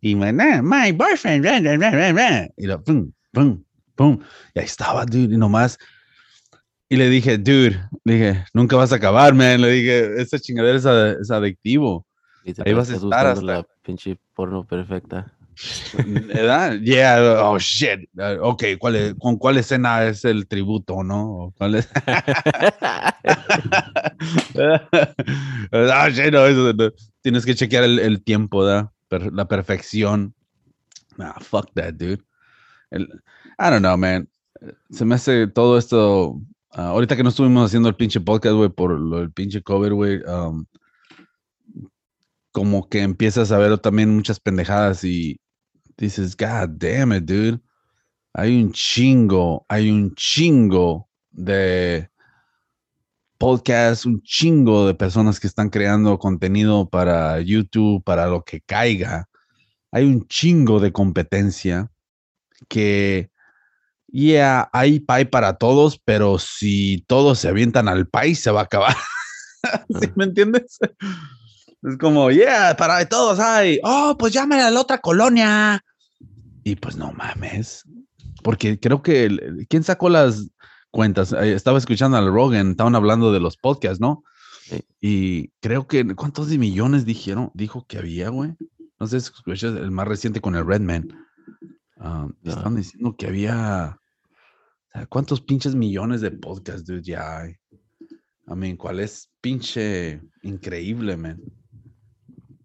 y 0.00 0.14
"Nah, 0.14 0.62
my 0.62 0.92
boyfriend, 0.92 1.42
blah, 1.42 1.60
blah, 1.60 1.76
blah, 1.76 1.90
blah, 1.90 2.12
blah", 2.12 2.46
y 2.56 2.66
lo, 2.66 2.82
pum, 2.84 3.10
pum, 3.32 3.64
pum, 3.96 4.18
y 4.54 4.60
ahí 4.60 4.66
estaba, 4.66 5.04
dude, 5.04 5.34
y 5.34 5.38
nomás, 5.38 5.78
y 6.90 6.96
le 6.96 7.08
dije, 7.08 7.38
dude, 7.38 7.80
le 8.04 8.12
dije, 8.14 8.44
nunca 8.52 8.76
vas 8.76 8.92
a 8.92 8.96
acabar, 8.96 9.34
man, 9.34 9.60
le 9.60 9.70
dije, 9.70 10.20
esta 10.20 10.38
chingadera 10.38 10.78
es, 10.78 10.86
ad- 10.86 11.20
es 11.20 11.30
adictivo. 11.30 12.06
Y 12.44 12.52
te 12.54 12.62
Ahí 12.64 12.72
vas 12.74 12.90
a 12.90 12.94
estar 12.94 13.26
hasta- 13.26 13.42
la 13.42 13.66
pinche 13.82 14.18
porno 14.34 14.64
perfecta. 14.64 15.32
¿Verdad? 16.06 16.78
Yeah, 16.80 17.42
oh 17.44 17.58
shit. 17.58 18.08
Uh, 18.16 18.38
ok, 18.42 18.62
¿cuál 18.78 18.96
es- 18.96 19.14
¿con 19.18 19.36
cuál 19.36 19.56
escena 19.58 20.04
es 20.04 20.24
el 20.24 20.46
tributo, 20.46 21.02
no? 21.02 21.24
¿O 21.46 21.52
¿Cuál 21.56 21.74
es? 21.76 21.88
ah, 25.72 26.08
shit, 26.10 26.32
no, 26.32 26.46
eso 26.46 26.72
no. 26.72 26.90
Tienes 27.22 27.44
que 27.44 27.54
chequear 27.54 27.84
el, 27.84 27.98
el 27.98 28.22
tiempo, 28.22 28.64
¿da? 28.64 28.92
Per- 29.08 29.32
la 29.32 29.46
perfección. 29.48 30.34
Ah, 31.18 31.36
fuck 31.40 31.72
that, 31.74 31.94
dude. 31.94 32.22
El- 32.90 33.08
I 33.58 33.70
don't 33.70 33.80
know, 33.80 33.96
man. 33.96 34.28
Se 34.90 35.04
me 35.04 35.14
hace 35.16 35.46
todo 35.48 35.78
esto. 35.78 36.40
ah, 36.72 36.88
ahorita 36.88 37.16
que 37.16 37.22
no 37.22 37.28
estuvimos 37.30 37.66
haciendo 37.66 37.88
el 37.88 37.96
pinche 37.96 38.20
podcast, 38.20 38.54
güey, 38.54 38.68
por 38.70 38.92
lo 38.98 39.18
del 39.18 39.32
pinche 39.32 39.62
cover, 39.62 39.94
güey. 39.94 40.20
um, 40.24 40.64
como 42.52 42.88
que 42.88 43.02
empiezas 43.02 43.52
a 43.52 43.58
ver 43.58 43.78
también 43.78 44.14
muchas 44.14 44.40
pendejadas 44.40 45.04
y 45.04 45.38
dices, 45.98 46.36
God 46.36 46.78
damn 46.78 47.12
it, 47.12 47.24
dude. 47.24 47.60
Hay 48.34 48.62
un 48.62 48.72
chingo, 48.72 49.66
hay 49.68 49.90
un 49.90 50.14
chingo 50.14 51.08
de 51.30 52.08
podcasts, 53.38 54.06
un 54.06 54.22
chingo 54.22 54.86
de 54.86 54.94
personas 54.94 55.40
que 55.40 55.46
están 55.46 55.70
creando 55.70 56.18
contenido 56.18 56.88
para 56.88 57.40
YouTube, 57.40 58.02
para 58.04 58.26
lo 58.26 58.44
que 58.44 58.60
caiga. 58.60 59.28
Hay 59.90 60.04
un 60.04 60.26
chingo 60.28 60.80
de 60.80 60.92
competencia 60.92 61.90
que, 62.68 63.30
yeah, 64.06 64.68
hay 64.72 65.00
pay 65.00 65.24
para 65.24 65.56
todos, 65.56 65.98
pero 66.04 66.38
si 66.38 67.04
todos 67.06 67.38
se 67.38 67.48
avientan 67.48 67.88
al 67.88 68.06
país, 68.06 68.40
se 68.40 68.50
va 68.50 68.60
a 68.60 68.64
acabar. 68.64 68.96
¿Sí 70.00 70.10
me 70.14 70.24
entiendes? 70.24 70.78
Es 71.82 71.96
como, 71.98 72.30
yeah, 72.30 72.76
para 72.76 73.08
todos 73.08 73.38
hay. 73.38 73.80
Oh, 73.82 74.16
pues 74.18 74.32
llámale 74.32 74.62
a 74.62 74.70
la 74.70 74.80
otra 74.80 74.98
colonia. 74.98 75.82
Y 76.68 76.76
pues 76.76 76.96
no 76.98 77.12
mames. 77.12 77.84
Porque 78.42 78.78
creo 78.78 79.02
que, 79.02 79.24
el- 79.24 79.66
¿quién 79.70 79.82
sacó 79.82 80.10
las 80.10 80.50
cuentas? 80.90 81.32
Eh, 81.32 81.54
Estaba 81.54 81.78
escuchando 81.78 82.18
al 82.18 82.30
Rogan, 82.30 82.72
estaban 82.72 82.94
hablando 82.94 83.32
de 83.32 83.40
los 83.40 83.56
podcasts, 83.56 84.00
¿no? 84.00 84.22
Sí. 84.64 84.84
Y 85.00 85.48
creo 85.60 85.86
que, 85.86 86.04
¿cuántos 86.14 86.50
de 86.50 86.58
millones 86.58 87.06
dijeron? 87.06 87.50
Dijo 87.54 87.86
que 87.86 87.96
había, 87.96 88.28
güey. 88.28 88.54
No 89.00 89.06
sé 89.06 89.18
si 89.20 89.30
escuchas 89.32 89.74
el 89.76 89.90
más 89.90 90.06
reciente 90.06 90.42
con 90.42 90.56
el 90.56 90.66
Redman. 90.66 91.08
Um, 91.96 92.34
No. 92.42 92.50
Estaban 92.50 92.76
diciendo 92.76 93.16
que 93.16 93.26
había, 93.28 93.98
¿cuántos 95.08 95.40
pinches 95.40 95.74
millones 95.74 96.20
de 96.20 96.30
podcasts, 96.32 96.84
dude, 96.84 97.02
ya 97.02 97.38
hay? 97.40 97.52
I 98.46 98.54
mean, 98.54 98.76
¿cuál 98.76 99.00
es 99.00 99.30
pinche 99.40 100.20
increíble, 100.42 101.16
man? 101.16 101.40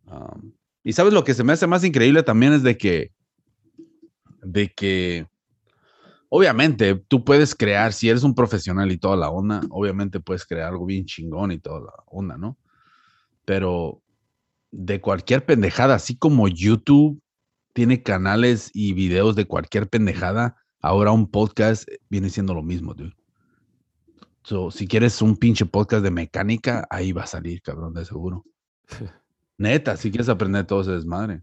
Um, 0.07 0.51
y 0.83 0.91
sabes 0.91 1.13
lo 1.13 1.23
que 1.23 1.33
se 1.33 1.43
me 1.45 1.53
hace 1.53 1.67
más 1.67 1.85
increíble 1.85 2.21
también 2.23 2.51
es 2.51 2.63
de 2.63 2.77
que, 2.77 3.11
de 4.43 4.69
que, 4.69 5.27
obviamente, 6.29 6.95
tú 6.95 7.23
puedes 7.23 7.55
crear, 7.55 7.93
si 7.93 8.09
eres 8.09 8.23
un 8.23 8.35
profesional 8.35 8.91
y 8.91 8.97
toda 8.97 9.15
la 9.15 9.29
onda, 9.29 9.61
obviamente 9.69 10.19
puedes 10.19 10.45
crear 10.45 10.69
algo 10.69 10.85
bien 10.85 11.05
chingón 11.05 11.51
y 11.51 11.59
toda 11.59 11.81
la 11.81 11.93
onda, 12.07 12.37
¿no? 12.37 12.57
Pero 13.45 14.01
de 14.71 15.01
cualquier 15.01 15.45
pendejada, 15.45 15.95
así 15.95 16.17
como 16.17 16.47
YouTube 16.47 17.21
tiene 17.73 18.03
canales 18.03 18.71
y 18.73 18.93
videos 18.93 19.35
de 19.35 19.45
cualquier 19.45 19.89
pendejada, 19.89 20.57
ahora 20.79 21.11
un 21.11 21.29
podcast 21.29 21.87
viene 22.09 22.29
siendo 22.29 22.53
lo 22.53 22.63
mismo, 22.63 22.93
dude. 22.93 23.15
So, 24.43 24.71
si 24.71 24.87
quieres 24.87 25.21
un 25.21 25.37
pinche 25.37 25.65
podcast 25.65 26.03
de 26.03 26.11
mecánica, 26.11 26.85
ahí 26.89 27.13
va 27.13 27.23
a 27.23 27.27
salir, 27.27 27.61
cabrón, 27.61 27.93
de 27.93 28.03
seguro. 28.03 28.45
Neta, 29.57 29.95
si 29.95 30.11
quieres 30.11 30.27
aprender 30.27 30.65
todo 30.65 30.81
ese 30.81 30.91
desmadre. 30.91 31.41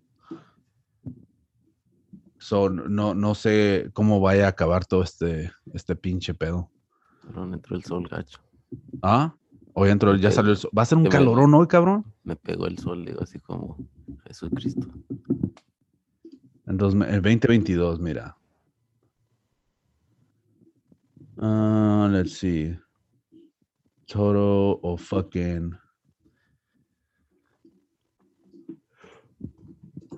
So, 2.41 2.71
no, 2.71 3.15
no 3.15 3.35
sé 3.35 3.91
cómo 3.93 4.19
vaya 4.19 4.47
a 4.47 4.49
acabar 4.49 4.87
todo 4.87 5.03
este, 5.03 5.53
este 5.75 5.95
pinche 5.95 6.33
pedo. 6.35 6.71
Cabrón, 7.23 7.53
entró 7.53 7.77
el 7.77 7.85
sol 7.85 8.09
gacho. 8.09 8.41
¿Ah? 9.03 9.35
Hoy 9.75 9.91
entró, 9.91 10.17
ya 10.17 10.31
salió 10.31 10.53
el 10.53 10.57
sol. 10.57 10.71
¿Va 10.77 10.83
a 10.83 10.87
ser 10.87 10.97
un 10.99 11.05
calorón 11.05 11.53
hoy, 11.55 11.67
cabrón? 11.67 12.05
Me 12.25 12.37
pegó 12.37 12.67
el 12.67 12.79
sol, 12.79 13.05
digo, 13.05 13.21
así 13.23 13.39
como 13.41 13.77
Jesucristo. 14.27 14.89
En 16.67 16.77
dos- 16.79 16.95
el 16.95 17.21
2022, 17.23 18.01
mira. 18.01 18.37
Ah, 21.37 22.09
let's 22.11 22.39
see. 22.39 22.75
Total 24.07 24.79
o 24.83 24.97
fucking. 24.99 25.77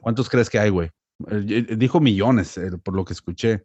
¿Cuántos 0.00 0.28
crees 0.28 0.48
que 0.48 0.58
hay, 0.58 0.70
güey? 0.70 0.90
Eh, 1.30 1.66
eh, 1.68 1.76
Dijo 1.76 2.00
millones, 2.00 2.56
eh, 2.58 2.70
por 2.82 2.94
lo 2.94 3.04
que 3.04 3.12
escuché. 3.12 3.64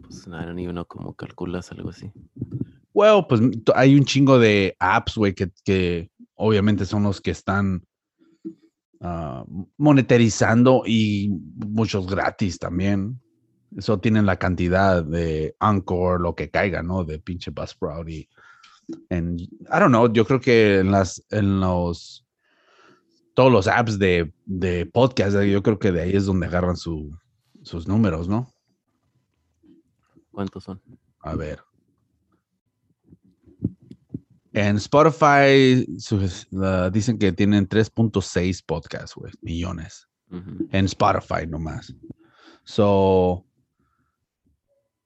Pues 0.00 0.24
don't 0.24 0.58
even 0.58 0.72
know 0.74 0.86
cómo 0.86 1.14
calculas 1.14 1.70
algo 1.72 1.90
así. 1.90 2.10
Bueno, 2.94 3.26
pues 3.28 3.40
mm, 3.40 3.50
to- 3.64 3.76
hay 3.76 3.94
un 3.94 4.04
chingo 4.04 4.38
de 4.38 4.74
apps, 4.78 5.16
güey, 5.16 5.34
que, 5.34 5.50
que 5.64 6.10
obviamente 6.34 6.84
son 6.86 7.02
los 7.04 7.20
que 7.20 7.30
están 7.30 7.82
ah, 9.00 9.44
monetarizando 9.76 10.82
y 10.86 11.28
muchos 11.66 12.06
gratis 12.06 12.58
también. 12.58 13.20
Eso 13.76 13.98
tienen 13.98 14.26
la 14.26 14.38
cantidad 14.38 15.02
de 15.04 15.56
Anchor, 15.58 16.20
lo 16.20 16.34
que 16.34 16.50
caiga, 16.50 16.82
¿no? 16.82 17.04
De 17.04 17.18
pinche 17.18 17.50
Buzzsprout 17.50 18.08
y 18.08 18.28
en, 19.08 19.38
I 19.38 19.48
don't 19.70 19.88
know, 19.88 20.12
yo 20.12 20.26
creo 20.26 20.40
que 20.40 20.80
en 20.80 20.90
las, 20.90 21.24
en 21.30 21.60
los, 21.60 22.21
todos 23.34 23.50
los 23.50 23.66
apps 23.66 23.98
de, 23.98 24.32
de 24.44 24.86
podcast, 24.86 25.36
yo 25.42 25.62
creo 25.62 25.78
que 25.78 25.92
de 25.92 26.02
ahí 26.02 26.12
es 26.12 26.26
donde 26.26 26.46
agarran 26.46 26.76
su, 26.76 27.10
sus 27.62 27.88
números, 27.88 28.28
¿no? 28.28 28.52
¿Cuántos 30.30 30.64
son? 30.64 30.80
A 31.20 31.34
ver. 31.34 31.60
En 34.52 34.76
Spotify 34.76 35.86
dicen 36.92 37.18
que 37.18 37.32
tienen 37.32 37.68
3.6 37.68 38.62
podcasts, 38.66 39.14
güey, 39.14 39.32
millones. 39.40 40.08
En 40.70 40.86
Spotify 40.86 41.46
nomás. 41.46 41.94
So, 42.64 43.44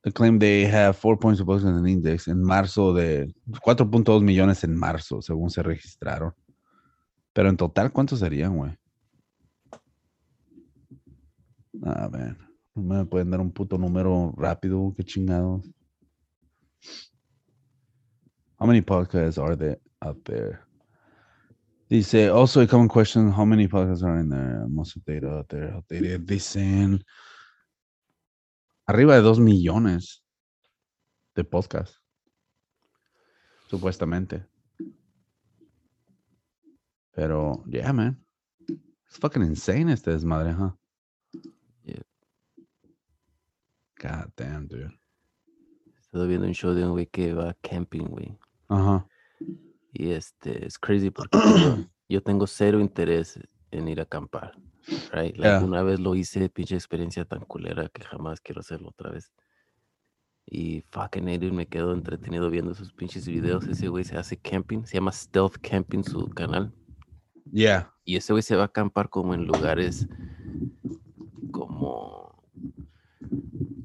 they 0.02 0.12
claim 0.12 0.38
they 0.38 0.64
have 0.66 0.96
4 1.00 1.18
points 1.18 1.40
of 1.40 1.46
podcasts 1.46 1.78
in 1.78 1.82
the 1.82 1.90
index 1.90 2.28
en 2.28 2.42
marzo 2.42 2.92
de 2.92 3.34
4.2 3.64 4.22
millones 4.22 4.62
en 4.62 4.76
marzo, 4.76 5.22
según 5.22 5.50
se 5.50 5.62
registraron. 5.62 6.32
Pero 7.36 7.50
en 7.50 7.58
total, 7.58 7.92
¿cuántos 7.92 8.20
serían, 8.20 8.56
güey? 8.56 8.74
A 11.82 12.08
ver, 12.08 12.38
me 12.74 13.04
pueden 13.04 13.30
dar 13.30 13.40
un 13.40 13.52
puto 13.52 13.76
número 13.76 14.32
rápido, 14.38 14.94
qué 14.96 15.04
chingados. 15.04 15.70
How 18.58 18.66
many 18.66 18.80
podcasts 18.80 19.36
are 19.36 19.54
there 19.54 19.78
out 20.00 20.16
there? 20.24 20.60
Dice, 21.90 22.30
also 22.30 22.62
a 22.62 22.66
common 22.66 22.88
question, 22.88 23.30
how 23.30 23.44
many 23.44 23.68
podcasts 23.68 24.02
are 24.02 24.18
in 24.18 24.30
there? 24.30 24.66
Most 24.70 24.96
of 24.96 25.04
data 25.04 25.28
out 25.36 25.46
there. 25.88 26.18
Dicen 26.18 27.04
arriba 28.86 29.14
de 29.14 29.20
dos 29.20 29.38
millones 29.38 30.24
de 31.34 31.44
podcasts. 31.44 32.00
Supuestamente. 33.68 34.46
Pero, 37.16 37.64
yeah, 37.66 37.92
man. 37.94 38.22
It's 38.68 39.18
fucking 39.18 39.42
insane 39.42 39.90
este 39.90 40.10
desmadre, 40.10 40.52
huh? 40.52 40.72
Yeah. 41.82 42.02
God 43.98 44.30
damn, 44.36 44.68
dude. 44.68 44.92
Estoy 46.02 46.28
viendo 46.28 46.46
un 46.46 46.52
show 46.52 46.74
de 46.74 46.84
un 46.84 46.92
güey 46.92 47.06
que 47.06 47.32
va 47.32 47.54
camping, 47.62 48.04
güey. 48.04 48.38
Ajá. 48.68 49.06
Y 49.94 50.10
este, 50.10 50.66
es 50.66 50.78
crazy 50.78 51.10
porque 51.10 51.38
tengo- 51.38 51.88
yo 52.08 52.22
tengo 52.22 52.46
cero 52.46 52.80
interés 52.80 53.40
en 53.70 53.88
ir 53.88 54.00
a 54.00 54.02
acampar. 54.02 54.52
Right? 55.12 55.36
Like, 55.36 55.40
Yeah. 55.40 55.64
Una 55.64 55.82
vez 55.82 55.98
lo 55.98 56.14
hice, 56.14 56.50
pinche 56.50 56.74
experiencia 56.74 57.24
tan 57.24 57.40
culera 57.46 57.88
que 57.88 58.02
jamás 58.04 58.40
quiero 58.42 58.60
hacerlo 58.60 58.90
otra 58.90 59.10
vez. 59.10 59.32
Y 60.44 60.82
fucking 60.90 61.28
Adrian 61.30 61.56
me 61.56 61.66
quedo 61.66 61.92
entretenido 61.94 62.50
viendo 62.50 62.74
sus 62.74 62.92
pinches 62.92 63.26
videos. 63.26 63.66
Ese 63.66 63.88
güey 63.88 64.04
se 64.04 64.16
hace 64.18 64.36
camping, 64.36 64.84
se 64.84 64.94
llama 64.98 65.12
Stealth 65.12 65.56
Camping 65.62 66.04
su 66.04 66.28
canal. 66.28 66.72
Yeah. 67.52 67.92
Y 68.04 68.16
ese 68.16 68.32
güey 68.32 68.42
se 68.42 68.56
va 68.56 68.62
a 68.62 68.66
acampar 68.66 69.08
como 69.08 69.34
en 69.34 69.46
lugares 69.46 70.06
como 71.50 72.42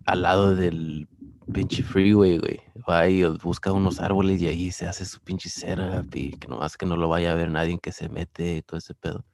al 0.05 0.22
lado 0.22 0.55
del 0.55 1.07
pinche 1.53 1.84
freeway, 1.84 2.38
güey. 2.38 2.59
Va 2.89 3.07
y 3.07 3.24
busca 3.24 3.72
unos 3.72 3.99
árboles 3.99 4.41
y 4.41 4.47
ahí 4.47 4.72
se 4.72 4.88
hace 4.88 5.05
su 5.05 5.20
pinche 5.20 5.49
cera 5.49 6.03
y 6.14 6.32
que 6.32 6.47
nomás 6.47 6.78
que 6.78 6.86
no 6.86 6.97
lo 6.97 7.09
vaya 7.09 7.32
a 7.32 7.36
ver 7.36 7.49
nadie 7.49 7.80
que 7.80 7.91
se 7.91 8.09
mete 8.09 8.57
y 8.57 8.62
todo 8.62 8.78
ese 8.78 8.93
pedo. 8.95 9.26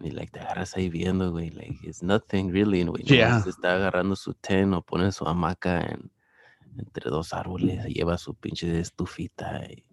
Y 0.00 0.10
like 0.10 0.32
te 0.32 0.40
agarras 0.40 0.76
ahí 0.76 0.88
viendo, 0.88 1.30
güey, 1.30 1.50
like 1.50 1.78
it's 1.82 2.02
nothing 2.02 2.50
really, 2.52 2.84
güey. 2.84 3.04
Yeah. 3.04 3.40
se 3.40 3.50
está 3.50 3.74
agarrando 3.74 4.16
su 4.16 4.34
ten 4.34 4.74
o 4.74 4.82
pone 4.82 5.12
su 5.12 5.26
hamaca 5.26 5.80
en, 5.80 6.10
entre 6.78 7.10
dos 7.10 7.32
árboles, 7.32 7.84
lleva 7.86 8.18
su 8.18 8.34
pinche 8.34 8.80
estufita 8.80 9.64
y 9.70 9.84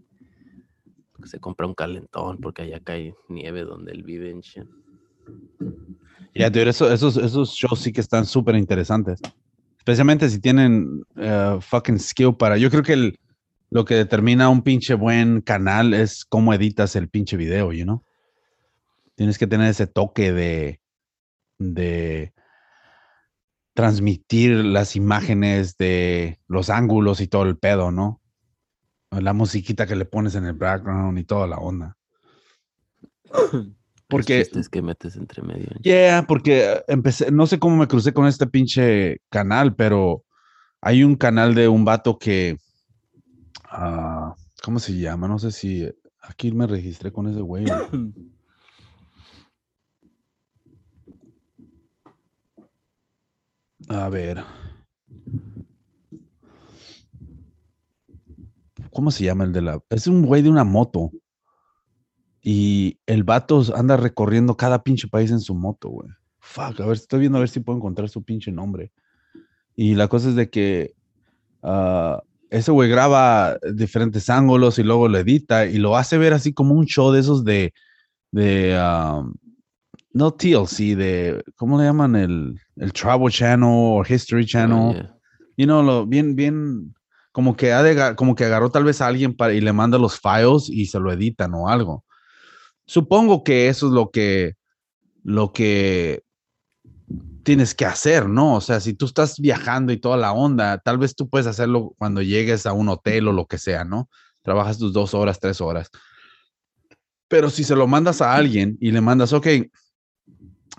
se 1.28 1.39
compra 1.39 1.67
un 1.67 1.74
calentón 1.74 2.38
porque 2.39 2.63
allá 2.63 2.80
cae 2.80 3.15
nieve 3.30 3.63
donde 3.63 3.91
él 3.91 4.03
vive 4.03 4.30
en 4.30 4.41
shit. 4.41 4.65
Yeah, 6.34 6.47
eso- 6.47 6.91
esos, 6.91 7.17
esos 7.17 7.51
shows 7.51 7.80
sí 7.80 7.91
que 7.91 8.01
están 8.01 8.26
súper 8.26 8.55
interesantes. 8.55 9.19
Especialmente 9.78 10.30
si 10.30 10.39
tienen 10.39 11.03
eh, 11.17 11.57
fucking 11.59 11.99
skill 11.99 12.36
para. 12.36 12.57
Yo 12.57 12.69
creo 12.69 12.84
que 12.84 12.93
el- 12.93 13.19
lo 13.69 13.86
que 13.86 13.95
determina 13.95 14.49
un 14.49 14.61
pinche 14.61 14.93
buen 14.93 15.41
canal 15.41 15.93
es 15.93 16.24
cómo 16.26 16.53
editas 16.53 16.95
el 16.95 17.09
pinche 17.09 17.38
video, 17.38 17.72
you 17.72 17.84
know? 17.84 18.03
Tienes 19.15 19.38
que 19.38 19.47
tener 19.47 19.69
ese 19.69 19.88
toque 19.88 20.32
de, 20.32 20.82
de 21.57 22.34
transmitir 23.74 24.51
las 24.65 24.95
imágenes 24.95 25.78
de 25.78 26.39
los 26.47 26.69
ángulos 26.69 27.22
y 27.22 27.28
todo 27.28 27.43
el 27.43 27.57
pedo, 27.57 27.91
¿no? 27.91 28.20
La 29.12 29.34
musiquita 29.34 29.86
que 29.86 29.95
le 29.95 30.05
pones 30.05 30.36
en 30.36 30.45
el 30.45 30.53
background 30.53 31.20
y 31.20 31.26
toda 31.26 31.45
la 31.45 31.57
onda. 31.57 31.97
Porque- 34.07 34.43
chistes 34.43 34.70
que 34.70 34.82
metes 34.82 35.16
entre 35.16 35.41
medio. 35.41 35.68
en 35.72 35.82
Yeah, 35.84 36.26
porque 36.28 36.84
empecé, 36.88 37.32
no 37.32 37.47
sé 37.47 37.59
cómo 37.59 37.78
me 37.78 37.88
crucé 37.88 38.14
con 38.14 38.26
este 38.28 38.45
pinche 38.45 39.22
canal, 39.30 39.74
pero 39.76 40.26
hay 40.82 41.03
un 41.05 41.16
canal 41.16 41.55
de 41.55 41.70
un 41.70 41.86
vato 41.86 42.18
que, 42.20 42.57
ah, 43.70 44.36
¿cómo 44.64 44.80
se 44.80 44.97
llama? 44.97 45.30
No 45.30 45.39
sé 45.39 45.51
si 45.51 45.89
aquí 46.22 46.51
me 46.51 46.68
registré 46.68 47.14
con 47.14 47.28
ese 47.30 47.39
güey. 47.39 47.64
A 53.89 54.09
ver. 54.09 54.43
¿Cómo 58.94 59.12
se 59.12 59.24
llama 59.24 59.44
el 59.44 59.54
de 59.54 59.62
la? 59.62 59.82
Es 59.89 60.08
un 60.08 60.24
güey 60.24 60.42
de 60.42 60.50
una 60.50 60.64
moto. 60.64 61.12
Y 62.44 63.00
el 63.06 63.24
vato 63.24 63.64
anda 63.76 63.98
recorriendo 63.98 64.58
cada 64.58 64.84
pinche 64.84 65.08
país 65.08 65.30
en 65.32 65.39
su 65.39 65.54
moto, 65.54 65.89
güey. 65.89 66.10
Fuck, 66.39 66.80
a 66.82 66.86
ver, 66.88 66.93
estoy 66.93 67.20
viendo 67.20 67.38
a 67.38 67.42
ver 67.42 67.50
si 67.50 67.59
puedo 67.59 67.78
encontrar 67.78 68.09
su 68.09 68.24
pinche 68.24 68.51
nombre. 68.51 68.92
Y 69.76 69.96
la 69.96 70.08
cosa 70.08 70.30
es 70.30 70.36
de 70.36 70.50
que 70.50 70.93
ah, 71.62 72.22
ese 72.50 72.72
güey 72.72 72.89
graba 72.89 73.58
diferentes 73.74 74.30
ángulos 74.30 74.80
y 74.80 74.84
luego 74.84 75.08
lo 75.08 75.18
edita 75.18 75.66
y 75.68 75.78
lo 75.78 75.96
hace 75.96 76.18
ver 76.18 76.34
así 76.34 76.51
como 76.54 76.74
un 76.74 76.86
show 76.86 77.12
de 77.12 77.20
esos 77.20 77.46
de, 77.46 77.74
de 78.32 78.76
ah, 78.78 79.24
no 80.13 80.32
TLC, 80.32 80.96
de, 80.96 81.43
¿cómo 81.55 81.78
le 81.78 81.86
llaman? 81.86 82.16
El, 82.16 82.59
el 82.76 82.93
Travel 82.93 83.32
Channel 83.32 83.70
o 83.72 84.04
History 84.08 84.43
Oh, 84.43 84.47
Channel 84.47 84.93
yeah. 84.93 85.18
you 85.58 85.66
know, 85.66 85.82
lo, 85.82 86.05
bien, 86.05 86.36
bien, 86.36 86.93
como 87.32 87.55
que, 87.55 87.71
ha 87.74 87.83
de 87.83 88.16
como 88.16 88.36
que 88.36 88.45
agarró 88.45 88.71
tal 88.71 88.83
vez 88.83 89.01
a 89.01 89.08
alguien 89.08 89.36
para, 89.36 89.53
y 89.53 89.62
le 89.62 89.74
manda 89.74 89.97
los 89.97 90.20
files 90.20 90.70
y 90.70 90.86
se 90.87 90.99
lo 90.99 91.12
editan 91.12 91.53
o 91.53 91.70
algo. 91.70 92.03
Supongo 92.86 93.43
que 93.43 93.70
eso 93.70 93.87
es 93.87 93.93
lo 93.93 94.12
que, 94.12 94.55
lo 95.24 95.53
que 95.53 96.24
tienes 97.43 97.74
que 97.74 97.86
hacer, 97.86 98.28
¿no? 98.29 98.55
O 98.55 98.62
sea, 98.62 98.79
si 98.79 98.93
tú 98.93 99.05
estás 99.05 99.39
viajando 99.39 99.93
y 99.93 99.97
toda 99.97 100.17
la 100.17 100.33
onda, 100.33 100.78
tal 100.79 100.97
vez 100.97 101.16
tú 101.16 101.29
puedes 101.29 101.47
hacerlo 101.47 101.93
cuando 101.97 102.21
llegues 102.21 102.66
a 102.66 102.74
un 102.74 102.89
hotel 102.89 103.28
o 103.28 103.33
lo 103.33 103.45
que 103.45 103.58
sea, 103.58 103.83
¿no? 103.83 104.09
Trabajas 104.41 104.78
tus 104.78 104.93
dos 104.93 105.13
horas, 105.13 105.39
tres 105.39 105.62
horas. 105.62 105.89
Pero 107.28 107.49
si 107.49 107.63
se 107.63 107.75
lo 107.75 107.87
mandas 107.87 108.21
a 108.21 108.36
alguien 108.36 108.78
y 108.82 108.91
le 108.91 109.01
mandas, 109.01 109.33
ok, 109.33 109.47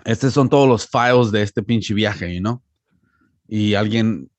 estos 0.05 0.33
son 0.33 0.49
todos 0.49 0.67
los 0.67 0.87
files 0.87 1.31
de 1.31 1.41
este 1.41 1.63
pinche 1.63 1.93
viaje, 1.93 2.39
¿no? 2.39 2.63
Y 3.47 3.73
alguien 3.73 4.29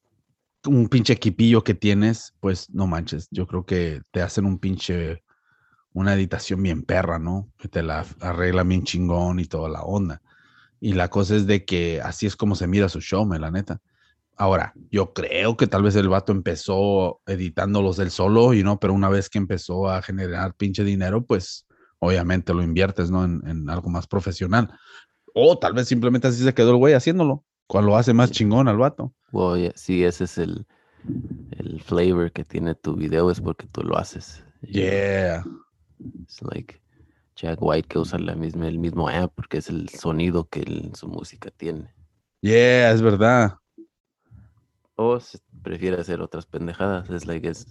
un 0.66 0.88
pinche 0.88 1.12
equipillo 1.12 1.62
que 1.62 1.74
tienes, 1.74 2.34
pues 2.40 2.70
no 2.70 2.86
manches, 2.86 3.28
yo 3.30 3.46
creo 3.46 3.64
que 3.64 4.02
te 4.10 4.22
hacen 4.22 4.46
un 4.46 4.58
pinche, 4.58 5.22
una 5.92 6.14
editación 6.14 6.62
bien 6.62 6.82
perra, 6.82 7.18
¿no? 7.18 7.50
Que 7.58 7.68
te 7.68 7.82
la 7.82 8.04
arreglan 8.20 8.68
bien 8.68 8.84
chingón 8.84 9.38
y 9.40 9.46
toda 9.46 9.68
la 9.68 9.82
onda. 9.82 10.22
Y 10.80 10.94
la 10.94 11.08
cosa 11.08 11.36
es 11.36 11.46
de 11.46 11.64
que 11.64 12.00
así 12.00 12.26
es 12.26 12.36
como 12.36 12.54
se 12.54 12.66
mira 12.66 12.88
su 12.88 13.00
show, 13.00 13.24
me 13.26 13.38
la 13.38 13.50
neta. 13.50 13.80
Ahora, 14.36 14.72
yo 14.90 15.12
creo 15.12 15.56
que 15.56 15.66
tal 15.66 15.82
vez 15.84 15.94
el 15.96 16.08
vato 16.08 16.32
empezó 16.32 17.20
editándolos 17.26 17.96
del 17.96 18.10
solo, 18.10 18.52
y 18.52 18.62
no, 18.64 18.80
pero 18.80 18.92
una 18.92 19.08
vez 19.08 19.28
que 19.30 19.38
empezó 19.38 19.88
a 19.88 20.02
generar 20.02 20.54
pinche 20.54 20.82
dinero, 20.82 21.24
pues 21.24 21.66
obviamente 22.00 22.52
lo 22.52 22.62
inviertes, 22.62 23.10
¿no? 23.10 23.24
En, 23.24 23.42
en 23.46 23.70
algo 23.70 23.90
más 23.90 24.06
profesional. 24.06 24.72
O 25.34 25.58
tal 25.58 25.72
vez 25.74 25.88
simplemente 25.88 26.28
así 26.28 26.42
se 26.42 26.54
quedó 26.54 26.70
el 26.70 26.76
güey 26.76 26.94
haciéndolo, 26.94 27.44
cual 27.66 27.86
lo 27.86 27.96
hace 27.96 28.12
más 28.12 28.30
chingón 28.30 28.68
al 28.68 28.78
vato. 28.78 29.12
Well, 29.32 29.60
yeah, 29.60 29.72
sí, 29.74 30.04
ese 30.04 30.24
es 30.24 30.38
el, 30.38 30.66
el 31.50 31.80
flavor 31.82 32.32
que 32.32 32.44
tiene 32.44 32.74
tu 32.74 32.94
video, 32.94 33.30
es 33.30 33.40
porque 33.40 33.66
tú 33.66 33.82
lo 33.82 33.98
haces. 33.98 34.44
Yeah. 34.62 35.44
It's 36.22 36.42
like 36.42 36.80
Jack 37.36 37.60
White 37.60 37.88
que 37.88 37.98
usa 37.98 38.18
la 38.18 38.34
misma, 38.34 38.68
el 38.68 38.78
mismo 38.78 39.08
amp 39.08 39.32
porque 39.34 39.58
es 39.58 39.68
el 39.68 39.88
sonido 39.88 40.48
que 40.48 40.90
su 40.94 41.08
música 41.08 41.50
tiene. 41.50 41.92
Yeah, 42.40 42.92
es 42.92 43.02
verdad. 43.02 43.58
O 44.96 45.18
prefiere 45.62 46.00
hacer 46.00 46.20
otras 46.20 46.46
pendejadas. 46.46 47.10
Es 47.10 47.26
like, 47.26 47.48
es, 47.48 47.66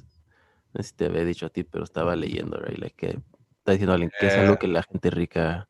no 0.74 0.82
sé 0.82 0.90
si 0.90 0.95
te 0.95 1.06
había 1.06 1.24
dicho 1.24 1.45
a 1.45 1.49
ti, 1.49 1.64
pero 1.64 1.84
estaba 1.84 2.15
leyendo, 2.15 2.57
right? 2.57 2.78
Like 2.78 2.95
que 2.95 3.20
está 3.60 3.72
diciendo 3.72 3.94
alguien 3.94 4.11
que 4.20 4.28
es 4.28 4.34
algo 4.34 4.57
que 4.57 4.68
la 4.68 4.84
gente 4.84 5.10
rica 5.10 5.70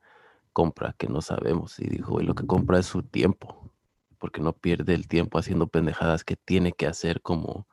compra 0.52 0.96
que 0.98 1.08
no 1.08 1.22
sabemos. 1.22 1.80
Y 1.80 1.88
dijo, 1.88 2.20
lo 2.22 2.34
que 2.34 2.48
compra 2.48 2.80
es 2.80 2.88
su 2.88 3.04
tiempo, 3.04 3.63
porque 4.24 4.40
no 4.42 4.54
pierde 4.54 4.94
el 4.94 5.10
tiempo 5.10 5.38
haciendo 5.38 5.68
pendejadas 5.68 6.24
que 6.24 6.38
tiene 6.38 6.72
que 6.72 6.88
hacer 6.88 7.22
como 7.22 7.68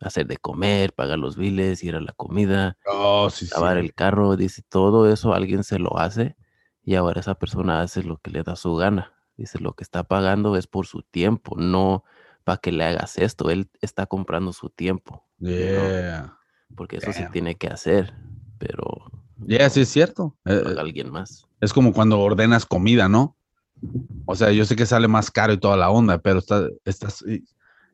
hacer 0.00 0.26
de 0.26 0.38
comer, 0.38 0.94
pagar 0.94 1.18
los 1.18 1.36
biles, 1.36 1.84
ir 1.84 1.96
a 1.96 2.00
la 2.00 2.14
comida, 2.14 2.78
Oh, 2.86 3.28
sí, 3.28 3.44
sí. 3.44 3.52
lavar 3.54 3.76
el 3.76 3.92
carro, 3.92 4.36
dice, 4.36 4.62
todo 4.70 5.06
eso 5.12 5.34
alguien 5.34 5.64
se 5.64 5.78
lo 5.78 5.98
hace 5.98 6.34
y 6.82 6.94
ahora 6.94 7.20
esa 7.20 7.34
persona 7.34 7.82
hace 7.82 8.02
lo 8.02 8.16
que 8.16 8.30
le 8.30 8.42
da 8.42 8.56
su 8.56 8.74
gana. 8.74 9.12
Dice, 9.36 9.58
lo 9.58 9.74
que 9.74 9.84
está 9.84 10.04
pagando 10.04 10.56
es 10.56 10.66
por 10.66 10.86
su 10.86 11.02
tiempo, 11.02 11.56
no 11.58 12.04
para 12.44 12.56
que 12.56 12.72
le 12.72 12.82
hagas 12.82 13.18
esto, 13.18 13.50
él 13.50 13.68
está 13.82 14.06
comprando 14.06 14.54
su 14.54 14.70
tiempo, 14.70 15.26
Yeah. 15.40 16.38
porque 16.74 16.96
eso 16.96 17.12
se 17.12 17.26
tiene 17.26 17.56
que 17.56 17.68
hacer, 17.68 18.14
pero 18.58 19.12
Yeah, 19.46 19.68
sí 19.68 19.82
es 19.82 19.90
cierto. 19.90 20.38
Eh, 20.46 20.58
paga 20.64 20.80
alguien 20.80 21.10
más. 21.10 21.46
Es 21.60 21.74
como 21.74 21.92
cuando 21.92 22.18
ordenas 22.18 22.64
comida, 22.64 23.10
¿no? 23.10 23.36
O 24.24 24.34
sea, 24.34 24.50
yo 24.52 24.64
sé 24.64 24.74
que 24.76 24.86
sale 24.86 25.08
más 25.08 25.30
caro 25.30 25.52
y 25.52 25.58
toda 25.58 25.76
la 25.76 25.90
onda, 25.90 26.18
pero 26.18 26.38
está- 26.40 26.68
estás, 26.84 27.24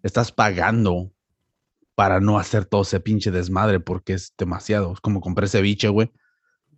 estás 0.02 0.32
pagando 0.32 1.10
para 1.94 2.20
no 2.20 2.38
hacer 2.38 2.64
todo 2.64 2.82
ese 2.82 3.00
pinche 3.00 3.30
desmadre 3.30 3.80
porque 3.80 4.14
es 4.14 4.32
demasiado. 4.38 4.92
Es 4.92 5.00
como 5.00 5.20
compré 5.20 5.46
ceviche, 5.46 5.88
güey. 5.88 6.10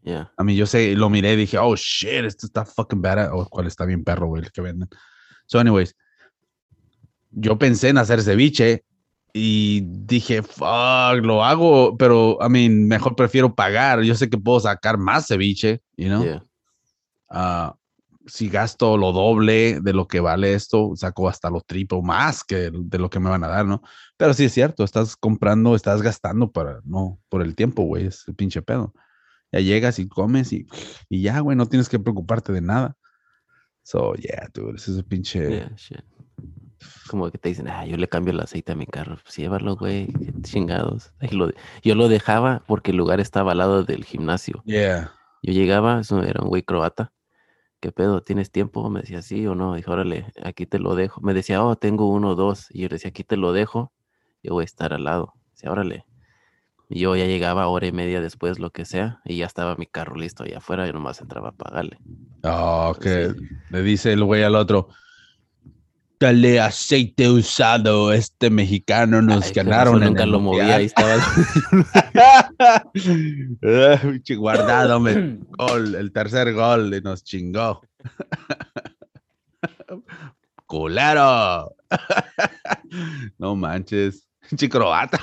Yeah. 0.02 0.32
A 0.36 0.44
mí 0.44 0.54
yo 0.56 0.66
sé, 0.66 0.94
lo 0.96 1.08
miré 1.08 1.32
y 1.34 1.36
dije, 1.36 1.56
oh 1.58 1.76
shit, 1.76 2.24
esto 2.24 2.46
está 2.46 2.64
fucking 2.64 3.00
bad. 3.00 3.32
O 3.32 3.46
cuál 3.48 3.66
está 3.66 3.84
bien 3.86 4.04
perro, 4.04 4.26
güey, 4.26 4.42
el 4.42 4.52
que 4.52 4.60
venden. 4.60 4.88
So, 5.46 5.58
anyways, 5.58 5.94
yo 7.30 7.58
pensé 7.58 7.88
en 7.90 7.98
hacer 7.98 8.22
ceviche 8.22 8.84
y 9.32 9.82
dije, 9.84 10.42
fuck, 10.42 11.22
lo 11.22 11.44
hago, 11.44 11.96
pero, 11.96 12.38
I 12.40 12.48
mean, 12.48 12.86
mejor 12.86 13.16
prefiero 13.16 13.54
pagar. 13.54 14.02
Yo 14.02 14.14
sé 14.14 14.28
que 14.28 14.38
puedo 14.38 14.60
sacar 14.60 14.98
más 14.98 15.26
ceviche, 15.26 15.80
you 15.96 16.08
know? 16.08 16.22
Yeah. 16.24 16.42
Ah, 17.30 17.74
si 18.26 18.48
gasto 18.48 18.96
lo 18.96 19.12
doble 19.12 19.80
de 19.80 19.92
lo 19.92 20.08
que 20.08 20.20
vale 20.20 20.54
esto, 20.54 20.92
saco 20.96 21.28
hasta 21.28 21.50
lo 21.50 21.60
triple 21.60 22.00
más 22.02 22.44
que 22.44 22.70
de 22.72 22.98
lo 22.98 23.10
que 23.10 23.20
me 23.20 23.30
van 23.30 23.44
a 23.44 23.48
dar, 23.48 23.66
¿no? 23.66 23.82
Pero 24.16 24.34
sí 24.34 24.44
es 24.44 24.52
cierto, 24.52 24.84
estás 24.84 25.16
comprando, 25.16 25.74
estás 25.74 26.02
gastando 26.02 26.50
para, 26.50 26.80
no, 26.84 27.20
por 27.28 27.42
el 27.42 27.54
tiempo, 27.54 27.82
güey, 27.82 28.06
es 28.06 28.26
el 28.26 28.34
pinche 28.34 28.62
pedo. 28.62 28.94
Ya 29.52 29.60
llegas 29.60 29.98
y 29.98 30.08
comes 30.08 30.52
y, 30.52 30.66
y 31.08 31.22
ya, 31.22 31.40
güey, 31.40 31.56
no 31.56 31.66
tienes 31.66 31.88
que 31.88 31.98
preocuparte 31.98 32.52
de 32.52 32.60
nada. 32.60 32.96
So, 33.82 34.14
yeah, 34.14 34.48
dude, 34.52 34.76
ese 34.76 34.92
es 34.92 34.96
el 34.96 35.04
pinche. 35.04 35.48
Yeah, 35.48 35.72
shit. 35.76 36.04
Como 37.08 37.30
que 37.30 37.38
te 37.38 37.50
dicen, 37.50 37.68
ah, 37.68 37.86
yo 37.86 37.96
le 37.96 38.08
cambio 38.08 38.32
el 38.32 38.40
aceite 38.40 38.72
a 38.72 38.74
mi 38.74 38.86
carro. 38.86 39.18
Pues 39.22 39.36
llévalo, 39.36 39.76
güey, 39.76 40.08
chingados. 40.42 41.12
Ahí 41.20 41.28
lo 41.30 41.50
yo 41.82 41.94
lo 41.94 42.08
dejaba 42.08 42.62
porque 42.66 42.90
el 42.90 42.96
lugar 42.96 43.20
estaba 43.20 43.52
al 43.52 43.58
lado 43.58 43.84
del 43.84 44.04
gimnasio. 44.04 44.62
Yeah. 44.64 45.12
Yo 45.42 45.52
llegaba, 45.52 46.00
eso 46.00 46.22
era 46.22 46.42
un 46.42 46.48
güey 46.48 46.62
croata. 46.62 47.12
¿Qué 47.84 47.92
pedo? 47.92 48.22
¿Tienes 48.22 48.50
tiempo? 48.50 48.88
Me 48.88 49.00
decía, 49.02 49.20
sí 49.20 49.46
o 49.46 49.54
no. 49.54 49.74
Dijo, 49.74 49.92
órale, 49.92 50.32
aquí 50.42 50.64
te 50.64 50.78
lo 50.78 50.94
dejo. 50.94 51.20
Me 51.20 51.34
decía, 51.34 51.62
oh, 51.62 51.76
tengo 51.76 52.08
uno 52.08 52.30
o 52.30 52.34
dos. 52.34 52.68
Y 52.70 52.80
yo 52.80 52.88
le 52.88 52.94
decía, 52.94 53.10
aquí 53.10 53.24
te 53.24 53.36
lo 53.36 53.52
dejo. 53.52 53.92
Yo 54.42 54.54
voy 54.54 54.62
a 54.62 54.64
estar 54.64 54.94
al 54.94 55.04
lado. 55.04 55.34
Decía, 55.50 55.70
órale. 55.70 56.06
Y 56.88 57.00
yo 57.00 57.14
ya 57.14 57.26
llegaba 57.26 57.68
hora 57.68 57.86
y 57.86 57.92
media 57.92 58.22
después, 58.22 58.58
lo 58.58 58.70
que 58.70 58.86
sea, 58.86 59.20
y 59.26 59.36
ya 59.36 59.44
estaba 59.44 59.76
mi 59.76 59.84
carro 59.84 60.16
listo 60.16 60.44
allá 60.44 60.56
afuera. 60.58 60.86
Yo 60.86 60.94
nomás 60.94 61.20
entraba 61.20 61.50
a 61.50 61.52
pagarle. 61.52 61.98
Oh, 62.42 62.94
que 62.98 63.28
Sí. 63.32 63.36
le 63.68 63.82
dice 63.82 64.14
el 64.14 64.24
güey 64.24 64.42
al 64.44 64.54
otro. 64.54 64.88
Dale 66.24 66.58
aceite 66.58 67.28
usado, 67.28 68.10
este 68.10 68.48
mexicano 68.48 69.20
nos 69.20 69.44
Ay, 69.44 69.52
ganaron. 69.52 70.02
en 70.02 70.08
Nunca 70.08 70.24
lo 70.24 70.40
movía, 70.40 70.62
mundial". 70.62 70.80
ahí 70.80 70.86
estaba. 70.86 71.16
Ah, 73.62 74.00
guardado, 74.38 75.00
me 75.00 75.38
gol, 75.58 75.94
el 75.94 76.12
tercer 76.12 76.54
gol 76.54 76.94
y 76.94 77.02
nos 77.02 77.22
chingó. 77.24 77.82
Culero. 80.66 81.76
no 83.38 83.54
manches. 83.54 84.26
Pinche 84.48 84.70
croata. 84.70 85.20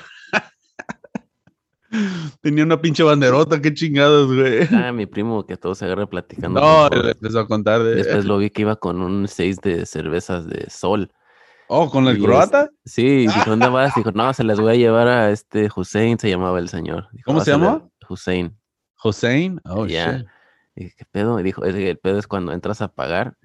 Tenía 2.42 2.64
una 2.64 2.80
pinche 2.82 3.04
banderota, 3.04 3.62
qué 3.62 3.74
chingados, 3.74 4.34
güey. 4.34 4.68
ah, 4.74 4.92
mi 4.92 5.06
primo 5.06 5.46
que 5.46 5.58
todo 5.58 5.76
se 5.76 5.86
agarra 5.86 6.08
platicando. 6.08 6.60
No, 6.60 6.90
le 6.90 7.12
empezó 7.12 7.40
a 7.40 7.48
contar 7.48 7.84
de. 7.84 7.96
Después 7.96 8.26
lo 8.26 8.38
vi 8.38 8.50
que 8.50 8.62
iba 8.62 8.76
con 8.78 9.02
un 9.02 9.28
seis 9.28 9.58
de 9.58 9.86
cervezas 9.86 10.48
de 10.48 10.70
sol. 10.70 11.12
Oh, 11.68 11.90
con 11.90 12.08
el 12.08 12.22
croata. 12.22 12.70
Sí, 12.86 13.06
y 13.06 13.28
dijo, 13.28 13.44
¿dónde 13.50 13.68
vas? 13.70 13.94
Dijo, 13.96 14.12
no, 14.12 14.34
se 14.34 14.44
las 14.44 14.60
voy 14.60 14.74
a 14.74 14.76
llevar 14.76 15.08
a 15.08 15.32
este 15.32 15.70
Hussein, 15.76 16.18
se 16.20 16.30
llamaba 16.30 16.60
el 16.60 16.68
señor. 16.70 17.08
Dijo, 17.14 17.26
¿Cómo 17.28 17.42
"Ah, 17.42 17.46
se 17.46 17.52
llama? 17.52 17.88
Hussein. 18.10 18.58
Hussein. 19.04 19.60
Oh, 19.66 19.86
Ya. 19.86 20.18
shit. 20.18 20.28
Dije, 20.76 20.94
¿qué 20.98 21.06
pedo? 21.12 21.40
Y 21.40 21.44
dijo, 21.44 21.64
"Es 21.66 21.76
el 21.76 21.98
pedo 21.98 22.20
es 22.20 22.28
cuando 22.28 22.52
entras 22.54 22.82
a 22.82 22.90
pagar, 22.94 23.38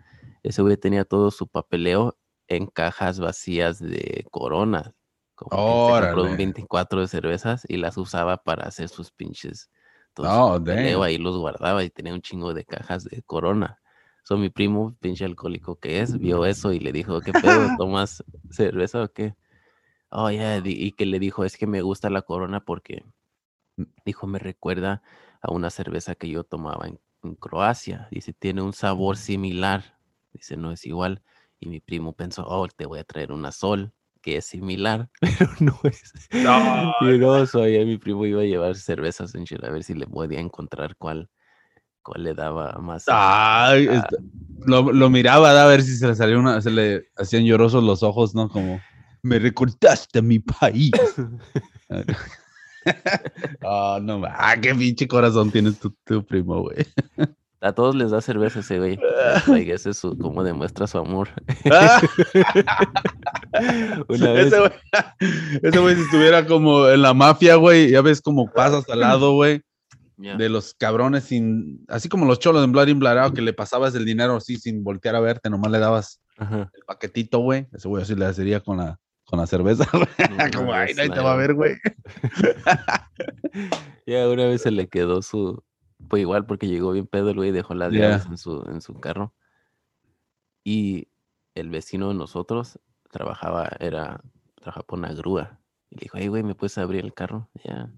ese 0.42 0.62
güey 0.62 0.76
tenía 0.76 1.04
todo 1.04 1.30
su 1.30 1.46
papeleo 1.48 2.16
en 2.48 2.66
cajas 2.66 3.18
vacías 3.20 3.78
de 3.80 4.24
coronas. 4.30 4.92
Como 5.36 5.62
que 5.62 5.78
se 5.78 5.94
compró 5.94 6.26
un 6.26 6.36
Órale. 6.36 6.36
24 6.36 7.00
de 7.02 7.08
cervezas 7.08 7.64
y 7.68 7.76
las 7.78 7.96
usaba 7.98 8.38
para 8.42 8.66
hacer 8.66 8.88
sus 8.88 9.12
pinches. 9.12 9.70
todo 10.14 10.30
su 10.30 10.42
Oh, 10.42 11.02
ahí 11.02 11.18
los 11.18 11.36
guardaba 11.38 11.84
y 11.84 11.90
tenía 11.90 12.14
un 12.14 12.22
chingo 12.22 12.54
de 12.54 12.64
cajas 12.64 13.04
de 13.04 13.22
corona. 13.22 13.80
So, 14.24 14.36
mi 14.38 14.50
primo, 14.50 14.96
pinche 15.00 15.24
alcohólico 15.24 15.78
que 15.78 16.00
es, 16.00 16.18
vio 16.18 16.44
eso 16.46 16.72
y 16.72 16.80
le 16.80 16.92
dijo, 16.92 17.22
¿qué 17.22 17.34
pedo? 17.34 17.70
¿Tomas 17.76 18.24
cerveza 18.50 19.02
o 19.04 19.08
qué? 19.12 19.36
Oh, 20.10 20.28
di- 20.30 20.86
y 20.86 20.92
que 20.92 21.06
le 21.06 21.18
dijo, 21.18 21.44
es 21.44 21.56
que 21.56 21.66
me 21.66 21.82
gusta 21.82 22.10
la 22.10 22.22
corona 22.22 22.60
porque, 22.64 23.04
Mm. 23.78 23.84
dijo, 24.04 24.26
me 24.26 24.38
recuerda 24.38 25.02
a 25.42 25.52
una 25.52 25.70
cerveza 25.70 26.14
que 26.14 26.28
yo 26.28 26.44
tomaba 26.44 26.88
en, 26.88 27.00
en 27.22 27.34
Croacia. 27.36 28.08
Dice, 28.10 28.32
tiene 28.32 28.62
un 28.62 28.72
sabor 28.72 29.16
similar. 29.16 29.98
Dice, 30.32 30.56
no 30.56 30.72
es 30.72 30.86
igual. 30.86 31.22
Y 31.60 31.68
mi 31.68 31.80
primo 31.80 32.14
pensó, 32.14 32.46
oh, 32.48 32.68
te 32.68 32.86
voy 32.86 32.98
a 33.00 33.04
traer 33.04 33.32
una 33.32 33.52
sol 33.52 33.92
que 34.26 34.38
es 34.38 34.46
similar, 34.46 35.08
pero 35.20 35.48
no 35.60 35.78
es. 35.84 36.12
No, 36.32 36.92
no, 36.98 37.68
ya 37.68 37.84
mi 37.84 37.96
primo 37.96 38.26
iba 38.26 38.42
a 38.42 38.44
llevar 38.44 38.74
cervezas 38.74 39.32
en 39.36 39.44
Chile 39.44 39.68
a 39.68 39.70
ver 39.70 39.84
si 39.84 39.94
le 39.94 40.04
podía 40.04 40.40
encontrar 40.40 40.96
cuál, 40.96 41.30
cuál 42.02 42.24
le 42.24 42.34
daba 42.34 42.72
más. 42.80 43.04
Ay, 43.06 43.86
este, 43.86 44.16
lo, 44.66 44.90
lo 44.92 45.10
miraba 45.10 45.62
a 45.62 45.66
ver 45.68 45.80
si 45.80 45.96
se 45.96 46.08
le 46.08 46.16
salía 46.16 46.40
una, 46.40 46.60
se 46.60 46.72
le 46.72 47.04
hacían 47.16 47.44
llorosos 47.44 47.84
los 47.84 48.02
ojos, 48.02 48.34
¿no? 48.34 48.48
Como, 48.48 48.80
me 49.22 49.38
recordaste 49.38 50.18
a 50.18 50.22
mi 50.22 50.40
país. 50.40 50.90
Ah, 53.62 53.98
no, 54.00 54.22
ah, 54.24 54.54
qué 54.60 54.72
pinche 54.72 55.08
corazón 55.08 55.50
tienes 55.50 55.76
tu, 55.80 55.90
tu 56.04 56.24
primo, 56.24 56.62
güey. 56.62 56.86
A 57.66 57.72
todos 57.72 57.96
les 57.96 58.12
da 58.12 58.20
cerveza 58.20 58.60
ese 58.60 58.78
güey. 58.78 58.98
Like, 59.48 59.72
ese 59.72 59.90
es 59.90 59.98
su, 59.98 60.16
cómo 60.16 60.44
demuestra 60.44 60.86
su 60.86 60.98
amor. 60.98 61.28
Ah, 61.70 62.00
Una 64.08 64.32
vez, 64.32 64.46
ese 64.46 64.60
güey, 64.60 64.72
ese 65.62 65.78
güey 65.78 65.96
si 65.96 66.02
estuviera 66.02 66.46
como 66.46 66.88
en 66.88 67.02
la 67.02 67.12
mafia, 67.12 67.56
güey, 67.56 67.90
ya 67.90 68.02
ves 68.02 68.20
como 68.20 68.50
pasas 68.52 68.88
al 68.88 69.00
lado, 69.00 69.32
güey, 69.32 69.62
de 70.16 70.48
los 70.48 70.74
cabrones 70.74 71.24
sin, 71.24 71.84
así 71.88 72.08
como 72.08 72.24
los 72.24 72.38
cholos 72.38 72.64
en 72.64 72.72
Blood 72.72 72.88
in 72.88 72.98
Blood 73.00 73.18
Out, 73.18 73.34
que 73.34 73.42
le 73.42 73.52
pasabas 73.52 73.94
el 73.94 74.04
dinero 74.04 74.36
así 74.36 74.56
sin 74.56 74.84
voltear 74.84 75.16
a 75.16 75.20
verte, 75.20 75.50
nomás 75.50 75.72
le 75.72 75.78
dabas 75.78 76.20
ajá. 76.38 76.70
el 76.72 76.82
paquetito, 76.86 77.40
güey. 77.40 77.66
Ese 77.72 77.88
güey 77.88 78.02
así 78.02 78.14
le 78.14 78.26
hacería 78.26 78.60
con 78.60 78.78
la, 78.78 78.98
con 79.24 79.38
la 79.38 79.46
cerveza, 79.46 79.86
güey. 79.92 80.50
Como, 80.52 80.72
ay, 80.72 80.94
nadie 80.94 81.10
te 81.10 81.20
va 81.20 81.32
a 81.32 81.36
ver, 81.36 81.54
güey. 81.54 81.76
Ya 84.06 84.28
una 84.28 84.46
vez 84.46 84.62
se 84.62 84.70
le 84.70 84.86
quedó 84.86 85.20
su. 85.20 85.64
Pues 86.08 86.20
igual 86.20 86.46
porque 86.46 86.68
llegó 86.68 86.92
bien 86.92 87.06
pedo 87.06 87.30
el 87.30 87.36
güey 87.36 87.50
dejó 87.52 87.74
las 87.74 87.92
Ya. 87.92 88.00
llaves 88.00 88.26
en 88.26 88.38
su, 88.38 88.62
en 88.68 88.80
su 88.80 88.94
carro. 89.00 89.34
Y 90.64 91.08
el 91.54 91.70
vecino 91.70 92.08
de 92.08 92.14
nosotros 92.14 92.78
trabajaba, 93.10 93.70
era, 93.80 94.20
trabajaba 94.56 94.86
por 94.86 94.98
una 94.98 95.12
grúa. 95.12 95.58
Y 95.90 95.96
le 95.96 96.00
dijo, 96.02 96.18
hey 96.18 96.28
güey, 96.28 96.42
¿me 96.42 96.54
puedes 96.54 96.76
abrir 96.78 97.04
el 97.04 97.14
carro? 97.14 97.48
Ya. 97.64 97.90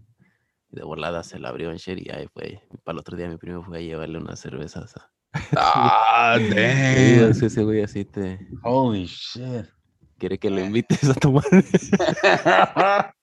Y 0.71 0.77
de 0.77 0.83
volada 0.85 1.23
se 1.23 1.39
la 1.39 1.49
abrió 1.49 1.71
en 1.71 1.79
share 1.79 1.99
y 2.07 2.11
ahí 2.11 2.27
fue. 2.33 2.63
Para 2.85 2.95
el 2.95 3.01
otro 3.01 3.17
día 3.17 3.29
mi 3.29 3.37
primo 3.39 3.63
fue 3.63 3.79
a 3.79 3.81
llevarle 3.81 4.19
unas 4.19 4.39
cervezas. 4.41 4.97
a- 4.97 5.11
Ah, 5.57 6.39
damn. 6.51 7.31
así 7.31 7.47
ese 7.47 7.63
güey 7.65 7.83
así 7.83 8.05
te 8.05 8.39
Holy 8.63 9.05
shit. 9.07 9.67
quiere 10.19 10.39
que 10.39 10.51
le 10.51 10.65
invites 10.65 11.09
a 11.09 11.15
tomar. 11.15 11.45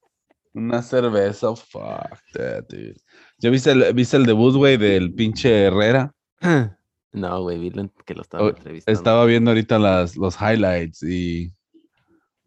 Una 0.55 0.81
cerveza, 0.81 1.53
fuck 1.55 2.17
that, 2.33 2.63
dude. 2.69 2.95
¿Ya 3.39 3.49
viste 3.49 3.71
el, 3.71 3.93
viste 3.93 4.15
el 4.17 4.25
debut, 4.25 4.55
güey, 4.55 4.77
del 4.77 5.13
pinche 5.13 5.65
Herrera? 5.65 6.13
no, 7.11 7.41
güey, 7.43 7.59
vi 7.59 7.69
lo- 7.71 7.91
que 8.05 8.13
lo 8.15 8.21
estaba 8.21 8.45
Oh, 8.45 8.49
entrevistando. 8.49 8.97
Estaba 8.97 9.25
viendo 9.25 9.51
ahorita 9.51 9.77
las, 9.79 10.15
los 10.15 10.37
highlights 10.39 11.03
y 11.03 11.51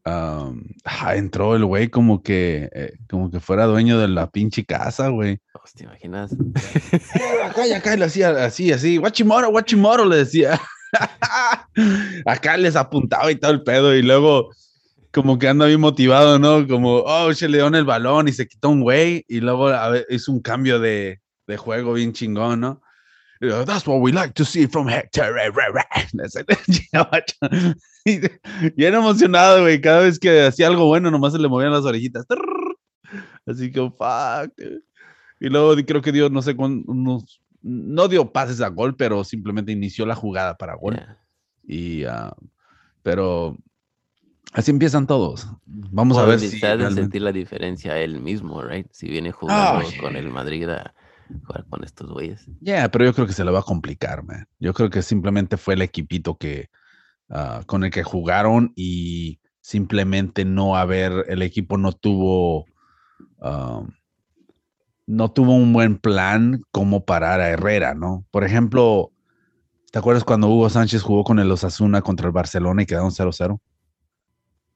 um, 0.06 0.62
ah, 0.84 1.16
entró 1.16 1.54
el 1.54 1.66
güey 1.66 1.88
como 1.88 2.22
que, 2.22 2.70
eh, 2.74 2.94
como 3.10 3.30
que 3.30 3.40
fuera 3.40 3.66
dueño 3.66 3.98
de 3.98 4.08
la 4.08 4.30
pinche 4.30 4.64
casa, 4.64 5.08
güey. 5.08 5.38
Hostia, 5.52 5.80
¿te 5.80 5.84
imaginas? 5.84 6.34
Acá 7.44 7.66
y 7.66 7.72
acá 7.72 7.94
le 7.94 8.06
hacía 8.06 8.30
así, 8.44 8.72
así, 8.72 8.96
guachimoro, 8.96 9.50
guachimoro, 9.50 10.06
le 10.06 10.16
decía. 10.16 10.58
acá 12.24 12.56
les 12.56 12.74
apuntaba 12.76 13.30
y 13.30 13.36
todo 13.36 13.50
el 13.50 13.62
pedo, 13.62 13.94
y 13.94 14.00
luego 14.02 14.50
como 15.12 15.38
que 15.38 15.48
anda 15.48 15.66
bien 15.66 15.80
motivado, 15.80 16.38
¿no? 16.38 16.66
Como, 16.66 17.02
oh, 17.04 17.32
se 17.34 17.48
le 17.48 17.58
dio 17.58 17.66
en 17.66 17.74
el 17.74 17.84
balón 17.84 18.28
y 18.28 18.32
se 18.32 18.46
quitó 18.46 18.68
un 18.70 18.82
güey, 18.82 19.24
y 19.28 19.40
luego 19.40 19.68
a 19.68 19.88
ver, 19.88 20.06
hizo 20.10 20.32
un 20.32 20.40
cambio 20.40 20.78
de, 20.78 21.20
de 21.46 21.56
juego 21.56 21.94
bien 21.94 22.12
chingón, 22.12 22.60
¿no? 22.60 22.82
That's 23.40 23.86
what 23.86 24.00
we 24.00 24.10
like 24.12 24.34
to 24.34 24.44
see 24.44 24.66
from 24.66 24.88
Hector. 24.88 25.32
y 28.76 28.84
era 28.84 28.98
emocionado, 28.98 29.62
güey. 29.62 29.80
Cada 29.80 30.00
vez 30.00 30.18
que 30.18 30.42
hacía 30.42 30.66
algo 30.66 30.86
bueno, 30.86 31.10
nomás 31.10 31.32
se 31.34 31.38
le 31.38 31.48
movían 31.48 31.72
las 31.72 31.84
orejitas. 31.84 32.26
Así 33.46 33.70
que, 33.70 33.80
fuck. 33.80 34.52
Y 35.40 35.48
luego 35.48 35.76
creo 35.86 36.02
que 36.02 36.10
dio, 36.10 36.28
no 36.28 36.42
sé 36.42 36.56
cuántos, 36.56 37.40
no 37.62 38.08
dio 38.08 38.32
pases 38.32 38.60
a 38.60 38.68
gol, 38.68 38.96
pero 38.96 39.22
simplemente 39.22 39.70
inició 39.70 40.04
la 40.04 40.16
jugada 40.16 40.56
para 40.56 40.74
gol. 40.74 41.00
Y, 41.62 42.04
uh, 42.06 42.32
pero 43.02 43.56
así 44.52 44.70
empiezan 44.70 45.06
todos. 45.06 45.48
Vamos 45.66 46.18
a 46.18 46.24
ver 46.24 46.40
si. 46.40 46.58
Realmente... 46.58 47.02
sentir 47.02 47.22
la 47.22 47.32
diferencia 47.32 47.98
él 47.98 48.20
mismo, 48.20 48.62
right? 48.62 48.86
Si 48.92 49.08
viene 49.08 49.32
jugando 49.32 49.86
oh, 49.86 50.00
con 50.00 50.16
el 50.16 50.30
Madrid 50.30 50.68
a 50.68 50.94
jugar 51.46 51.66
con 51.68 51.84
estos 51.84 52.10
güeyes. 52.10 52.46
Yeah, 52.60 52.90
pero 52.90 53.04
yo 53.04 53.14
creo 53.14 53.26
que 53.26 53.32
se 53.32 53.44
le 53.44 53.50
va 53.50 53.60
a 53.60 53.64
complicar, 53.64 54.24
man. 54.24 54.46
Yo 54.58 54.72
creo 54.74 54.90
que 54.90 55.02
simplemente 55.02 55.56
fue 55.56 55.74
el 55.74 55.82
equipito 55.82 56.36
que 56.36 56.70
uh, 57.30 57.64
con 57.66 57.84
el 57.84 57.90
que 57.90 58.02
jugaron 58.02 58.72
y 58.76 59.40
simplemente 59.60 60.44
no 60.44 60.76
haber, 60.76 61.26
el 61.28 61.42
equipo 61.42 61.76
no 61.76 61.92
tuvo. 61.92 62.66
Um, 63.40 63.88
no 65.06 65.30
tuvo 65.30 65.54
un 65.54 65.72
buen 65.72 65.96
plan 65.96 66.62
como 66.70 67.06
parar 67.06 67.40
a 67.40 67.48
Herrera, 67.48 67.94
¿no? 67.94 68.26
Por 68.30 68.44
ejemplo, 68.44 69.10
¿te 69.90 69.98
acuerdas 69.98 70.22
cuando 70.22 70.48
Hugo 70.48 70.68
Sánchez 70.68 71.00
jugó 71.00 71.24
con 71.24 71.38
el 71.38 71.50
Osasuna 71.50 72.02
contra 72.02 72.26
el 72.26 72.32
Barcelona 72.32 72.82
y 72.82 72.86
quedaron 72.86 73.10
0-0? 73.10 73.58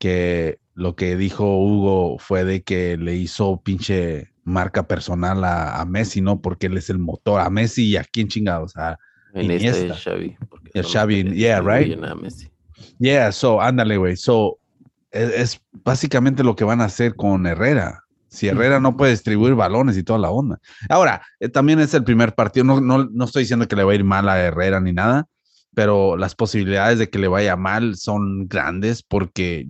Que 0.02 0.58
lo 0.74 0.96
que 0.96 1.16
dijo 1.16 1.44
Hugo 1.58 2.18
fue 2.18 2.42
de 2.42 2.62
que 2.64 2.96
le 2.96 3.14
hizo 3.14 3.60
pinche 3.62 4.32
marca 4.42 4.88
personal 4.88 5.44
a, 5.44 5.84
Messi, 5.84 6.20
¿no? 6.20 6.40
Porque 6.40 6.66
él 6.66 6.76
es 6.76 6.90
el 6.90 6.98
motor, 6.98 7.40
a 7.40 7.50
Messi 7.50 7.86
y 7.86 7.96
a 7.96 8.02
quién 8.02 8.26
chingados, 8.26 8.76
a 8.76 8.98
en 9.32 9.50
este 9.52 9.94
Xavi. 9.94 10.36
El 10.74 10.84
Xavi, 10.84 11.22
yeah, 11.34 11.60
right? 11.60 11.96
Yeah, 12.98 13.30
so, 13.30 13.60
ándale, 13.60 13.96
güey. 13.96 14.16
So, 14.16 14.58
es, 15.12 15.30
es, 15.30 15.60
básicamente 15.84 16.42
lo 16.42 16.56
que 16.56 16.64
van 16.64 16.80
a 16.80 16.86
hacer 16.86 17.14
con 17.14 17.46
Herrera. 17.46 18.02
Si 18.26 18.48
Herrera 18.48 18.80
no 18.80 18.96
puede 18.96 19.12
distribuir 19.12 19.54
balones 19.54 19.96
y 19.96 20.02
toda 20.02 20.18
la 20.18 20.30
onda. 20.32 20.58
Ahora, 20.88 21.22
eh, 21.38 21.48
también 21.48 21.78
es 21.78 21.94
el 21.94 22.02
primer 22.02 22.34
partido. 22.34 22.64
No, 22.64 22.80
no, 22.80 23.04
no 23.04 23.24
estoy 23.24 23.42
diciendo 23.44 23.68
que 23.68 23.76
le 23.76 23.84
va 23.84 23.92
a 23.92 23.94
ir 23.94 24.02
mal 24.02 24.28
a 24.28 24.40
Herrera 24.40 24.80
ni 24.80 24.92
nada, 24.92 25.28
pero 25.74 26.16
las 26.16 26.34
posibilidades 26.34 26.98
de 26.98 27.08
que 27.08 27.18
le 27.18 27.28
vaya 27.28 27.56
mal 27.56 27.94
son 27.94 28.48
grandes 28.48 29.02
porque 29.02 29.68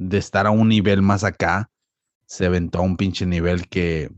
de 0.00 0.18
estar 0.18 0.46
a 0.46 0.50
un 0.50 0.68
nivel 0.68 1.02
más 1.02 1.24
acá, 1.24 1.70
se 2.26 2.46
aventó 2.46 2.78
a 2.78 2.82
un 2.82 2.96
pinche 2.96 3.26
nivel 3.26 3.68
que, 3.68 4.10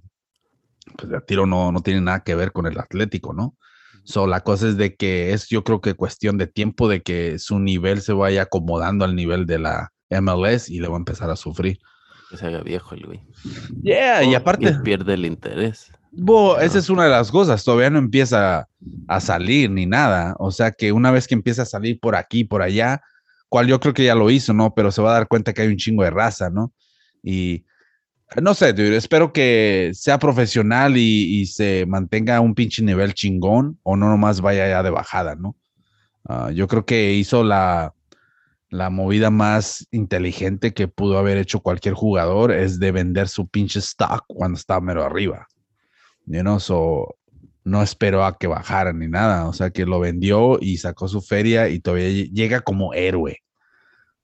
pues, 0.97 1.11
de 1.11 1.21
tiro 1.23 1.45
no, 1.45 1.73
no 1.73 1.81
tiene 1.81 2.01
nada 2.01 2.23
que 2.23 2.35
ver 2.35 2.53
con 2.53 2.67
el 2.67 2.79
Atlético, 2.79 3.33
¿no? 3.33 3.57
So, 4.05 4.27
la 4.27 4.41
cosa 4.41 4.69
es 4.69 4.77
de 4.77 4.95
que 4.95 5.33
es, 5.33 5.49
yo 5.49 5.65
creo 5.65 5.81
que 5.81 5.95
cuestión 5.95 6.39
de 6.39 6.47
tiempo 6.47 6.89
de 6.89 7.03
que 7.03 7.39
su 7.39 7.59
nivel 7.59 8.01
se 8.01 8.13
vaya 8.13 8.43
acomodando 8.43 9.05
al 9.05 9.17
nivel 9.17 9.47
de 9.47 9.59
la 9.59 9.93
MLS 10.09 10.69
y 10.69 10.81
le 10.81 10.89
va 10.89 10.95
a 10.95 10.99
empezar 10.99 11.31
a 11.31 11.37
sufrir 11.37 11.79
que 12.33 12.39
se 12.39 12.47
haga 12.47 12.63
viejo 12.63 12.95
el 12.95 13.05
güey. 13.05 13.21
Yeah, 13.83 14.25
y 14.25 14.35
aparte. 14.35 14.73
pierde 14.83 15.15
el 15.15 15.27
interés. 15.27 15.93
esa 16.61 16.79
es 16.79 16.89
una 16.89 17.05
de 17.05 17.11
las 17.11 17.31
cosas, 17.31 17.63
todavía 17.63 17.91
no 17.91 17.99
empieza 17.99 18.69
a 19.07 19.21
salir 19.21 19.71
ni 19.71 19.85
nada. 19.85 20.35
O 20.39 20.51
sea 20.51 20.73
que 20.73 20.93
una 20.93 21.11
vez 21.11 21.29
que 21.29 21.35
empieza 21.35 21.63
a 21.63 21.67
salir 21.67 22.01
por 22.01 22.17
aquí, 22.17 22.45
por 22.45 22.63
allá, 22.63 23.03
cual 23.53 23.66
yo 23.66 23.79
creo 23.81 23.93
que 23.93 24.05
ya 24.05 24.15
lo 24.15 24.31
hizo, 24.31 24.55
¿no? 24.55 24.73
Pero 24.73 24.91
se 24.91 25.03
va 25.03 25.11
a 25.11 25.19
dar 25.19 25.29
cuenta 25.29 25.53
que 25.53 25.61
hay 25.61 25.69
un 25.69 25.77
chingo 25.77 26.03
de 26.03 26.09
raza, 26.09 26.49
¿no? 26.49 26.73
Y 27.23 27.66
no 28.41 28.55
sé, 28.55 28.73
espero 28.97 29.31
que 29.31 29.91
sea 29.93 30.19
profesional 30.19 30.97
y, 30.97 31.45
se 31.45 31.85
mantenga 31.85 32.41
un 32.41 32.55
pinche 32.55 32.83
nivel 32.83 33.12
chingón 33.12 33.79
o 33.83 33.95
no 33.95 34.09
nomás 34.09 34.41
vaya 34.41 34.66
ya 34.70 34.83
de 34.83 34.89
bajada, 34.89 35.35
¿no? 35.35 35.55
Ah, 36.27 36.51
yo 36.51 36.66
creo 36.66 36.87
que 36.87 37.12
hizo 37.12 37.45
la, 37.45 37.93
la 38.70 38.89
movida 38.89 39.29
más 39.29 39.87
inteligente 39.91 40.73
que 40.73 40.89
pudo 40.89 41.19
haber 41.19 41.37
hecho 41.37 41.61
cualquier 41.61 41.93
jugador 41.93 42.53
es 42.53 42.79
de 42.79 42.91
vender 42.91 43.29
su 43.29 43.49
pinche 43.49 43.81
stock 43.81 44.24
cuando 44.29 44.57
estaba 44.57 44.81
mero 44.81 45.05
arriba. 45.05 45.47
You 46.24 46.41
know, 46.41 46.59
so, 46.59 47.19
no 47.64 47.82
esperó 47.82 48.24
a 48.24 48.39
que 48.39 48.47
bajara 48.47 48.93
ni 48.93 49.09
nada. 49.09 49.48
O 49.48 49.52
sea, 49.52 49.70
que 49.70 49.86
lo 49.86 50.01
vendió 50.01 50.59
y 50.60 50.78
sacó 50.78 51.09
su 51.09 51.20
feria 51.20 51.68
y 51.68 51.80
todavía 51.80 52.26
llega 52.32 52.60
como 52.60 52.94
héroe. 52.94 53.39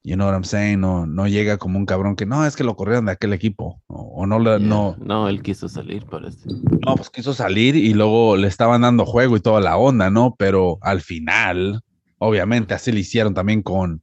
You 0.04 0.14
know 0.14 0.26
what 0.26 0.34
I'm 0.34 0.44
saying? 0.44 0.80
No, 0.80 1.06
no 1.06 1.26
llega 1.26 1.58
como 1.58 1.78
un 1.78 1.84
cabrón 1.84 2.16
que 2.16 2.24
no, 2.24 2.46
es 2.46 2.56
que 2.56 2.64
lo 2.64 2.76
corrieron 2.76 3.06
de 3.06 3.12
aquel 3.12 3.32
equipo. 3.32 3.82
O, 3.88 4.26
no, 4.26 4.38
le, 4.38 4.58
no. 4.58 4.96
No, 4.98 5.28
él 5.28 5.42
quiso 5.42 5.68
salir, 5.68 6.06
parece. 6.06 6.48
No, 6.86 6.94
pues 6.94 7.10
quiso 7.10 7.34
salir 7.34 7.76
y 7.76 7.92
luego 7.94 8.36
le 8.36 8.48
estaban 8.48 8.82
dando 8.82 9.04
juego 9.04 9.36
y 9.36 9.40
toda 9.40 9.60
la 9.60 9.76
onda, 9.76 10.08
¿no? 10.08 10.34
Pero 10.38 10.78
al 10.80 11.00
final, 11.00 11.82
obviamente, 12.18 12.74
así 12.74 12.92
le 12.92 13.00
hicieron 13.00 13.34
también 13.34 13.62
con, 13.62 14.02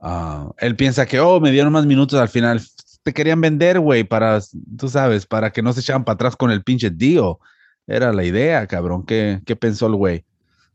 Ah, 0.00 0.50
él 0.58 0.76
piensa 0.76 1.06
que, 1.06 1.20
oh, 1.20 1.40
me 1.40 1.50
dieron 1.50 1.72
más 1.72 1.86
minutos 1.86 2.18
al 2.20 2.28
final. 2.28 2.60
Te 3.02 3.12
querían 3.12 3.40
vender, 3.40 3.80
güey, 3.80 4.04
para, 4.04 4.40
tú 4.76 4.88
sabes, 4.88 5.26
para 5.26 5.50
que 5.50 5.62
no 5.62 5.72
se 5.72 5.80
echaran 5.80 6.04
para 6.04 6.14
atrás 6.14 6.36
con 6.36 6.50
el 6.50 6.62
pinche 6.62 6.90
Dio. 6.90 7.40
Era 7.88 8.12
la 8.12 8.22
idea, 8.24 8.64
cabrón. 8.68 9.04
¿Qué, 9.04 9.42
qué 9.44 9.56
pensó 9.56 9.88
el 9.88 9.96
güey? 9.96 10.24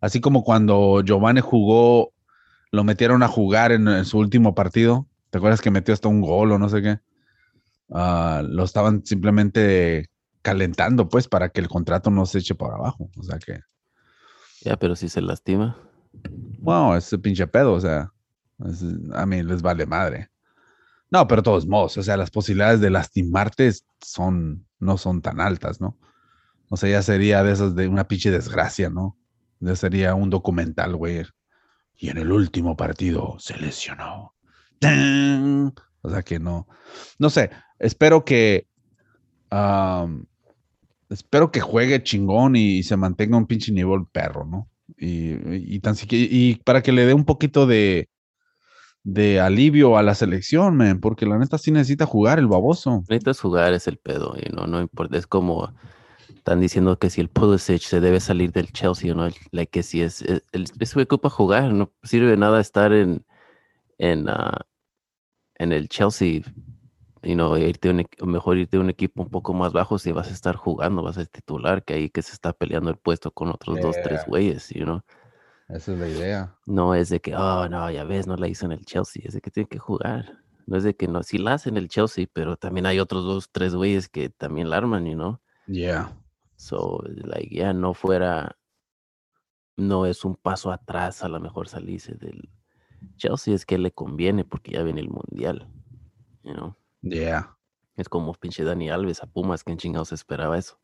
Así 0.02 0.20
como 0.20 0.44
cuando 0.44 1.02
Giovanni 1.02 1.40
jugó, 1.40 2.12
lo 2.72 2.84
metieron 2.84 3.24
a 3.24 3.30
jugar 3.30 3.72
en, 3.72 4.04
su 4.04 4.18
último 4.18 4.54
partido. 4.54 5.08
¿Te 5.30 5.38
acuerdas 5.38 5.62
que 5.62 5.72
metió 5.72 5.94
hasta 5.94 6.10
un 6.10 6.20
gol 6.20 6.52
o 6.52 6.60
no 6.60 6.68
sé 6.68 6.82
qué? 6.82 7.00
Ah, 7.90 8.44
lo 8.46 8.66
estaban 8.66 9.06
simplemente 9.06 10.10
calentando, 10.42 11.08
pues, 11.08 11.30
para 11.30 11.48
que 11.48 11.62
el 11.62 11.70
contrato 11.70 12.10
no 12.12 12.26
se 12.26 12.40
eche 12.40 12.56
para 12.56 12.76
abajo. 12.76 13.10
O 13.16 13.24
sea 13.24 13.40
que. 13.40 13.62
Ya, 14.60 14.76
pero 14.76 14.98
si 14.98 15.08
se 15.08 15.22
lastima. 15.22 15.78
Wow, 16.60 16.96
ese 16.96 17.18
pinche 17.18 17.48
pedo, 17.48 17.72
o 17.72 17.80
sea 17.80 18.12
a 19.14 19.26
mí 19.26 19.44
les 19.44 19.62
vale 19.62 19.86
madre. 19.86 20.30
No, 21.12 21.28
pero 21.28 21.44
todos 21.44 21.68
modos, 21.68 21.98
o 21.98 22.04
sea, 22.04 22.18
las 22.18 22.32
posibilidades 22.32 22.80
de 22.80 22.90
lastimarte 22.90 23.72
son, 24.02 24.66
no 24.80 24.98
son 24.98 25.22
tan 25.22 25.40
altas, 25.40 25.80
¿no? 25.80 25.98
O 26.74 26.76
sea, 26.76 26.90
ya 26.90 27.04
sería 27.04 27.44
de 27.44 27.52
esas 27.54 27.76
de 27.76 27.88
una 27.88 28.08
pinche 28.08 28.32
desgracia, 28.32 28.90
¿no? 28.90 29.16
Ya 29.60 29.76
sería 29.76 30.16
un 30.16 30.32
documental, 30.32 30.96
güey. 30.96 31.22
Y 31.96 32.10
en 32.10 32.18
el 32.18 32.32
último 32.32 32.76
partido 32.76 33.36
se 33.38 33.56
lesionó. 33.60 34.34
O 36.02 36.10
sea 36.10 36.24
que 36.24 36.40
no. 36.40 36.68
No 37.20 37.30
sé, 37.30 37.52
espero 37.78 38.26
que. 38.26 38.66
espero 41.12 41.52
que 41.52 41.62
juegue 41.62 42.02
chingón 42.02 42.56
y, 42.56 42.82
se 42.82 42.98
mantenga 42.98 43.38
un 43.38 43.46
pinche 43.46 43.72
nivel 43.72 44.08
perro, 44.12 44.44
¿no? 44.44 44.68
Y, 44.98 45.80
tan 45.80 45.94
y 46.10 46.56
para 46.56 46.82
que 46.82 46.92
le 46.92 47.06
dé 47.06 47.14
un 47.14 47.26
poquito 47.26 47.68
de, 47.68 48.10
de 49.04 49.40
alivio 49.40 49.96
a 49.96 50.02
la 50.02 50.16
selección, 50.16 50.76
man, 50.76 51.00
porque 51.00 51.28
la 51.28 51.38
neta 51.38 51.60
sí 51.60 51.70
necesita 51.70 52.08
jugar 52.08 52.40
el 52.40 52.48
baboso. 52.48 53.04
Necesitas 53.10 53.40
jugar, 53.40 53.74
es 53.74 53.88
el 53.88 54.00
pedo, 54.00 54.36
y 54.36 54.52
no, 54.52 54.66
no 54.66 54.82
importa, 54.82 55.20
es 55.20 55.28
como 55.28 55.72
están 56.44 56.60
diciendo 56.60 57.00
que 57.00 57.10
si 57.10 57.22
el 57.22 57.30
Pulisic 57.30 57.84
se 57.84 58.02
debe 58.02 58.20
salir 58.20 58.52
del 58.52 58.70
Chelsea 58.74 59.14
o 59.14 59.16
no, 59.16 59.30
like 59.52 59.72
que 59.72 59.82
si 59.82 60.02
es, 60.02 60.22
es, 60.24 60.44
es 60.52 60.98
ocupa 60.98 61.30
jugar, 61.30 61.72
no 61.72 61.94
sirve 62.04 62.32
de 62.32 62.36
nada 62.38 62.60
estar 62.60 62.92
en, 62.92 63.26
en, 63.98 64.28
ah, 64.28 64.66
en 65.56 65.72
el 65.72 65.88
Chelsea, 65.88 66.42
y 67.22 67.36
no 67.36 67.58
irte 67.58 67.94
mejor 68.26 68.58
irte 68.58 68.76
a 68.76 68.82
un 68.82 68.90
equipo 68.90 69.24
un 69.24 69.30
poco 69.30 69.54
más 69.54 69.72
bajo 69.72 69.98
si 69.98 70.12
vas 70.12 70.28
a 70.28 70.34
estar 70.34 70.58
jugando, 70.58 71.02
vas 71.02 71.18
a 71.18 71.24
titular, 71.24 71.82
que 71.82 71.94
ahí 71.94 72.10
que 72.10 72.22
se 72.22 72.34
está 72.34 72.52
peleando 72.52 72.90
el 72.90 72.98
puesto 72.98 73.32
con 73.32 73.48
otros 73.48 73.80
dos, 73.80 73.96
tres 74.04 74.26
güeyes, 74.28 74.68
you 74.72 74.84
know. 74.84 75.00
Esa 75.70 75.94
es 75.94 75.98
la 75.98 76.10
idea. 76.10 76.56
No 76.66 76.94
es 76.94 77.08
de 77.08 77.22
que, 77.22 77.34
oh, 77.38 77.70
no, 77.70 77.90
ya 77.90 78.04
ves, 78.04 78.28
no 78.28 78.36
la 78.36 78.50
hizo 78.50 78.66
en 78.66 78.74
el 78.74 78.84
Chelsea, 78.84 79.24
es 79.26 79.34
de 79.34 79.40
que 79.40 79.50
tiene 79.50 79.70
que 79.70 79.80
jugar. 79.80 80.40
No 80.66 80.76
es 80.76 80.84
de 80.84 80.94
que 80.94 81.08
no, 81.08 81.24
sí 81.24 81.38
la 81.38 81.54
hace 81.54 81.70
en 81.70 81.78
el 81.78 81.88
Chelsea, 81.88 82.26
pero 82.34 82.58
también 82.58 82.86
hay 82.86 83.00
otros 83.00 83.24
dos, 83.24 83.50
tres 83.50 83.74
güeyes 83.74 84.10
que 84.10 84.28
también 84.30 84.70
la 84.70 84.76
arman, 84.76 85.06
you 85.06 85.14
know? 85.14 85.40
Yeah. 85.68 86.14
So, 86.64 87.04
like, 87.06 87.54
ya 87.54 87.74
no 87.74 87.94
fuera, 87.94 88.58
no 89.76 90.06
es 90.06 90.24
un 90.24 90.38
paso 90.38 90.72
atrás 90.72 91.22
a 91.22 91.28
lo 91.28 91.42
mejor 91.42 91.68
salirse 91.68 92.16
del 92.16 92.50
Chelsea, 93.18 93.54
es 93.54 93.66
que 93.66 93.78
le 93.78 93.92
conviene 93.92 94.46
porque 94.46 94.72
ya 94.72 94.84
viene 94.84 95.02
el 95.02 95.10
Mundial, 95.10 95.68
you 96.44 96.54
know? 96.54 96.74
Yeah. 97.02 97.58
Es 97.98 98.08
como 98.08 98.34
pinche 98.34 98.64
Dani 98.64 98.90
Alves 98.90 99.22
a 99.22 99.26
Pumas, 99.26 99.66
que 99.66 99.74
en 99.74 99.78
chingados 99.78 100.14
esperaba 100.14 100.58
eso. 100.58 100.80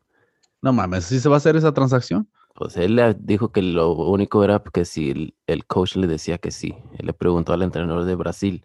No 0.60 0.74
mames, 0.74 1.06
¿sí 1.06 1.18
se 1.18 1.30
va 1.30 1.36
a 1.36 1.38
hacer 1.38 1.56
esa 1.56 1.72
transacción? 1.72 2.28
Pues 2.54 2.76
él 2.76 2.96
le 2.96 3.14
dijo 3.14 3.50
que 3.50 3.62
lo 3.62 3.92
único 3.92 4.44
era 4.44 4.62
que 4.62 4.84
si 4.84 5.32
el, 5.46 5.66
coach 5.66 5.96
le 5.96 6.06
decía 6.06 6.36
que 6.36 6.50
sí. 6.50 6.76
Él 6.98 7.06
le 7.06 7.14
preguntó 7.14 7.54
al 7.54 7.62
entrenador 7.62 8.04
de 8.04 8.16
Brasil 8.16 8.64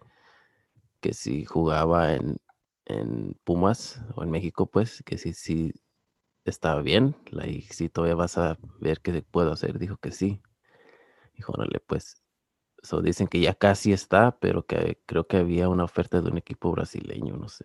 que 1.00 1.14
si 1.14 1.46
jugaba 1.46 2.12
en, 2.12 2.36
Pumas 3.42 4.02
o 4.16 4.22
en 4.22 4.30
México, 4.30 4.66
pues, 4.66 5.02
que 5.02 5.16
si, 5.16 5.32
si 5.32 5.72
estaba 6.50 6.82
bien, 6.82 7.16
y 7.46 7.62
si 7.62 7.88
todavía 7.88 8.14
vas 8.14 8.38
a 8.38 8.58
ver 8.80 9.00
qué 9.00 9.22
puedo 9.22 9.52
hacer, 9.52 9.78
dijo 9.78 9.96
que 9.96 10.12
sí. 10.12 10.40
Dijo, 11.34 11.52
órale, 11.52 11.80
pues. 11.80 12.22
So, 12.82 13.02
dicen 13.02 13.26
que 13.26 13.40
ya 13.40 13.54
casi 13.54 13.92
está, 13.92 14.38
pero 14.38 14.64
que 14.64 15.02
creo 15.06 15.26
que 15.26 15.38
había 15.38 15.68
una 15.68 15.84
oferta 15.84 16.20
de 16.20 16.30
un 16.30 16.38
equipo 16.38 16.70
brasileño, 16.72 17.36
no 17.36 17.48
sé. 17.48 17.64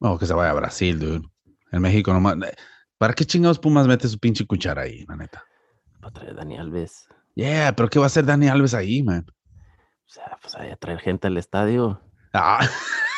No, 0.00 0.18
que 0.18 0.26
se 0.26 0.34
vaya 0.34 0.50
a 0.50 0.54
Brasil, 0.54 0.98
dude. 0.98 1.28
En 1.70 1.82
México 1.82 2.12
nomás. 2.12 2.36
¿Para 2.98 3.14
qué 3.14 3.24
chingados 3.24 3.58
Pumas 3.58 3.86
mete 3.86 4.08
su 4.08 4.18
pinche 4.18 4.46
cuchara 4.46 4.82
ahí, 4.82 5.04
la 5.06 5.16
neta? 5.16 5.44
para 6.02 6.12
traer 6.12 6.30
a 6.32 6.34
Dani 6.34 6.58
Alves. 6.58 7.06
Yeah, 7.34 7.74
pero 7.74 7.88
¿qué 7.88 7.98
va 7.98 8.06
a 8.06 8.08
hacer 8.08 8.26
Dani 8.26 8.48
Alves 8.48 8.74
ahí, 8.74 9.02
man? 9.02 9.24
O 10.04 10.10
sea, 10.10 10.36
pues 10.42 10.54
a 10.56 10.76
traer 10.76 10.98
gente 10.98 11.28
al 11.28 11.38
estadio. 11.38 12.02
Ah, 12.34 12.60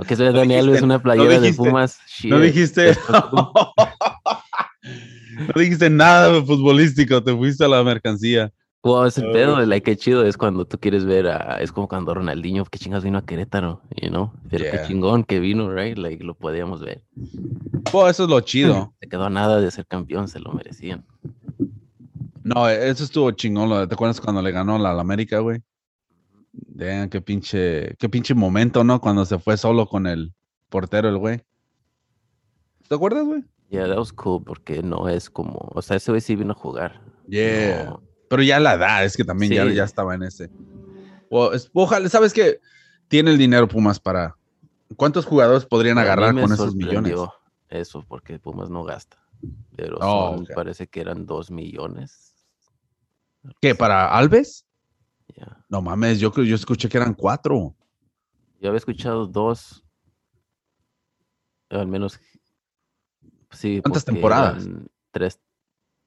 Lo 0.00 0.06
que 0.06 0.14
es 0.14 0.20
No 0.20 0.26
Alves 0.40 0.80
una 0.82 0.94
no 0.94 1.02
playera 1.02 1.28
de 1.40 1.48
dijiste- 1.48 1.56
Pumas. 1.68 1.98
no 2.24 2.40
dijiste. 2.40 2.96
no 5.54 5.60
dijiste 5.60 5.90
nada 5.90 6.42
futbolístico, 6.44 7.22
te 7.22 7.36
fuiste 7.36 7.64
a 7.64 7.68
la 7.68 7.82
mercancía. 7.84 8.50
Wow, 8.82 9.04
ese 9.04 9.22
Oh, 9.26 9.30
pedo, 9.32 9.60
like, 9.66 9.84
qué 9.84 9.94
chido 9.94 10.24
es 10.24 10.38
cuando 10.38 10.64
tú 10.64 10.78
quieres 10.78 11.04
ver 11.04 11.26
a, 11.26 11.60
es 11.60 11.70
como 11.70 11.86
cuando 11.86 12.14
Ronaldinho, 12.14 12.64
qué 12.64 12.78
chingas 12.78 13.04
vino 13.04 13.18
a 13.18 13.26
Querétaro, 13.26 13.82
you 14.00 14.08
know, 14.08 14.32
pero 14.48 14.64
Yeah. 14.64 14.72
qué 14.72 14.88
chingón 14.88 15.22
que 15.24 15.38
vino, 15.38 15.70
right, 15.70 15.98
like, 15.98 16.24
lo 16.24 16.32
podíamos 16.34 16.80
ver. 16.80 17.02
Oh, 17.92 18.08
eso 18.08 18.24
es 18.24 18.30
lo 18.30 18.40
chido. 18.40 18.94
Se 19.02 19.08
quedó 19.08 19.28
nada 19.28 19.60
de 19.60 19.70
ser 19.70 19.86
campeón, 19.86 20.28
se 20.28 20.40
lo 20.40 20.52
merecían. 20.52 21.04
No, 22.42 22.66
eso 22.70 23.04
estuvo 23.04 23.30
chingón. 23.32 23.68
de- 23.68 23.86
¿Te 23.86 23.92
acuerdas 23.94 24.18
cuando 24.18 24.40
le 24.40 24.50
ganó 24.50 24.78
la, 24.78 24.94
la 24.94 25.02
América, 25.02 25.40
güey? 25.40 25.60
Vean 26.52 27.08
qué 27.08 27.20
pinche, 27.20 27.94
qué 27.98 28.08
pinche 28.08 28.34
momento, 28.34 28.82
¿no? 28.84 29.00
Cuando 29.00 29.24
se 29.24 29.38
fue 29.38 29.56
solo 29.56 29.86
con 29.86 30.06
el 30.06 30.34
portero, 30.68 31.08
el 31.08 31.18
güey. 31.18 31.42
¿Te 32.88 32.94
acuerdas, 32.94 33.24
güey? 33.24 33.44
Yeah, 33.68 33.86
that 33.86 33.98
was 33.98 34.12
cool, 34.12 34.42
porque 34.42 34.82
no 34.82 35.08
es 35.08 35.30
como, 35.30 35.70
o 35.72 35.80
sea, 35.82 35.96
ese 35.96 36.10
güey 36.10 36.20
sí 36.20 36.34
vino 36.34 36.52
a 36.52 36.56
jugar. 36.56 37.00
Yeah. 37.28 37.84
No, 37.84 38.02
Pero 38.28 38.42
ya 38.42 38.58
la 38.60 38.74
edad, 38.74 39.04
es 39.04 39.16
que 39.16 39.24
también 39.24 39.52
ya, 39.52 39.64
Sí. 39.66 39.74
ya 39.74 39.84
estaba 39.84 40.14
en 40.14 40.22
ese. 40.24 40.50
O- 41.30 41.52
es- 41.52 41.70
ojalá, 41.72 42.08
¿sabes 42.08 42.32
qué? 42.32 42.58
Tiene 43.08 43.30
el 43.30 43.38
dinero 43.38 43.68
Pumas 43.68 44.00
para. 44.00 44.36
¿Cuántos 44.96 45.24
jugadores 45.26 45.64
podrían 45.66 45.98
a 45.98 46.02
agarrar 46.02 46.34
con 46.34 46.52
esos 46.52 46.74
millones? 46.74 47.14
Eso, 47.68 48.04
porque 48.08 48.38
Pumas 48.40 48.70
no 48.70 48.82
gasta. 48.82 49.18
Pero 49.76 49.98
Oh, 50.00 50.36
son- 50.36 50.46
parece 50.54 50.88
que 50.88 51.00
eran 51.00 51.26
dos 51.26 51.50
millones. 51.50 52.34
¿Qué? 53.60 53.74
¿Para 53.76 54.08
Alves? 54.16 54.66
Yeah. 55.36 55.64
No 55.68 55.82
mames, 55.82 56.18
yo 56.18 56.32
yo 56.32 56.54
escuché 56.54 56.88
que 56.88 56.98
eran 56.98 57.14
cuatro. 57.14 57.74
Yo 58.60 58.68
había 58.68 58.78
escuchado 58.78 59.26
dos, 59.26 59.84
al 61.70 61.86
menos, 61.86 62.20
sí. 63.50 63.80
¿Cuántas 63.82 64.04
temporadas? 64.04 64.68
Tres, 65.12 65.40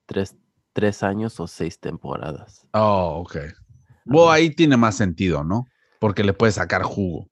tres, 0.05 0.35
tres 0.73 1.03
años 1.03 1.39
o 1.39 1.47
seis 1.47 1.79
temporadas. 1.79 2.67
Oh, 2.73 3.23
ok. 3.25 3.37
Bueno, 4.05 4.31
ahí 4.31 4.49
tiene 4.49 4.77
más 4.77 4.95
sentido, 4.95 5.43
¿no? 5.43 5.65
Porque 5.99 6.23
le 6.23 6.33
puedes 6.33 6.55
sacar 6.55 6.83
jugo. 6.83 7.29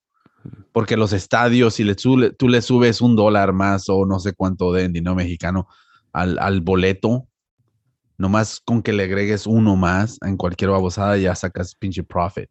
Porque 0.72 0.98
los 0.98 1.14
estadios, 1.14 1.76
si 1.76 1.84
le 1.84 1.96
tú 1.96 2.18
le 2.18 2.62
subes 2.62 3.02
un 3.02 3.16
dólar 3.16 3.54
más 3.54 3.90
o 3.90 4.06
no 4.06 4.20
sé 4.20 4.34
cuánto 4.34 4.72
de 4.72 4.86
en 4.86 4.94
dinero 4.94 5.16
mexicano 5.16 5.68
al, 6.14 6.40
al 6.40 6.62
boleto, 6.62 7.28
nomás 8.22 8.61
con 8.64 8.81
que 8.84 8.93
le 8.93 9.03
agregues 9.03 9.48
uno 9.48 9.76
más 9.76 10.18
en 10.22 10.38
cualquier 10.38 10.69
babosada 10.69 11.18
ya 11.18 11.35
sacas 11.35 11.76
pinche 11.76 12.03
profit. 12.03 12.49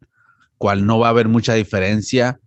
Cual 0.57 0.85
no 0.85 0.99
va 0.99 1.07
a 1.07 1.11
haber 1.11 1.29
mucha 1.29 1.53
diferencia 1.55 2.39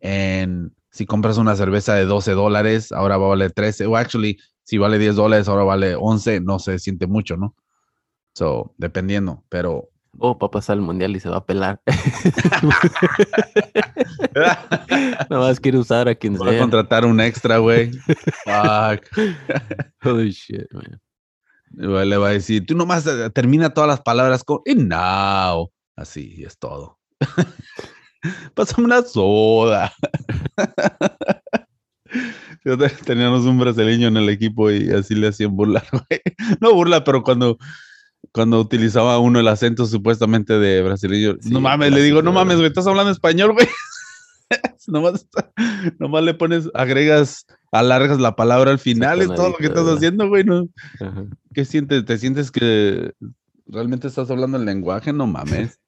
en 0.00 0.72
si 0.90 1.06
compras 1.06 1.38
una 1.38 1.56
cerveza 1.56 1.94
de 1.94 2.04
12 2.04 2.32
dólares, 2.32 2.92
ahora 2.92 3.16
va 3.16 3.26
a 3.26 3.30
valer 3.30 3.52
13. 3.52 3.86
O 3.86 3.96
actually, 3.96 4.38
si 4.62 4.78
vale 4.78 4.98
10 4.98 5.16
dólares, 5.16 5.48
ahora 5.48 5.64
vale 5.64 5.96
11. 5.98 6.40
No 6.40 6.58
se 6.58 6.78
siente 6.78 7.06
mucho, 7.06 7.36
¿no? 7.36 7.54
So, 8.34 8.74
dependiendo, 8.78 9.42
pero 9.48 9.88
Oh, 10.18 10.38
va 10.38 10.46
a 10.46 10.50
pasar 10.50 10.76
el 10.76 10.82
mundial 10.82 11.14
y 11.14 11.20
se 11.20 11.28
va 11.28 11.36
a 11.36 11.44
pelar. 11.44 11.78
Nada 14.34 15.26
más 15.30 15.60
quiere 15.60 15.78
usar 15.78 16.08
a 16.08 16.14
quien 16.14 16.36
Voy 16.36 16.48
a 16.48 16.52
sea. 16.52 16.60
contratar 16.60 17.04
un 17.04 17.20
extra, 17.20 17.58
güey. 17.58 17.90
Fuck. 18.44 19.06
Holy 20.02 20.30
shit, 20.30 20.70
man. 20.72 21.00
Le 21.76 22.16
va 22.16 22.28
a 22.28 22.32
decir, 22.32 22.64
tú 22.64 22.74
nomás 22.74 23.06
eh, 23.06 23.30
termina 23.30 23.70
todas 23.70 23.88
las 23.88 24.00
palabras 24.00 24.44
con 24.44 24.60
y 24.64 24.74
now. 24.74 25.70
Así 25.94 26.42
es 26.44 26.58
todo. 26.58 26.98
Pásame 28.54 28.86
una 28.86 29.02
soda. 29.02 29.92
Teníamos 33.04 33.44
un 33.44 33.58
brasileño 33.58 34.08
en 34.08 34.16
el 34.16 34.28
equipo 34.28 34.70
y 34.70 34.90
así 34.90 35.14
le 35.14 35.28
hacían 35.28 35.54
burlar, 35.54 35.86
güey. 35.92 36.20
No 36.60 36.74
burla, 36.74 37.04
pero 37.04 37.22
cuando, 37.22 37.58
cuando 38.32 38.58
utilizaba 38.58 39.18
uno 39.18 39.38
el 39.38 39.48
acento 39.48 39.86
supuestamente 39.86 40.58
de 40.58 40.82
brasileño, 40.82 41.36
Sí, 41.40 41.50
no 41.50 41.60
mames, 41.60 41.92
le 41.92 42.02
digo, 42.02 42.22
no 42.22 42.32
mames, 42.32 42.56
güey, 42.56 42.68
estás 42.68 42.86
hablando 42.86 43.12
español, 43.12 43.52
güey. 43.52 43.68
nomás, 44.86 45.26
nomás 45.98 46.24
le 46.24 46.34
pones, 46.34 46.68
agregas, 46.74 47.46
alargas 47.72 48.20
la 48.20 48.36
palabra 48.36 48.70
al 48.70 48.78
final, 48.78 49.20
es 49.20 49.28
todo 49.28 49.50
lo 49.50 49.56
que 49.56 49.66
estás 49.66 49.86
haciendo, 49.86 50.28
güey, 50.28 50.44
¿no? 50.44 50.68
Ajá. 51.00 51.26
¿Qué 51.54 51.64
sientes? 51.64 52.04
¿Te 52.04 52.18
sientes 52.18 52.50
que 52.50 53.12
realmente 53.66 54.08
estás 54.08 54.30
hablando 54.30 54.58
el 54.58 54.64
lenguaje? 54.64 55.12
No 55.12 55.26
mames. 55.26 55.80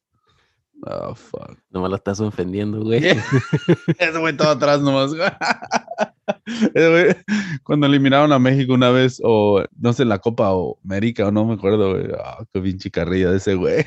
Oh, 0.83 1.13
fuck. 1.13 1.59
Nomás 1.71 1.91
lo 1.91 1.97
estás 1.97 2.21
ofendiendo, 2.21 2.81
güey. 2.81 3.03
Ese 3.99 4.19
güey 4.19 4.37
todo 4.37 4.51
atrás 4.51 4.81
nomás. 4.81 5.11
Ese 6.47 6.89
güey, 6.89 7.17
cuando 7.65 7.87
eliminaron 7.87 8.33
a 8.33 8.39
México 8.39 8.75
una 8.75 8.91
vez, 8.91 9.21
o 9.25 9.65
no 9.77 9.93
sé, 9.93 10.05
en 10.05 10.11
la 10.11 10.21
Copa 10.21 10.53
o 10.53 10.79
América, 10.85 11.27
o 11.27 11.33
no 11.33 11.45
me 11.47 11.55
acuerdo, 11.55 11.95
güey. 11.95 12.07
Ah, 12.17 12.45
qué 12.53 12.61
pinche 12.61 12.93
carrilla 12.93 13.31
de 13.33 13.39
ese 13.39 13.57
güey. 13.57 13.87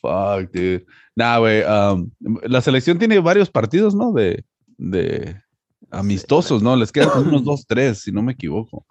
Fuck, 0.00 0.50
dude. 0.52 0.84
Nah, 1.14 1.38
güey. 1.38 1.62
um, 1.62 2.10
la 2.42 2.60
selección 2.60 2.98
tiene 2.98 3.20
varios 3.20 3.50
partidos, 3.50 3.94
¿no? 3.94 4.12
De, 4.12 4.44
de 4.76 5.40
amistosos, 5.90 6.62
¿no? 6.62 6.76
Les 6.76 6.92
quedan 6.92 7.10
unos 7.26 7.44
dos, 7.44 7.66
tres, 7.66 8.00
si 8.02 8.12
no 8.12 8.22
me 8.22 8.32
equivoco. 8.32 8.86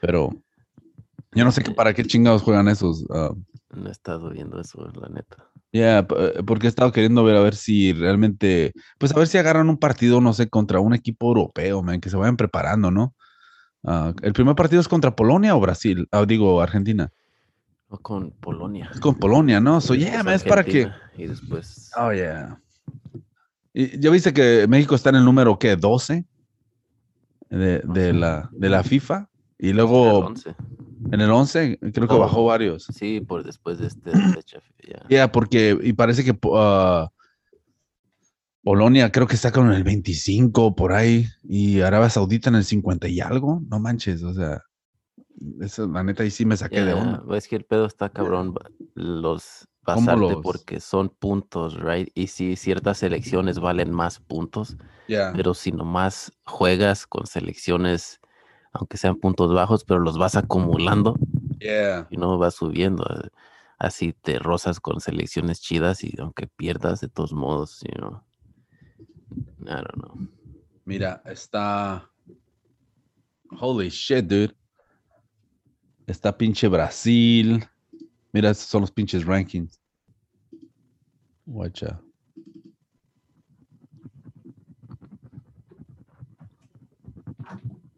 Pero 0.00 0.30
yo 1.34 1.44
no 1.44 1.52
sé 1.52 1.62
qué, 1.62 1.70
para 1.72 1.94
qué 1.94 2.04
chingados 2.04 2.42
juegan 2.42 2.68
esos. 2.68 3.04
um, 3.08 3.44
No 3.74 3.88
he 3.88 3.92
estado 3.92 4.30
viendo 4.30 4.60
eso, 4.60 4.84
la 4.94 5.08
neta. 5.08 5.48
ya, 5.72 6.06
p- 6.06 6.42
porque 6.44 6.66
he 6.66 6.70
estado 6.70 6.92
queriendo 6.92 7.22
ver 7.24 7.36
a 7.36 7.40
ver 7.42 7.54
si 7.54 7.92
realmente, 7.92 8.72
pues 8.98 9.12
a 9.14 9.18
ver 9.18 9.28
si 9.28 9.38
agarran 9.38 9.68
un 9.68 9.78
partido, 9.78 10.20
no 10.20 10.32
sé, 10.32 10.48
contra 10.48 10.80
un 10.80 10.94
equipo 10.94 11.28
europeo, 11.28 11.82
man, 11.82 12.00
que 12.00 12.10
se 12.10 12.16
vayan 12.16 12.36
preparando, 12.36 12.90
¿no? 12.90 13.14
Ah, 13.84 14.12
¿El 14.22 14.32
primer 14.32 14.54
partido 14.56 14.80
es 14.80 14.88
contra 14.88 15.14
Polonia 15.14 15.54
o 15.56 15.60
Brasil? 15.60 16.06
Ah, 16.10 16.24
digo, 16.26 16.60
Argentina. 16.60 17.10
O 17.88 17.98
con 17.98 18.30
Polonia. 18.30 18.90
Es 18.92 19.00
con 19.00 19.14
Polonia, 19.14 19.60
¿no? 19.60 19.80
So, 19.80 19.94
yeah, 19.94 20.12
Después 20.12 20.24
man, 20.26 20.34
es 20.34 20.42
para 20.44 20.64
que... 20.64 20.88
Y 21.16 21.26
después. 21.26 21.90
Oh, 21.96 22.12
yeah. 22.12 22.60
Ya 23.74 24.10
viste 24.10 24.32
que 24.32 24.66
México 24.68 24.94
está 24.94 25.10
en 25.10 25.16
el 25.16 25.24
número, 25.24 25.58
¿qué? 25.58 25.76
12 25.76 26.24
de, 27.50 27.78
de 27.80 28.12
la, 28.12 28.48
de 28.52 28.68
la 28.68 28.82
FIFA. 28.82 29.28
Y 29.58 29.70
el 29.70 29.76
luego 29.76 30.26
11. 30.26 30.54
en 31.12 31.20
el 31.20 31.30
11 31.30 31.78
creo 31.92 32.08
que 32.08 32.14
Oh. 32.14 32.18
bajó 32.18 32.44
varios. 32.46 32.84
Sí, 32.84 33.20
por 33.20 33.44
después 33.44 33.78
de 33.78 33.86
este 33.88 34.10
fecha. 34.32 34.60
Ya. 34.88 35.02
Ya, 35.08 35.32
porque, 35.32 35.78
y 35.82 35.92
parece 35.92 36.24
que 36.24 36.36
ah, 36.54 37.10
Polonia 38.62 39.10
creo 39.12 39.26
que 39.26 39.34
está 39.36 39.52
con 39.52 39.72
el 39.72 39.84
25 39.84 40.74
por 40.74 40.92
ahí 40.92 41.26
y 41.42 41.80
Arabia 41.80 42.10
Saudita 42.10 42.48
en 42.50 42.56
el 42.56 42.64
50 42.64 43.08
y 43.08 43.20
algo. 43.20 43.62
No 43.68 43.78
manches, 43.80 44.22
o 44.22 44.34
sea, 44.34 44.62
eso, 45.60 45.86
la 45.88 46.02
neta 46.04 46.22
ahí 46.22 46.30
sí 46.30 46.44
me 46.44 46.56
saqué 46.56 46.82
de 46.82 46.92
onda. 46.94 47.22
Es 47.36 47.48
que 47.48 47.56
el 47.56 47.64
pedo 47.64 47.86
está 47.86 48.08
cabrón. 48.10 48.54
Los 48.94 49.66
¿Cómo 49.79 49.79
pasarte 49.94 50.20
los? 50.34 50.42
porque 50.42 50.80
son 50.80 51.08
puntos, 51.08 51.78
right? 51.80 52.08
Y 52.14 52.28
si 52.28 52.56
ciertas 52.56 52.98
selecciones 52.98 53.58
valen 53.58 53.92
más 53.92 54.18
puntos, 54.20 54.76
Ya. 55.08 55.32
pero 55.32 55.54
si 55.54 55.72
nomás 55.72 56.32
juegas 56.44 57.06
con 57.06 57.26
selecciones, 57.26 58.20
aunque 58.72 58.96
sean 58.96 59.16
puntos 59.16 59.52
bajos, 59.52 59.84
pero 59.84 60.00
los 60.00 60.18
vas 60.18 60.36
acumulando 60.36 61.16
Yeah. 61.60 62.06
y 62.10 62.16
no 62.16 62.38
vas 62.38 62.54
subiendo. 62.54 63.04
eh, 63.04 63.28
Así 63.78 64.12
te 64.12 64.38
rozas 64.38 64.78
con 64.78 65.00
selecciones 65.00 65.60
chidas 65.62 66.04
y 66.04 66.14
aunque 66.20 66.46
pierdas, 66.46 67.00
de 67.00 67.08
todos 67.08 67.32
modos, 67.32 67.80
you 67.80 67.94
know. 67.98 68.22
I 69.62 69.82
don't 69.82 69.94
know. 69.94 70.28
Mira, 70.84 71.22
está. 71.24 72.10
Holy 73.58 73.88
shit, 73.88 74.26
dude. 74.26 74.54
Está 76.06 76.36
pinche 76.36 76.68
Brasil. 76.68 77.64
Mira, 78.32 78.52
son 78.54 78.82
los 78.82 78.90
pinches 78.90 79.24
rankings. 79.24 79.79
Guacha. 81.50 82.00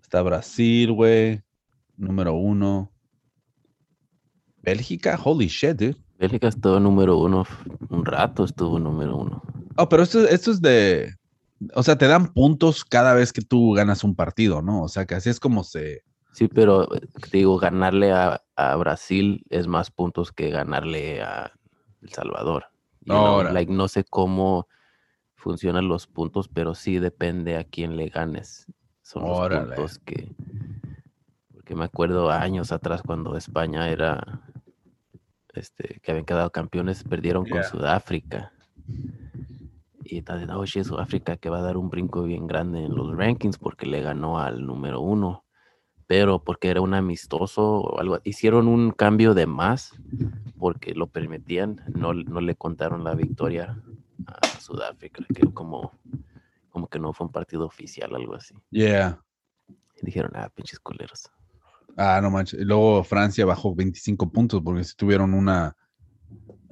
Está 0.01 0.23
Brasil, 0.23 0.93
güey. 0.93 1.43
Número 1.99 2.33
uno. 2.33 2.91
Bélgica, 4.63 5.21
holy 5.23 5.49
shit, 5.49 5.77
dude. 5.77 5.97
Bélgica 6.19 6.49
estuvo 6.49 6.81
número 6.81 7.19
uno, 7.19 7.45
un 7.91 8.05
rato 8.07 8.45
estuvo 8.45 8.79
número 8.79 9.17
uno. 9.17 9.43
Oh, 9.77 9.89
pero 9.89 10.05
esto, 10.05 10.27
esto 10.27 10.51
es 10.51 10.63
de. 10.63 11.15
O 11.75 11.83
sea, 11.83 11.99
te 11.99 12.07
dan 12.07 12.33
puntos 12.33 12.85
cada 12.85 13.13
vez 13.13 13.33
que 13.33 13.43
tú 13.43 13.73
ganas 13.73 14.03
un 14.03 14.15
partido, 14.15 14.63
¿no? 14.63 14.83
O 14.83 14.89
sea, 14.89 15.05
que 15.05 15.15
así 15.15 15.29
es 15.29 15.39
como 15.39 15.63
se. 15.63 16.05
Sí, 16.33 16.49
pero 16.49 16.87
te 16.87 17.39
digo, 17.39 17.59
ganarle 17.59 18.13
a, 18.13 18.43
a 18.57 18.77
Brasil 18.77 19.45
es 19.51 19.67
más 19.67 19.91
puntos 19.91 20.33
que 20.33 20.49
ganarle 20.49 21.21
a 21.23 21.53
El 22.01 22.09
Salvador. 22.09 22.72
You 23.05 23.15
know, 23.15 23.27
Ahora. 23.27 23.53
like, 23.53 23.73
no 23.73 23.89
sé 23.89 24.05
cómo 24.05 24.69
funcionan 25.35 25.89
los 25.89 26.07
puntos, 26.07 26.49
pero 26.49 26.75
sí 26.75 26.99
depende 26.99 27.57
a 27.57 27.65
quién 27.65 27.97
le 27.97 28.09
ganes. 28.09 28.67
Son 29.03 29.25
los 29.25 29.49
puntos 29.49 29.99
que. 29.99 30.35
Porque 31.53 31.65
que 31.65 31.75
me 31.77 31.85
acuerdo 31.85 32.31
años 32.31 32.73
atrás 32.73 33.03
cuando 33.03 33.37
España 33.37 33.89
era, 33.89 34.43
este, 35.55 36.01
que 36.01 36.11
habían 36.13 36.25
quedado 36.25 36.51
campeones, 36.51 37.05
perdieron 37.05 37.49
con 37.49 37.63
Sudáfrica. 37.65 38.53
Y 40.05 40.19
está 40.19 40.37
de, 40.37 40.53
oh, 40.53 40.67
Sudáfrica 40.67 41.37
que 41.37 41.51
va 41.51 41.59
a 41.59 41.63
dar 41.63 41.77
un 41.77 41.89
brinco 41.89 42.23
bien 42.25 42.47
grande 42.47 42.85
en 42.85 42.95
los 42.95 43.17
rankings 43.17 43.59
porque 43.59 43.87
le 43.87 44.01
ganó 44.01 44.39
al 44.39 44.65
número 44.67 45.01
uno. 45.01 45.45
Pero 46.07 46.43
porque 46.43 46.69
era 46.69 46.81
un 46.81 46.95
amistoso 46.95 47.81
o 47.81 47.99
algo, 48.01 48.21
hicieron 48.25 48.69
un 48.69 48.91
cambio 48.91 49.35
de 49.35 49.47
más 49.47 49.95
porque 50.59 50.95
lo 50.95 51.07
permitían, 51.07 51.81
no, 51.95 52.13
no 52.15 52.41
le 52.41 52.55
contaron 52.55 53.05
la 53.05 53.15
victoria 53.15 53.81
a 54.27 54.61
Sudáfrica, 54.61 55.25
que 55.35 55.43
como, 55.53 55.93
como 56.71 56.89
que 56.89 56.99
no 56.99 57.13
fue 57.13 57.27
un 57.27 57.33
partido 57.33 57.67
oficial, 57.67 58.15
algo 58.15 58.35
así. 58.35 58.55
Yeah. 58.71 59.21
Y 60.01 60.07
dijeron, 60.07 60.33
ah, 60.35 60.51
pinches 60.55 60.79
culeros. 60.79 61.31
Ah, 61.97 62.21
no 62.23 62.31
manches. 62.31 62.61
Luego 62.61 63.05
Francia 63.05 63.45
bajó 63.45 63.75
25 63.75 64.31
puntos 64.31 64.63
porque 64.63 64.85
si 64.85 64.95
tuvieron 64.95 65.35
una. 65.35 65.77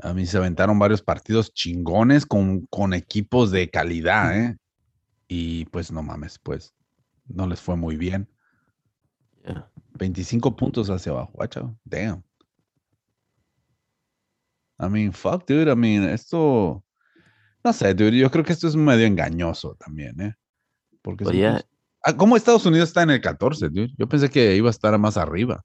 A 0.03 0.15
mí 0.15 0.25
se 0.25 0.39
aventaron 0.39 0.79
varios 0.79 1.03
partidos 1.03 1.53
chingones 1.53 2.25
con, 2.25 2.65
con 2.67 2.95
equipos 2.95 3.51
de 3.51 3.69
calidad, 3.69 4.35
¿eh? 4.35 4.57
Y 5.29 5.67
pues 5.67 5.93
no 5.93 6.03
mames, 6.03 6.39
pues 6.39 6.75
no 7.27 7.47
les 7.47 7.61
fue 7.61 7.77
muy 7.77 7.97
bien. 7.97 8.29
25 9.99 10.57
puntos 10.57 10.89
hacia 10.91 11.13
abajo, 11.13 11.33
guacha. 11.35 11.63
Damn. 11.85 12.23
I 14.79 14.89
mean, 14.89 15.13
fuck, 15.13 15.47
dude. 15.47 15.71
I 15.71 15.77
mean, 15.77 16.05
esto. 16.05 16.83
No 17.63 17.73
sé, 17.73 17.95
dude. 17.95 18.17
Yo 18.17 18.31
creo 18.31 18.45
que 18.45 18.53
esto 18.53 18.67
es 18.67 18.77
medio 18.77 19.07
engañoso 19.07 19.77
también, 19.79 20.21
¿eh? 20.21 20.35
Porque. 21.03 21.27
Oye, 21.27 21.63
Ah, 22.03 22.17
¿Cómo 22.17 22.37
Estados 22.37 22.65
Unidos 22.65 22.89
está 22.89 23.03
en 23.03 23.11
el 23.11 23.21
14, 23.21 23.69
dude? 23.69 23.93
Yo 23.99 24.09
pensé 24.09 24.31
que 24.31 24.57
iba 24.57 24.69
a 24.69 24.71
estar 24.71 24.97
más 24.99 25.17
arriba. 25.17 25.63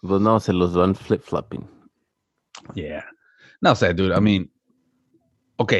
Pues 0.00 0.20
no, 0.20 0.40
se 0.40 0.52
los 0.52 0.74
van 0.74 0.94
flip-flopping. 0.94 1.64
Yeah. 2.74 3.04
No 3.60 3.74
sé, 3.74 3.94
dude. 3.94 4.16
I 4.16 4.20
mean, 4.20 4.50
ok. 5.56 5.72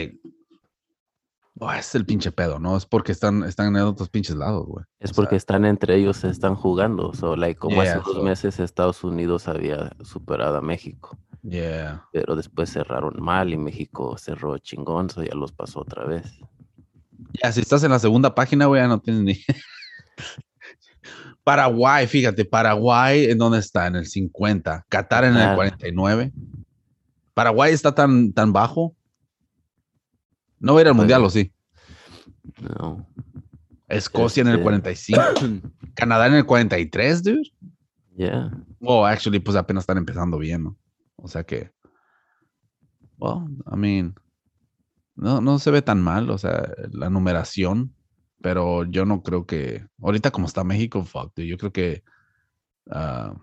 Oh, 1.60 1.72
es 1.72 1.94
el 1.94 2.06
pinche 2.06 2.30
pedo, 2.30 2.58
¿no? 2.58 2.76
Es 2.76 2.86
porque 2.86 3.10
están, 3.10 3.42
están 3.42 3.74
en 3.74 3.82
otros 3.82 4.08
pinches 4.08 4.36
lados, 4.36 4.66
güey. 4.66 4.84
Es 5.00 5.12
porque 5.12 5.36
están 5.36 5.64
entre 5.64 5.96
ellos, 5.96 6.22
están 6.22 6.54
jugando. 6.54 7.12
So, 7.14 7.34
like, 7.34 7.58
como 7.58 7.80
hace 7.80 7.96
dos 7.96 8.22
meses 8.22 8.60
Estados 8.60 9.02
Unidos 9.02 9.48
había 9.48 9.90
superado 10.04 10.58
a 10.58 10.60
México. 10.60 11.18
Yeah. 11.42 12.04
Pero 12.12 12.36
después 12.36 12.70
cerraron 12.70 13.16
mal 13.18 13.52
y 13.52 13.56
México 13.56 14.16
cerró 14.18 14.58
chingón, 14.58 15.10
so 15.10 15.22
ya 15.22 15.34
los 15.34 15.50
pasó 15.52 15.80
otra 15.80 16.04
vez. 16.04 16.38
Ya, 17.42 17.50
si 17.50 17.60
estás 17.60 17.82
en 17.82 17.90
la 17.90 17.98
segunda 17.98 18.34
página, 18.34 18.66
güey, 18.66 18.80
ya 18.80 18.88
no 18.88 19.00
tienes 19.00 19.22
ni. 19.22 19.34
Paraguay, 21.44 22.06
fíjate, 22.06 22.44
Paraguay, 22.44 23.24
¿en 23.24 23.38
dónde 23.38 23.58
está? 23.58 23.86
En 23.86 23.96
el 23.96 24.06
50. 24.06 24.86
Qatar 24.88 25.24
en 25.24 25.36
el 25.36 25.54
49. 25.54 26.32
Paraguay 27.34 27.72
está 27.72 27.94
tan, 27.94 28.32
tan 28.32 28.52
bajo. 28.52 28.94
No 30.60 30.74
va 30.74 30.80
a 30.80 30.82
ir 30.82 30.88
al 30.88 30.94
mundial, 30.94 31.24
¿o 31.24 31.30
sí? 31.30 31.52
No. 32.60 33.06
Escocia 33.88 34.40
en 34.42 34.48
el 34.48 34.62
45. 34.62 35.20
Este 35.20 35.62
Canadá 35.94 36.26
en 36.26 36.34
el 36.34 36.46
43, 36.46 37.22
dude. 37.22 37.52
Yeah. 38.16 38.50
Oh, 38.80 39.06
actually, 39.06 39.38
pues 39.38 39.56
apenas 39.56 39.82
están 39.82 39.98
empezando 39.98 40.38
bien, 40.38 40.64
¿no? 40.64 40.78
O 41.16 41.28
sea 41.28 41.44
que. 41.44 41.70
Well, 43.18 43.46
I 43.72 43.76
mean. 43.76 44.14
No, 45.14 45.40
no 45.40 45.58
se 45.58 45.70
ve 45.70 45.82
tan 45.82 46.00
mal, 46.00 46.30
o 46.30 46.38
sea, 46.38 46.72
la 46.92 47.10
numeración 47.10 47.94
pero 48.40 48.84
yo 48.84 49.04
no 49.04 49.22
creo 49.22 49.46
que. 49.46 49.86
Ahorita, 50.00 50.30
como 50.30 50.46
está 50.46 50.64
México, 50.64 51.04
fuck, 51.04 51.34
dude, 51.34 51.48
yo 51.48 51.58
creo 51.58 51.72
que. 51.72 52.04
ah, 52.90 53.34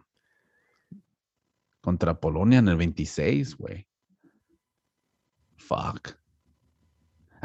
contra 1.81 2.19
Polonia 2.19 2.59
en 2.59 2.67
el 2.67 2.77
26, 2.77 3.57
güey. 3.57 3.87
Fuck. 5.57 6.17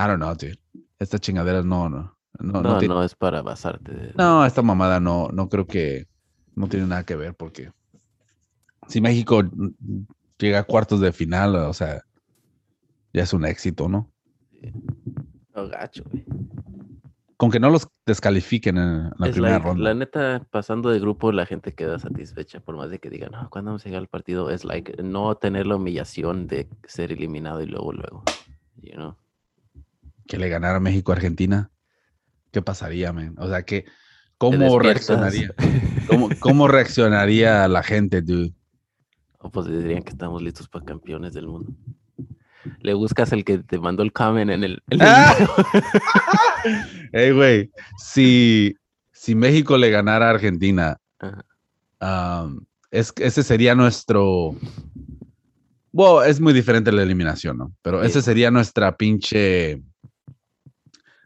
I 0.03 0.07
don't 0.09 0.17
know, 0.17 0.35
dude. 0.35 0.59
Esta 0.99 1.19
chingadera 1.19 1.63
no, 1.63 1.89
no. 1.89 2.17
No, 2.39 2.63
No, 2.63 2.81
no, 2.81 3.05
es 3.05 3.15
para 3.15 3.43
basarte. 3.43 3.93
de- 3.93 4.15
no, 4.17 4.47
esta 4.47 4.63
mamada 4.63 4.99
no, 4.99 5.29
no 5.29 5.49
creo 5.49 5.67
que. 5.67 6.07
No 6.55 6.69
tiene 6.69 6.87
nada 6.87 7.05
que 7.05 7.17
ver 7.17 7.35
porque. 7.35 7.71
Si 8.89 9.01
México 9.01 9.43
llega 10.39 10.61
a 10.61 10.65
cuartos 10.65 11.01
de 11.01 11.13
final, 11.13 11.55
o 11.57 11.73
sea. 11.75 12.03
Ya 13.13 13.25
es 13.25 13.33
un 13.33 13.45
éxito, 13.45 13.89
¿no? 13.89 14.11
No, 15.55 15.69
gacho, 15.69 16.05
güey. 16.11 16.25
Con 17.37 17.51
que 17.51 17.59
no 17.59 17.71
los 17.71 17.89
descalifiquen 18.07 18.77
en 18.77 19.05
la 19.19 19.27
Es 19.27 19.33
primera 19.33 19.55
like, 19.55 19.67
ronda. 19.67 19.83
La 19.83 19.95
neta, 19.95 20.47
pasando 20.51 20.91
de 20.91 21.01
grupo, 21.01 21.33
la 21.33 21.47
gente 21.47 21.75
queda 21.75 21.99
satisfecha, 21.99 22.61
por 22.61 22.77
más 22.77 22.91
de 22.91 22.99
que 22.99 23.09
digan, 23.11 23.33
no, 23.33 23.49
¿cuándo 23.51 23.71
vamos 23.71 23.83
a 23.83 23.89
llegar 23.89 24.03
al 24.03 24.09
partido? 24.09 24.51
Es 24.51 24.65
like 24.65 25.03
no 25.03 25.35
tener 25.37 25.67
la 25.67 25.77
humillación 25.77 26.47
de 26.47 26.69
ser 26.87 27.13
eliminado 27.13 27.63
y 27.63 27.67
luego, 27.67 27.93
luego. 27.93 28.23
You 28.83 28.93
know? 28.93 29.17
Que 30.31 30.39
le 30.39 30.49
ganara 30.49 30.79
México 30.79 31.11
a 31.11 31.17
Argentina, 31.17 31.73
¿qué 32.53 32.63
pasaría, 32.63 33.13
man? 33.13 33.35
O 33.39 33.49
sea, 33.49 33.65
que 33.65 33.85
¿cómo 34.39 34.79
reaccionaría? 34.79 35.53
¿Cómo, 36.07 36.29
cómo 36.39 36.69
reaccionaría 36.69 37.67
la 37.67 37.83
gente, 37.83 38.23
dude? 38.23 38.55
O 39.39 39.51
pues 39.51 39.67
dirían 39.67 40.05
que 40.05 40.11
estamos 40.11 40.41
listos 40.41 40.69
para 40.69 40.85
campeones 40.85 41.35
del 41.35 41.49
mundo. 41.49 41.73
Le 42.79 42.95
buscas 42.95 43.33
el 43.33 43.45
que 43.45 43.59
te 43.59 43.81
mandó 43.81 44.05
el 44.05 44.13
comment 44.13 44.53
en 44.53 44.63
el. 44.63 44.83
el 44.89 45.03
Ah. 45.03 45.35
Ey, 47.13 47.33
güey, 47.33 47.73
si, 47.99 48.77
si 49.11 49.35
México 49.35 49.77
le 49.79 49.91
ganara 49.91 50.29
a 50.29 50.31
Argentina, 50.31 50.97
um, 52.01 52.65
es, 52.93 53.13
ese 53.17 53.43
sería 53.43 53.75
nuestro... 53.75 54.55
Bueno, 55.91 56.23
es 56.23 56.41
muy 56.41 56.53
diferente 56.53 56.93
la 56.93 57.03
eliminación, 57.03 57.59
¿no? 57.59 57.73
Pero 57.83 58.01
Sí. 58.03 58.11
ese 58.11 58.23
sería 58.23 58.53
nuestra 58.53 58.97
pinche... 58.97 59.83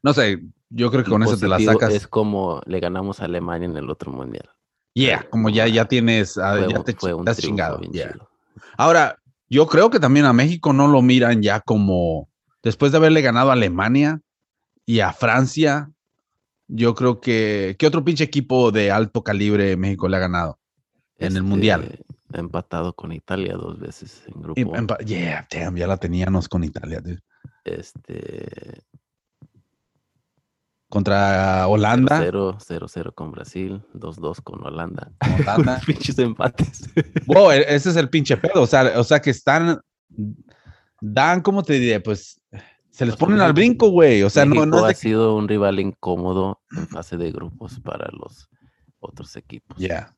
No 0.05 0.13
sé, 0.13 0.39
yo 0.69 0.91
creo 0.91 1.03
que 1.03 1.11
con 1.11 1.23
eso 1.23 1.39
te 1.39 1.49
la 1.49 1.59
sacas. 1.59 1.95
Es 1.95 2.07
como 2.07 2.61
le 2.67 2.79
ganamos 2.79 3.21
a 3.21 3.25
Alemania 3.25 3.65
en 3.65 3.77
el 3.79 3.89
otro 3.89 4.13
mundial. 4.13 4.51
Yeah, 4.93 5.27
como 5.31 5.49
ya, 5.49 5.67
ya 5.67 5.87
tienes, 5.87 6.37
ah, 6.37 6.57
Fue, 6.59 6.69
ya 6.71 6.85
te, 6.85 6.95
fue 6.95 7.15
un 7.15 7.25
te 7.25 7.31
has 7.31 7.39
chingado. 7.39 7.81
yeah. 7.91 8.15
Ahora, 8.77 9.19
yo 9.49 9.67
creo 9.67 9.89
que 9.89 9.99
también 9.99 10.27
a 10.27 10.35
México 10.35 10.75
no 10.75 10.89
lo 10.89 11.01
miran 11.01 11.43
ya 11.43 11.59
como, 11.61 12.29
después 12.63 12.93
de 12.93 12.99
haberle 12.99 13.23
ganado 13.23 13.49
a 13.49 13.55
Alemania 13.55 14.21
y 14.85 15.01
a 15.01 15.15
Francia, 15.15 15.91
yo 16.69 16.95
creo 16.95 17.23
que, 17.23 17.75
¿qué 17.79 17.87
otro 17.87 18.05
pinche 18.05 18.25
equipo 18.25 18.71
de 18.73 18.91
alto 18.91 19.25
calibre 19.25 19.75
México 19.79 20.07
le 20.07 20.19
ha 20.19 20.21
ganado? 20.21 20.59
En 21.17 21.35
el 21.35 21.45
Mundial. 21.45 21.89
Este, 21.91 22.05
Ha 22.35 22.41
empatado 22.41 22.93
con 22.93 23.11
Italia 23.11 23.55
dos 23.55 23.79
veces 23.79 24.23
en 24.27 24.43
grupo. 24.43 24.61
Empa- 24.61 24.99
yeah, 25.03 25.49
damn, 25.51 25.77
ya 25.77 25.87
la 25.87 25.97
teníamos 25.97 26.47
con 26.47 26.63
Italia, 26.63 27.01
dude. 27.01 27.23
Este. 27.65 28.83
Contra 30.95 31.66
Holanda. 31.66 32.21
0-0 32.25 32.57
0-0 32.57 33.15
con 33.16 33.33
Brasil, 33.33 33.83
2-2 33.95 34.41
con 34.45 34.65
Holanda. 34.65 35.11
Holanda. 35.41 35.81
Pinches 35.87 36.16
empates. 36.21 36.89
Wow, 37.27 37.51
e- 37.51 37.75
ese 37.75 37.91
es 37.91 37.97
el 37.97 38.09
pinche 38.09 38.37
pedo. 38.37 38.62
O 38.62 38.66
sea, 38.69 38.93
o 38.95 39.03
sea 39.03 39.21
que 39.21 39.31
están, 39.31 39.81
dan, 41.01 41.41
¿cómo 41.41 41.65
te 41.65 41.73
diré? 41.81 41.99
Pues 41.99 42.41
se 42.91 43.07
les 43.07 43.15
O 43.15 43.16
sea, 43.16 43.27
ponen 43.27 43.41
al 43.41 43.53
brinco, 43.53 43.89
güey. 43.89 44.23
O 44.23 44.31
sea, 44.31 44.45
no, 44.45 44.51
México 44.51 44.66
no 44.66 44.79
es 44.79 44.85
ha 44.85 44.89
de 44.89 44.95
sido 44.95 45.35
un 45.35 45.49
rival 45.49 45.81
incómodo 45.81 46.61
en 46.77 46.87
fase 46.87 47.16
de 47.16 47.33
grupos 47.33 47.81
para 47.81 48.09
los 48.12 48.49
otros 49.01 49.35
equipos. 49.35 49.77
Ya. 49.77 50.15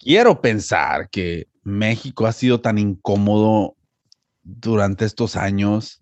Quiero 0.00 0.40
pensar 0.40 1.10
que 1.10 1.46
México 1.62 2.26
ha 2.26 2.32
sido 2.32 2.60
tan 2.60 2.76
incómodo 2.76 3.76
durante 4.42 5.04
estos 5.04 5.36
años 5.36 6.01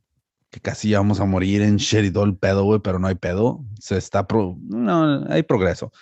que 0.50 0.60
casi 0.60 0.92
vamos 0.92 1.20
a 1.20 1.24
morir 1.24 1.62
en 1.62 1.76
shit 1.76 2.04
y 2.04 2.10
todo 2.10 2.24
el 2.24 2.36
pedo, 2.36 2.64
güey, 2.64 2.80
pero 2.80 2.98
no 2.98 3.06
hay 3.06 3.14
pedo. 3.14 3.64
Se 3.80 3.96
está, 3.96 4.26
pro- 4.26 4.58
no, 4.60 5.24
hay 5.28 5.42
progreso. 5.42 5.92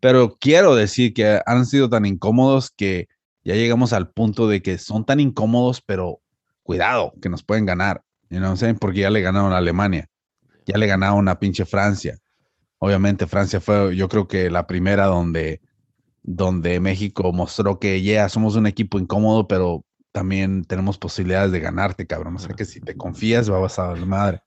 Pero 0.00 0.36
quiero 0.38 0.74
decir 0.74 1.12
que 1.14 1.40
han 1.46 1.66
sido 1.66 1.88
tan 1.88 2.06
incómodos 2.06 2.70
que 2.70 3.08
ya 3.44 3.54
llegamos 3.54 3.92
al 3.92 4.10
punto 4.10 4.46
de 4.46 4.62
que 4.62 4.78
son 4.78 5.04
tan 5.04 5.18
incómodos, 5.20 5.80
pero 5.80 6.20
cuidado, 6.62 7.12
que 7.20 7.28
nos 7.28 7.42
pueden 7.42 7.66
ganar. 7.66 8.02
You 8.30 8.38
know 8.38 8.52
what 8.52 8.62
I'm? 8.62 8.78
Porque 8.78 9.00
ya 9.00 9.10
le 9.10 9.22
ganaron 9.22 9.52
a 9.52 9.56
Alemania, 9.56 10.06
ya 10.66 10.76
le 10.76 10.86
ganaron 10.86 11.26
a 11.28 11.38
pinche 11.38 11.64
Francia. 11.64 12.18
Obviamente 12.78 13.26
Francia 13.26 13.60
fue, 13.60 13.96
yo 13.96 14.08
creo 14.08 14.28
que 14.28 14.50
la 14.50 14.66
primera 14.66 15.06
donde, 15.06 15.60
donde 16.22 16.78
México 16.78 17.32
mostró 17.32 17.78
que 17.80 18.02
ya 18.02 18.28
somos 18.28 18.54
un 18.54 18.66
equipo 18.66 18.98
incómodo, 18.98 19.48
pero 19.48 19.84
también 20.12 20.64
tenemos 20.64 20.98
posibilidades 20.98 21.52
de 21.52 21.60
ganarte, 21.60 22.06
cabrón. 22.06 22.36
O 22.36 22.38
sea 22.38 22.54
que 22.54 22.64
si 22.64 22.80
te 22.80 22.96
confías, 22.96 23.48
vas 23.48 23.78
a 23.78 23.94
la 23.94 24.06
madre. 24.06 24.40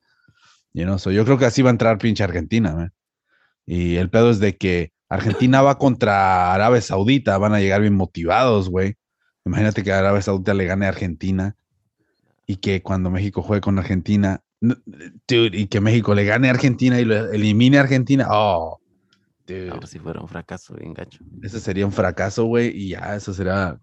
You 0.73 0.85
know? 0.85 0.97
so 0.97 1.11
yo 1.11 1.25
creo 1.25 1.37
que 1.37 1.45
así 1.45 1.61
va 1.61 1.69
a 1.69 1.71
entrar 1.71 1.97
pinche 1.97 2.23
Argentina, 2.23 2.73
man. 2.73 2.93
Y 3.65 3.95
el 3.95 4.09
pedo 4.09 4.31
es 4.31 4.39
de 4.39 4.57
que 4.57 4.93
Argentina 5.09 5.61
va 5.61 5.77
contra 5.77 6.53
Arabia 6.53 6.81
Saudita, 6.81 7.37
van 7.37 7.53
a 7.53 7.59
llegar 7.59 7.81
bien 7.81 7.95
motivados, 7.95 8.69
güey. 8.69 8.95
Imagínate 9.45 9.83
que 9.83 9.91
Arabia 9.91 10.21
Saudita 10.21 10.53
le 10.53 10.65
gane 10.65 10.85
a 10.85 10.89
Argentina 10.89 11.55
y 12.47 12.57
que 12.57 12.81
cuando 12.81 13.09
México 13.11 13.41
juegue 13.41 13.61
con 13.61 13.77
Argentina, 13.77 14.41
dude, 14.61 15.57
y 15.57 15.67
que 15.67 15.81
México 15.81 16.15
le 16.15 16.25
gane 16.25 16.47
a 16.47 16.51
Argentina 16.51 16.99
y 16.99 17.05
lo 17.05 17.31
elimine 17.31 17.77
a 17.77 17.81
Argentina, 17.81 18.27
oh, 18.29 18.79
dude. 19.47 19.67
No, 19.67 19.85
si 19.85 19.99
fuera 19.99 20.21
un 20.21 20.27
fracaso 20.27 20.75
bien 20.75 20.93
gacho. 20.93 21.23
Ese 21.41 21.59
sería 21.59 21.85
un 21.85 21.91
fracaso, 21.91 22.45
güey, 22.45 22.69
y 22.69 22.89
ya, 22.89 23.15
eso 23.15 23.33
será. 23.33 23.79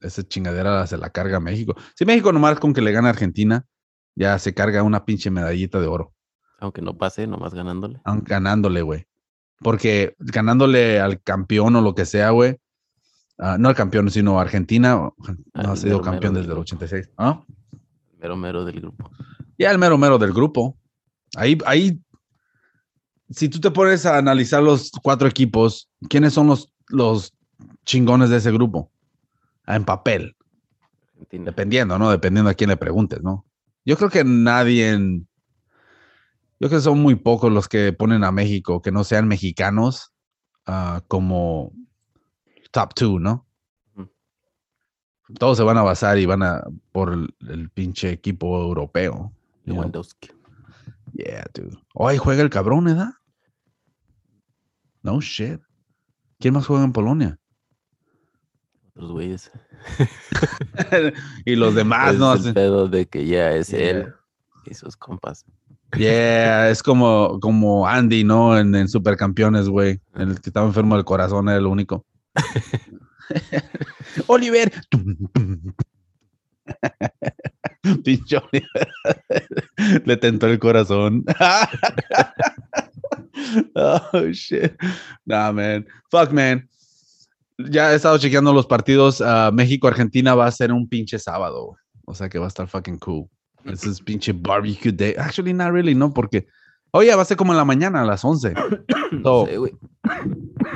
Esa 0.00 0.22
chingadera 0.22 0.86
se 0.86 0.96
la 0.96 1.10
carga 1.10 1.40
México. 1.40 1.74
Si 1.94 2.04
México 2.04 2.32
nomás 2.32 2.58
con 2.60 2.72
que 2.74 2.80
le 2.82 2.92
gana 2.92 3.08
a 3.08 3.10
Argentina, 3.12 3.66
ya 4.14 4.38
se 4.38 4.54
carga 4.54 4.82
una 4.82 5.04
pinche 5.04 5.30
medallita 5.30 5.80
de 5.80 5.86
oro. 5.86 6.12
Aunque 6.58 6.82
no 6.82 6.96
pase, 6.96 7.26
nomás 7.26 7.54
ganándole. 7.54 8.00
aun 8.04 8.22
ganándole, 8.24 8.82
güey. 8.82 9.06
Porque 9.60 10.14
ganándole 10.18 11.00
al 11.00 11.22
campeón 11.22 11.76
o 11.76 11.80
lo 11.80 11.94
que 11.94 12.04
sea, 12.04 12.30
güey. 12.30 12.56
ah, 13.38 13.56
no 13.58 13.68
al 13.68 13.74
campeón, 13.74 14.10
sino 14.10 14.38
Argentina. 14.40 14.94
No 14.96 15.14
Al 15.54 15.66
ha 15.66 15.76
sido 15.76 15.98
mero 15.98 16.02
campeón 16.02 16.34
mero 16.34 16.42
desde 16.42 16.52
el 16.52 16.56
del 16.56 16.62
86. 16.62 17.10
¿Ah? 17.16 17.42
Mero 18.18 18.36
mero 18.36 18.64
del 18.64 18.80
grupo. 18.80 19.10
Ya 19.58 19.70
el 19.70 19.78
mero 19.78 19.96
mero 19.98 20.18
del 20.18 20.32
grupo. 20.32 20.76
Ahí, 21.36 21.58
ahí, 21.66 22.00
si 23.30 23.48
tú 23.48 23.60
te 23.60 23.70
pones 23.70 24.06
a 24.06 24.16
analizar 24.18 24.62
los 24.62 24.90
cuatro 25.02 25.28
equipos, 25.28 25.90
¿quiénes 26.08 26.32
son 26.32 26.46
los, 26.46 26.72
los 26.88 27.34
chingones 27.84 28.30
de 28.30 28.36
ese 28.38 28.52
grupo? 28.52 28.90
Ah, 29.66 29.76
En 29.76 29.84
papel, 29.84 30.36
Argentina. 31.12 31.44
dependiendo, 31.46 31.98
¿no? 31.98 32.10
Dependiendo 32.10 32.50
a 32.50 32.54
quién 32.54 32.70
le 32.70 32.76
preguntes, 32.76 33.22
¿no? 33.22 33.44
Yo 33.84 33.96
creo 33.96 34.10
que 34.10 34.24
nadie 34.24 34.90
en... 34.90 35.28
Yo 36.58 36.68
creo 36.68 36.80
que 36.80 36.84
son 36.84 37.00
muy 37.00 37.16
pocos 37.16 37.52
los 37.52 37.68
que 37.68 37.92
ponen 37.92 38.24
a 38.24 38.32
México, 38.32 38.80
que 38.80 38.90
no 38.90 39.04
sean 39.04 39.28
mexicanos, 39.28 40.12
ah, 40.66 41.02
como 41.08 41.72
top 42.70 42.94
two, 42.94 43.18
¿no? 43.18 43.46
Todos 45.40 45.56
se 45.56 45.64
van 45.64 45.76
a 45.76 45.82
basar 45.82 46.18
y 46.18 46.26
van 46.26 46.44
a 46.44 46.62
por 46.92 47.12
el, 47.12 47.34
el 47.48 47.68
pinche 47.70 48.10
equipo 48.10 48.62
europeo. 48.62 49.32
Lewandowski. 49.64 50.30
Yeah, 51.14 51.44
dude. 51.52 51.76
Hoy 51.94 52.16
juega 52.16 52.42
el 52.42 52.50
cabrón, 52.50 52.84
¿verdad? 52.84 53.10
No 55.02 55.20
shit. 55.20 55.60
¿Quién 56.38 56.54
más 56.54 56.66
juega 56.66 56.84
en 56.84 56.92
Polonia? 56.92 57.38
Los 58.96 59.12
güeyes. 59.12 59.52
y 61.44 61.54
los 61.54 61.74
demás, 61.74 62.16
¿no? 62.16 62.32
es 62.32 62.46
el 62.46 62.54
pedo 62.54 62.88
de 62.88 63.06
que 63.06 63.26
ya 63.26 63.52
es 63.52 63.68
Yeah. 63.68 63.90
él 63.90 64.14
y 64.64 64.74
sus 64.74 64.96
compas. 64.96 65.44
Yeah, 65.96 66.70
es 66.70 66.82
como, 66.82 67.38
como 67.40 67.86
Andy, 67.86 68.24
¿no? 68.24 68.58
En, 68.58 68.74
en 68.74 68.88
Supercampeones, 68.88 69.68
güey. 69.68 70.00
El 70.14 70.40
que 70.40 70.50
estaba 70.50 70.66
enfermo 70.66 70.96
del 70.96 71.04
corazón 71.04 71.48
era 71.48 71.58
el 71.58 71.66
único. 71.66 72.04
Oliver. 74.26 74.72
Pinche 78.04 78.38
Oliver. 78.38 78.88
Le 80.04 80.16
tentó 80.16 80.48
el 80.48 80.58
corazón. 80.58 81.24
oh, 83.74 84.20
shit. 84.32 84.72
Nah, 85.24 85.52
man. 85.52 85.86
Fuck, 86.10 86.32
man. 86.32 86.68
Ya 87.58 87.92
he 87.92 87.96
estado 87.96 88.18
chequeando 88.18 88.52
los 88.52 88.66
partidos. 88.66 89.20
ah, 89.20 89.50
México-Argentina 89.52 90.34
va 90.34 90.46
a 90.46 90.52
ser 90.52 90.72
un 90.72 90.88
pinche 90.88 91.18
sábado. 91.18 91.76
O 92.04 92.14
sea 92.14 92.28
que 92.28 92.38
va 92.38 92.44
a 92.44 92.48
estar 92.48 92.68
fucking 92.68 92.98
cool. 92.98 93.26
Ese 93.64 93.88
es 93.90 94.00
pinche 94.00 94.32
barbecue 94.32 94.92
day. 94.92 95.14
Actually, 95.18 95.52
not 95.52 95.70
really, 95.72 95.94
no, 95.94 96.12
porque. 96.12 96.46
Oye, 96.92 97.14
va 97.14 97.22
a 97.22 97.24
ser 97.24 97.36
como 97.36 97.52
en 97.52 97.58
la 97.58 97.64
mañana, 97.64 98.02
a 98.02 98.04
las 98.04 98.24
11. 98.24 98.54
No 99.12 99.46
So, 99.46 99.48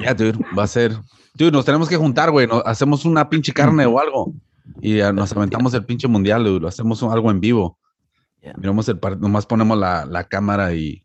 ya, 0.02 0.12
dude, 0.14 0.38
va 0.58 0.64
a 0.64 0.66
ser. 0.66 0.92
Dude, 1.34 1.52
nos 1.52 1.64
tenemos 1.64 1.88
que 1.88 1.96
juntar, 1.96 2.30
güey. 2.30 2.46
nos- 2.46 2.62
Hacemos 2.66 3.04
una 3.04 3.28
pinche 3.30 3.52
carne 3.52 3.86
o 3.86 3.98
algo. 4.00 4.34
Y 4.80 5.00
ah, 5.00 5.12
nos 5.12 5.32
aventamos 5.32 5.72
el 5.74 5.84
pinche 5.84 6.08
mundial, 6.08 6.44
dude. 6.44 6.66
Hacemos 6.66 7.00
un- 7.02 7.12
algo 7.12 7.30
en 7.30 7.40
vivo. 7.40 7.78
Miramos 8.56 8.88
el 8.88 8.98
partido. 8.98 9.20
Nomás 9.28 9.46
ponemos 9.46 9.78
la, 9.78 10.04
la 10.06 10.24
cámara 10.24 10.74
y. 10.74 11.04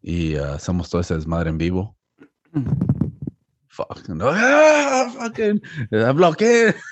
Y 0.00 0.36
ah, 0.36 0.54
hacemos 0.54 0.88
todo 0.88 1.00
ese 1.00 1.14
desmadre 1.14 1.50
en 1.50 1.58
vivo. 1.58 1.96
Fuck. 3.74 4.08
No, 4.08 4.28
ah, 4.30 5.10
fucking. 5.18 5.60
ah, 5.92 6.12
Bloqueen. 6.12 6.74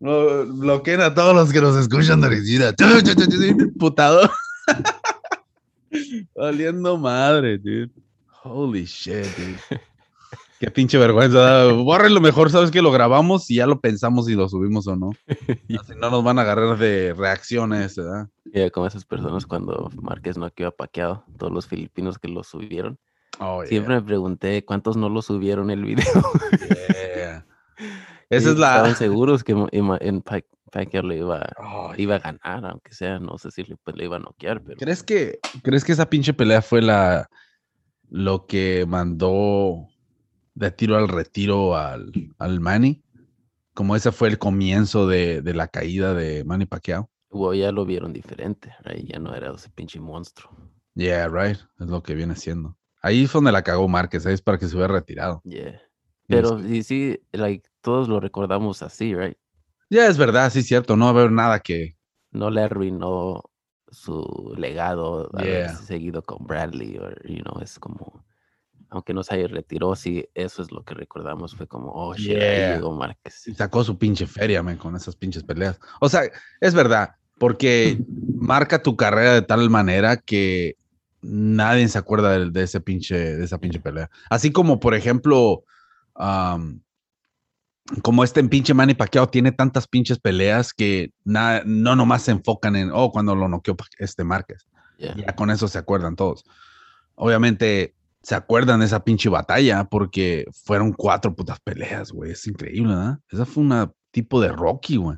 No, 0.00 0.46
bloqueen 0.46 1.00
a 1.00 1.12
todos 1.12 1.34
los 1.34 1.52
que 1.52 1.60
nos 1.60 1.76
escuchan 1.76 2.20
de 2.20 2.28
Regina. 2.28 2.72
Putado. 3.78 4.30
Valiendo 6.34 6.96
madre, 6.96 7.58
dude. 7.58 7.90
Holy 8.44 8.84
shit, 8.84 9.26
dude. 9.36 9.80
Qué 10.58 10.70
pinche 10.70 10.96
vergüenza. 10.98 11.38
da. 11.40 11.72
Borren 11.72 12.14
lo 12.14 12.20
mejor, 12.20 12.50
sabes 12.50 12.70
que 12.70 12.80
lo 12.80 12.92
grabamos 12.92 13.50
y 13.50 13.56
ya 13.56 13.66
lo 13.66 13.80
pensamos 13.80 14.26
si 14.26 14.34
lo 14.34 14.48
subimos 14.48 14.86
o 14.86 14.96
no. 14.96 15.10
Así 15.28 15.92
no 15.98 16.10
nos 16.10 16.22
van 16.22 16.38
a 16.38 16.42
agarrar 16.42 16.78
de 16.78 17.12
reacciones, 17.14 17.96
¿verdad? 17.96 18.28
Ya 18.44 18.70
como 18.70 18.86
esas 18.86 19.04
personas 19.04 19.46
cuando 19.46 19.90
Márquez 20.00 20.38
no 20.38 20.50
quedó 20.50 20.72
paqueado, 20.72 21.24
todos 21.38 21.52
los 21.52 21.66
filipinos 21.66 22.18
que 22.18 22.28
lo 22.28 22.44
subieron. 22.44 22.98
Oh, 23.40 23.64
Siempre 23.64 23.94
me 23.94 24.02
pregunté 24.02 24.64
cuántos 24.64 24.96
no 24.96 25.08
lo 25.08 25.22
subieron 25.22 25.70
el 25.70 25.84
video. 25.84 26.04
yeah. 26.60 27.46
Esa 28.30 28.48
Y 28.50 28.52
es 28.52 28.58
la. 28.58 28.68
Estaban 28.76 28.96
seguros 28.96 29.42
que 29.42 29.52
en 29.52 30.20
Pa- 30.22 30.42
Pacquiao 30.70 31.02
le 31.02 31.16
iba, 31.18 31.48
Oh, 31.58 31.92
iba 31.96 32.16
a 32.16 32.18
ganar, 32.18 32.64
aunque 32.66 32.92
sea, 32.94 33.18
no 33.18 33.38
sé 33.38 33.50
si 33.50 33.64
le, 33.64 33.76
pues, 33.76 33.96
le 33.96 34.04
iba 34.04 34.16
a 34.16 34.20
noquear, 34.20 34.62
pero 34.62 34.76
¿Crees 34.78 35.02
que, 35.02 35.40
¿Crees 35.62 35.84
que 35.84 35.92
esa 35.92 36.08
pinche 36.08 36.32
pelea 36.32 36.62
fue 36.62 36.80
la 36.82 37.28
lo 38.08 38.46
que 38.46 38.84
mandó 38.86 39.88
de 40.54 40.70
tiro 40.70 40.96
al 40.96 41.08
retiro 41.08 41.76
al, 41.76 42.12
al 42.38 42.60
Manny? 42.60 43.02
Como 43.74 43.96
ese 43.96 44.12
fue 44.12 44.28
el 44.28 44.38
comienzo 44.38 45.06
de, 45.06 45.42
de 45.42 45.54
la 45.54 45.68
caída 45.68 46.12
de 46.14 46.44
Manny 46.44 46.66
Pacquiao. 46.66 47.08
ya 47.54 47.72
lo 47.72 47.84
vieron 47.86 48.12
diferente. 48.12 48.74
Ahí 48.84 49.06
ya 49.06 49.18
no 49.18 49.34
era 49.34 49.52
ese 49.52 49.70
pinche 49.70 49.98
monstruo. 49.98 50.52
Yeah, 50.94 51.28
right. 51.28 51.58
Es 51.78 51.86
lo 51.86 52.02
que 52.02 52.14
viene 52.14 52.36
siendo. 52.36 52.76
Ahí 53.02 53.26
fue 53.26 53.38
donde 53.38 53.52
la 53.52 53.62
cagó 53.62 53.88
Márquez, 53.88 54.22
¿sabes? 54.24 54.42
Para 54.42 54.58
que 54.58 54.66
se 54.66 54.76
hubiera 54.76 54.92
retirado. 54.92 55.40
Yeah. 55.44 55.68
Y 55.70 55.70
es 55.70 55.80
Pero 56.26 56.60
sí, 56.62 56.82
sí, 56.82 57.20
like, 57.32 57.68
todos 57.80 58.08
lo 58.08 58.20
recordamos 58.20 58.82
así, 58.82 59.14
right? 59.14 59.36
Ya 59.88 60.06
es 60.06 60.18
verdad, 60.18 60.50
sí, 60.52 60.62
cierto. 60.62 60.96
No 60.96 61.06
va 61.06 61.10
a 61.10 61.14
haber 61.14 61.32
nada 61.32 61.60
que. 61.60 61.96
No 62.30 62.50
le 62.50 62.62
arruinó 62.62 63.42
su 63.90 64.54
legado 64.56 65.28
haber 65.34 65.66
Yeah. 65.66 65.76
seguido 65.76 66.22
con 66.22 66.46
Bradley, 66.46 66.96
o, 66.98 67.10
you 67.24 67.42
know, 67.42 67.60
es 67.60 67.78
como, 67.80 68.24
aunque 68.90 69.12
no 69.14 69.22
se 69.24 69.48
retiró, 69.48 69.96
sí, 69.96 70.28
eso 70.34 70.62
es 70.62 70.70
lo 70.70 70.84
que 70.84 70.94
recordamos, 70.94 71.56
fue 71.56 71.66
como, 71.66 71.90
oh, 71.92 72.14
shit, 72.14 72.36
ahí 72.36 72.74
llegó 72.74 72.92
Márquez. 72.94 73.48
y 73.48 73.54
sacó 73.54 73.82
su 73.82 73.98
pinche 73.98 74.26
feria, 74.28 74.62
man, 74.62 74.76
con 74.76 74.94
esas 74.94 75.16
pinches 75.16 75.42
peleas. 75.42 75.80
O 76.00 76.08
sea, 76.08 76.22
es 76.60 76.74
verdad, 76.74 77.16
porque 77.38 77.98
marca 78.36 78.80
tu 78.82 78.96
carrera 78.96 79.32
de 79.34 79.42
tal 79.42 79.68
manera 79.70 80.16
que 80.18 80.76
nadie 81.22 81.86
se 81.88 81.98
acuerda 81.98 82.38
de, 82.38 82.50
de 82.50 82.62
ese 82.62 82.80
pinche, 82.80 83.36
de 83.36 83.44
esa 83.44 83.58
pinche 83.58 83.80
pelea. 83.80 84.10
Así 84.28 84.50
como, 84.52 84.80
por 84.80 84.94
ejemplo, 84.94 85.64
como 88.02 88.22
este 88.24 88.42
pinche 88.44 88.74
Manny 88.74 88.94
Pacquiao 88.94 89.28
tiene 89.28 89.52
tantas 89.52 89.88
pinches 89.88 90.18
peleas 90.18 90.72
que 90.72 91.12
na- 91.24 91.62
no 91.64 91.96
nomás 91.96 92.22
se 92.22 92.30
enfocan 92.32 92.76
en, 92.76 92.90
oh, 92.92 93.10
cuando 93.10 93.34
lo 93.34 93.48
noqueó 93.48 93.76
este 93.98 94.22
Márquez. 94.24 94.66
Yeah. 94.98 95.16
Ya 95.16 95.34
con 95.34 95.50
eso 95.50 95.66
se 95.66 95.78
acuerdan 95.78 96.14
todos. 96.14 96.44
Obviamente 97.14 97.94
se 98.22 98.34
acuerdan 98.34 98.80
de 98.80 98.86
esa 98.86 99.02
pinche 99.02 99.28
batalla 99.28 99.84
porque 99.84 100.44
fueron 100.52 100.92
cuatro 100.92 101.34
putas 101.34 101.58
peleas, 101.60 102.12
güey. 102.12 102.32
Es 102.32 102.46
increíble, 102.46 102.94
¿verdad? 102.94 103.18
Esa 103.30 103.46
fue 103.46 103.62
una 103.62 103.90
tipo 104.10 104.40
de 104.40 104.48
Rocky, 104.48 104.96
güey. 104.96 105.16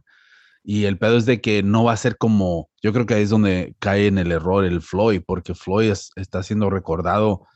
Y 0.64 0.84
el 0.84 0.96
pedo 0.98 1.16
es 1.16 1.26
de 1.26 1.40
que 1.40 1.62
no 1.62 1.84
va 1.84 1.92
a 1.92 1.96
ser 1.96 2.16
como, 2.16 2.68
yo 2.82 2.92
creo 2.92 3.04
que 3.04 3.14
ahí 3.14 3.22
es 3.22 3.30
donde 3.30 3.74
cae 3.80 4.06
en 4.06 4.18
el 4.18 4.30
error 4.30 4.64
el 4.64 4.80
Floyd, 4.80 5.22
porque 5.26 5.54
Floyd 5.54 5.90
es- 5.90 6.10
está 6.16 6.42
siendo 6.42 6.70
recordado 6.70 7.46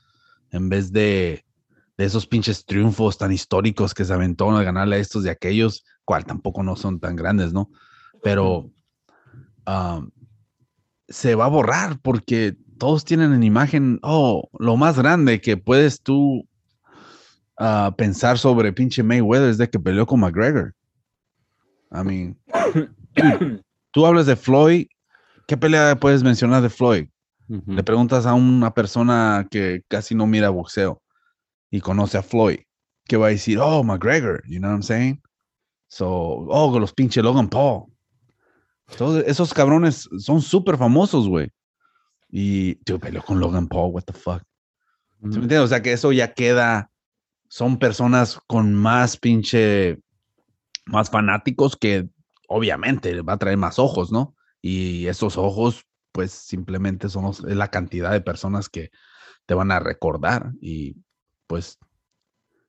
en 0.51 0.69
vez 0.69 0.93
de, 0.93 1.45
de 1.97 2.05
esos 2.05 2.27
pinches 2.27 2.65
triunfos 2.65 3.17
tan 3.17 3.33
históricos 3.33 3.95
que 3.95 4.05
se 4.05 4.13
aventó 4.13 4.51
al 4.51 4.65
ganarle 4.65 4.97
a 4.97 4.99
estos 4.99 5.25
y 5.25 5.29
aquellos, 5.29 5.85
cual 6.05 6.25
tampoco 6.25 6.63
no 6.63 6.77
son 6.77 6.99
tan 6.99 7.15
grandes, 7.17 7.53
¿no? 7.53 7.71
Pero 8.23 8.71
um, 9.67 10.11
se 11.09 11.35
va 11.35 11.45
a 11.45 11.49
borrar 11.49 12.01
porque 12.01 12.57
todos 12.79 13.05
tienen 13.05 13.33
en 13.33 13.43
imagen, 13.43 13.99
oh, 14.03 14.49
lo 14.59 14.77
más 14.77 14.99
grande 14.99 15.41
que 15.41 15.57
puedes 15.57 16.03
tú 16.03 16.47
ah, 17.57 17.95
pensar 17.97 18.39
sobre 18.39 18.73
pinche 18.73 19.03
Mayweather 19.03 19.51
es 19.51 19.59
de 19.59 19.71
que 19.71 19.79
peleó 19.79 20.07
con 20.07 20.21
McGregor. 20.21 20.75
I 21.93 22.03
mean, 22.03 22.39
tú 23.93 24.07
hablas 24.07 24.27
de 24.27 24.37
Floyd, 24.37 24.87
¿qué 25.47 25.57
pelea 25.57 25.97
puedes 25.97 26.23
mencionar 26.23 26.63
de 26.63 26.71
Floyd? 26.71 27.09
Le 27.49 27.85
preguntas 27.85 28.27
a 28.27 28.35
una 28.35 28.75
persona 28.75 29.47
que 29.51 29.83
casi 29.89 30.17
no 30.17 30.27
mira 30.27 30.51
boxeo 30.51 31.01
y 31.71 31.81
conoce 31.81 32.19
a 32.19 32.23
Floyd, 32.23 32.59
¿qué 33.05 33.17
va 33.17 33.29
a 33.29 33.31
decir? 33.31 33.59
Oh, 33.61 33.85
McGregor, 33.85 34.43
you 34.49 34.59
know 34.59 34.69
what 34.69 34.77
I'm 34.77 34.83
saying? 34.83 35.23
So, 35.89 36.07
oh, 36.09 36.77
los 36.79 36.93
pinche 36.93 37.23
Logan 37.23 37.49
Paul. 37.49 37.85
Todos 38.99 39.23
esos 39.27 39.55
cabrones 39.55 40.09
son 40.19 40.43
súper 40.43 40.77
famosos, 40.77 41.29
güey. 41.29 41.51
Y, 42.29 42.75
tío, 42.85 42.99
peleó 42.99 43.23
con 43.23 43.39
Logan 43.39 43.69
Paul, 43.69 43.93
what 43.93 44.03
the 44.03 44.13
fuck. 44.13 44.43
¿Sí 44.43 44.47
me 45.23 45.29
Ujú. 45.29 45.43
entiendes? 45.43 45.61
O 45.61 45.69
sea 45.69 45.83
que 45.83 45.93
eso 45.93 46.11
ya 46.11 46.35
queda, 46.35 46.91
son 47.49 47.79
personas 47.79 48.41
con 48.49 48.75
más 48.75 49.17
pinche, 49.17 50.01
más 50.87 51.11
fanáticos 51.11 51.77
que 51.77 52.09
obviamente 52.49 53.21
va 53.23 53.35
a 53.35 53.39
traer 53.39 53.57
más 53.59 53.79
ojos, 53.79 54.13
¿no? 54.13 54.35
Y 54.63 55.07
esos 55.07 55.37
ojos, 55.37 55.85
pues 56.13 56.33
simplemente 56.33 57.09
son 57.09 57.25
los- 57.25 57.45
es 57.45 57.57
la 57.57 57.69
cantidad 57.69 58.13
de 58.13 58.21
personas 58.21 58.69
que 58.69 58.91
te 59.47 59.55
van 59.55 59.71
a 59.71 59.81
recordar 59.81 60.53
y 60.61 60.97
pues 61.47 61.79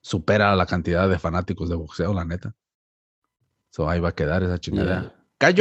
supera 0.02 0.56
la 0.56 0.66
cantidad 0.66 1.10
de 1.10 1.20
fanáticos 1.20 1.70
de 1.70 1.76
boxeo, 1.76 2.14
la 2.14 2.26
neta. 2.26 2.56
So 3.72 3.90
ahí 3.90 4.00
va 4.00 4.10
a 4.10 4.16
quedar 4.16 4.44
esa 4.44 4.60
chingada. 4.60 5.02
Yeah. 5.02 5.14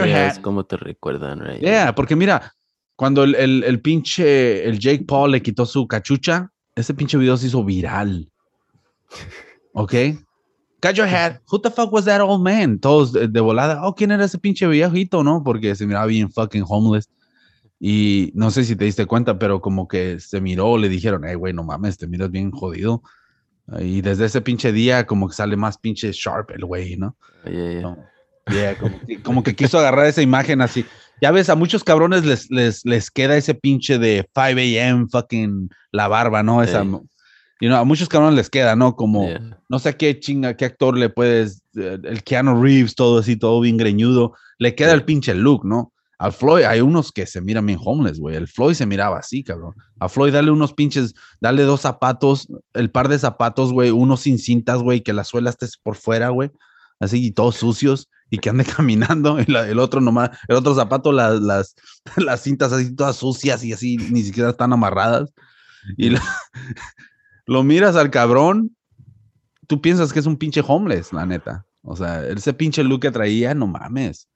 Yeah, 0.07 0.27
es 0.28 0.39
como 0.39 0.65
te 0.65 0.77
recuerdan, 0.77 1.41
right? 1.41 1.61
Yeah, 1.61 1.95
porque 1.95 2.16
mira, 2.16 2.55
cuando 2.97 3.24
el, 3.24 3.35
el, 3.35 3.65
el, 3.65 3.81
pinche, 3.83 4.66
el 4.66 4.78
Jake 4.78 5.05
Paul 5.07 5.33
le 5.33 5.43
quitó 5.43 5.66
su 5.66 5.87
cachucha, 5.87 6.51
ese 6.74 6.95
pinche 6.95 7.19
video 7.19 7.37
se 7.37 7.49
hizo 7.49 7.62
viral. 7.65 8.31
¿Ok? 9.73 9.93
Got 10.87 10.95
your 10.95 11.09
head. 11.09 11.41
Who 11.51 11.59
the 11.59 11.71
fuck 11.71 11.91
was 11.91 12.05
that 12.05 12.21
old 12.21 12.43
man? 12.43 12.79
Todos 12.79 13.13
de, 13.13 13.27
de, 13.27 13.41
volada. 13.41 13.81
Oh, 13.83 13.93
¿quién 13.93 14.13
era 14.13 14.25
ese 14.25 14.39
pinche 14.39 14.69
viejito, 14.69 15.25
no? 15.25 15.43
Porque 15.43 15.75
se 15.75 15.85
miraba 15.85 16.07
bien 16.07 16.31
fucking 16.31 16.65
homeless. 16.65 17.09
Y 17.81 18.31
no 18.35 18.53
sé 18.53 18.63
si 18.63 18.77
te 18.77 18.85
diste 18.85 19.05
cuenta, 19.05 19.37
pero 19.37 19.61
como 19.61 19.89
que 19.89 20.21
se 20.21 20.41
miró, 20.41 20.79
le 20.79 20.89
dijeron, 20.89 21.23
hey, 21.27 21.35
güey, 21.35 21.53
no 21.53 21.65
mames, 21.65 21.99
te 21.99 22.07
miras 22.07 22.31
bien 22.31 22.53
jodido. 22.53 23.03
Y 23.81 24.01
desde 24.01 24.27
ese 24.27 24.41
pinche 24.41 24.71
día, 24.71 25.07
como 25.07 25.27
que 25.27 25.35
sale 25.35 25.57
más 25.57 25.77
pinche 25.77 26.13
sharp 26.13 26.53
el 26.53 26.65
güey, 26.65 26.97
¿no? 26.97 27.17
Yeah, 27.45 27.73
yeah. 27.73 27.83
So, 27.83 27.97
yeah 28.53 28.79
como, 28.79 29.01
que, 29.01 29.23
como, 29.23 29.43
que, 29.43 29.57
quiso 29.57 29.81
agarrar 29.81 30.07
esa 30.07 30.23
imagen 30.23 30.61
así. 30.61 30.87
Ya 31.21 31.33
ves, 31.33 31.51
a 31.51 31.57
muchos 31.57 31.83
cabrones 31.83 32.25
les, 32.25 32.49
les, 32.53 32.85
les 32.85 33.11
queda 33.11 33.37
ese 33.37 33.55
pinche 33.55 33.99
de 33.99 34.25
5 34.35 34.39
a.m. 34.39 35.07
fucking 35.11 35.69
la 35.91 36.07
barba, 36.07 36.45
¿no? 36.45 36.63
Esa. 36.63 36.85
You 37.61 37.69
know, 37.69 37.78
a 37.78 37.85
muchos 37.85 38.09
cabrones 38.09 38.37
les 38.37 38.51
queda, 38.51 38.77
¿no? 38.77 38.95
Como, 38.97 39.27
Yeah. 39.28 39.59
no 39.69 39.78
sé 39.78 39.97
qué 39.97 40.19
chinga, 40.20 40.57
qué 40.57 40.65
actor 40.66 40.97
le 40.97 41.09
puedes, 41.09 41.62
eh, 41.77 41.99
el 42.05 42.23
Keanu 42.23 42.62
Reeves, 42.62 42.95
todo 42.95 43.19
así, 43.19 43.37
todo 43.37 43.61
bien 43.61 43.77
greñudo, 43.77 44.35
le 44.59 44.74
queda 44.74 44.93
el 44.93 45.05
pinche 45.05 45.35
look, 45.35 45.65
¿no? 45.65 45.93
Al 46.19 46.33
Floyd, 46.33 46.65
hay 46.65 46.81
unos 46.81 47.12
que 47.12 47.27
se 47.27 47.43
miran 47.43 47.66
bien 47.66 47.78
homeless, 47.85 48.19
güey. 48.19 48.37
El 48.37 48.49
Floyd 48.49 48.73
se 48.74 48.87
miraba 48.87 49.19
así, 49.19 49.45
cabrón. 49.45 49.74
A 50.01 50.09
Floyd, 50.09 50.33
dale 50.33 50.51
unos 50.51 50.73
pinches, 50.73 51.15
dale 51.43 51.62
dos 51.65 51.83
zapatos, 51.83 52.49
el 52.73 52.91
par 52.91 53.09
de 53.09 53.19
zapatos, 53.19 53.70
güey, 53.70 53.91
unos 53.91 54.20
sin 54.20 54.39
cintas, 54.39 54.78
güey, 54.83 55.03
que 55.03 55.12
la 55.12 55.24
suela 55.24 55.51
esté 55.51 55.66
por 55.83 55.95
fuera, 55.97 56.31
güey. 56.31 56.51
Así, 57.01 57.23
y 57.23 57.33
todos 57.33 57.57
sucios, 57.57 58.09
y 58.31 58.39
que 58.39 58.49
ande 58.49 58.65
caminando. 58.83 59.39
Y 59.41 59.45
la- 59.45 59.69
el 59.69 59.78
otro 59.78 60.01
nomás, 60.01 60.31
el 60.49 60.57
otro 60.57 60.74
zapato, 60.74 61.12
las, 61.12 61.39
las, 61.43 61.74
las 62.16 62.41
cintas 62.43 62.73
así 62.73 62.95
todas 62.97 63.16
sucias 63.16 63.62
y 63.62 63.74
así, 63.74 63.99
ni 63.99 64.23
siquiera 64.23 64.49
están 64.51 64.73
amarradas. 64.73 65.31
Y 65.99 66.09
la- 66.11 66.23
lo 67.47 67.62
miras 67.62 67.97
al 67.97 68.10
cabrón, 68.10 68.77
tú 69.66 69.81
piensas 69.81 70.12
que 70.12 70.18
es 70.18 70.27
un 70.27 70.36
pinche 70.36 70.62
homeless, 70.66 71.12
la 71.12 71.27
neta. 71.27 71.66
O 71.82 71.97
sea, 71.97 72.27
ese 72.27 72.52
pinche 72.52 72.82
look 72.82 73.01
que 73.01 73.10
traía, 73.10 73.55
no 73.55 73.66
mames. 73.66 74.28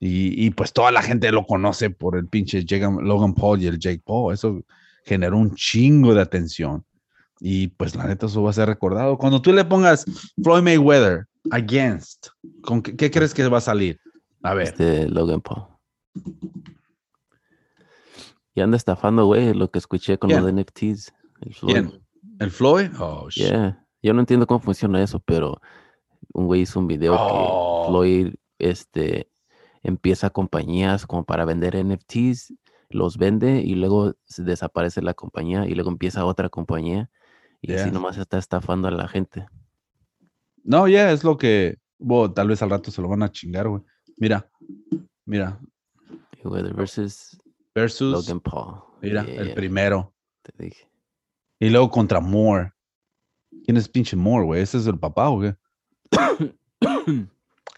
Y, 0.00 0.46
y 0.46 0.50
pues 0.50 0.72
toda 0.72 0.90
la 0.90 1.02
gente 1.02 1.30
lo 1.30 1.46
conoce 1.46 1.90
por 1.90 2.16
el 2.16 2.26
pinche 2.26 2.64
Logan 3.02 3.34
Paul 3.34 3.62
y 3.62 3.66
el 3.66 3.78
Jake 3.78 4.02
Paul. 4.04 4.34
Eso 4.34 4.60
generó 5.04 5.38
un 5.38 5.54
chingo 5.54 6.14
de 6.14 6.22
atención. 6.22 6.84
Y 7.38 7.68
pues 7.68 7.94
la 7.94 8.06
neta, 8.06 8.26
eso 8.26 8.42
va 8.42 8.50
a 8.50 8.54
ser 8.54 8.68
recordado. 8.68 9.16
Cuando 9.16 9.40
tú 9.40 9.52
le 9.52 9.64
pongas 9.64 10.04
Floyd 10.42 10.62
Mayweather 10.62 11.26
against, 11.50 12.28
¿con 12.62 12.82
qué, 12.82 12.96
qué 12.96 13.10
crees 13.10 13.32
que 13.32 13.46
va 13.48 13.58
a 13.58 13.62
salir? 13.62 14.00
A 14.42 14.54
ver. 14.54 14.68
Este 14.68 15.08
Logan 15.08 15.40
Paul. 15.40 15.66
Y 18.54 18.60
anda 18.60 18.76
estafando, 18.76 19.26
güey, 19.26 19.54
lo 19.54 19.70
que 19.70 19.78
escuché 19.78 20.18
con 20.18 20.30
¿Quién? 20.30 20.42
los 20.42 20.52
NFTs. 20.52 21.12
El 21.42 21.54
Floyd. 21.54 21.72
¿Quién? 21.72 22.09
¿El 22.40 22.50
Floyd? 22.50 22.90
Oh, 22.98 23.28
shit. 23.30 23.46
Yeah. 23.46 23.86
Yo 24.02 24.12
no 24.14 24.20
entiendo 24.20 24.46
cómo 24.46 24.58
funciona 24.60 25.00
eso, 25.02 25.20
pero 25.20 25.60
un 26.32 26.46
güey 26.46 26.62
hizo 26.62 26.78
un 26.80 26.86
video 26.88 27.14
Oh. 27.16 27.84
que 27.84 27.90
Floyd 27.90 28.34
este, 28.58 29.30
empieza 29.82 30.30
compañías 30.30 31.06
como 31.06 31.24
para 31.24 31.44
vender 31.44 31.76
NFTs, 31.76 32.54
los 32.88 33.16
vende 33.18 33.60
y 33.60 33.74
luego 33.76 34.14
se 34.24 34.42
desaparece 34.42 35.00
la 35.02 35.14
compañía 35.14 35.66
y 35.66 35.74
luego 35.74 35.90
empieza 35.90 36.24
otra 36.24 36.48
compañía 36.48 37.08
y 37.62 37.72
así 37.74 37.90
nomás 37.90 38.16
está 38.18 38.38
estafando 38.38 38.88
a 38.88 38.90
la 38.90 39.06
gente. 39.06 39.46
No, 40.64 40.88
ya 40.88 41.12
es 41.12 41.22
lo 41.24 41.36
que. 41.38 41.76
bueno, 41.98 42.32
tal 42.32 42.48
vez 42.48 42.62
al 42.62 42.70
rato 42.70 42.90
se 42.90 43.00
lo 43.00 43.08
van 43.08 43.22
a 43.22 43.30
chingar, 43.30 43.68
güey. 43.68 43.82
Mira, 44.16 44.50
mira. 45.24 45.60
Mayweather 46.42 46.74
versus 46.74 47.38
Versus. 47.74 48.12
Logan 48.12 48.40
Paul. 48.40 48.82
Mira, 49.02 49.24
Yeah, 49.24 49.42
el 49.42 49.54
primero. 49.54 50.12
te 50.42 50.64
dije. 50.64 50.89
Y 51.60 51.68
luego 51.68 51.90
contra 51.90 52.20
Moore. 52.20 52.72
¿Quién 53.64 53.76
es 53.76 53.88
pinche 53.88 54.16
Moore, 54.16 54.46
güey? 54.46 54.62
¿Ese 54.62 54.78
es 54.78 54.86
el 54.86 54.98
papá 54.98 55.28
o 55.28 55.40
qué? 55.40 55.54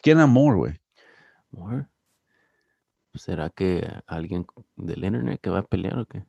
¿Quién 0.03 0.19
era 0.19 0.27
Moore, 0.27 0.57
güey? 0.57 0.81
More? 1.51 1.87
¿Será 3.15 3.51
que 3.51 3.87
alguien 4.07 4.47
del 4.77 5.05
internet 5.05 5.41
que 5.43 5.51
va 5.51 5.59
a 5.59 5.67
pelear 5.67 5.99
o 5.99 6.07
qué? 6.07 6.25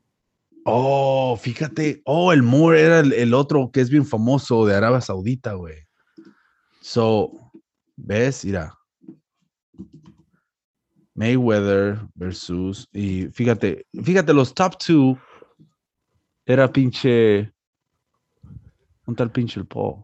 Oh, 0.65 1.37
fíjate. 1.39 2.01
Oh, 2.05 2.33
el 2.33 2.41
Moore 2.41 2.81
era 2.81 2.99
el, 2.99 3.13
el 3.13 3.33
otro 3.35 3.69
que 3.71 3.81
es 3.81 3.89
bien 3.89 4.05
famoso 4.05 4.65
de 4.65 4.75
Arabia 4.75 4.99
Saudita, 4.99 5.53
güey. 5.53 5.87
So, 6.81 7.51
¿ves? 7.95 8.43
Mira. 8.43 8.73
Mayweather 11.13 11.99
versus. 12.15 12.89
Y 12.91 13.27
fíjate, 13.27 13.85
fíjate, 14.03 14.33
los 14.33 14.53
top 14.55 14.77
two 14.79 15.17
era 16.45 16.71
pinche. 16.71 17.51
Un 19.05 19.15
tal 19.15 19.31
pinche 19.31 19.59
el 19.59 19.65
Paul. 19.65 20.03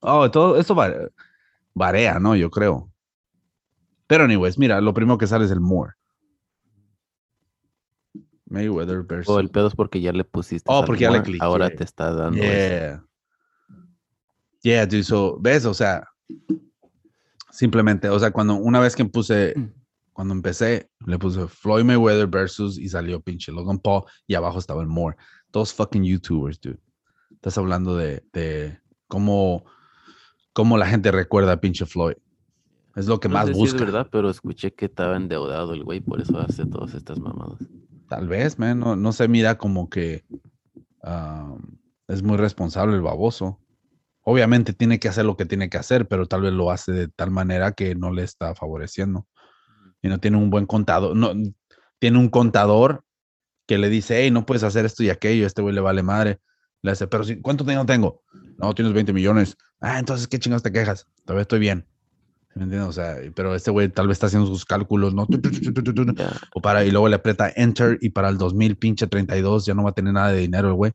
Oh, 0.00 0.30
todo 0.30 0.58
esto 0.58 0.74
va- 0.74 0.92
varía, 1.74 2.18
¿no? 2.18 2.36
Yo 2.36 2.50
creo. 2.50 2.90
Pero, 4.06 4.24
anyways, 4.24 4.58
mira, 4.58 4.80
lo 4.82 4.92
primero 4.92 5.16
que 5.16 5.26
sale 5.26 5.46
es 5.46 5.50
el 5.50 5.60
Moore. 5.60 5.92
Mayweather 8.46 9.02
versus. 9.02 9.34
O 9.34 9.40
el 9.40 9.50
pedo 9.50 9.68
es 9.68 9.74
porque 9.74 10.00
ya 10.00 10.12
le 10.12 10.24
pusiste. 10.24 10.64
Oh, 10.70 10.84
porque 10.84 11.02
ya 11.02 11.10
le 11.10 11.18
Moore, 11.20 11.38
Ahora 11.40 11.66
cliqué. 11.66 11.78
te 11.78 11.84
está 11.84 12.12
dando. 12.12 12.38
Yeah. 12.42 13.04
Yeah, 14.62 14.86
dude, 14.86 15.02
so, 15.02 15.38
¿ves? 15.40 15.64
O 15.66 15.74
sea, 15.74 16.06
simplemente, 17.50 18.08
o 18.08 18.18
sea, 18.18 18.30
cuando 18.30 18.54
una 18.54 18.80
vez 18.80 18.94
que 18.96 19.04
puse, 19.04 19.54
cuando 20.12 20.32
empecé, 20.34 20.90
le 21.06 21.18
puse 21.18 21.46
Floyd 21.48 21.84
Mayweather 21.84 22.26
versus 22.26 22.78
y 22.78 22.88
salió 22.88 23.20
pinche 23.20 23.52
Logan 23.52 23.78
Paul 23.78 24.04
y 24.26 24.34
abajo 24.34 24.58
estaba 24.58 24.80
el 24.82 24.88
Moore. 24.88 25.16
Todos 25.54 25.72
fucking 25.72 26.02
YouTubers, 26.02 26.60
dude. 26.60 26.80
Estás 27.30 27.56
hablando 27.58 27.94
de, 27.94 28.24
de 28.32 28.76
cómo, 29.06 29.64
cómo 30.52 30.76
la 30.76 30.88
gente 30.88 31.12
recuerda 31.12 31.52
a 31.52 31.60
pinche 31.60 31.86
Floyd. 31.86 32.16
Es 32.96 33.06
lo 33.06 33.20
que 33.20 33.28
No 33.28 33.34
más 33.34 33.46
sé 33.46 33.54
si 33.54 33.60
busca. 33.60 33.76
es 33.76 33.82
verdad, 33.84 34.08
pero 34.10 34.30
escuché 34.30 34.74
que 34.74 34.86
estaba 34.86 35.16
endeudado 35.16 35.74
el 35.74 35.84
güey, 35.84 36.00
por 36.00 36.20
eso 36.20 36.40
hace 36.40 36.66
todas 36.66 36.94
estas 36.94 37.20
mamadas. 37.20 37.60
Tal 38.08 38.26
vez, 38.26 38.58
man, 38.58 38.80
no, 38.80 38.96
no 38.96 39.12
se 39.12 39.28
mira 39.28 39.56
como 39.56 39.88
que 39.88 40.24
es 42.08 42.22
muy 42.24 42.36
responsable 42.36 42.96
el 42.96 43.02
baboso. 43.02 43.60
Obviamente 44.22 44.72
tiene 44.72 44.98
que 44.98 45.06
hacer 45.06 45.24
lo 45.24 45.36
que 45.36 45.46
tiene 45.46 45.70
que 45.70 45.78
hacer, 45.78 46.08
pero 46.08 46.26
tal 46.26 46.40
vez 46.40 46.52
lo 46.52 46.72
hace 46.72 46.90
de 46.90 47.06
tal 47.06 47.30
manera 47.30 47.70
que 47.70 47.94
no 47.94 48.10
le 48.10 48.24
está 48.24 48.56
favoreciendo. 48.56 49.28
Y 50.02 50.08
no 50.08 50.18
tiene 50.18 50.36
un 50.36 50.50
buen 50.50 50.66
contador, 50.66 51.14
no, 51.14 51.32
tiene 52.00 52.18
un 52.18 52.28
contador 52.28 53.03
que 53.66 53.78
le 53.78 53.88
dice, 53.88 54.22
hey, 54.22 54.30
no 54.30 54.46
puedes 54.46 54.62
hacer 54.62 54.84
esto 54.84 55.02
y 55.02 55.10
aquello, 55.10 55.46
este 55.46 55.62
güey 55.62 55.74
le 55.74 55.80
vale 55.80 56.02
madre. 56.02 56.38
Le 56.82 56.90
hace, 56.90 57.06
pero 57.06 57.24
si, 57.24 57.40
¿cuánto 57.40 57.64
dinero 57.64 57.86
tengo? 57.86 58.22
No, 58.58 58.74
tienes 58.74 58.92
20 58.92 59.12
millones. 59.12 59.56
Ah, 59.80 59.98
entonces, 59.98 60.28
¿qué 60.28 60.38
chingados 60.38 60.62
te 60.62 60.72
quejas? 60.72 61.06
Todavía 61.24 61.42
estoy 61.42 61.58
bien. 61.58 61.86
¿Me 62.54 62.64
entiendes? 62.64 62.88
O 62.88 62.92
sea, 62.92 63.16
pero 63.34 63.54
este 63.54 63.70
güey 63.70 63.88
tal 63.88 64.06
vez 64.06 64.16
está 64.16 64.26
haciendo 64.26 64.46
sus 64.46 64.64
cálculos, 64.64 65.12
¿no? 65.12 65.26
O 66.54 66.60
para, 66.60 66.84
y 66.84 66.90
luego 66.90 67.08
le 67.08 67.16
aprieta 67.16 67.52
enter 67.56 67.98
y 68.00 68.10
para 68.10 68.28
el 68.28 68.38
2000 68.38 68.76
pinche 68.76 69.06
32 69.06 69.66
ya 69.66 69.74
no 69.74 69.82
va 69.82 69.90
a 69.90 69.94
tener 69.94 70.12
nada 70.12 70.28
de 70.28 70.40
dinero 70.40 70.68
el 70.68 70.74
güey. 70.74 70.92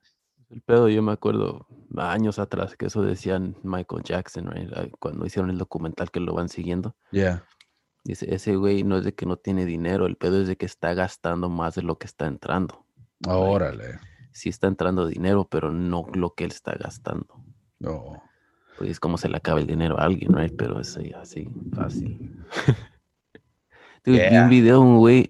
El 0.49 0.61
pedo, 0.61 0.87
yo 0.89 1.01
me 1.01 1.11
acuerdo 1.11 1.67
años 1.97 2.39
atrás 2.39 2.75
que 2.77 2.85
eso 2.85 3.01
decían 3.01 3.55
Michael 3.63 4.03
Jackson, 4.03 4.49
right? 4.49 4.69
Cuando 4.99 5.25
hicieron 5.25 5.49
el 5.49 5.57
documental 5.57 6.11
que 6.11 6.19
lo 6.19 6.33
van 6.33 6.49
siguiendo. 6.49 6.95
Yeah. 7.11 7.43
Dice, 8.03 8.34
ese 8.34 8.55
güey 8.55 8.84
no 8.84 8.97
es 8.97 9.03
de 9.03 9.13
que 9.13 9.26
no 9.26 9.38
tiene 9.38 9.65
dinero, 9.65 10.05
el 10.05 10.15
pedo 10.15 10.41
es 10.41 10.47
de 10.47 10.55
que 10.55 10.65
está 10.65 10.93
gastando 10.93 11.49
más 11.49 11.76
de 11.76 11.84
lo 11.84 11.97
que 11.97 12.07
está 12.07 12.27
entrando. 12.27 12.85
Órale. 13.27 13.99
Sí 14.31 14.49
está 14.49 14.67
entrando 14.67 15.05
dinero, 15.05 15.47
pero 15.49 15.71
no 15.71 16.05
lo 16.13 16.34
que 16.34 16.45
él 16.45 16.51
está 16.51 16.73
gastando. 16.76 17.43
No. 17.80 18.23
Pues 18.77 18.91
es 18.91 18.99
como 18.99 19.17
se 19.17 19.27
le 19.27 19.38
acaba 19.38 19.59
el 19.59 19.67
dinero 19.67 19.99
a 19.99 20.05
alguien, 20.05 20.34
right? 20.34 20.55
Pero 20.57 20.80
es 20.80 20.95
ahí 20.95 21.11
así, 21.11 21.49
fácil. 21.73 22.45
Dude, 24.05 24.30
vi 24.30 24.38
un 24.38 24.49
video, 24.49 24.81
un 24.81 24.97
güey. 24.97 25.30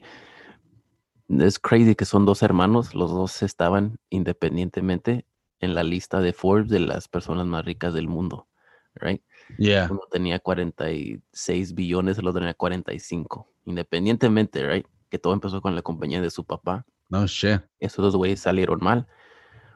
Es 1.28 1.60
crazy 1.60 1.96
que 1.96 2.06
son 2.06 2.26
dos 2.26 2.44
hermanos, 2.44 2.94
los 2.94 3.12
dos 3.12 3.42
estaban 3.44 4.00
independientemente 4.10 5.26
en 5.60 5.76
la 5.76 5.84
lista 5.84 6.22
de 6.22 6.34
Forbes 6.34 6.70
de 6.70 6.80
las 6.80 7.08
personas 7.08 7.46
más 7.46 7.66
ricas 7.66 7.94
del 7.94 8.08
mundo, 8.08 8.48
right? 8.96 9.22
Yeah. 9.58 9.88
Uno 9.90 10.02
tenía 10.10 10.40
46 10.40 11.74
billones, 11.74 12.18
el 12.18 12.28
otro 12.28 12.40
tenía 12.40 12.54
45, 12.54 13.52
independientemente, 13.66 14.68
right? 14.68 14.88
Que 15.10 15.20
todo 15.20 15.34
empezó 15.34 15.62
con 15.62 15.76
la 15.76 15.82
compañía 15.82 16.22
de 16.22 16.30
su 16.30 16.46
papá. 16.46 16.86
No 17.10 17.26
shit. 17.26 17.62
Esos 17.80 18.04
dos 18.04 18.16
güeyes 18.16 18.40
salieron 18.40 18.80
mal. 18.82 19.08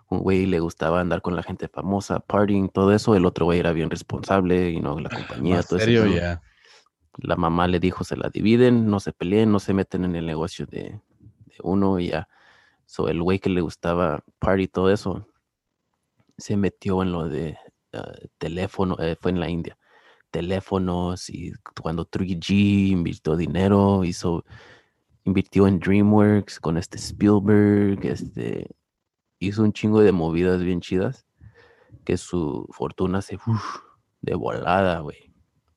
Un 0.10 0.20
güey 0.20 0.46
le 0.46 0.60
gustaba 0.60 1.00
andar 1.00 1.22
con 1.22 1.36
la 1.36 1.42
gente 1.44 1.68
famosa, 1.68 2.20
partying, 2.20 2.70
todo 2.70 2.94
eso. 2.94 3.16
El 3.16 3.26
otro 3.26 3.46
güey 3.46 3.60
era 3.60 3.74
bien 3.74 3.90
responsable, 3.90 4.70
y 4.70 4.80
no 4.80 5.00
la 5.00 5.10
compañía, 5.10 5.58
¿En 5.58 5.64
todo 5.64 5.80
serio? 5.80 6.04
pedo. 6.04 6.14
Yeah. 6.14 6.42
La 7.18 7.36
mamá 7.36 7.68
le 7.68 7.80
dijo, 7.80 8.04
se 8.04 8.16
la 8.16 8.30
dividen, 8.30 8.88
no 8.88 9.00
se 9.00 9.12
peleen, 9.12 9.52
no 9.52 9.60
se 9.60 9.74
meten 9.74 10.06
en 10.06 10.16
el 10.16 10.26
negocio 10.26 10.66
de, 10.66 11.00
de 11.20 11.56
uno 11.64 12.00
y 12.00 12.10
ya. 12.10 12.28
So, 12.86 13.08
el 13.08 13.22
güey 13.22 13.40
que 13.40 13.50
le 13.50 13.62
gustaba 13.62 14.24
party, 14.40 14.68
todo 14.68 14.92
eso, 14.92 15.28
se 16.38 16.58
metió 16.58 17.02
en 17.02 17.12
lo 17.12 17.28
de 17.28 17.58
ah, 17.94 18.12
teléfono, 18.38 18.98
eh, 19.00 19.16
fue 19.20 19.32
en 19.32 19.40
la 19.40 19.50
India, 19.50 19.78
teléfonos 20.32 21.30
y 21.30 21.54
cuando 21.82 22.06
3G 22.06 22.90
invirtió 22.90 23.36
dinero, 23.36 24.04
hizo, 24.04 24.44
invirtió 25.24 25.68
en 25.68 25.80
DreamWorks 25.80 26.60
con 26.60 26.78
este 26.78 26.98
Spielberg, 26.98 28.06
este, 28.06 28.76
hizo 29.40 29.64
un 29.64 29.74
chingo 29.74 30.02
de 30.02 30.12
movidas 30.12 30.62
bien 30.64 30.82
chidas, 30.82 31.26
que 32.04 32.18
su 32.18 32.68
fortuna 32.72 33.22
se 33.22 33.38
de 34.22 34.36
volada, 34.36 35.00
güey. 35.00 35.32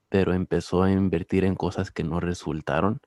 Pero 0.09 0.33
empezó 0.33 0.83
a 0.83 0.91
invertir 0.91 1.45
en 1.45 1.55
cosas 1.57 1.91
que 1.91 2.05
no 2.05 2.21
resultaron. 2.21 3.01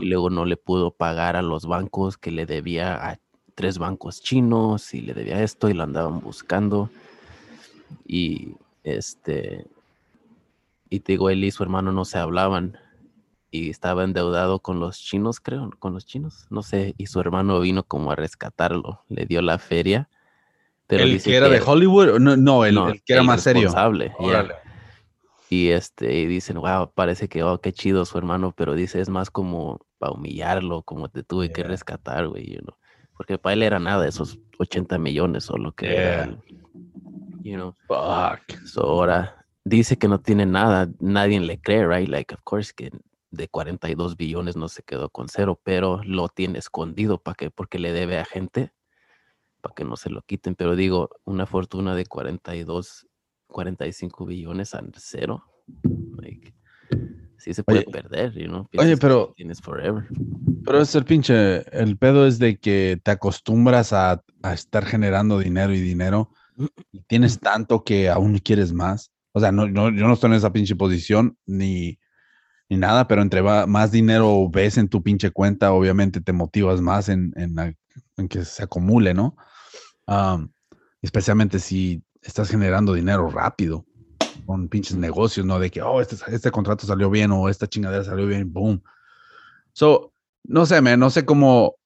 Y 0.00 0.06
luego 0.06 0.30
no 0.30 0.46
le 0.46 0.56
pudo 0.56 0.92
pagar 0.92 1.36
a 1.36 1.42
los 1.42 1.66
bancos 1.66 2.16
que 2.16 2.30
le 2.30 2.46
debía 2.46 2.94
a 2.94 3.18
tres 3.54 3.76
bancos 3.78 4.22
chinos 4.22 4.94
y 4.94 5.02
le 5.02 5.12
debía 5.12 5.42
esto 5.42 5.68
y 5.68 5.74
lo 5.74 5.82
andaban 5.82 6.20
buscando. 6.20 6.88
Y 8.06 8.54
este, 8.84 9.66
y 10.88 11.00
te 11.00 11.12
digo, 11.12 11.30
él 11.30 11.44
y 11.44 11.50
su 11.50 11.62
hermano 11.62 11.92
no 11.92 12.04
se 12.04 12.18
hablaban 12.18 12.78
y 13.50 13.70
estaba 13.70 14.04
endeudado 14.04 14.60
con 14.60 14.80
los 14.80 14.98
chinos, 14.98 15.40
creo, 15.40 15.70
con 15.78 15.92
los 15.92 16.06
chinos, 16.06 16.46
no 16.50 16.62
sé, 16.62 16.94
y 16.98 17.06
su 17.06 17.20
hermano 17.20 17.60
vino 17.60 17.82
como 17.82 18.12
a 18.12 18.16
rescatarlo, 18.16 19.02
le 19.08 19.26
dio 19.26 19.42
la 19.42 19.58
feria. 19.58 20.08
Pero 20.86 21.04
¿El 21.04 21.22
que 21.22 21.36
era 21.36 21.48
de 21.48 21.60
Hollywood? 21.60 22.18
No, 22.18 22.36
no, 22.36 22.64
el, 22.64 23.02
que 23.04 23.12
era 23.12 23.22
más 23.22 23.42
serio. 23.42 23.72
Y 25.48 25.70
este, 25.70 26.14
y 26.14 26.26
dicen, 26.26 26.60
wow, 26.60 26.92
parece 26.94 27.28
que, 27.28 27.42
oh, 27.42 27.60
qué 27.60 27.72
chido 27.72 28.04
su 28.04 28.16
hermano, 28.18 28.54
pero 28.56 28.74
dice, 28.74 29.00
es 29.00 29.08
más 29.08 29.30
como 29.30 29.80
para 29.98 30.12
humillarlo, 30.12 30.82
como 30.82 31.08
te 31.08 31.24
tuve 31.24 31.52
que 31.52 31.64
rescatar, 31.64 32.28
güey, 32.28 32.54
you 32.54 32.60
know? 32.60 32.76
porque 33.20 33.36
para 33.36 33.52
él 33.52 33.62
era 33.62 33.78
nada, 33.78 34.08
esos 34.08 34.38
80 34.58 34.96
millones 34.96 35.50
o 35.50 35.58
lo 35.58 35.72
que 35.72 35.94
era, 35.94 36.38
you 37.42 37.56
know. 37.56 37.76
Fuck. 37.86 38.58
So 38.66 38.82
ahora 38.82 39.46
dice 39.64 39.98
que 39.98 40.08
no 40.08 40.20
tiene 40.20 40.46
nada, 40.46 40.90
nadie 41.00 41.40
le 41.40 41.60
cree, 41.60 41.86
right? 41.86 42.08
Like, 42.08 42.34
of 42.34 42.40
course 42.44 42.72
que 42.74 42.90
de 43.30 43.48
42 43.48 44.16
billones 44.16 44.56
no 44.56 44.68
se 44.68 44.82
quedó 44.82 45.08
con 45.10 45.28
cero, 45.28 45.60
pero 45.62 46.02
lo 46.04 46.28
tiene 46.28 46.58
escondido 46.58 47.22
para 47.22 47.34
que, 47.34 47.50
porque 47.50 47.78
le 47.78 47.92
debe 47.92 48.18
a 48.18 48.24
gente, 48.24 48.72
para 49.60 49.74
que 49.74 49.84
no 49.84 49.96
se 49.96 50.10
lo 50.10 50.22
quiten. 50.22 50.54
Pero 50.54 50.74
digo, 50.74 51.10
una 51.24 51.46
fortuna 51.46 51.94
de 51.94 52.06
42, 52.06 53.06
45 53.46 54.26
billones 54.26 54.74
a 54.74 54.82
cero, 54.96 55.44
like, 56.16 56.54
sí 57.38 57.54
se 57.54 57.62
puede 57.62 57.84
perder, 57.84 58.32
you 58.34 58.48
know? 58.48 58.68
oye, 58.76 58.96
pero 58.96 59.32
tienes 59.36 59.60
forever. 59.60 60.06
Pero 60.64 60.80
es 60.80 60.94
el 60.94 61.04
pinche, 61.04 61.64
el 61.76 61.96
pedo 61.96 62.26
es 62.26 62.38
de 62.38 62.58
que 62.58 63.00
te 63.02 63.12
acostumbras 63.12 63.92
a, 63.92 64.22
a 64.42 64.52
estar 64.52 64.84
generando 64.84 65.38
dinero 65.38 65.72
y 65.72 65.80
dinero 65.80 66.30
y 66.92 67.00
tienes 67.02 67.38
tanto 67.40 67.84
que 67.84 68.08
aún 68.08 68.38
quieres 68.38 68.72
más. 68.72 69.10
O 69.32 69.40
sea, 69.40 69.52
no, 69.52 69.68
no, 69.68 69.90
yo 69.90 70.06
no 70.06 70.14
estoy 70.14 70.30
en 70.30 70.36
esa 70.36 70.52
pinche 70.52 70.76
posición 70.76 71.36
ni 71.46 71.98
ni 72.70 72.76
nada, 72.76 73.08
pero 73.08 73.20
entre 73.20 73.42
más 73.42 73.90
dinero 73.90 74.48
ves 74.48 74.78
en 74.78 74.88
tu 74.88 75.02
pinche 75.02 75.32
cuenta, 75.32 75.72
obviamente 75.72 76.20
te 76.20 76.32
motivas 76.32 76.80
más 76.80 77.08
en, 77.08 77.34
en, 77.36 78.28
que 78.28 78.44
se 78.44 78.62
acumule, 78.62 79.12
¿no? 79.12 79.36
especialmente 81.02 81.58
si 81.60 82.02
estás 82.20 82.48
generando 82.50 82.94
dinero 82.94 83.30
rápido 83.30 83.86
con 84.44 84.68
pinches 84.68 84.96
negocios, 84.96 85.46
¿no? 85.46 85.58
De 85.58 85.70
que, 85.70 85.80
oh, 85.82 86.00
este, 86.00 86.16
este 86.28 86.50
contrato 86.50 86.86
salió 86.86 87.08
bien 87.10 87.30
o 87.30 87.48
esta 87.48 87.68
chingadera 87.68 88.04
salió 88.04 88.26
bien, 88.26 88.52
boom. 88.52 88.82
So, 89.72 90.12
no 90.44 90.66
sé, 90.66 90.80
me, 90.80 90.96
no 90.96 91.10
sé 91.10 91.24
cómo, 91.24 91.76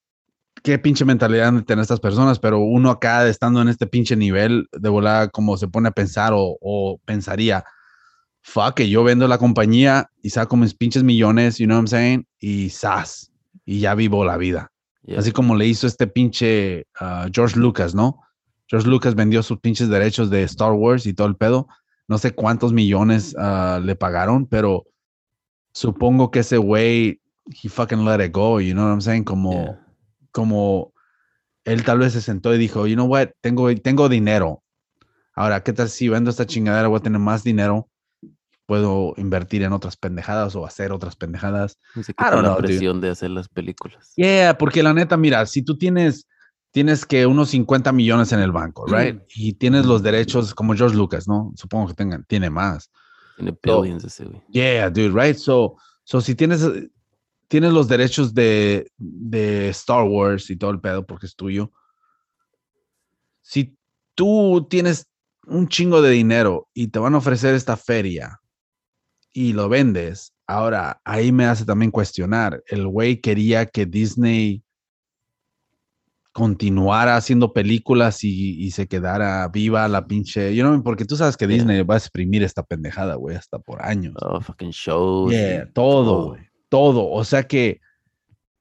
qué 0.64 0.78
pinche 0.78 1.04
mentalidad 1.04 1.52
de 1.52 1.62
tener 1.62 1.82
estas 1.82 2.00
personas, 2.00 2.38
pero 2.38 2.58
uno 2.58 2.90
acá 2.90 3.28
estando 3.28 3.60
en 3.60 3.68
este 3.68 3.86
pinche 3.86 4.16
nivel, 4.16 4.66
de 4.72 4.88
volada, 4.88 5.28
como 5.28 5.58
se 5.58 5.68
pone 5.68 5.88
a 5.88 5.92
pensar 5.92 6.32
o, 6.32 6.56
o 6.58 6.98
pensaría, 7.04 7.62
fuck 8.40 8.74
que 8.74 8.88
yo 8.88 9.04
vendo 9.04 9.28
la 9.28 9.36
compañía 9.36 10.08
y 10.22 10.30
saco 10.30 10.56
mis 10.56 10.74
pinches 10.74 11.02
millones, 11.04 11.58
you 11.58 11.66
know 11.66 11.76
what 11.76 11.82
I'm 11.82 11.86
saying? 11.88 12.26
Y 12.40 12.70
sas, 12.70 13.30
y 13.66 13.80
ya 13.80 13.94
vivo 13.94 14.24
la 14.24 14.38
vida. 14.38 14.72
Así 15.18 15.32
como 15.32 15.54
le 15.54 15.66
hizo 15.66 15.86
este 15.86 16.06
pinche 16.06 16.86
uh, 16.98 17.28
George 17.30 17.60
Lucas, 17.60 17.94
¿no? 17.94 18.20
George 18.66 18.88
Lucas 18.88 19.14
vendió 19.14 19.42
sus 19.42 19.60
pinches 19.60 19.90
derechos 19.90 20.30
de 20.30 20.44
Star 20.44 20.72
Wars 20.72 21.04
y 21.04 21.12
todo 21.12 21.26
el 21.26 21.36
pedo. 21.36 21.68
No 22.08 22.16
sé 22.16 22.34
cuántos 22.34 22.72
millones 22.72 23.36
uh, 23.36 23.80
le 23.82 23.96
pagaron, 23.96 24.46
pero 24.46 24.86
supongo 25.74 26.30
que 26.30 26.38
ese 26.38 26.56
güey, 26.56 27.20
he 27.62 27.68
fucking 27.68 28.06
let 28.06 28.24
it 28.24 28.32
go, 28.32 28.60
you 28.60 28.72
know 28.72 28.84
what 28.84 28.92
I'm 28.92 29.02
saying? 29.02 29.24
Como, 29.24 29.78
como 30.34 30.92
él 31.64 31.84
tal 31.84 32.00
vez 32.00 32.12
se 32.12 32.20
sentó 32.20 32.54
y 32.54 32.58
dijo, 32.58 32.86
you 32.86 32.94
know 32.94 33.06
what, 33.06 33.28
tengo, 33.40 33.74
tengo 33.76 34.08
dinero. 34.10 34.62
Ahora, 35.34 35.62
¿qué 35.62 35.72
tal 35.72 35.88
si 35.88 36.08
vendo 36.08 36.28
esta 36.28 36.46
chingadera? 36.46 36.88
Voy 36.88 36.98
a 36.98 37.02
tener 37.02 37.20
más 37.20 37.42
dinero 37.42 37.88
puedo 38.66 39.14
invertir 39.16 39.62
en 39.62 39.72
otras 39.72 39.96
pendejadas 39.96 40.56
o 40.56 40.66
hacer 40.66 40.92
otras 40.92 41.16
pendejadas. 41.16 41.78
Se 41.94 42.14
quita 42.14 42.40
la 42.40 42.56
presión 42.56 43.00
de 43.00 43.10
hacer 43.10 43.30
las 43.30 43.48
películas. 43.48 44.12
Yeah, 44.16 44.56
porque 44.56 44.82
la 44.82 44.94
neta, 44.94 45.16
mira, 45.16 45.44
si 45.46 45.62
tú 45.62 45.76
tienes, 45.76 46.26
tienes 46.70 47.04
que 47.04 47.26
unos 47.26 47.50
50 47.50 47.92
millones 47.92 48.32
en 48.32 48.40
el 48.40 48.52
banco, 48.52 48.86
right? 48.86 49.20
Y 49.34 49.54
tienes 49.54 49.86
los 49.86 50.02
derechos 50.02 50.54
como 50.54 50.74
George 50.74 50.96
Lucas, 50.96 51.28
¿no? 51.28 51.52
Supongo 51.56 51.88
que 51.88 51.94
tengan, 51.94 52.24
tiene 52.24 52.50
más. 52.50 52.90
Tiene 53.36 53.56
billions 53.62 54.04
ese 54.04 54.24
güey. 54.24 54.42
Yeah, 54.48 54.88
dude, 54.90 55.10
right? 55.10 55.36
So, 55.36 55.76
so 56.04 56.20
si 56.20 56.34
tienes, 56.34 56.66
tienes 57.54 57.72
los 57.72 57.86
derechos 57.86 58.34
de, 58.34 58.90
de 58.96 59.68
Star 59.68 60.02
Wars 60.02 60.50
y 60.50 60.56
todo 60.56 60.72
el 60.72 60.80
pedo 60.80 61.06
porque 61.06 61.26
es 61.26 61.36
tuyo. 61.36 61.70
Si 63.42 63.78
tú 64.16 64.66
tienes 64.68 65.08
un 65.46 65.68
chingo 65.68 66.02
de 66.02 66.10
dinero 66.10 66.68
y 66.74 66.88
te 66.88 66.98
van 66.98 67.14
a 67.14 67.18
ofrecer 67.18 67.54
esta 67.54 67.76
feria 67.76 68.40
y 69.32 69.52
lo 69.52 69.68
vendes. 69.68 70.34
Ahora, 70.48 71.00
ahí 71.04 71.30
me 71.30 71.44
hace 71.44 71.64
también 71.64 71.92
cuestionar. 71.92 72.60
El 72.66 72.88
güey 72.88 73.20
quería 73.20 73.66
que 73.66 73.86
Disney 73.86 74.64
continuara 76.32 77.14
haciendo 77.14 77.52
películas 77.52 78.24
y, 78.24 78.68
se 78.72 78.88
quedara 78.88 79.46
viva 79.46 79.86
la 79.86 80.08
pinche. 80.08 80.56
You 80.56 80.64
know, 80.64 80.82
porque 80.82 81.04
tú 81.04 81.14
sabes 81.14 81.36
que 81.36 81.46
Disney 81.46 81.84
va 81.84 81.94
a 81.94 81.98
exprimir 81.98 82.42
esta 82.42 82.64
pendejada, 82.64 83.14
güey, 83.14 83.36
hasta 83.36 83.60
por 83.60 83.80
años. 83.80 84.14
Oh, 84.22 84.40
fucking 84.40 84.72
shows. 84.72 85.30
Yeah, 85.30 85.70
todo, 85.72 86.30
güey. 86.30 86.53
Todo. 86.74 87.08
O 87.08 87.22
sea 87.22 87.44
que 87.44 87.80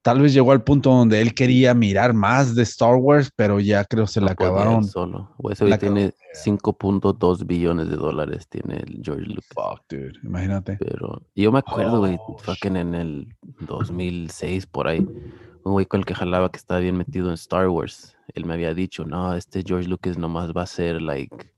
tal 0.04 0.22
vez 0.22 0.36
llegó 0.36 0.52
al 0.52 0.64
punto 0.64 0.92
donde 0.92 1.20
él 1.20 1.34
quería 1.34 1.74
mirar 1.74 2.14
más 2.14 2.54
de 2.54 2.62
Star 2.62 2.98
Wars, 2.98 3.32
pero 3.36 3.60
ya 3.60 3.84
creo 3.86 4.06
se 4.06 4.22
le 4.22 4.30
acabaron. 4.30 4.84
Solo. 4.84 5.34
O 5.38 5.50
ese 5.50 5.66
tiene 5.80 6.14
5.2 6.46 7.48
billones 7.48 7.90
de 7.90 7.96
dólares, 7.96 8.48
tiene 8.48 8.76
el 8.76 9.02
George 9.04 9.26
Lucas. 9.26 9.48
Fuck, 9.56 9.82
dude, 9.90 10.14
imagínate. 10.24 10.78
Pero 10.78 11.24
yo 11.34 11.52
me 11.52 11.58
acuerdo, 11.58 12.02
güey, 12.02 12.20
oh, 12.28 12.38
fucking 12.38 12.76
en 12.76 12.94
el 12.94 13.36
2006, 13.62 14.68
por 14.68 14.88
ahí, 14.88 15.00
un 15.00 15.72
güey 15.72 15.88
con 15.88 16.02
el 16.02 16.06
que 16.06 16.14
jalaba 16.14 16.52
que 16.52 16.58
estaba 16.58 16.82
bien 16.82 16.98
metido 16.98 17.30
en 17.30 17.34
Star 17.34 17.68
Wars, 17.68 18.16
él 18.36 18.46
me 18.46 18.54
había 18.54 18.76
dicho, 18.76 19.06
no, 19.06 19.36
este 19.36 19.64
George 19.66 19.88
Lucas 19.88 20.20
nomás 20.20 20.52
va 20.52 20.62
a 20.62 20.68
ser, 20.68 21.02
like, 21.02 21.52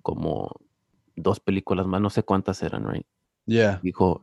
como 0.00 0.50
dos 1.14 1.40
películas 1.40 1.86
más, 1.86 2.00
no 2.00 2.08
sé 2.08 2.22
cuántas 2.22 2.62
eran, 2.62 2.90
right? 2.90 3.06
Yeah. 3.44 3.80
Dijo, 3.82 4.22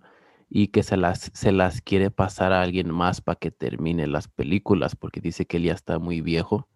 y 0.56 0.68
que 0.68 0.84
se 0.84 0.98
las, 0.98 1.32
se 1.34 1.52
las 1.52 1.82
quiere 1.82 2.12
pasar 2.12 2.54
a 2.54 2.62
alguien 2.62 2.92
más 2.92 3.22
para 3.22 3.40
que 3.40 3.50
termine 3.50 4.06
las 4.06 4.28
películas, 4.28 4.96
porque 4.96 5.20
dice 5.20 5.48
que 5.48 5.58
él 5.58 5.64
ya 5.64 5.74
está 5.74 5.98
muy 5.98 6.22
viejo 6.22 6.68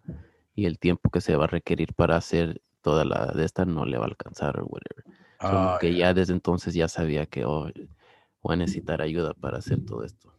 y 0.56 0.66
el 0.66 0.80
tiempo 0.80 1.10
que 1.10 1.20
se 1.20 1.36
va 1.36 1.44
a 1.44 1.46
requerir 1.46 1.94
para 1.94 2.16
hacer 2.16 2.60
toda 2.82 3.04
la 3.04 3.26
de 3.26 3.44
esta 3.44 3.66
no 3.66 3.86
le 3.86 3.96
va 3.96 4.06
a 4.06 4.08
alcanzar 4.08 4.58
o 4.58 4.66
whatever. 4.66 5.78
que 5.78 5.94
ya 5.94 6.12
desde 6.12 6.32
entonces 6.32 6.74
ya 6.74 6.88
sabía 6.88 7.26
que 7.26 7.44
oh, 7.44 7.70
voy 8.42 8.54
a 8.54 8.56
necesitar 8.56 9.00
ayuda 9.00 9.32
para 9.34 9.58
hacer 9.58 9.84
todo 9.86 10.02
esto. 10.02 10.32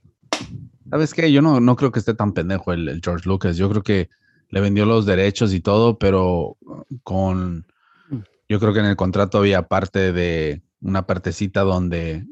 ¿Sabes 0.90 1.14
qué? 1.14 1.32
Yo 1.32 1.42
no, 1.42 1.62
no 1.62 1.78
creo 1.78 1.94
que 1.94 2.00
esté 2.00 2.14
tan 2.14 2.34
pendejo 2.34 2.74
el, 2.74 2.90
el 2.90 3.00
George 3.02 3.30
Lucas. 3.30 3.56
Yo 3.56 3.70
creo 3.70 3.84
que 3.84 4.10
le 4.50 4.60
vendió 4.60 4.86
los 4.86 5.06
derechos 5.06 5.54
y 5.54 5.62
todo, 5.62 5.98
pero 5.98 6.58
con... 7.04 7.66
Mm. 8.10 8.18
Yo 8.50 8.60
creo 8.60 8.74
que 8.74 8.80
en 8.80 8.88
el 8.88 8.98
contrato 8.98 9.38
había 9.38 9.70
parte 9.70 10.12
de 10.12 10.62
una 10.82 11.06
partecita 11.06 11.62
donde 11.62 12.26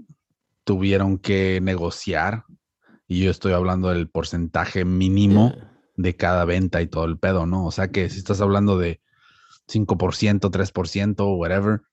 tuvieron 0.68 1.18
que 1.18 1.62
negociar, 1.62 2.44
y 3.08 3.24
yo 3.24 3.32
estoy 3.32 3.54
hablando 3.54 3.88
del 3.88 4.10
porcentaje 4.10 4.84
mínimo 4.84 5.56
de 5.96 6.18
cada 6.18 6.44
venta 6.44 6.82
y 6.82 6.88
todo 6.88 7.06
el 7.06 7.18
pedo, 7.18 7.46
¿no? 7.46 7.66
O 7.66 7.72
sea 7.72 7.88
que 7.90 8.10
si 8.10 8.18
estás 8.18 8.42
hablando 8.42 8.78
de 8.78 9.00
5%, 9.70 10.52
3%, 10.52 11.38
whatever, 11.38 11.84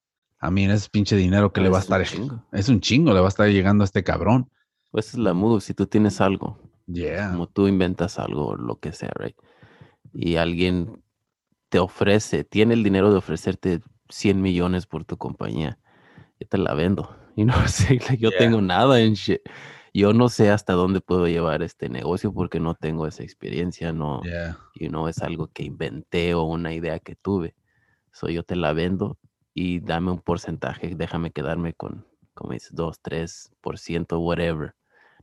a 0.40 0.50
mí 0.50 0.64
ese 0.64 0.88
pinche 0.90 1.14
dinero 1.14 1.52
que 1.52 1.60
le 1.60 1.68
va 1.68 1.78
a 1.78 1.82
estar, 1.82 2.02
es 2.02 2.68
un 2.68 2.80
chingo, 2.80 3.14
le 3.14 3.20
va 3.20 3.26
a 3.26 3.28
estar 3.28 3.48
llegando 3.48 3.84
a 3.84 3.86
este 3.86 4.02
cabrón. 4.02 4.50
Pues 4.90 5.10
es 5.10 5.18
la 5.18 5.34
move, 5.34 5.60
si 5.60 5.72
tú 5.72 5.86
tienes 5.86 6.20
algo, 6.20 6.58
yeah. 6.86 7.30
como 7.30 7.46
tú 7.46 7.68
inventas 7.68 8.18
algo, 8.18 8.56
lo 8.56 8.80
que 8.80 8.90
sea, 8.90 9.12
right? 9.14 9.36
Y 10.12 10.34
alguien 10.34 11.00
te 11.68 11.78
ofrece, 11.78 12.42
tiene 12.42 12.74
el 12.74 12.82
dinero 12.82 13.12
de 13.12 13.18
ofrecerte 13.18 13.82
100 14.08 14.42
millones 14.42 14.86
por 14.86 15.04
tu 15.04 15.16
compañía, 15.16 15.78
yo 16.44 16.48
te 16.48 16.58
la 16.58 16.74
vendo 16.74 17.16
y 17.36 17.44
no 17.44 17.54
sé, 17.68 17.98
yo 18.18 18.30
tengo 18.30 18.60
nada 18.60 19.00
en 19.00 19.14
shit. 19.14 19.40
Yo 19.92 20.12
no 20.12 20.28
sé 20.28 20.50
hasta 20.50 20.72
dónde 20.72 21.00
puedo 21.00 21.28
llevar 21.28 21.62
este 21.62 21.88
negocio 21.88 22.32
porque 22.32 22.58
no 22.58 22.74
tengo 22.74 23.06
esa 23.06 23.22
experiencia, 23.22 23.92
no, 23.92 24.22
y 24.74 24.88
no 24.88 25.08
es 25.08 25.22
algo 25.22 25.48
que 25.52 25.62
inventé 25.62 26.34
o 26.34 26.42
una 26.42 26.74
idea 26.74 26.98
que 26.98 27.14
tuve. 27.14 27.54
So 28.12 28.28
yo 28.28 28.42
te 28.42 28.56
la 28.56 28.72
vendo 28.72 29.18
y 29.54 29.78
dame 29.78 30.10
un 30.10 30.18
porcentaje, 30.18 30.94
déjame 30.96 31.30
quedarme 31.30 31.74
con, 31.74 32.04
como 32.34 32.54
dices, 32.54 32.74
2, 32.74 33.02
3%, 33.02 34.18
whatever. 34.20 34.74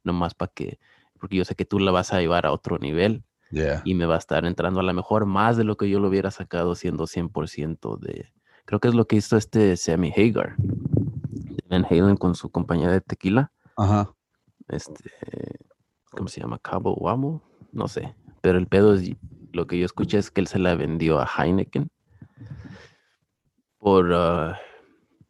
Nomás 0.05 0.33
para 0.35 0.53
que, 0.53 0.79
porque 1.19 1.35
yo 1.35 1.43
sé 1.43 1.55
que 1.55 1.65
tú 1.65 1.77
la 1.79 1.91
vas 1.91 2.13
a 2.13 2.21
llevar 2.21 2.45
a 2.45 2.53
otro 2.53 2.77
nivel 2.77 3.23
Yeah. 3.53 3.81
y 3.83 3.95
me 3.95 4.05
va 4.05 4.15
a 4.15 4.17
estar 4.17 4.45
entrando 4.45 4.79
a 4.79 4.83
lo 4.83 4.93
mejor 4.93 5.25
más 5.25 5.57
de 5.57 5.65
lo 5.65 5.75
que 5.75 5.89
yo 5.89 5.99
lo 5.99 6.07
hubiera 6.07 6.31
sacado 6.31 6.73
siendo 6.73 7.05
100% 7.05 7.99
de... 7.99 8.31
Creo 8.63 8.79
que 8.79 8.87
es 8.87 8.93
lo 8.93 9.07
que 9.07 9.17
hizo 9.17 9.35
este 9.35 9.75
Sammy 9.75 10.13
Hagar. 10.15 10.55
Van 11.71 11.85
Halen 11.89 12.17
con 12.17 12.35
su 12.35 12.51
compañía 12.51 12.89
de 12.89 12.99
tequila. 12.99 13.51
Ajá. 13.77 14.13
Este, 14.67 15.09
¿cómo 16.11 16.27
se 16.27 16.41
llama? 16.41 16.59
Cabo 16.59 16.93
Wamo, 16.95 17.41
no 17.71 17.87
sé. 17.87 18.13
Pero 18.41 18.57
el 18.57 18.67
pedo 18.67 18.93
es, 18.93 19.09
lo 19.53 19.65
que 19.67 19.79
yo 19.79 19.85
escuché 19.85 20.17
es 20.17 20.29
que 20.31 20.41
él 20.41 20.47
se 20.47 20.59
la 20.59 20.75
vendió 20.75 21.19
a 21.19 21.25
Heineken 21.25 21.89
por, 23.77 24.13
ah, 24.13 24.59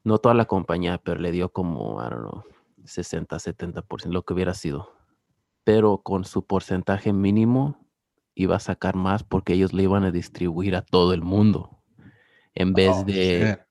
no 0.03 0.18
toda 0.18 0.34
la 0.34 0.45
compañía, 0.45 0.97
pero 0.97 1.22
le 1.22 1.31
dio 1.31 1.49
como, 1.49 2.01
I 2.03 2.09
don't 2.09 2.30
know, 2.30 2.43
60, 2.85 3.38
70%, 3.38 4.11
lo 4.11 4.23
que 4.23 4.34
hubiera 4.34 4.55
sido. 4.55 4.91
Pero 5.63 5.99
con 5.99 6.26
su 6.26 6.45
porcentaje 6.47 7.13
mínimo 7.13 7.88
iba 8.34 8.55
a 8.55 8.59
sacar 8.59 8.95
más 8.95 9.23
porque 9.23 9.53
ellos 9.53 9.73
le 9.73 9.84
iban 9.84 10.03
a 10.05 10.11
distribuir 10.11 10.76
a 10.76 10.81
todo 10.81 11.13
el 11.13 11.22
mundo. 11.22 11.84
En 12.55 12.73
vez 12.73 12.91
Oh, 12.95 13.03
de 13.03 13.57
shit. 13.57 13.70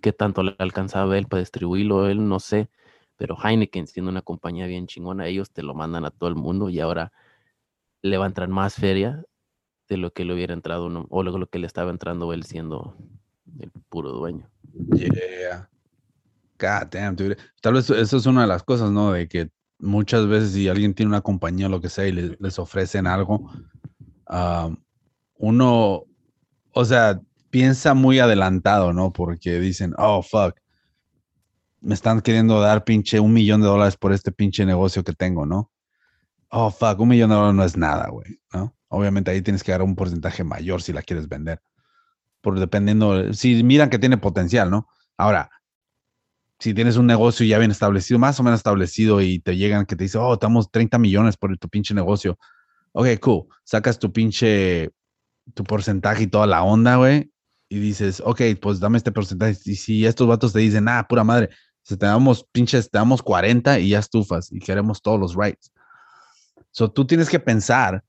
Qué 0.00 0.12
tanto 0.12 0.42
le 0.42 0.54
alcanzaba 0.58 1.16
él 1.18 1.26
para 1.26 1.40
distribuirlo, 1.40 2.08
él 2.08 2.26
no 2.28 2.40
sé, 2.40 2.68
pero 3.16 3.36
Heineken 3.42 3.86
siendo 3.86 4.10
una 4.10 4.22
compañía 4.22 4.66
bien 4.66 4.86
chingona, 4.86 5.26
ellos 5.26 5.50
te 5.50 5.62
lo 5.62 5.74
mandan 5.74 6.04
a 6.04 6.10
todo 6.10 6.28
el 6.28 6.34
mundo 6.36 6.68
y 6.70 6.80
ahora 6.80 7.12
le 8.02 8.18
va 8.18 8.24
a 8.24 8.28
entrar 8.28 8.48
más 8.48 8.74
feria 8.74 9.24
de 9.88 9.96
lo 9.96 10.12
que 10.12 10.24
le 10.24 10.34
hubiera 10.34 10.54
entrado 10.54 10.86
uno- 10.86 11.06
o 11.10 11.22
lo, 11.22 11.36
lo 11.38 11.46
que 11.46 11.58
le 11.58 11.66
estaba 11.66 11.90
entrando 11.90 12.32
él 12.32 12.44
siendo 12.44 12.96
el 13.58 13.70
puro 13.88 14.12
dueño. 14.12 14.48
Yeah. 14.96 15.68
God 16.58 16.88
damn, 16.90 17.16
dude. 17.16 17.36
Tal 17.60 17.74
vez 17.74 17.90
eso 17.90 18.16
es 18.16 18.26
una 18.26 18.42
de 18.42 18.46
las 18.46 18.62
cosas, 18.62 18.90
¿no? 18.90 19.12
De 19.12 19.28
que 19.28 19.50
muchas 19.78 20.26
veces 20.26 20.52
si 20.52 20.68
alguien 20.68 20.94
tiene 20.94 21.10
una 21.10 21.20
compañía 21.20 21.66
o 21.66 21.70
lo 21.70 21.80
que 21.80 21.88
sea 21.88 22.06
y 22.06 22.12
le- 22.12 22.36
les 22.40 22.58
ofrecen 22.58 23.06
algo, 23.06 23.50
ah, 24.26 24.70
uno, 25.36 26.04
o 26.72 26.84
sea, 26.84 27.20
piensa 27.54 27.94
muy 27.94 28.18
adelantado, 28.18 28.92
¿no? 28.92 29.12
Porque 29.12 29.60
dicen, 29.60 29.94
oh, 29.96 30.22
fuck, 30.24 30.56
me 31.80 31.94
están 31.94 32.20
queriendo 32.20 32.60
dar 32.60 32.82
pinche 32.82 33.20
un 33.20 33.32
millón 33.32 33.60
de 33.60 33.68
dólares 33.68 33.96
por 33.96 34.12
este 34.12 34.32
pinche 34.32 34.66
negocio 34.66 35.04
que 35.04 35.12
tengo, 35.12 35.46
¿no? 35.46 35.70
Oh, 36.48 36.72
fuck, 36.72 36.98
un 36.98 37.10
millón 37.10 37.30
de 37.30 37.36
dólares 37.36 37.54
no 37.54 37.64
es 37.64 37.76
nada, 37.76 38.08
güey, 38.08 38.40
¿no? 38.52 38.74
Obviamente 38.88 39.30
ahí 39.30 39.40
tienes 39.40 39.62
que 39.62 39.70
dar 39.70 39.82
un 39.82 39.94
porcentaje 39.94 40.42
mayor 40.42 40.82
si 40.82 40.92
la 40.92 41.02
quieres 41.02 41.28
vender. 41.28 41.62
Por 42.40 42.58
dependiendo, 42.58 43.32
si 43.32 43.62
miran 43.62 43.88
que 43.88 44.00
tiene 44.00 44.18
potencial, 44.18 44.68
¿no? 44.68 44.88
Ahora, 45.16 45.48
si 46.58 46.74
tienes 46.74 46.96
un 46.96 47.06
negocio 47.06 47.46
ya 47.46 47.58
bien 47.58 47.70
establecido, 47.70 48.18
más 48.18 48.40
o 48.40 48.42
menos 48.42 48.58
establecido, 48.58 49.20
y 49.20 49.38
te 49.38 49.56
llegan 49.56 49.86
que 49.86 49.94
te 49.94 50.02
dicen, 50.02 50.22
oh, 50.24 50.36
te 50.36 50.46
damos 50.46 50.72
30 50.72 50.98
millones 50.98 51.36
por 51.36 51.56
tu 51.56 51.68
pinche 51.68 51.94
negocio. 51.94 52.36
Ok, 52.90 53.06
cool. 53.20 53.46
Sacas 53.62 54.00
tu 54.00 54.12
pinche, 54.12 54.90
tu 55.54 55.62
porcentaje 55.62 56.24
y 56.24 56.26
toda 56.26 56.48
la 56.48 56.64
onda, 56.64 56.96
güey. 56.96 57.30
Y 57.74 57.80
dices, 57.80 58.22
ok, 58.24 58.40
pues 58.62 58.78
dame 58.78 58.98
este 58.98 59.10
porcentaje. 59.10 59.58
Y 59.64 59.74
si 59.74 60.06
estos 60.06 60.28
vatos 60.28 60.52
te 60.52 60.60
dicen, 60.60 60.86
ah, 60.86 61.04
pura 61.08 61.24
madre, 61.24 61.50
si 61.82 61.96
te 61.96 62.06
damos 62.06 62.46
pinches, 62.52 62.88
te 62.88 62.98
damos 62.98 63.20
40 63.20 63.80
y 63.80 63.88
ya 63.88 63.98
estufas 63.98 64.52
y 64.52 64.60
queremos 64.60 65.02
todos 65.02 65.18
los 65.18 65.34
rights. 65.34 65.72
So 66.70 66.88
tú 66.88 67.04
tienes 67.04 67.28
que 67.28 67.40
pensar 67.40 68.04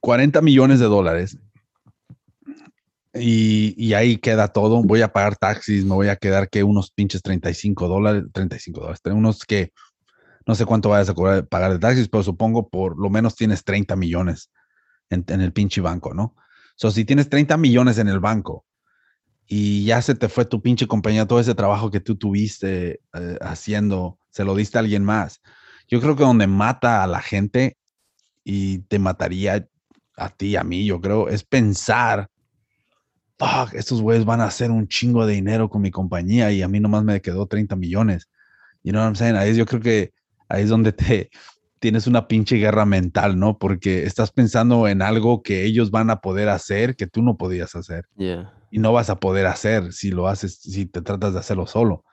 40 0.00 0.42
millones 0.42 0.78
de 0.78 0.84
dólares 0.84 1.38
y, 3.14 3.74
y 3.82 3.94
ahí 3.94 4.18
queda 4.18 4.48
todo. 4.48 4.82
Voy 4.82 5.00
a 5.00 5.10
pagar 5.10 5.36
taxis, 5.36 5.86
me 5.86 5.94
voy 5.94 6.08
a 6.08 6.16
quedar 6.16 6.50
que 6.50 6.62
unos 6.62 6.90
pinches 6.90 7.22
35 7.22 7.88
dólares, 7.88 8.24
35 8.34 8.78
dólares, 8.78 9.00
unos 9.06 9.46
que 9.46 9.72
no 10.44 10.54
sé 10.54 10.66
cuánto 10.66 10.90
vayas 10.90 11.08
a 11.08 11.14
pagar 11.14 11.72
de 11.72 11.78
taxis, 11.78 12.10
pero 12.10 12.22
supongo 12.22 12.68
por 12.68 12.98
lo 12.98 13.08
menos 13.08 13.36
tienes 13.36 13.64
30 13.64 13.96
millones 13.96 14.50
en, 15.08 15.24
en 15.28 15.40
el 15.40 15.54
pinche 15.54 15.80
banco, 15.80 16.12
¿no? 16.12 16.36
So, 16.78 16.92
si 16.92 17.04
tienes 17.04 17.28
30 17.28 17.56
millones 17.56 17.98
en 17.98 18.06
el 18.06 18.20
banco 18.20 18.64
y 19.48 19.84
ya 19.84 20.00
se 20.00 20.14
te 20.14 20.28
fue 20.28 20.44
tu 20.44 20.62
pinche 20.62 20.86
compañía, 20.86 21.26
todo 21.26 21.40
ese 21.40 21.56
trabajo 21.56 21.90
que 21.90 21.98
tú 21.98 22.14
tuviste 22.14 23.00
eh, 23.14 23.38
haciendo, 23.40 24.20
se 24.30 24.44
lo 24.44 24.54
diste 24.54 24.78
a 24.78 24.82
alguien 24.82 25.02
más. 25.02 25.42
Yo 25.88 26.00
creo 26.00 26.14
que 26.14 26.22
donde 26.22 26.46
mata 26.46 27.02
a 27.02 27.08
la 27.08 27.20
gente 27.20 27.76
y 28.44 28.78
te 28.82 29.00
mataría 29.00 29.68
a 30.16 30.28
ti, 30.28 30.54
a 30.54 30.62
mí, 30.62 30.86
yo 30.86 31.00
creo, 31.00 31.28
es 31.28 31.42
pensar, 31.42 32.30
fuck, 33.38 33.74
estos 33.74 34.00
güeyes 34.00 34.24
van 34.24 34.40
a 34.40 34.44
hacer 34.44 34.70
un 34.70 34.86
chingo 34.86 35.26
de 35.26 35.34
dinero 35.34 35.68
con 35.68 35.82
mi 35.82 35.90
compañía 35.90 36.52
y 36.52 36.62
a 36.62 36.68
mí 36.68 36.78
nomás 36.78 37.02
me 37.02 37.20
quedó 37.20 37.48
30 37.48 37.74
millones. 37.74 38.28
You 38.84 38.92
know 38.92 39.02
what 39.02 39.08
I'm 39.08 39.16
saying? 39.16 39.34
Ahí 39.34 39.56
yo 39.56 39.66
creo 39.66 39.80
que 39.80 40.12
ahí 40.48 40.62
es 40.62 40.68
donde 40.68 40.92
te 40.92 41.28
tienes 41.80 42.06
una 42.06 42.26
pinche 42.28 42.56
guerra 42.56 42.84
mental, 42.84 43.38
¿no? 43.38 43.58
Porque 43.58 44.04
estás 44.04 44.30
pensando 44.32 44.88
en 44.88 45.02
algo 45.02 45.42
que 45.42 45.64
ellos 45.64 45.90
van 45.90 46.10
a 46.10 46.20
poder 46.20 46.48
hacer 46.48 46.96
que 46.96 47.06
tú 47.06 47.22
no 47.22 47.36
podías 47.36 47.74
hacer 47.74 48.06
Yeah. 48.16 48.52
y 48.70 48.78
no 48.78 48.92
vas 48.92 49.10
a 49.10 49.16
poder 49.16 49.46
hacer 49.46 49.92
si 49.92 50.10
lo 50.10 50.28
haces, 50.28 50.56
si 50.60 50.86
te 50.86 51.02
tratas 51.02 51.32
de 51.34 51.38
hacerlo 51.40 51.66
solo. 51.66 52.04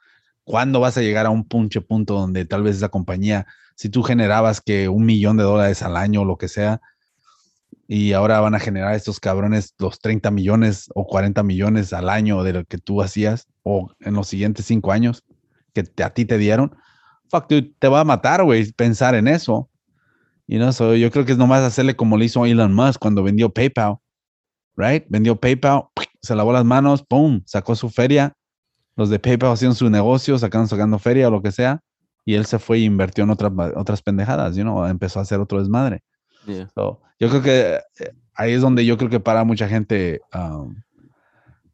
¿Cuándo 0.44 0.80
vas 0.80 0.98
a 0.98 1.02
llegar 1.02 1.26
a 1.26 1.32
un 1.32 1.48
punche 1.48 1.82
punto 1.82 2.14
donde 2.14 2.46
tal 2.46 2.62
vez 2.64 2.76
esa 2.78 2.90
compañía, 2.90 3.48
si 3.76 3.90
tú 3.90 4.04
generabas 4.04 4.62
que 4.62 4.88
un 4.90 5.06
millón 5.06 5.38
de 5.38 5.44
dólares 5.44 5.82
al 5.82 5.98
año 5.98 6.22
o 6.22 6.26
lo 6.26 6.38
que 6.38 6.48
sea, 6.48 6.80
y 7.88 8.14
ahora 8.14 8.40
van 8.40 8.56
a 8.56 8.60
generar 8.60 8.96
estos 8.96 9.20
cabrones 9.20 9.74
los 9.78 10.00
30 10.00 10.32
millones 10.32 10.90
o 10.96 11.06
40 11.06 11.44
millones 11.44 11.94
al 11.94 12.10
año 12.10 12.44
de 12.44 12.54
lo 12.54 12.66
que 12.66 12.78
tú 12.78 13.02
hacías 13.02 13.48
o 13.64 13.92
en 14.00 14.16
los 14.16 14.28
siguientes 14.28 14.66
cinco 14.66 14.92
años 14.92 15.24
que 15.74 15.84
te- 15.84 16.04
a 16.04 16.12
ti 16.12 16.26
te 16.26 16.38
dieron, 16.38 16.76
fuck, 17.30 17.50
dude, 17.50 17.74
te 17.80 17.88
va 17.88 18.02
a 18.02 18.04
matar, 18.04 18.44
güey, 18.44 18.72
pensar 18.74 19.16
en 19.16 19.28
eso. 19.28 19.70
Y 20.48 20.58
no, 20.58 20.72
so, 20.72 20.96
yo 20.96 21.10
creo 21.12 21.26
que 21.26 21.32
es 21.32 21.38
nomás 21.38 21.62
hacerle 21.64 21.96
como 21.96 22.18
le 22.18 22.26
hizo 22.26 22.46
Elon 22.46 22.74
Musk 22.74 23.00
cuando 23.00 23.24
vendió 23.24 23.50
PayPal, 23.50 23.98
right? 24.76 25.06
Vendió 25.10 25.36
PayPal, 25.36 25.86
se 26.22 26.36
lavó 26.36 26.54
las 26.54 26.66
manos, 26.66 27.04
pum, 27.04 27.42
sacó 27.46 27.76
su 27.76 27.90
feria. 27.90 28.34
Los 28.96 29.10
de 29.10 29.20
PayPal 29.20 29.52
hacían 29.52 29.76
su 29.76 29.90
negocio, 29.90 30.38
sacaron 30.38 30.68
sacando 30.68 31.00
feria 31.00 31.28
o 31.28 31.32
lo 31.32 31.42
que 31.42 31.52
sea, 31.52 31.82
y 32.24 32.36
él 32.36 32.46
se 32.46 32.60
fue 32.60 32.80
y 32.80 32.86
invirtió 32.86 33.24
en 33.24 33.32
otras, 33.32 33.52
otras 33.76 34.02
pendejadas, 34.02 34.56
you 34.56 34.64
know, 34.64 34.86
empezó 34.86 35.20
a 35.20 35.24
hacer 35.24 35.40
otro 35.40 35.60
desmadre. 35.60 36.02
Yeah. 36.46 36.70
So, 36.76 37.02
yo 37.20 37.30
creo 37.30 37.42
que 37.42 37.80
eh, 38.00 38.12
ahí 38.36 38.54
es 38.54 38.62
donde 38.62 38.86
yo 38.86 38.98
creo 38.98 39.10
que 39.10 39.20
para 39.20 39.44
mucha 39.44 39.68
gente 39.68 40.22
um, 40.34 40.76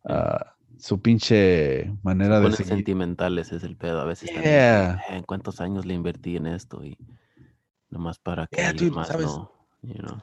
ah, 0.05 0.50
su 0.81 0.99
pinche 1.01 1.93
manera 2.01 2.37
de 2.37 2.43
Ponen 2.43 2.57
seguir. 2.57 2.73
sentimentales 2.73 3.51
es 3.51 3.63
el 3.63 3.77
pedo. 3.77 4.01
A 4.01 4.05
veces. 4.05 4.31
Yeah. 4.31 5.01
"Eh, 5.09 5.17
¿En 5.17 5.23
cuántos 5.23 5.61
años 5.61 5.85
le 5.85 5.93
invertí 5.93 6.35
en 6.37 6.47
esto? 6.47 6.83
Y 6.83 6.97
nomás 7.89 8.17
para 8.19 8.47
que 8.47 8.57
Yeah, 8.57 8.69
alguien 8.69 8.89
dude, 8.89 8.95
más 8.99 9.07
¿sabes? 9.07 9.27
no. 9.27 9.51
You 9.83 9.93
know. 9.95 10.17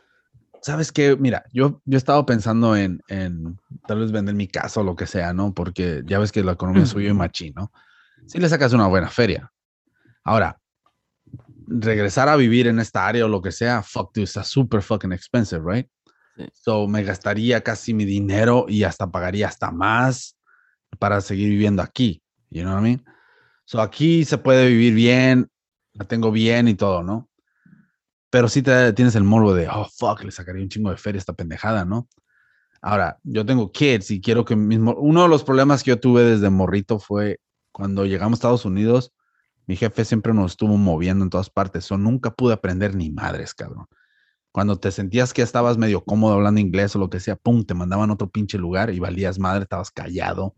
¿Sabes 0.60 0.90
qué? 0.90 1.16
Mira, 1.16 1.44
yo, 1.52 1.80
yo 1.84 1.96
he 1.96 1.98
estado 1.98 2.26
pensando 2.26 2.76
en, 2.76 3.00
en 3.08 3.60
tal 3.86 4.00
vez 4.00 4.10
vender 4.10 4.34
mi 4.34 4.48
casa 4.48 4.80
o 4.80 4.84
lo 4.84 4.96
que 4.96 5.06
sea, 5.06 5.32
¿no? 5.32 5.54
Porque 5.54 6.02
ya 6.04 6.18
ves 6.18 6.32
que 6.32 6.42
la 6.42 6.52
economía 6.52 6.84
subió 6.86 7.10
y 7.10 7.14
machín, 7.14 7.52
¿no? 7.54 7.70
Si 8.26 8.38
le 8.38 8.48
sacas 8.48 8.72
una 8.72 8.88
buena 8.88 9.08
feria. 9.08 9.52
Ahora, 10.24 10.58
regresar 11.68 12.28
a 12.28 12.36
vivir 12.36 12.66
en 12.66 12.80
esta 12.80 13.06
área 13.06 13.24
o 13.24 13.28
lo 13.28 13.40
que 13.40 13.52
sea, 13.52 13.82
fuck, 13.82 14.12
dude, 14.12 14.24
está 14.24 14.42
súper 14.42 14.82
fucking 14.82 15.12
expensive, 15.12 15.62
right? 15.64 15.86
Sí. 16.36 16.44
So, 16.54 16.86
me 16.88 17.02
gastaría 17.04 17.62
casi 17.62 17.94
mi 17.94 18.04
dinero 18.04 18.66
y 18.68 18.82
hasta 18.84 19.10
pagaría 19.10 19.48
hasta 19.48 19.70
más 19.70 20.36
para 20.98 21.20
seguir 21.20 21.48
viviendo 21.48 21.82
aquí. 21.82 22.22
You 22.50 22.62
know 22.62 22.74
what 22.74 22.80
I 22.80 22.84
mean? 22.84 23.04
So, 23.64 23.80
aquí 23.80 24.24
se 24.24 24.38
puede 24.38 24.68
vivir 24.68 24.94
bien, 24.94 25.50
la 25.92 26.06
tengo 26.06 26.32
bien 26.32 26.68
y 26.68 26.74
todo, 26.74 27.02
¿no? 27.02 27.28
Pero 28.30 28.48
sí 28.48 28.62
te, 28.62 28.92
tienes 28.92 29.14
el 29.14 29.24
morbo 29.24 29.54
de, 29.54 29.68
oh, 29.68 29.86
fuck, 29.96 30.22
le 30.24 30.30
sacaría 30.30 30.62
un 30.62 30.68
chingo 30.68 30.90
de 30.90 30.96
feria 30.96 31.18
a 31.18 31.20
esta 31.20 31.32
pendejada, 31.34 31.84
¿no? 31.84 32.08
Ahora, 32.80 33.18
yo 33.24 33.44
tengo 33.44 33.72
kids 33.72 34.10
y 34.10 34.20
quiero 34.20 34.44
que 34.44 34.56
mismo. 34.56 34.94
Uno 34.94 35.22
de 35.22 35.28
los 35.28 35.44
problemas 35.44 35.82
que 35.82 35.90
yo 35.90 36.00
tuve 36.00 36.22
desde 36.22 36.50
morrito 36.50 36.98
fue 36.98 37.40
cuando 37.72 38.06
llegamos 38.06 38.36
a 38.36 38.38
Estados 38.38 38.64
Unidos, 38.64 39.12
mi 39.66 39.76
jefe 39.76 40.04
siempre 40.04 40.32
nos 40.32 40.52
estuvo 40.52 40.76
moviendo 40.76 41.24
en 41.24 41.30
todas 41.30 41.50
partes. 41.50 41.90
O 41.90 41.98
nunca 41.98 42.30
pude 42.30 42.54
aprender 42.54 42.94
ni 42.94 43.10
madres, 43.10 43.54
cabrón. 43.54 43.86
Cuando 44.52 44.76
te 44.78 44.90
sentías 44.92 45.34
que 45.34 45.42
estabas 45.42 45.76
medio 45.76 46.04
cómodo 46.04 46.34
hablando 46.34 46.60
inglés 46.60 46.96
o 46.96 46.98
lo 46.98 47.10
que 47.10 47.20
sea, 47.20 47.36
pum, 47.36 47.64
te 47.64 47.74
mandaban 47.74 48.10
a 48.10 48.14
otro 48.14 48.30
pinche 48.30 48.58
lugar 48.58 48.90
y 48.90 48.98
valías 48.98 49.38
madre, 49.38 49.64
estabas 49.64 49.90
callado, 49.90 50.54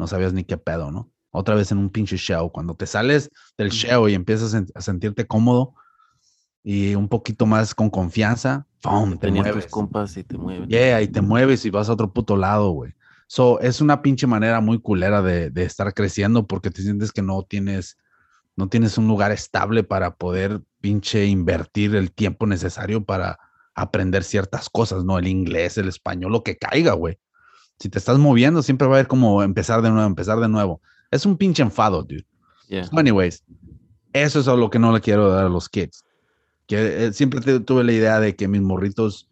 no 0.00 0.06
sabías 0.06 0.32
ni 0.32 0.44
qué 0.44 0.56
pedo, 0.56 0.90
¿no? 0.90 1.12
Otra 1.30 1.54
vez 1.54 1.70
en 1.70 1.78
un 1.78 1.90
pinche 1.90 2.16
show. 2.16 2.50
Cuando 2.50 2.74
te 2.74 2.86
sales 2.86 3.30
del 3.56 3.70
show 3.70 4.08
y 4.08 4.14
empiezas 4.14 4.54
a, 4.74 4.80
sentirte 4.80 5.26
cómodo 5.26 5.74
y 6.64 6.94
un 6.94 7.06
poquito 7.06 7.46
más 7.46 7.74
con 7.74 7.90
confianza, 7.90 8.66
¡pum! 8.82 9.12
te 9.12 9.18
Tenías 9.18 9.44
mueves. 9.44 9.64
tus 9.64 9.70
compas 9.70 10.16
y 10.16 10.24
te 10.24 10.38
mueven. 10.38 10.68
Yeah, 10.68 11.02
y 11.02 11.08
te 11.08 11.20
mueves 11.20 11.64
y 11.66 11.70
vas 11.70 11.88
a 11.88 11.92
otro 11.92 12.12
puto 12.12 12.36
lado, 12.36 12.70
güey. 12.70 12.94
So, 13.26 13.60
es 13.60 13.80
una 13.80 14.02
pinche 14.02 14.26
manera 14.26 14.60
muy 14.60 14.80
culera 14.80 15.22
de, 15.22 15.50
de 15.50 15.62
estar 15.64 15.92
creciendo 15.94 16.46
porque 16.46 16.70
te 16.70 16.82
sientes 16.82 17.12
que 17.12 17.22
no 17.22 17.42
tienes, 17.44 17.98
no 18.56 18.68
tienes 18.68 18.98
un 18.98 19.06
lugar 19.06 19.30
estable 19.30 19.84
para 19.84 20.16
poder 20.16 20.62
pinche 20.80 21.26
invertir 21.26 21.94
el 21.94 22.10
tiempo 22.10 22.46
necesario 22.46 23.04
para 23.04 23.38
aprender 23.74 24.24
ciertas 24.24 24.70
cosas, 24.70 25.04
¿no? 25.04 25.18
El 25.18 25.28
inglés, 25.28 25.78
el 25.78 25.88
español, 25.88 26.32
lo 26.32 26.42
que 26.42 26.56
caiga, 26.56 26.94
güey. 26.94 27.18
Si 27.80 27.88
te 27.88 27.98
estás 27.98 28.18
moviendo, 28.18 28.62
siempre 28.62 28.86
va 28.86 28.94
a 28.94 28.96
haber 28.98 29.08
como 29.08 29.42
empezar 29.42 29.80
de 29.82 29.90
nuevo, 29.90 30.06
empezar 30.06 30.38
de 30.38 30.48
nuevo. 30.48 30.80
Es 31.10 31.26
un 31.26 31.36
pinche 31.36 31.62
enfado, 31.62 32.02
dude. 32.02 32.26
Yeah. 32.68 32.84
So 32.84 32.98
anyways, 32.98 33.42
eso 34.12 34.38
es 34.40 34.46
a 34.48 34.54
lo 34.54 34.70
que 34.70 34.78
no 34.78 34.92
le 34.92 35.00
quiero 35.00 35.30
dar 35.30 35.46
a 35.46 35.48
los 35.48 35.68
kids. 35.68 36.04
Que 36.66 37.06
eh, 37.06 37.12
siempre 37.12 37.40
te- 37.40 37.58
tuve 37.60 37.82
la 37.82 37.92
idea 37.92 38.20
de 38.20 38.36
que 38.36 38.46
mis 38.48 38.60
morritos, 38.60 39.28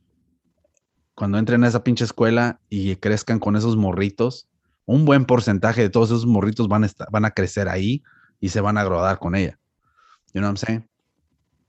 cuando 1.14 1.38
entren 1.38 1.62
a 1.64 1.68
esa 1.68 1.84
pinche 1.84 2.04
escuela 2.04 2.60
y 2.68 2.96
crezcan 2.96 3.38
con 3.38 3.54
esos 3.54 3.76
morritos, 3.76 4.48
un 4.86 5.04
buen 5.04 5.24
porcentaje 5.26 5.82
de 5.82 5.90
todos 5.90 6.08
esos 6.08 6.26
morritos 6.26 6.68
van 6.68 6.84
a, 6.84 6.86
estar- 6.86 7.08
van 7.12 7.26
a 7.26 7.30
crecer 7.32 7.68
ahí 7.68 8.02
y 8.40 8.48
se 8.48 8.60
van 8.60 8.78
a 8.78 8.80
agradar 8.80 9.18
con 9.18 9.34
ella. 9.34 9.58
You 10.32 10.40
know 10.40 10.50
what 10.50 10.52
I'm 10.52 10.56
saying? 10.56 10.88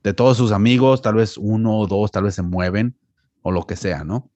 De 0.03 0.13
todos 0.13 0.37
sus 0.37 0.53
amigos, 0.53 1.01
tal 1.01 1.15
vez 1.15 1.37
uno 1.37 1.77
o 1.77 1.87
dos, 1.87 2.09
tal 2.11 2.23
vez 2.23 2.35
se 2.35 2.41
mueven 2.41 2.97
o 3.41 3.51
lo 3.51 3.65
que 3.67 3.75
sea, 3.75 4.03
¿no? 4.05 4.29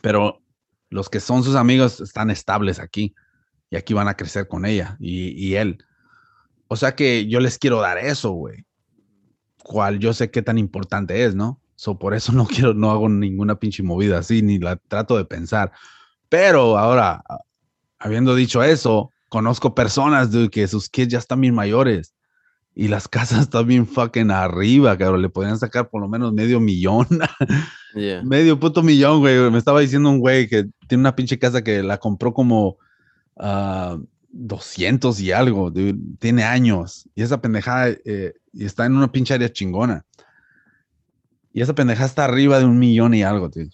Pero 0.00 0.40
los 0.90 1.08
que 1.08 1.20
son 1.20 1.42
sus 1.44 1.54
amigos 1.54 2.00
están 2.00 2.30
estables 2.30 2.78
aquí 2.78 3.14
y 3.70 3.76
aquí 3.76 3.94
van 3.94 4.08
a 4.08 4.14
crecer 4.14 4.48
con 4.48 4.66
ella 4.66 4.96
y, 5.00 5.30
y 5.30 5.54
él. 5.54 5.78
O 6.68 6.76
sea 6.76 6.94
que 6.94 7.26
yo 7.26 7.40
les 7.40 7.58
quiero 7.58 7.80
dar 7.80 7.98
eso, 7.98 8.30
güey. 8.32 8.64
Cual 9.62 9.98
yo 9.98 10.12
sé 10.12 10.30
qué 10.30 10.42
tan 10.42 10.58
importante 10.58 11.24
es, 11.24 11.34
¿no? 11.34 11.60
So, 11.76 11.98
por 11.98 12.14
eso 12.14 12.32
no 12.32 12.46
quiero, 12.48 12.74
no 12.74 12.90
hago 12.90 13.08
ninguna 13.08 13.56
pinche 13.58 13.82
movida 13.82 14.18
así, 14.18 14.42
ni 14.42 14.58
la 14.58 14.76
trato 14.76 15.16
de 15.16 15.24
pensar. 15.24 15.72
Pero 16.28 16.76
ahora, 16.78 17.22
a- 17.28 17.38
habiendo 17.98 18.34
dicho 18.34 18.62
eso, 18.62 19.10
conozco 19.28 19.74
personas, 19.74 20.30
dude, 20.30 20.50
que 20.50 20.66
sus 20.68 20.88
kids 20.88 21.08
ya 21.12 21.18
están 21.18 21.40
bien 21.40 21.54
mayores 21.54 22.14
y 22.74 22.88
las 22.88 23.08
casas 23.08 23.42
están 23.42 23.66
bien 23.66 23.86
fucking 23.86 24.30
arriba, 24.30 24.96
cabrón. 24.98 25.22
Le 25.22 25.28
podrían 25.28 25.58
sacar 25.58 25.88
por 25.90 26.00
lo 26.00 26.08
menos 26.08 26.32
medio 26.32 26.60
millón, 26.60 27.06
Yeah. 27.94 28.22
medio 28.22 28.58
puto 28.58 28.82
millón, 28.82 29.20
güey. 29.20 29.50
Me 29.50 29.58
estaba 29.58 29.80
diciendo 29.80 30.10
un 30.10 30.18
güey 30.18 30.48
que 30.48 30.66
tiene 30.86 31.02
una 31.02 31.16
pinche 31.16 31.38
casa 31.38 31.62
que 31.62 31.82
la 31.82 31.98
compró 31.98 32.32
como 32.32 32.76
ah, 33.36 33.98
200 34.30 35.20
y 35.20 35.32
algo, 35.32 35.70
dude. 35.70 35.96
Tiene 36.18 36.44
años. 36.44 37.08
Y 37.14 37.22
esa 37.22 37.40
pendejada 37.40 37.96
eh, 38.04 38.32
y 38.52 38.64
está 38.64 38.86
en 38.86 38.96
una 38.96 39.10
pinche 39.10 39.34
área 39.34 39.52
chingona. 39.52 40.04
Y 41.52 41.62
esa 41.62 41.74
pendejada 41.74 42.06
está 42.06 42.24
arriba 42.24 42.58
de 42.58 42.64
un 42.64 42.78
millón 42.78 43.14
y 43.14 43.22
algo, 43.22 43.48
dude. 43.48 43.70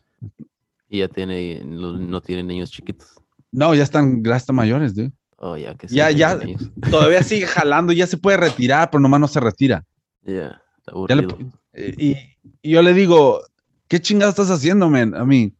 Y 0.88 1.00
ya 1.00 1.08
tiene, 1.08 1.62
no, 1.64 1.98
no 1.98 2.20
tiene 2.20 2.42
niños 2.42 2.70
chiquitos. 2.70 3.08
No, 3.52 3.74
ya 3.74 3.82
están, 3.82 4.22
ya 4.24 4.36
están 4.36 4.56
mayores, 4.56 4.94
dude. 4.94 5.12
Oh, 5.38 5.56
ya 5.56 5.74
que 5.74 5.88
sí. 5.88 5.96
Ya, 5.96 6.10
ya. 6.10 6.36
niños. 6.36 6.70
Todavía 6.90 7.22
sigue 7.22 7.46
jalando, 7.46 7.92
ya 7.92 8.06
se 8.06 8.16
puede 8.16 8.38
retirar, 8.38 8.90
pero 8.90 9.00
nomás 9.00 9.20
no 9.20 9.28
se 9.28 9.40
retira. 9.40 9.84
Yeah, 10.24 10.60
está 10.78 10.92
Ya 11.08 11.16
le 11.16 11.22
aburrido. 11.24 11.52
Y, 11.74 12.16
y 12.62 12.70
yo 12.70 12.82
le 12.82 12.94
digo, 12.94 13.42
¿qué 13.88 14.00
chingada 14.00 14.30
estás 14.30 14.50
haciendo, 14.50 14.88
men? 14.88 15.14
A 15.14 15.24
mí, 15.24 15.54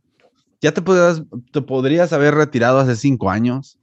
ya 0.61 0.73
te 0.73 0.83
podrías, 0.83 1.23
te 1.53 1.63
podrías 1.63 2.13
haber 2.13 2.35
retirado 2.35 2.79
hace 2.79 2.97
cinco 2.97 3.31
años. 3.31 3.79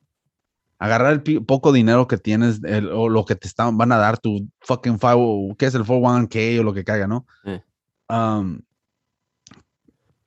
Agarrar 0.79 1.13
el 1.13 1.45
poco 1.45 1.71
dinero 1.71 2.07
que 2.07 2.17
tienes 2.17 2.61
el- 2.63 2.89
o 2.89 3.07
lo 3.07 3.23
que 3.25 3.35
te 3.35 3.47
están, 3.47 3.77
van 3.77 3.91
a 3.91 3.97
dar 3.97 4.17
tu 4.17 4.49
fucking 4.61 4.99
five, 4.99 5.55
¿qué 5.57 5.67
es 5.67 5.75
el 5.75 5.83
401k 5.83 6.59
o 6.59 6.63
lo 6.63 6.73
que 6.73 6.83
caiga, 6.83 7.07
no? 7.07 7.25
Eh. 7.45 7.63
Um, 8.09 8.59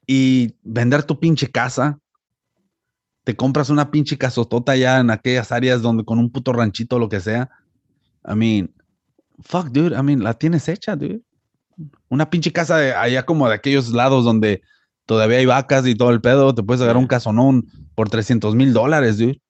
y 0.06 0.54
vender 0.62 1.02
tu 1.02 1.18
pinche 1.18 1.50
casa. 1.50 1.98
Te 3.24 3.34
compras 3.34 3.70
una 3.70 3.90
pinche 3.90 4.16
casotota 4.16 4.76
ya 4.76 5.00
en 5.00 5.10
aquellas 5.10 5.50
áreas 5.50 5.82
donde 5.82 6.04
con 6.04 6.18
un 6.18 6.30
puto 6.30 6.52
ranchito 6.52 6.96
o 6.96 6.98
lo 7.00 7.08
que 7.08 7.20
sea. 7.20 7.50
I 8.24 8.34
mean, 8.34 8.74
fuck, 9.40 9.66
dude. 9.68 9.96
I 9.98 10.02
mean, 10.02 10.22
la 10.22 10.34
tienes 10.34 10.68
hecha, 10.68 10.94
dude 10.96 11.22
una 12.08 12.30
pinche 12.30 12.52
casa 12.52 12.78
de 12.78 12.94
allá 12.94 13.24
como 13.24 13.48
de 13.48 13.54
aquellos 13.54 13.90
lados 13.90 14.24
donde 14.24 14.62
todavía 15.04 15.38
hay 15.38 15.46
vacas 15.46 15.86
y 15.86 15.94
todo 15.94 16.10
el 16.10 16.20
pedo, 16.20 16.54
te 16.54 16.62
puedes 16.62 16.80
agarrar 16.82 17.00
un 17.00 17.06
casonón 17.06 17.66
por 17.94 18.08
300 18.08 18.54
mil 18.54 18.72
dólares, 18.72 19.18
dude. 19.18 19.40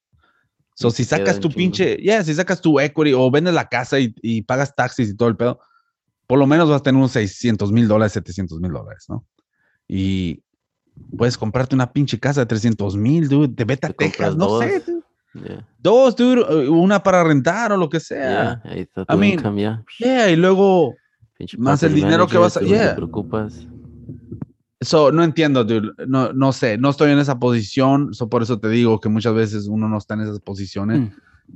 So, 0.75 0.89
Y 0.89 0.91
si 0.91 1.03
sacas 1.05 1.39
tu 1.39 1.49
pinche, 1.49 1.97
yeah, 1.97 2.23
si 2.23 2.33
sacas 2.35 2.61
tu 2.61 2.79
equity 2.79 3.13
o 3.13 3.31
vendes 3.31 3.53
la 3.53 3.67
casa 3.67 3.99
y, 3.99 4.13
y 4.21 4.43
pagas 4.43 4.75
taxis 4.75 5.09
y 5.09 5.17
todo 5.17 5.29
el 5.29 5.35
pedo, 5.35 5.59
por 6.27 6.37
lo 6.37 6.45
menos 6.45 6.69
vas 6.69 6.81
a 6.81 6.83
tener 6.83 6.97
unos 6.99 7.13
600 7.13 7.71
mil 7.71 7.87
dólares, 7.87 8.13
700 8.13 8.59
mil 8.59 8.71
dólares, 8.71 9.05
¿no? 9.09 9.25
Y 9.87 10.43
puedes 11.17 11.37
comprarte 11.37 11.73
una 11.73 11.91
pinche 11.91 12.19
casa 12.19 12.41
de 12.41 12.45
300 12.45 12.95
mil, 12.97 13.27
dude, 13.27 13.47
de 13.47 13.65
vete 13.65 13.87
a 13.87 13.89
Te 13.89 13.95
Texas, 14.05 14.35
no 14.35 14.45
dos. 14.47 14.63
sé, 14.63 14.79
dude. 14.81 15.03
Yeah. 15.33 15.67
Dos, 15.79 16.15
dude, 16.15 16.69
una 16.69 17.01
para 17.01 17.23
rentar 17.23 17.71
o 17.71 17.77
lo 17.77 17.89
que 17.89 17.99
sea. 17.99 18.61
Yeah, 18.63 18.71
ahí 18.71 18.79
está 18.81 19.01
I 19.01 19.05
tu 19.05 19.17
mean, 19.17 19.33
income 19.33 19.61
ya. 19.61 19.83
Yeah, 19.99 20.29
y 20.29 20.35
luego 20.35 20.95
Pinche 21.37 21.57
más 21.57 21.83
el 21.83 21.93
dinero 21.93 22.27
que 22.27 22.37
vas 22.37 22.57
a- 22.57 22.61
no 22.61 22.67
yeah. 22.67 22.89
te 22.89 22.95
preocupas. 22.95 23.67
So, 24.81 25.11
no 25.11 25.23
entiendo, 25.23 25.63
dude. 25.63 25.91
No, 26.07 26.33
no 26.33 26.51
sé, 26.53 26.77
no 26.77 26.89
estoy 26.89 27.11
en 27.11 27.19
esa 27.19 27.39
posición. 27.39 28.13
So, 28.13 28.29
por 28.29 28.43
eso 28.43 28.59
te 28.59 28.69
digo 28.69 28.99
que 28.99 29.09
muchas 29.09 29.33
veces 29.33 29.67
uno 29.67 29.89
no 29.89 29.97
está 29.97 30.13
en 30.13 30.21
esas 30.21 30.39
posiciones. 30.39 30.99
Mm. 30.99 31.09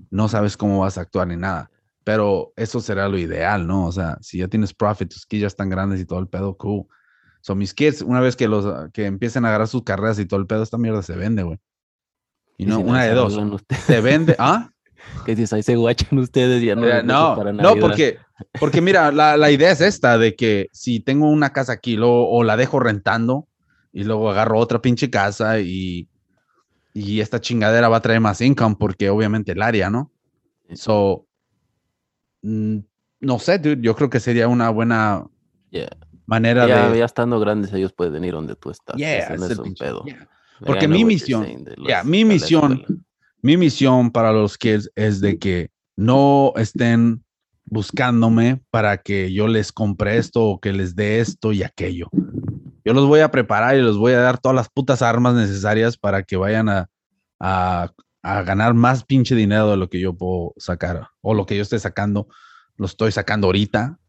No 0.10 0.28
sabes 0.28 0.58
cómo 0.58 0.80
vas 0.80 0.98
a 0.98 1.02
actuar 1.02 1.28
ni 1.28 1.38
nada. 1.38 1.70
Pero 2.04 2.52
eso 2.56 2.80
será 2.80 3.08
lo 3.08 3.20
ideal, 3.20 3.68
¿no? 3.68 3.86
O 3.86 3.92
sea, 3.92 4.18
si 4.22 4.40
ya 4.40 4.48
tienes 4.48 4.74
profit, 4.74 5.10
tus 5.10 5.26
kids 5.28 5.42
ya 5.42 5.48
están 5.48 5.70
grandes 5.70 6.00
y 6.00 6.06
todo 6.06 6.20
el 6.20 6.28
pedo, 6.28 6.58
cool. 6.58 6.86
So, 7.42 7.56
mis 7.56 7.74
kids, 7.74 8.02
una 8.02 8.20
vez 8.20 8.36
que 8.36 8.48
los 8.48 8.90
que 8.92 9.06
empiecen 9.06 9.46
a 9.46 9.50
agarrar 9.50 9.68
sus 9.68 9.84
carreras 9.84 10.18
y 10.18 10.26
todo 10.26 10.40
el 10.40 10.48
pedo, 10.48 10.64
esta 10.64 10.78
mierda 10.78 11.04
se 11.04 11.16
vende, 11.16 11.44
güey. 11.44 11.60
Y 12.58 12.66
no, 12.66 12.78
si 12.78 12.84
una 12.84 13.04
se 13.04 13.10
de 13.10 13.16
dos. 13.16 13.40
Se 13.86 14.02
vende, 14.02 14.36
¿ah? 14.40 14.72
Que 15.26 15.36
si 15.36 15.56
ahí 15.56 15.64
se 15.64 15.76
guachan 15.76 16.18
ustedes 16.20 16.62
ya 16.64 16.76
no. 16.76 16.86
Les 16.86 17.04
no, 17.04 17.36
para 17.36 17.52
no, 17.54 17.76
porque, 17.78 18.18
porque 18.60 18.82
mira, 18.82 19.12
la, 19.12 19.38
la 19.38 19.52
idea 19.52 19.72
es 19.72 19.82
esta, 19.82 20.18
de 20.18 20.36
que 20.36 20.68
si 20.72 21.00
tengo 21.00 21.30
una 21.30 21.52
casa 21.52 21.74
aquí 21.74 21.96
luego, 21.96 22.30
o 22.30 22.44
la 22.44 22.58
dejo 22.58 22.80
rentando 22.80 23.48
y 23.94 24.04
luego 24.04 24.30
agarro 24.32 24.58
otra 24.58 24.82
pinche 24.82 25.10
casa 25.10 25.60
y, 25.60 26.08
y 26.94 27.20
esta 27.22 27.40
chingadera 27.42 27.90
va 27.90 27.98
a 27.98 28.02
traer 28.02 28.20
más 28.22 28.42
income 28.42 28.76
porque 28.80 29.10
obviamente 29.10 29.52
el 29.52 29.62
área, 29.62 29.90
¿no? 29.90 30.12
So, 30.74 31.26
mm, 32.42 32.78
no 33.22 33.40
sé, 33.40 33.60
dude, 33.60 33.82
yo 33.82 33.96
creo 33.96 34.10
que 34.10 34.20
sería 34.20 34.48
una 34.48 34.70
buena 34.70 35.26
Yeah. 35.70 35.90
manera 36.26 36.68
Ya, 36.68 36.90
de... 36.90 37.00
ya 37.00 37.06
estando 37.06 37.40
grandes 37.40 37.72
ellos 37.74 37.94
pueden 37.94 38.24
ir 38.26 38.34
donde 38.34 38.56
tú 38.56 38.72
estás. 38.72 38.98
Yeah, 38.98 39.34
es 39.34 39.58
un 39.60 39.74
pedo. 39.74 40.04
yeah. 40.06 40.28
Porque 40.66 40.88
mi 40.88 41.04
misión- 41.06 41.66
los- 41.78 42.06
mi 42.06 42.26
misión-. 42.26 42.86
Mi 43.42 43.58
misión 43.58 44.12
para 44.12 44.32
los 44.32 44.58
kids 44.58 44.92
es 44.96 45.20
de 45.20 45.40
que 45.40 45.72
no 45.96 46.54
estén 46.56 47.24
buscándome 47.66 48.62
para 48.70 48.98
que 48.98 49.34
yo 49.34 49.48
les 49.48 49.72
compre 49.72 50.18
esto 50.18 50.44
o 50.44 50.60
que 50.60 50.74
les 50.74 50.96
dé 50.96 51.20
esto 51.20 51.52
y 51.52 51.64
aquello. 51.64 52.08
Yo 52.84 52.94
los 52.94 53.08
voy 53.08 53.22
a 53.22 53.32
preparar 53.32 53.76
y 53.76 53.82
les 53.82 53.96
voy 53.96 54.14
a 54.14 54.20
dar 54.20 54.40
todas 54.40 54.56
las 54.56 54.70
putas 54.70 55.02
armas 55.02 55.34
necesarias 55.34 55.98
para 55.98 56.24
que 56.24 56.38
vayan 56.38 56.70
a, 56.70 56.90
a, 57.40 57.92
a 58.22 58.42
ganar 58.44 58.74
más 58.74 59.04
pinche 59.04 59.36
dinero 59.36 59.72
de 59.72 59.78
lo 59.78 59.90
que 59.90 60.00
yo 60.00 60.14
puedo 60.14 60.54
sacar 60.58 61.08
o 61.22 61.34
lo 61.34 61.46
que 61.46 61.56
yo 61.56 61.64
esté 61.64 61.80
sacando. 61.80 62.28
Lo 62.78 62.86
estoy 62.86 63.12
sacando 63.12 63.48
ahorita. 63.48 64.00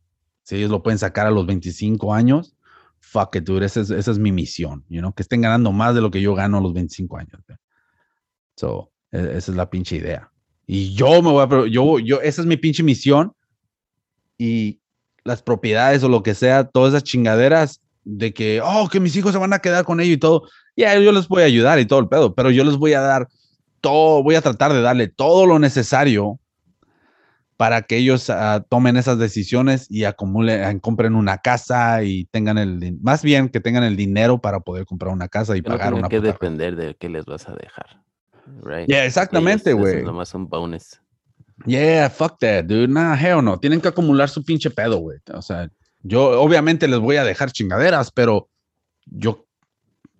Si 0.43 0.57
ellos 0.57 0.71
lo 0.71 0.83
pueden 0.83 0.99
sacar 0.99 1.27
a 1.27 1.31
los 1.31 1.47
25 1.47 2.13
años, 2.13 2.55
fuck 2.99 3.37
it, 3.37 3.45
dude. 3.45 3.65
Esa 3.65 3.81
es, 3.81 3.91
esa 3.91 4.11
es 4.11 4.19
mi 4.19 4.33
misión, 4.33 4.85
you 4.89 5.01
know? 5.01 5.13
que 5.13 5.23
estén 5.23 5.41
ganando 5.41 5.73
más 5.73 5.95
de 5.95 6.01
lo 6.01 6.11
que 6.11 6.21
yo 6.21 6.35
gano 6.35 6.59
a 6.59 6.61
los 6.61 6.73
25 6.73 7.17
años. 7.17 7.41
So, 8.57 8.92
esa 9.13 9.53
es 9.53 9.57
la 9.57 9.71
pinche 9.71 9.97
idea. 9.97 10.31
Y 10.67 10.95
yo 10.95 11.23
me 11.23 11.31
voy 11.31 11.45
a, 11.45 11.69
yo, 11.69 11.99
yo, 11.99 12.21
esa 12.21 12.41
es 12.41 12.47
mi 12.47 12.57
pinche 12.57 12.83
misión. 12.83 13.33
Y 14.39 14.81
las 15.25 15.43
propiedades 15.43 16.03
o 16.03 16.09
lo 16.09 16.23
que 16.23 16.35
sea, 16.35 16.65
todas 16.65 16.95
esas 16.95 17.05
chingaderas 17.05 17.81
de 18.05 18.33
que, 18.33 18.61
oh, 18.61 18.89
que 18.89 18.99
mis 18.99 19.15
hijos 19.15 19.33
se 19.33 19.39
van 19.39 19.53
a 19.53 19.61
quedar 19.61 19.85
con 19.85 20.01
ello 20.01 20.15
y 20.15 20.19
todo. 20.19 20.49
Ya, 20.77 20.99
yo 20.99 21.13
les 21.13 21.29
voy 21.29 21.43
a 21.43 21.47
ayudar 21.47 21.79
y 21.79 21.87
todo 21.87 22.01
el 22.01 22.09
pedo, 22.09 22.35
pero 22.35 22.51
yo 22.51 22.65
les 22.65 22.77
voy 22.77 22.95
a 22.95 23.01
dar 23.01 23.29
todo, 23.81 24.23
voy 24.23 24.35
a 24.35 24.41
tratar 24.41 24.73
de 24.73 24.81
darle 24.81 25.09
todo 25.09 25.47
lo 25.47 25.59
necesario 25.59 26.41
para 27.57 27.83
que 27.83 27.99
ellos 27.99 28.29
ah, 28.31 28.65
tomen 28.69 28.97
esas 28.97 29.19
decisiones 29.19 29.87
y 29.89 30.05
acumulen, 30.05 30.65
ah, 30.65 30.81
compren 30.81 31.15
una 31.15 31.39
casa 31.39 32.03
y 32.03 32.25
tengan 32.27 32.59
el, 32.59 32.99
más 33.01 33.23
bien 33.23 33.49
que 33.51 33.61
tengan 33.61 33.85
el 33.85 33.95
dinero 33.95 34.41
para 34.41 34.61
poder 34.61 34.85
comprar 34.85 35.13
una 35.13 35.29
casa 35.29 35.57
y 35.57 35.61
no 35.61 35.69
pagar 35.69 35.89
tenga 35.89 35.99
una 35.99 36.09
que 36.09 36.19
puta 36.19 36.33
depender 36.33 36.75
de 36.75 36.97
qué 36.97 37.09
les 37.09 37.25
vas 37.25 37.49
a 37.49 37.55
dejar. 37.55 38.02
Right? 38.63 38.89
Yeah, 38.89 39.07
exactamente, 39.07 39.73
güey. 39.73 40.03
Nomás 40.03 40.35
un 40.35 40.49
bonus. 40.49 41.01
Yeah, 41.67 42.11
fuck 42.11 42.39
that, 42.41 42.65
dude. 42.65 42.89
Nah, 42.89 43.15
hell 43.15 43.43
no. 43.43 43.59
Tienen 43.59 43.81
que 43.81 43.89
acumular 43.89 44.29
su 44.29 44.45
pinche 44.45 44.71
pedo, 44.71 44.99
güey. 44.99 45.19
O 45.33 45.43
sea, 45.43 45.71
yo 46.03 46.41
obviamente 46.41 46.89
les 46.89 46.99
voy 46.99 47.17
a 47.17 47.25
dejar 47.25 47.53
chingaderas, 47.53 48.11
pero 48.11 48.49
yo, 49.07 49.47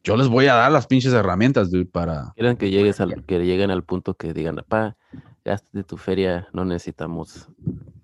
yo 0.05 0.17
les 0.17 0.29
voy 0.29 0.47
a 0.47 0.55
dar 0.55 0.71
las 0.71 0.87
pinches 0.87 1.13
herramientas, 1.13 1.71
dude, 1.71 1.87
para. 1.87 2.33
Quieren 2.37 2.57
que 2.57 2.71
llegues 2.71 3.01
al, 3.01 3.25
que 3.25 3.39
lleguen 3.41 3.71
al 3.71 3.83
punto 3.83 4.15
que 4.15 4.33
digan, 4.33 4.57
papá, 4.57 4.97
de 5.73 5.85
tu 5.85 5.97
feria, 5.97 6.49
no 6.53 6.65
necesitamos 6.65 7.49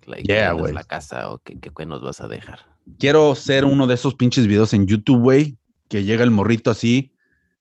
like, 0.06 0.26
Yeah, 0.26 0.56
que 0.56 0.72
la 0.72 0.84
casa 0.84 1.30
o 1.30 1.38
que, 1.38 1.58
que, 1.58 1.70
que 1.70 1.86
nos 1.86 2.02
vas 2.02 2.20
a 2.20 2.28
dejar. 2.28 2.60
Quiero 2.98 3.34
ser 3.34 3.64
uno 3.64 3.86
de 3.86 3.94
esos 3.94 4.14
pinches 4.14 4.46
videos 4.46 4.72
en 4.72 4.86
YouTube, 4.86 5.20
güey, 5.20 5.58
que 5.88 6.04
llega 6.04 6.24
el 6.24 6.30
morrito 6.30 6.70
así 6.70 7.12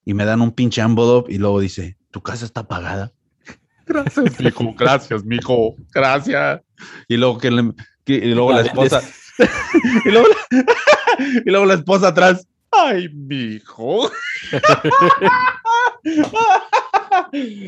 y 0.05 0.13
me 0.13 0.25
dan 0.25 0.41
un 0.41 0.51
pinche 0.51 0.81
envelope 0.81 1.31
y 1.31 1.37
luego 1.37 1.59
dice, 1.59 1.96
¿tu 2.17 2.23
casa 2.23 2.45
está 2.45 2.63
pagada? 2.67 3.11
Gracias, 3.85 4.39
mijo. 4.39 4.73
Gracias, 4.75 5.23
mijo. 5.23 5.75
Gracias. 5.93 6.61
Y 7.07 7.15
luego 7.15 7.37
que, 7.37 7.51
le- 7.51 7.73
que- 8.03 8.15
y 8.15 8.33
luego 8.33 8.53
la 8.53 8.61
La 8.61 8.67
esposa. 8.69 9.03
y, 10.05 10.09
luego 10.09 10.27
la, 10.27 10.63
y 11.45 11.49
luego 11.51 11.65
la 11.67 11.73
esposa 11.75 12.07
atrás. 12.07 12.47
Ay, 12.71 13.07
mijo. 13.09 14.09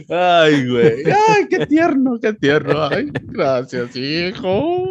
Ay, 0.09 0.67
güey. 0.67 1.03
Ay, 1.05 1.47
qué 1.47 1.67
tierno, 1.67 2.19
qué 2.19 2.33
tierno. 2.33 2.87
Ay, 2.87 3.11
gracias, 3.13 3.95
hijo. 3.95 4.87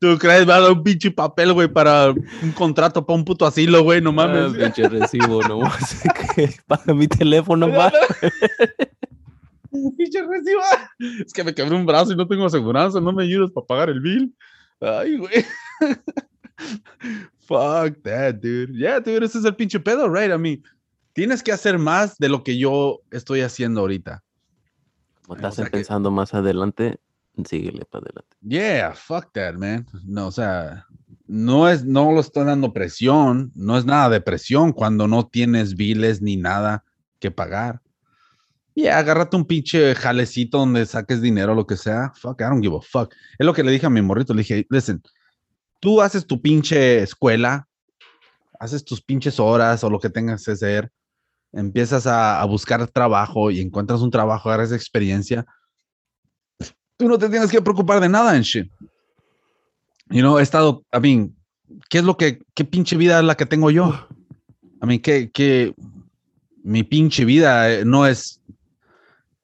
¿Tú 0.00 0.18
crees 0.18 0.48
va 0.48 0.56
a 0.56 0.60
dar 0.60 0.72
un 0.72 0.82
pinche 0.82 1.10
papel, 1.10 1.52
güey, 1.52 1.68
para 1.68 2.10
un 2.10 2.52
contrato 2.52 3.06
para 3.06 3.18
un 3.18 3.24
puto 3.24 3.46
asilo, 3.46 3.82
güey? 3.82 4.00
No 4.00 4.12
mames. 4.12 4.52
Ah, 4.52 4.64
pinche 4.64 4.88
recibo, 4.88 5.42
no. 5.42 5.60
Paga 6.66 6.94
mi 6.94 7.08
teléfono, 7.08 7.70
va. 7.70 7.90
pinche 9.96 10.22
recibo. 10.22 10.60
Es 11.24 11.32
que 11.32 11.42
me 11.42 11.54
quebré 11.54 11.74
un 11.74 11.86
brazo 11.86 12.12
y 12.12 12.16
no 12.16 12.28
tengo 12.28 12.46
aseguranza, 12.46 13.00
no 13.00 13.12
me 13.12 13.24
ayudas 13.24 13.50
para 13.50 13.66
pagar 13.66 13.90
el 13.90 14.00
bill. 14.00 14.34
Ay, 14.80 15.16
güey. 15.16 15.44
Fuck 17.40 18.02
that, 18.02 18.34
dude. 18.34 18.74
Yeah, 18.74 19.00
dude, 19.00 19.24
ese 19.24 19.38
es 19.38 19.44
el 19.44 19.56
pinche 19.56 19.80
pedo, 19.80 20.08
right? 20.08 20.30
I 20.30 20.38
mean, 20.38 20.62
tienes 21.14 21.42
que 21.42 21.52
hacer 21.52 21.78
más 21.78 22.18
de 22.18 22.28
lo 22.28 22.44
que 22.44 22.58
yo 22.58 23.00
estoy 23.10 23.40
haciendo 23.40 23.80
ahorita. 23.80 24.22
Como 25.22 25.36
estás 25.36 25.70
pensando 25.70 26.10
más 26.10 26.34
adelante, 26.34 27.00
síguele 27.46 27.84
para 27.84 28.04
adelante. 28.06 28.36
Yeah, 28.42 28.94
fuck 28.94 29.32
that, 29.32 29.54
man. 29.54 29.86
No, 30.04 30.28
o 30.28 30.32
sea, 30.32 30.86
no 31.26 31.68
es, 31.68 31.84
no 31.84 32.12
lo 32.12 32.20
estoy 32.20 32.44
dando 32.44 32.72
presión, 32.72 33.52
no 33.54 33.78
es 33.78 33.84
nada 33.84 34.08
de 34.08 34.20
presión 34.20 34.72
cuando 34.72 35.06
no 35.06 35.26
tienes 35.26 35.74
biles 35.76 36.22
ni 36.22 36.36
nada 36.36 36.84
que 37.18 37.30
pagar. 37.30 37.80
Yeah, 38.74 38.98
agárrate 38.98 39.36
un 39.36 39.44
pinche 39.44 39.94
jalecito 39.94 40.58
donde 40.58 40.86
saques 40.86 41.20
dinero, 41.20 41.54
lo 41.54 41.66
que 41.66 41.76
sea. 41.76 42.12
Fuck, 42.14 42.40
I 42.40 42.44
don't 42.44 42.62
give 42.62 42.76
a 42.76 42.80
fuck. 42.80 43.14
Es 43.38 43.44
lo 43.44 43.52
que 43.52 43.62
le 43.62 43.72
dije 43.72 43.86
a 43.86 43.90
mi 43.90 44.00
morrito. 44.00 44.32
Le 44.32 44.42
dije, 44.42 44.66
listen, 44.70 45.02
tú 45.80 46.00
haces 46.00 46.26
tu 46.26 46.40
pinche 46.40 47.02
escuela, 47.02 47.68
haces 48.58 48.84
tus 48.84 49.02
pinches 49.02 49.40
horas 49.40 49.82
o 49.82 49.90
lo 49.90 49.98
que 49.98 50.10
tengas 50.10 50.44
que 50.44 50.52
hacer, 50.52 50.92
empiezas 51.52 52.06
a, 52.06 52.44
buscar 52.44 52.86
trabajo 52.88 53.50
y 53.50 53.60
encuentras 53.60 54.02
un 54.02 54.10
trabajo, 54.10 54.48
agarras 54.48 54.72
experiencia, 54.72 55.46
tú 57.00 57.08
no 57.08 57.18
te 57.18 57.30
tienes 57.30 57.50
que 57.50 57.62
preocupar 57.62 57.98
de 57.98 58.10
nada 58.10 58.36
en 58.36 58.42
shit. 58.42 58.70
You 60.10 60.20
know, 60.20 60.38
he 60.38 60.42
estado, 60.42 60.84
I 60.92 61.00
mean, 61.00 61.34
¿qué 61.88 61.98
es 61.98 62.04
lo 62.04 62.16
que, 62.16 62.42
qué 62.54 62.64
pinche 62.64 62.96
vida 62.96 63.18
es 63.18 63.24
la 63.24 63.36
que 63.36 63.46
tengo 63.46 63.70
yo? 63.70 64.06
I 64.82 64.86
mean, 64.86 65.00
que, 65.00 65.30
que 65.30 65.74
mi 66.62 66.82
pinche 66.82 67.24
vida 67.24 67.72
eh, 67.72 67.84
no 67.86 68.06
es 68.06 68.42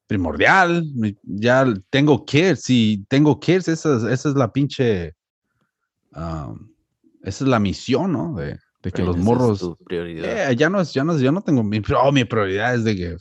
primordial, 0.06 0.84
ya 1.22 1.64
tengo 1.88 2.26
kids 2.26 2.68
y 2.68 3.04
tengo 3.08 3.40
kids, 3.40 3.68
esa, 3.68 4.12
esa 4.12 4.28
es 4.28 4.34
la 4.34 4.52
pinche 4.52 5.14
esa 7.22 7.44
es 7.44 7.48
la 7.48 7.58
misión, 7.58 8.12
¿no? 8.12 8.34
De, 8.34 8.58
que 8.94 9.02
los 9.02 9.16
morros. 9.16 9.76
Eh, 9.90 10.54
ya 10.56 10.70
no 10.70 10.80
es, 10.80 10.92
ya 10.92 11.02
no, 11.02 11.18
yo 11.18 11.32
no 11.32 11.42
tengo 11.42 11.64
mi, 11.64 11.82
oh, 12.00 12.12
mi 12.12 12.24
prioridad 12.24 12.74
es 12.74 12.84
de 12.84 12.96
que. 12.96 13.16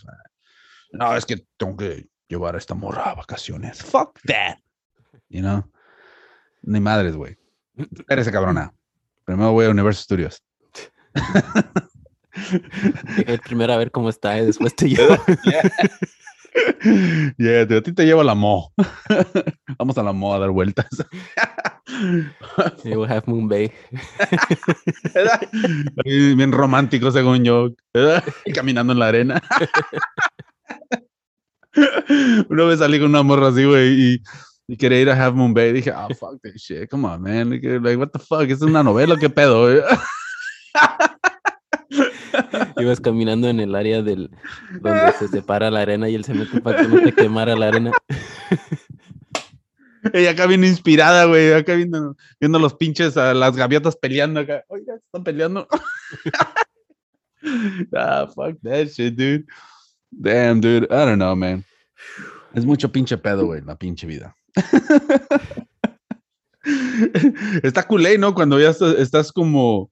No, 0.91 1.15
es 1.15 1.25
que 1.25 1.43
tengo 1.57 1.75
que 1.75 2.07
llevar 2.27 2.55
a 2.55 2.57
esta 2.57 2.75
morra 2.75 3.11
a 3.11 3.15
vacaciones. 3.15 3.83
Fuck 3.83 4.19
that. 4.27 4.57
You 5.29 5.41
know? 5.41 5.63
Ni 6.63 6.79
madres, 6.79 7.15
güey. 7.15 7.37
Eres 8.09 8.29
cabrona. 8.29 8.73
Primero 9.25 9.51
voy 9.51 9.65
a 9.65 9.69
Universal 9.69 10.03
Studios. 10.03 10.43
primero 13.45 13.73
a 13.73 13.77
ver 13.77 13.91
cómo 13.91 14.09
está 14.09 14.37
y 14.37 14.45
después 14.45 14.75
te 14.75 14.89
llevo. 14.89 15.17
Yeah, 17.37 17.63
a 17.63 17.81
ti 17.81 17.91
te 17.91 18.05
llevo 18.05 18.21
a 18.21 18.23
la 18.23 18.35
mo. 18.35 18.71
Vamos 19.77 19.97
a 19.97 20.03
la 20.03 20.13
mo 20.13 20.33
a 20.33 20.39
dar 20.39 20.51
vueltas. 20.51 20.87
You 22.85 23.03
Half 23.03 23.27
Moon 23.27 23.49
Bay. 23.49 23.73
Bien 26.05 26.53
romántico, 26.53 27.11
según 27.11 27.43
yo. 27.43 27.71
Caminando 28.53 28.93
en 28.93 28.99
la 28.99 29.07
arena. 29.07 29.43
Una 32.49 32.63
vez 32.65 32.79
salí 32.79 32.99
con 32.99 33.09
una 33.09 33.23
morra 33.23 33.49
así, 33.49 33.65
güey, 33.65 34.21
y, 34.67 34.77
quería 34.77 35.01
ir 35.01 35.09
a 35.09 35.25
Half 35.25 35.35
Moon 35.35 35.53
Bay. 35.53 35.73
Dije, 35.73 35.91
oh, 35.91 36.07
fuck 36.15 36.41
that 36.41 36.55
shit. 36.55 36.89
Come 36.89 37.07
on, 37.07 37.21
man. 37.21 37.49
Like, 37.49 37.97
what 37.97 38.09
the 38.09 38.19
fuck? 38.19 38.49
¿Es 38.49 38.61
una 38.61 38.83
novela? 38.83 39.17
¿Qué 39.17 39.29
pedo? 39.29 39.69
Ibas 42.77 42.99
caminando 42.99 43.47
en 43.47 43.59
el 43.59 43.75
área 43.75 44.01
del 44.01 44.29
donde 44.81 45.13
se 45.13 45.27
separa 45.27 45.71
la 45.71 45.81
arena 45.81 46.09
y 46.09 46.15
él 46.15 46.25
se 46.25 46.33
mete 46.33 46.59
para 46.59 46.81
que 46.81 46.87
no 46.87 47.01
te 47.01 47.13
quemara 47.13 47.55
la 47.55 47.67
arena. 47.67 47.91
Ella 50.13 50.31
acá 50.31 50.45
viene 50.45 50.67
inspirada, 50.67 51.25
güey. 51.25 51.53
Acá 51.53 51.75
viendo, 51.75 52.15
viendo 52.39 52.59
los 52.59 52.75
pinches, 52.75 53.17
a 53.17 53.33
las 53.33 53.55
gaviotas 53.55 53.95
peleando 53.95 54.41
acá. 54.41 54.63
Oiga, 54.67 54.95
están 54.95 55.23
peleando. 55.23 55.67
ah, 57.95 58.27
fuck 58.33 58.57
that 58.63 58.87
shit, 58.87 59.15
dude. 59.15 59.45
Damn, 60.17 60.61
dude. 60.61 60.85
I 60.85 61.05
don't 61.05 61.17
know, 61.17 61.35
man. 61.35 61.65
Es 62.53 62.65
mucho 62.65 62.91
pinche 62.91 63.17
pedo, 63.17 63.45
güey, 63.45 63.61
la 63.61 63.75
pinche 63.75 64.07
vida. 64.07 64.35
Está 67.63 67.83
culé, 67.83 68.17
¿no? 68.17 68.33
Cuando 68.33 68.59
ya 68.59 68.69
estás 68.69 69.31
como 69.31 69.91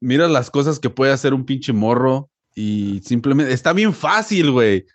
mira 0.00 0.28
las 0.28 0.50
cosas 0.50 0.78
que 0.78 0.90
puede 0.90 1.12
hacer 1.12 1.34
un 1.34 1.44
pinche 1.44 1.72
morro 1.72 2.30
y 2.54 3.00
simplemente 3.04 3.52
está 3.52 3.72
bien 3.72 3.92
fácil, 3.92 4.50
güey. 4.50 4.86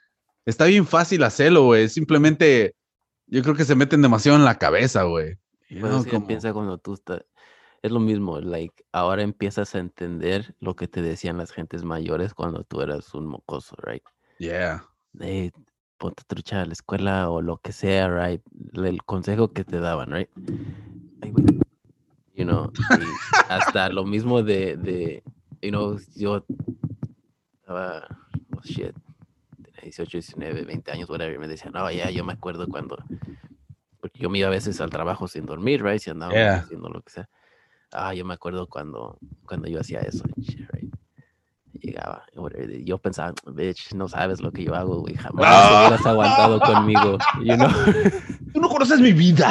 Está 0.45 0.65
bien 0.65 0.86
fácil 0.86 1.23
hacerlo, 1.23 1.65
güey. 1.65 1.88
Simplemente 1.90 2.76
yo 3.28 3.44
creo 3.44 3.56
que 3.56 3.65
se 3.65 3.76
meten 3.76 4.02
demasiado 4.02 4.38
en 4.38 4.45
la 4.45 4.57
cabeza, 4.57 5.03
güey. 5.03 5.38
Bueno, 5.69 6.03
piensa 6.28 6.52
cuando 6.52 6.78
tú 6.80 6.95
estás. 6.95 7.22
Es 7.84 7.91
lo 7.91 7.99
mismo, 7.99 8.40
like, 8.40 8.84
ahora 8.91 9.24
empiezas 9.24 9.74
a 9.74 9.80
entender 9.80 10.56
lo 10.60 10.76
que 10.76 10.88
te 10.88 11.02
decían 11.02 11.38
las 11.38 11.52
gentes 11.52 11.84
mayores 11.84 12.34
cuando 12.34 12.64
tú 12.64 12.82
eras 12.82 13.14
un 13.16 13.26
mocoso, 13.26 13.76
right? 13.84 14.03
Yeah. 14.38 14.86
ponte 15.98 16.24
trucha 16.28 16.62
a 16.62 16.66
la 16.66 16.74
escuela 16.74 17.30
o 17.30 17.41
lo 17.41 17.58
que 17.58 17.72
sea, 17.72 18.08
right? 18.10 18.41
El 18.74 19.03
consejo 19.03 19.53
que 19.53 19.64
te 19.64 19.80
daban, 19.80 20.12
right? 20.12 20.30
you 22.36 22.45
know, 22.45 22.72
hasta 23.49 23.90
lo 23.90 24.06
mismo 24.06 24.41
de, 24.41 24.78
de, 24.78 25.24
you 25.62 25.70
know, 25.70 25.99
yo 26.16 26.44
estaba, 27.60 28.08
oh 28.56 28.62
shit, 28.64 28.95
tenía 29.64 29.82
18, 29.84 30.18
19, 30.18 30.66
20 30.66 30.91
años, 30.91 31.10
whatever, 31.10 31.36
y 31.36 31.40
me 31.40 31.48
decían, 31.48 31.74
no, 31.74 31.90
ya, 31.91 32.10
yo 32.10 32.24
me 32.24 32.34
acuerdo 32.34 32.68
cuando, 32.68 32.98
porque 33.99 34.20
yo 34.20 34.30
me 34.30 34.40
iba 34.40 34.48
a 34.48 34.52
veces 34.52 34.82
al 34.82 34.90
trabajo 34.90 35.28
sin 35.28 35.45
dormir, 35.45 35.84
right, 35.84 36.02
si 36.02 36.10
andaba 36.10 36.60
haciendo 36.60 36.90
lo 36.90 37.02
que 37.02 37.12
sea. 37.12 37.30
Ah, 37.91 38.13
yo 38.13 38.26
me 38.26 38.34
acuerdo 38.34 38.68
cuando, 38.68 39.18
cuando 39.45 39.68
yo 39.68 39.80
hacía 39.80 39.99
eso, 40.01 40.23
right? 40.73 40.91
llegaba. 41.81 42.23
Yo 42.84 42.97
pensaba, 42.97 43.34
bitch, 43.47 43.93
no 43.93 44.07
sabes 44.07 44.41
lo 44.41 44.51
que 44.51 44.63
yo 44.63 44.76
hago, 44.76 45.01
güey. 45.01 45.15
Jamás 45.15 45.72
no. 45.72 45.80
hubieras 45.80 46.05
aguantado 46.05 46.59
conmigo, 46.59 47.18
you 47.43 47.55
know. 47.55 47.69
Tú 48.53 48.61
no 48.61 48.69
conoces 48.69 48.99
mi 48.99 49.13
vida. 49.13 49.49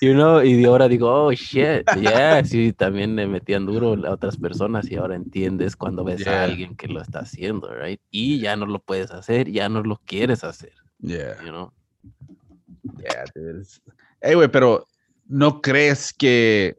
You 0.00 0.12
know, 0.12 0.42
y 0.42 0.54
de 0.54 0.66
ahora 0.66 0.88
digo, 0.88 1.10
oh, 1.10 1.32
shit, 1.32 1.84
yeah, 2.00 2.44
sí, 2.44 2.72
también 2.72 3.14
me 3.14 3.26
metían 3.26 3.66
duro 3.66 3.94
a 4.06 4.10
otras 4.10 4.36
personas 4.36 4.90
y 4.90 4.96
ahora 4.96 5.16
entiendes 5.16 5.76
cuando 5.76 6.04
ves 6.04 6.26
a 6.26 6.44
alguien 6.44 6.76
que 6.76 6.88
lo 6.88 7.00
está 7.00 7.20
haciendo, 7.20 7.72
right? 7.74 8.00
Y 8.10 8.40
ya 8.40 8.56
no 8.56 8.66
lo 8.66 8.78
puedes 8.78 9.10
hacer, 9.10 9.50
ya 9.50 9.68
no 9.68 9.82
lo 9.82 10.00
quieres 10.04 10.44
hacer. 10.44 10.72
Yeah. 11.00 11.36
You 11.42 11.50
know? 11.50 11.72
Yeah, 12.98 13.24
dude. 13.34 13.66
Hey, 14.20 14.34
güey, 14.34 14.48
pero 14.48 14.86
¿no 15.26 15.60
crees 15.60 16.12
que 16.12 16.76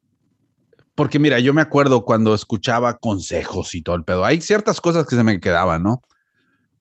porque 0.96 1.20
mira, 1.20 1.40
yo 1.40 1.54
me 1.54 1.62
acuerdo 1.62 2.06
cuando 2.06 2.34
escuchaba 2.34 2.98
consejos 2.98 3.76
y 3.76 3.82
todo 3.82 3.96
el 3.96 4.04
pedo. 4.04 4.24
Hay 4.24 4.42
ciertas 4.42 4.80
cosas 4.80 5.06
que 5.06 5.16
se 5.16 5.24
me 5.24 5.40
quedaban, 5.40 5.84
¿no? 5.84 6.02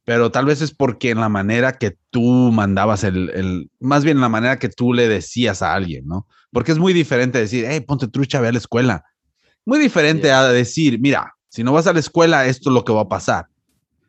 Pero 0.05 0.31
tal 0.31 0.45
vez 0.45 0.61
es 0.63 0.73
porque 0.73 1.11
en 1.11 1.21
la 1.21 1.29
manera 1.29 1.79
que 1.79 1.97
tú 2.11 2.23
mandabas 2.53 3.05
el, 3.05 3.31
el, 3.31 3.71
más 3.81 4.05
bien 4.05 4.19
en 4.19 4.21
la 4.21 4.29
manera 4.29 4.59
que 4.59 4.69
tú 4.69 4.93
le 4.93 5.09
decías 5.09 5.63
a 5.63 5.75
alguien, 5.75 6.07
¿no? 6.07 6.29
Porque 6.53 6.73
es 6.73 6.79
muy 6.79 6.93
diferente 6.93 7.39
decir, 7.39 7.65
hey, 7.69 7.81
ponte 7.81 8.07
trucha, 8.07 8.41
ve 8.41 8.49
a 8.49 8.53
la 8.53 8.59
escuela. 8.59 9.05
Muy 9.65 9.79
diferente 9.79 10.31
a 10.31 10.47
decir, 10.49 11.01
mira, 11.01 11.35
si 11.49 11.65
no 11.65 11.73
vas 11.73 11.87
a 11.87 11.93
la 11.93 12.01
escuela, 12.01 12.47
esto 12.47 12.71
es 12.71 12.75
lo 12.75 12.85
que 12.85 12.93
va 12.93 13.03
a 13.03 13.09
pasar. 13.09 13.47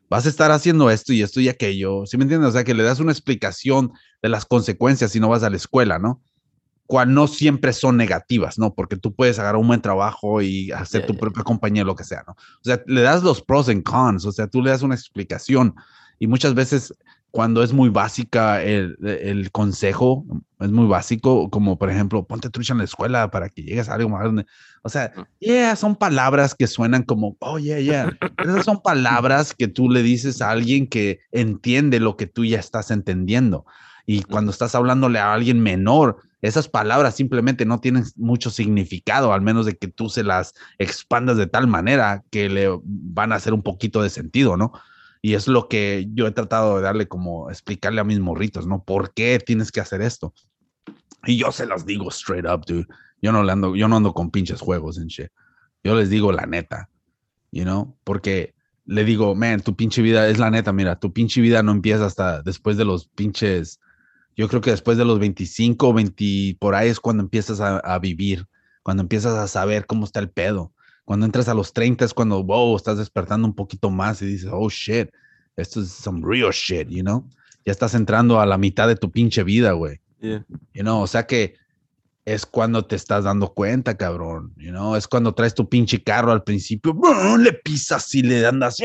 Vas 0.08 0.26
a 0.26 0.28
estar 0.28 0.52
haciendo 0.52 0.90
esto 0.90 1.12
y 1.12 1.22
esto 1.22 1.40
y 1.40 1.48
aquello. 1.48 2.06
¿Sí 2.06 2.16
me 2.16 2.24
entiendes? 2.24 2.50
O 2.50 2.52
sea, 2.52 2.62
que 2.62 2.74
le 2.74 2.84
das 2.84 3.00
una 3.00 3.10
explicación 3.10 3.92
de 4.22 4.28
las 4.28 4.44
consecuencias 4.44 5.10
si 5.10 5.18
no 5.18 5.28
vas 5.28 5.42
a 5.42 5.50
la 5.50 5.56
escuela, 5.56 5.98
¿no? 5.98 6.22
Cual 6.86 7.12
no 7.12 7.26
siempre 7.26 7.72
son 7.72 7.96
negativas, 7.96 8.58
¿no? 8.58 8.74
Porque 8.74 8.96
tú 8.96 9.14
puedes 9.14 9.38
agarrar 9.38 9.60
un 9.60 9.66
buen 9.66 9.82
trabajo 9.82 10.40
y 10.42 10.70
hacer 10.72 11.06
tu 11.06 11.16
propia 11.16 11.42
compañía, 11.42 11.84
lo 11.84 11.96
que 11.96 12.04
sea, 12.04 12.24
¿no? 12.26 12.32
O 12.34 12.64
sea, 12.64 12.82
le 12.86 13.02
das 13.02 13.22
los 13.22 13.42
pros 13.42 13.68
and 13.68 13.82
cons, 13.82 14.24
o 14.24 14.32
sea, 14.32 14.46
tú 14.46 14.62
le 14.62 14.70
das 14.70 14.82
una 14.82 14.94
explicación 14.94 15.74
y 16.18 16.26
muchas 16.26 16.54
veces 16.54 16.94
cuando 17.36 17.62
es 17.62 17.74
muy 17.74 17.90
básica 17.90 18.62
el, 18.62 18.96
el 19.02 19.50
consejo, 19.50 20.24
es 20.58 20.70
muy 20.70 20.86
básico, 20.86 21.50
como 21.50 21.76
por 21.76 21.90
ejemplo, 21.90 22.26
ponte 22.26 22.48
trucha 22.48 22.72
en 22.72 22.78
la 22.78 22.84
escuela 22.84 23.30
para 23.30 23.50
que 23.50 23.62
llegues 23.62 23.90
a 23.90 23.94
algo 23.94 24.08
más 24.08 24.22
grande. 24.22 24.46
O 24.82 24.88
sea, 24.88 25.12
yeah, 25.38 25.76
son 25.76 25.96
palabras 25.96 26.54
que 26.54 26.66
suenan 26.66 27.02
como, 27.02 27.36
oh, 27.40 27.58
yeah, 27.58 27.78
yeah. 27.78 28.16
Esas 28.42 28.64
son 28.64 28.80
palabras 28.80 29.54
que 29.54 29.68
tú 29.68 29.90
le 29.90 30.02
dices 30.02 30.40
a 30.40 30.50
alguien 30.50 30.86
que 30.86 31.20
entiende 31.30 32.00
lo 32.00 32.16
que 32.16 32.26
tú 32.26 32.42
ya 32.44 32.58
estás 32.58 32.90
entendiendo. 32.90 33.66
Y 34.06 34.22
cuando 34.22 34.52
estás 34.52 34.74
hablándole 34.74 35.18
a 35.18 35.34
alguien 35.34 35.60
menor, 35.60 36.18
esas 36.40 36.68
palabras 36.68 37.16
simplemente 37.16 37.66
no 37.66 37.80
tienen 37.80 38.04
mucho 38.16 38.50
significado, 38.50 39.32
al 39.32 39.42
menos 39.42 39.66
de 39.66 39.76
que 39.76 39.88
tú 39.88 40.08
se 40.08 40.22
las 40.22 40.54
expandas 40.78 41.36
de 41.36 41.48
tal 41.48 41.66
manera 41.66 42.22
que 42.30 42.48
le 42.48 42.68
van 42.84 43.32
a 43.32 43.36
hacer 43.36 43.52
un 43.52 43.62
poquito 43.62 44.02
de 44.02 44.10
sentido, 44.10 44.56
¿no? 44.56 44.72
Y 45.22 45.34
es 45.34 45.48
lo 45.48 45.68
que 45.68 46.06
yo 46.12 46.26
he 46.28 46.30
tratado 46.30 46.76
de 46.76 46.82
darle 46.82 47.08
como 47.08 47.50
explicarle 47.50 48.00
a 48.00 48.04
mis 48.04 48.20
morritos, 48.20 48.66
¿no? 48.66 48.84
¿Por 48.84 49.12
qué 49.12 49.40
tienes 49.44 49.72
que 49.72 49.80
hacer 49.80 50.02
esto? 50.02 50.32
Y 51.24 51.36
yo 51.36 51.50
se 51.50 51.66
las 51.66 51.84
digo 51.84 52.08
straight 52.10 52.46
up, 52.46 52.64
dude. 52.64 52.86
Yo 53.20 53.32
no, 53.32 53.40
ando, 53.40 53.74
yo 53.74 53.88
no 53.88 53.96
ando 53.96 54.12
con 54.12 54.30
pinches 54.30 54.60
juegos 54.60 54.98
en 54.98 55.08
shit. 55.08 55.30
Yo 55.82 55.96
les 55.96 56.10
digo 56.10 56.30
la 56.30 56.46
neta, 56.46 56.88
you 57.50 57.64
know, 57.64 57.96
porque 58.04 58.54
le 58.84 59.04
digo, 59.04 59.34
man, 59.34 59.60
tu 59.60 59.74
pinche 59.74 60.02
vida 60.02 60.28
es 60.28 60.38
la 60.38 60.50
neta, 60.50 60.72
mira, 60.72 60.98
tu 60.98 61.12
pinche 61.12 61.40
vida 61.40 61.62
no 61.62 61.72
empieza 61.72 62.06
hasta 62.06 62.42
después 62.42 62.76
de 62.76 62.84
los 62.84 63.08
pinches, 63.08 63.80
yo 64.36 64.48
creo 64.48 64.60
que 64.60 64.70
después 64.70 64.98
de 64.98 65.04
los 65.04 65.18
25, 65.18 65.92
20, 65.94 66.56
por 66.60 66.74
ahí 66.74 66.88
es 66.90 67.00
cuando 67.00 67.22
empiezas 67.22 67.60
a, 67.60 67.78
a 67.78 67.98
vivir, 67.98 68.46
cuando 68.82 69.02
empiezas 69.02 69.34
a 69.34 69.48
saber 69.48 69.86
cómo 69.86 70.04
está 70.04 70.20
el 70.20 70.30
pedo. 70.30 70.72
Cuando 71.04 71.24
entras 71.24 71.48
a 71.48 71.54
los 71.54 71.72
30 71.72 72.04
es 72.04 72.12
cuando, 72.12 72.42
wow, 72.42 72.76
estás 72.76 72.98
despertando 72.98 73.46
un 73.46 73.54
poquito 73.54 73.90
más 73.90 74.20
y 74.22 74.26
dices, 74.26 74.50
oh 74.52 74.68
shit, 74.68 75.08
esto 75.56 75.80
es 75.80 75.88
some 75.88 76.20
real 76.22 76.50
shit, 76.52 76.88
you 76.88 77.02
know? 77.02 77.24
Ya 77.64 77.72
estás 77.72 77.94
entrando 77.94 78.40
a 78.40 78.46
la 78.46 78.58
mitad 78.58 78.88
de 78.88 78.96
tu 78.96 79.10
pinche 79.10 79.42
vida, 79.42 79.72
güey. 79.72 80.00
Yeah. 80.20 80.44
You 80.74 80.82
know, 80.82 81.00
o 81.00 81.06
sea 81.06 81.26
que 81.26 81.54
es 82.24 82.44
cuando 82.44 82.84
te 82.84 82.96
estás 82.96 83.24
dando 83.24 83.54
cuenta, 83.54 83.96
cabrón. 83.96 84.52
You 84.56 84.70
know, 84.70 84.96
es 84.96 85.06
cuando 85.06 85.32
traes 85.32 85.54
tu 85.54 85.68
pinche 85.68 86.02
carro 86.02 86.32
al 86.32 86.42
principio, 86.42 86.92
¡bum! 86.92 87.38
le 87.38 87.52
pisas 87.52 88.12
y 88.14 88.22
le 88.22 88.44
andas 88.44 88.78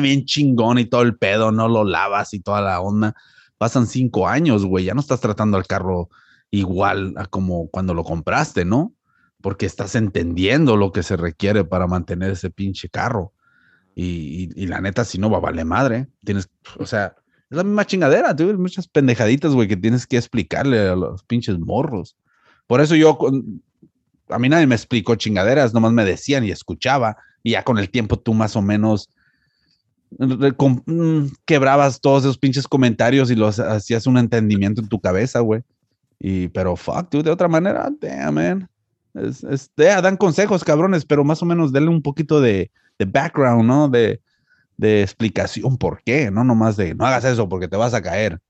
bien 0.00 0.24
chingón 0.24 0.78
y 0.78 0.84
todo 0.84 1.02
el 1.02 1.16
pedo, 1.16 1.50
no 1.50 1.68
lo 1.68 1.84
lavas 1.84 2.32
y 2.32 2.40
toda 2.40 2.60
la 2.60 2.80
onda. 2.80 3.14
Pasan 3.58 3.86
cinco 3.86 4.28
años, 4.28 4.64
güey, 4.64 4.84
ya 4.86 4.94
no 4.94 5.00
estás 5.00 5.20
tratando 5.20 5.56
al 5.56 5.66
carro 5.66 6.08
igual 6.50 7.14
a 7.16 7.26
como 7.26 7.68
cuando 7.68 7.94
lo 7.94 8.04
compraste, 8.04 8.64
¿no? 8.64 8.94
Porque 9.40 9.66
estás 9.66 9.94
entendiendo 9.94 10.76
lo 10.76 10.92
que 10.92 11.02
se 11.02 11.16
requiere 11.16 11.64
para 11.64 11.86
mantener 11.86 12.32
ese 12.32 12.50
pinche 12.50 12.88
carro. 12.88 13.32
Y, 13.96 14.66
la 14.66 14.80
neta, 14.80 15.04
si 15.04 15.18
no 15.18 15.30
va 15.30 15.38
a 15.38 15.42
valer 15.42 15.64
madre. 15.64 16.08
Tienes, 16.24 16.48
o 16.78 16.86
sea, 16.86 17.14
es 17.50 17.56
la 17.56 17.64
misma 17.64 17.86
chingadera, 17.86 18.34
tú 18.34 18.44
muchas 18.58 18.88
pendejaditas, 18.88 19.52
güey, 19.52 19.68
que 19.68 19.76
tienes 19.76 20.06
que 20.06 20.16
explicarle 20.16 20.88
a 20.88 20.96
los 20.96 21.22
pinches 21.24 21.58
morros. 21.58 22.16
Por 22.66 22.80
eso 22.80 22.96
yo, 22.96 23.18
a 24.28 24.38
mí 24.38 24.48
nadie 24.48 24.66
me 24.66 24.74
explicó 24.74 25.14
chingaderas, 25.14 25.74
nomás 25.74 25.92
me 25.92 26.04
decían 26.04 26.44
y 26.44 26.50
escuchaba, 26.50 27.16
y 27.42 27.52
ya 27.52 27.62
con 27.62 27.78
el 27.78 27.90
tiempo 27.90 28.18
tú 28.18 28.34
más 28.34 28.56
o 28.56 28.62
menos 28.62 29.10
quebrabas 31.44 32.00
todos 32.00 32.24
esos 32.24 32.38
pinches 32.38 32.66
comentarios 32.68 33.30
y 33.30 33.34
los 33.36 33.58
hacías 33.58 34.06
un 34.06 34.18
entendimiento 34.18 34.80
en 34.80 34.88
tu 34.88 35.00
cabeza, 35.00 35.40
güey. 35.40 35.62
Y, 36.18 36.48
pero 36.48 36.76
fuck, 36.76 37.08
tú, 37.10 37.22
de 37.22 37.30
otra 37.30 37.48
manera, 37.48 37.90
damn, 38.00 38.34
man. 38.34 38.68
Es, 39.14 39.44
es- 39.44 39.70
dan 39.76 40.16
consejos, 40.16 40.64
cabrones, 40.64 41.04
pero 41.04 41.24
más 41.24 41.42
o 41.42 41.46
menos 41.46 41.72
denle 41.72 41.90
un 41.90 42.02
poquito 42.02 42.40
de, 42.40 42.70
de 42.98 43.04
background, 43.04 43.64
¿no? 43.64 43.88
De, 43.88 44.20
de 44.76 45.02
explicación, 45.02 45.76
¿por 45.76 46.02
qué? 46.02 46.30
No 46.30 46.44
nomás 46.44 46.76
de, 46.76 46.94
no 46.94 47.06
hagas 47.06 47.24
eso 47.24 47.48
porque 47.48 47.68
te 47.68 47.76
vas 47.76 47.94
a 47.94 48.02
caer. 48.02 48.40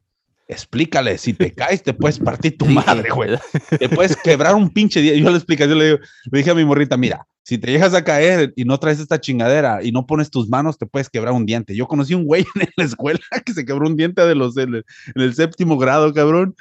Explícale, 0.46 1.16
si 1.18 1.32
te 1.32 1.52
caes 1.52 1.82
te 1.82 1.94
puedes 1.94 2.18
partir 2.18 2.58
tu 2.58 2.66
madre, 2.66 3.10
güey 3.10 3.30
te 3.78 3.88
puedes 3.88 4.16
quebrar 4.16 4.54
un 4.54 4.70
pinche 4.70 5.00
día. 5.00 5.14
Yo 5.14 5.30
le 5.30 5.36
explico, 5.36 5.64
yo 5.64 5.74
le 5.74 5.84
digo, 5.86 5.98
le 6.30 6.38
dije 6.38 6.50
a 6.50 6.54
mi 6.54 6.64
morrita, 6.64 6.96
mira, 6.96 7.26
si 7.42 7.58
te 7.58 7.70
llegas 7.70 7.94
a 7.94 8.04
caer 8.04 8.52
y 8.56 8.64
no 8.64 8.78
traes 8.78 9.00
esta 9.00 9.20
chingadera 9.20 9.82
y 9.82 9.92
no 9.92 10.06
pones 10.06 10.30
tus 10.30 10.48
manos, 10.48 10.78
te 10.78 10.86
puedes 10.86 11.10
quebrar 11.10 11.34
un 11.34 11.46
diente. 11.46 11.74
Yo 11.76 11.86
conocí 11.86 12.14
un 12.14 12.24
güey 12.24 12.44
en 12.60 12.68
la 12.76 12.84
escuela 12.84 13.20
que 13.44 13.52
se 13.52 13.64
quebró 13.64 13.86
un 13.86 13.96
diente 13.96 14.22
de 14.22 14.34
los 14.34 14.56
en 14.56 14.74
el, 14.74 14.84
en 15.14 15.22
el 15.22 15.34
séptimo 15.34 15.76
grado, 15.78 16.12
cabrón. 16.12 16.54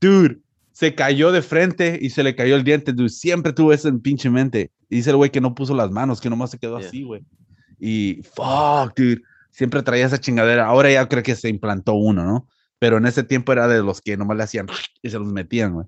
Dude, 0.00 0.38
se 0.72 0.94
cayó 0.94 1.32
de 1.32 1.42
frente 1.42 1.98
y 2.00 2.10
se 2.10 2.22
le 2.22 2.34
cayó 2.34 2.56
el 2.56 2.64
diente, 2.64 2.92
dude. 2.92 3.08
Siempre 3.10 3.52
tuvo 3.52 3.72
eso 3.72 3.88
en 3.88 4.00
pinche 4.00 4.30
mente. 4.30 4.70
Y 4.88 4.96
dice 4.96 5.10
el 5.10 5.16
güey 5.16 5.30
que 5.30 5.40
no 5.40 5.54
puso 5.54 5.74
las 5.74 5.90
manos, 5.90 6.20
que 6.20 6.30
nomás 6.30 6.50
se 6.50 6.58
quedó 6.58 6.78
Yeah. 6.78 6.88
así, 6.88 7.02
güey. 7.02 7.22
Y 7.78 8.22
fuck, 8.34 8.94
dude. 8.96 9.20
Siempre 9.50 9.82
traía 9.82 10.06
esa 10.06 10.18
chingadera. 10.18 10.66
Ahora 10.66 10.90
ya 10.90 11.06
creo 11.08 11.22
que 11.22 11.36
se 11.36 11.48
implantó 11.50 11.94
uno, 11.94 12.24
¿no? 12.24 12.48
Pero 12.82 12.96
en 12.96 13.06
ese 13.06 13.22
tiempo 13.22 13.52
era 13.52 13.68
de 13.68 13.80
los 13.80 14.00
que 14.00 14.16
nomás 14.16 14.36
le 14.36 14.42
hacían 14.42 14.66
y 15.02 15.08
se 15.08 15.16
los 15.16 15.28
metían, 15.28 15.72
güey. 15.72 15.86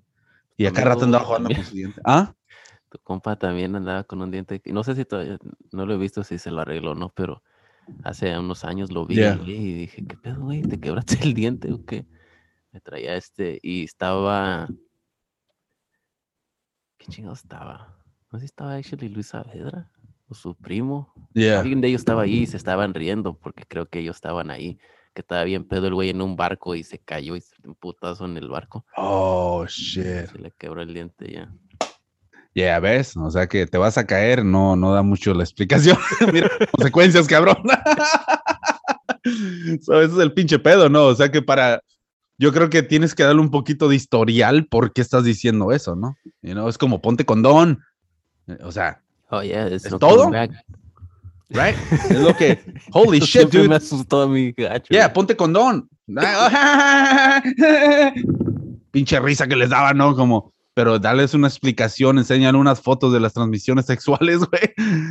Y 0.56 0.66
acá 0.66 0.84
rato 0.84 1.06
andaba 1.06 1.24
jugando 1.24 1.48
también. 1.48 1.62
con 1.64 1.68
su 1.68 1.76
diente. 1.76 2.00
¿Ah? 2.04 2.36
Tu 2.88 2.98
compa 3.00 3.34
también 3.34 3.74
andaba 3.74 4.04
con 4.04 4.22
un 4.22 4.30
diente. 4.30 4.62
No 4.66 4.84
sé 4.84 4.94
si 4.94 5.04
todavía, 5.04 5.36
no 5.72 5.86
lo 5.86 5.94
he 5.94 5.98
visto 5.98 6.22
si 6.22 6.38
se 6.38 6.52
lo 6.52 6.60
arregló 6.60 6.92
o 6.92 6.94
no, 6.94 7.08
pero 7.08 7.42
hace 8.04 8.38
unos 8.38 8.64
años 8.64 8.92
lo 8.92 9.06
vi 9.06 9.16
Yeah. 9.16 9.34
güey, 9.34 9.56
y 9.56 9.74
dije, 9.74 10.06
¿qué 10.06 10.16
pedo, 10.16 10.42
güey? 10.42 10.62
¿Te 10.62 10.78
quebraste 10.78 11.18
el 11.24 11.34
diente 11.34 11.72
o 11.72 11.84
qué? 11.84 12.06
Me 12.70 12.80
traía 12.80 13.16
este 13.16 13.58
y 13.60 13.82
estaba. 13.82 14.68
¿Qué 16.96 17.06
chingado 17.08 17.34
estaba? 17.34 17.98
No 18.30 18.38
sé 18.38 18.42
si 18.42 18.46
estaba 18.46 18.76
actually 18.76 19.08
Luis 19.08 19.26
Saavedra 19.26 19.90
o 20.28 20.34
su 20.34 20.54
primo. 20.54 21.12
Yeah. 21.32 21.58
Alguien 21.58 21.80
de 21.80 21.88
ellos 21.88 22.02
estaba 22.02 22.22
ahí 22.22 22.42
y 22.42 22.46
se 22.46 22.56
estaban 22.56 22.94
riendo 22.94 23.36
porque 23.36 23.64
creo 23.66 23.86
que 23.86 23.98
ellos 23.98 24.14
estaban 24.14 24.52
ahí. 24.52 24.78
Que 25.14 25.20
estaba 25.20 25.44
bien 25.44 25.64
pedo 25.64 25.86
el 25.86 25.94
güey 25.94 26.10
en 26.10 26.20
un 26.20 26.36
barco 26.36 26.74
y 26.74 26.82
se 26.82 26.98
cayó 26.98 27.36
y 27.36 27.40
se 27.40 27.54
un 27.64 27.74
putazo 27.74 28.24
en 28.24 28.36
el 28.36 28.48
barco. 28.48 28.84
Oh, 28.96 29.64
shit. 29.66 30.26
Se 30.26 30.38
le 30.38 30.50
quebró 30.50 30.82
el 30.82 30.92
diente 30.92 31.32
ya. 31.32 31.52
Yeah, 32.52 32.78
¿ves? 32.80 33.16
O 33.16 33.30
sea 33.30 33.48
que 33.48 33.66
te 33.66 33.78
vas 33.78 33.98
a 33.98 34.06
caer, 34.06 34.44
no, 34.44 34.76
no 34.76 34.92
da 34.92 35.02
mucho 35.02 35.34
la 35.34 35.42
explicación. 35.42 35.96
Mira, 36.32 36.50
consecuencias, 36.72 37.26
cabrón. 37.26 37.56
so, 39.82 40.00
ese 40.00 40.14
es 40.14 40.20
el 40.20 40.32
pinche 40.32 40.58
pedo, 40.58 40.88
¿no? 40.88 41.06
O 41.06 41.14
sea 41.14 41.30
que 41.30 41.42
para. 41.42 41.80
Yo 42.36 42.52
creo 42.52 42.68
que 42.68 42.82
tienes 42.82 43.14
que 43.14 43.22
darle 43.22 43.40
un 43.40 43.50
poquito 43.50 43.88
de 43.88 43.94
historial 43.94 44.66
por 44.66 44.92
qué 44.92 45.00
estás 45.00 45.22
diciendo 45.22 45.70
eso, 45.70 45.94
¿no? 45.94 46.16
You 46.42 46.52
know, 46.52 46.68
es 46.68 46.78
como 46.78 47.00
ponte 47.00 47.24
condón. 47.24 47.80
O 48.60 48.72
sea, 48.72 49.00
Oh, 49.30 49.42
yeah, 49.42 49.66
¿Es 49.66 49.82
todo? 49.98 50.30
back. 50.30 50.52
Right? 51.50 51.76
Es 52.10 52.18
lo 52.20 52.34
que. 52.36 52.58
Holy 52.92 53.20
shit, 53.20 53.50
dude. 53.50 53.68
me 53.68 53.76
asustó 53.76 54.22
a 54.22 54.28
mi 54.28 54.52
gacho. 54.52 54.86
Yeah, 54.90 55.12
ponte 55.12 55.36
condón. 55.36 55.88
Pinche 58.90 59.18
risa 59.20 59.46
que 59.46 59.56
les 59.56 59.70
daba, 59.70 59.92
¿no? 59.94 60.14
Como, 60.14 60.52
pero 60.74 60.98
darles 60.98 61.34
una 61.34 61.48
explicación, 61.48 62.18
enseñan 62.18 62.54
unas 62.56 62.80
fotos 62.80 63.12
de 63.12 63.20
las 63.20 63.32
transmisiones 63.32 63.86
sexuales, 63.86 64.38
güey. 64.50 64.62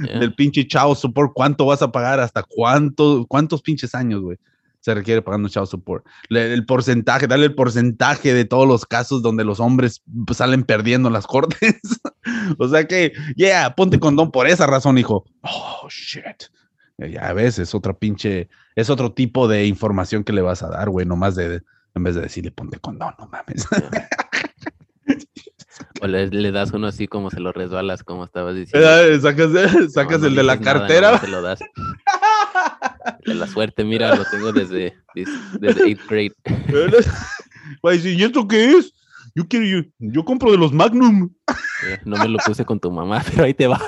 Yeah. 0.05 0.19
Del 0.19 0.33
pinche 0.35 0.65
chao 0.67 0.95
support, 0.95 1.31
cuánto 1.33 1.65
vas 1.65 1.81
a 1.81 1.91
pagar, 1.91 2.19
hasta 2.19 2.43
cuánto, 2.43 3.25
cuántos 3.27 3.61
pinches 3.61 3.93
años, 3.95 4.21
güey. 4.21 4.37
Se 4.79 4.93
requiere 4.93 5.21
pagando 5.21 5.47
chao 5.49 5.65
support. 5.65 6.05
Le- 6.29 6.53
el 6.53 6.65
porcentaje, 6.65 7.25
darle 7.27 7.45
el 7.45 7.55
porcentaje 7.55 8.33
de 8.33 8.43
todos 8.45 8.67
los 8.67 8.85
casos 8.85 9.21
donde 9.21 9.45
los 9.45 9.59
hombres 9.61 10.01
salen 10.33 10.63
perdiendo 10.63 11.07
en 11.07 11.13
las 11.13 11.25
cortes. 11.27 11.79
o 12.57 12.67
sea 12.67 12.87
que, 12.87 13.13
yeah, 13.35 13.73
ponte 13.75 13.99
condón 13.99 14.31
por 14.31 14.47
esa 14.47 14.65
razón, 14.67 14.97
hijo. 14.97 15.25
Oh, 15.41 15.87
shit. 15.89 16.43
Ya 16.97 17.33
ves, 17.33 17.59
es 17.59 17.73
otra 17.73 17.93
pinche, 17.93 18.49
es 18.75 18.89
otro 18.89 19.11
tipo 19.11 19.47
de 19.47 19.65
información 19.65 20.23
que 20.23 20.31
le 20.33 20.41
vas 20.41 20.61
a 20.63 20.69
dar, 20.69 20.89
güey, 20.89 21.05
nomás 21.05 21.35
de, 21.35 21.61
en 21.95 22.03
vez 22.03 22.15
de 22.15 22.21
decirle 22.21 22.51
ponte 22.51 22.79
condón, 22.79 23.13
no 23.19 23.27
mames. 23.27 23.65
O 26.01 26.07
le, 26.07 26.27
le 26.27 26.51
das 26.51 26.71
uno 26.71 26.87
así 26.87 27.07
como 27.07 27.29
se 27.31 27.39
lo 27.39 27.51
resbalas, 27.51 28.03
como 28.03 28.25
estabas 28.25 28.55
diciendo. 28.55 28.87
Eh, 29.01 29.19
sacas 29.19 29.51
sacas 29.91 30.19
No, 30.19 30.25
no 30.25 30.27
el 30.27 30.35
de 30.35 30.43
la 30.43 30.55
nada, 30.55 30.61
cartera. 30.79 31.17
se 31.19 31.27
lo 31.27 31.41
das. 31.41 31.59
De 33.25 33.33
la 33.35 33.47
suerte, 33.47 33.83
mira, 33.83 34.15
lo 34.15 34.23
tengo 34.25 34.51
desde, 34.53 34.93
des- 35.15 35.29
desde 35.59 35.83
eighth 35.87 36.07
grade. 36.09 36.33
¿y 38.03 38.23
esto 38.23 38.47
qué 38.47 38.71
es? 38.77 38.93
Yo 39.35 39.47
quiero, 39.47 39.65
yo, 39.65 39.89
yo 39.99 40.23
compro 40.25 40.51
de 40.51 40.57
los 40.57 40.71
Magnum. 40.73 41.29
Eh, 41.87 41.99
No 42.05 42.17
me 42.17 42.27
lo 42.27 42.37
puse 42.45 42.63
con 42.65 42.79
tu 42.79 42.91
mamá, 42.91 43.23
pero 43.31 43.45
ahí 43.45 43.53
te 43.53 43.67
va. 43.67 43.81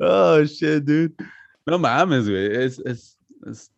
oh, 0.00 0.42
shit, 0.44 0.84
dude. 0.84 1.14
No 1.66 1.78
mames, 1.78 2.28
güey. 2.28 2.46
Es, 2.64 2.78
es, 2.80 3.18
es, 3.46 3.72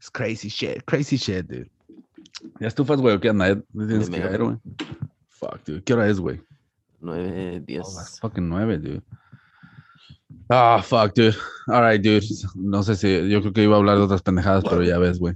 es 0.00 0.10
crazy 0.10 0.48
shit, 0.48 0.82
crazy 0.84 1.16
shit, 1.16 1.46
dude. 1.46 1.70
¿Ya 2.60 2.68
estufas, 2.68 3.00
güey? 3.00 3.16
¿o 3.16 3.20
¿Qué 3.20 3.28
anda? 3.28 3.48
¿Ya 3.48 3.62
tienes 3.72 4.10
Me 4.10 4.16
que 4.16 4.20
meo. 4.22 4.28
caer, 4.28 4.42
güey? 4.44 4.56
Fuck, 5.28 5.64
dude. 5.64 5.82
¿Qué 5.84 5.92
hora 5.94 6.08
es, 6.08 6.18
güey? 6.18 6.42
9, 7.00 7.56
Oh, 7.60 7.64
10. 7.66 7.78
las 7.96 8.20
fucking 8.20 8.48
nueve, 8.48 8.78
dude. 8.78 9.02
Ah, 10.48 10.82
fuck, 10.82 11.14
dude. 11.14 11.36
All 11.66 11.82
right, 11.88 12.02
dude. 12.02 12.26
No 12.54 12.82
sé 12.82 12.96
si, 12.96 13.28
yo 13.28 13.40
creo 13.40 13.52
que 13.52 13.62
iba 13.62 13.76
a 13.76 13.78
hablar 13.78 13.96
de 13.98 14.04
otras 14.04 14.22
pendejadas, 14.22 14.64
pero 14.64 14.82
ya 14.82 14.98
ves, 14.98 15.18
güey. 15.18 15.34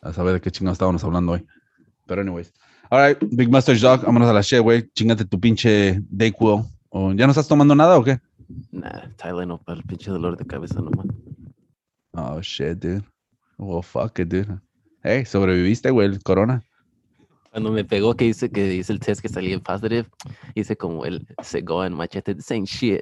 A 0.00 0.12
saber 0.12 0.34
de 0.34 0.40
qué 0.40 0.50
chingados 0.50 0.76
estábamos 0.76 1.02
hablando 1.04 1.32
hoy. 1.32 1.46
Pero 2.12 2.20
anyways. 2.20 2.52
All 2.90 3.00
right, 3.00 3.18
Big 3.30 3.48
Master 3.48 3.74
Dog, 3.80 4.04
vámonos 4.04 4.28
a 4.28 4.34
la 4.34 4.42
shit, 4.42 4.60
güey. 4.60 4.86
Chingate 4.94 5.24
tu 5.24 5.40
pinche 5.40 5.98
Dayquil. 6.10 6.62
¿O 6.90 7.10
¿Ya 7.14 7.24
no 7.24 7.30
estás 7.30 7.48
tomando 7.48 7.74
nada 7.74 7.96
o 7.96 8.04
qué? 8.04 8.20
Nah, 8.70 9.08
Tylenol 9.16 9.60
para 9.60 9.78
el 9.78 9.84
pinche 9.84 10.10
dolor 10.10 10.36
de 10.36 10.44
cabeza 10.44 10.74
nomás. 10.82 11.06
Oh, 12.12 12.38
shit, 12.42 12.78
dude. 12.78 13.02
Well, 13.56 13.82
fuck 13.82 14.18
it, 14.18 14.28
dude. 14.28 14.60
Hey, 15.02 15.24
sobreviviste, 15.24 15.88
güey, 15.88 16.06
el 16.06 16.22
corona. 16.22 16.62
Cuando 17.50 17.72
me 17.72 17.82
pegó 17.82 18.14
que 18.14 18.26
hice 18.26 18.50
que 18.50 18.74
hice 18.74 18.92
el 18.92 19.00
test 19.00 19.22
que 19.22 19.30
salía 19.30 19.54
en 19.54 19.60
positive, 19.60 20.06
hice 20.54 20.76
como 20.76 21.06
el 21.06 21.26
cegó 21.42 21.86
en 21.86 21.94
machete, 21.94 22.38
same 22.42 22.66
shit. 22.66 23.00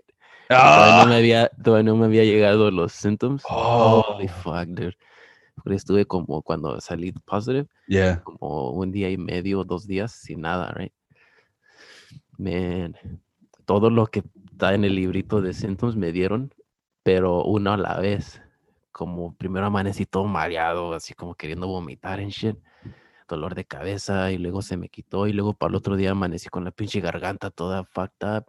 Todavía 0.49 1.05
no, 1.05 1.11
me 1.11 1.17
había, 1.17 1.49
todavía 1.65 1.91
no 1.91 1.97
me 1.97 2.07
había 2.07 2.23
llegado 2.23 2.71
los 2.71 2.93
symptoms. 2.93 3.43
Oh. 3.51 4.05
Holy 4.07 4.29
fuck, 4.29 4.67
dude. 4.69 4.97
Porque 5.55 5.75
estuve 5.75 6.07
como 6.07 6.43
cuando 6.43 6.81
salí 6.81 7.13
positive, 7.13 7.69
Yeah. 7.87 8.23
como 8.23 8.71
un 8.71 8.93
día 8.93 9.11
y 9.11 9.17
medio, 9.19 9.65
dos 9.65 9.87
días 9.87 10.13
sin 10.13 10.43
nada, 10.43 10.73
right? 10.73 10.93
Man, 12.39 12.97
todo 13.65 13.91
lo 13.91 14.07
que 14.07 14.23
está 14.51 14.75
en 14.75 14.85
el 14.85 14.95
librito 14.95 15.41
de 15.43 15.53
symptoms 15.53 15.97
me 15.97 16.13
dieron, 16.13 16.53
pero 17.03 17.45
uno 17.45 17.73
a 17.73 17.77
la 17.77 17.99
vez. 17.99 18.41
Como 18.93 19.35
primero 19.35 19.67
amanecí 19.67 20.05
todo 20.07 20.25
mareado, 20.25 20.95
así 20.95 21.15
como 21.15 21.35
queriendo 21.35 21.67
vomitar 21.67 22.21
en 22.21 22.29
shit. 22.29 22.57
Dolor 23.29 23.55
de 23.55 23.65
cabeza 23.65 24.33
y 24.33 24.39
luego 24.39 24.61
se 24.61 24.77
me 24.77 24.89
quitó 24.89 25.29
y 25.29 25.33
luego 25.33 25.55
para 25.55 25.71
el 25.71 25.77
otro 25.77 25.95
día 25.97 26.11
amanecí 26.11 26.49
con 26.49 26.65
la 26.65 26.73
pinche 26.73 27.01
garganta 27.01 27.51
toda 27.51 27.85
fucked 27.85 28.27
up. 28.27 28.47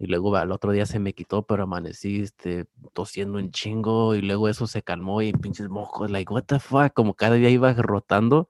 Y 0.00 0.06
luego 0.06 0.34
al 0.36 0.52
otro 0.52 0.70
día 0.72 0.86
se 0.86 0.98
me 1.00 1.12
quitó, 1.12 1.42
pero 1.42 1.64
amanecí 1.64 2.20
este, 2.20 2.66
tosiendo 2.92 3.38
un 3.38 3.50
chingo 3.50 4.14
y 4.14 4.22
luego 4.22 4.48
eso 4.48 4.66
se 4.66 4.82
calmó 4.82 5.22
y 5.22 5.32
pinches 5.32 5.68
mojos, 5.68 6.10
like, 6.10 6.32
what 6.32 6.44
the 6.44 6.60
fuck, 6.60 6.92
como 6.92 7.14
cada 7.14 7.34
día 7.34 7.50
iba 7.50 7.72
rotando, 7.72 8.48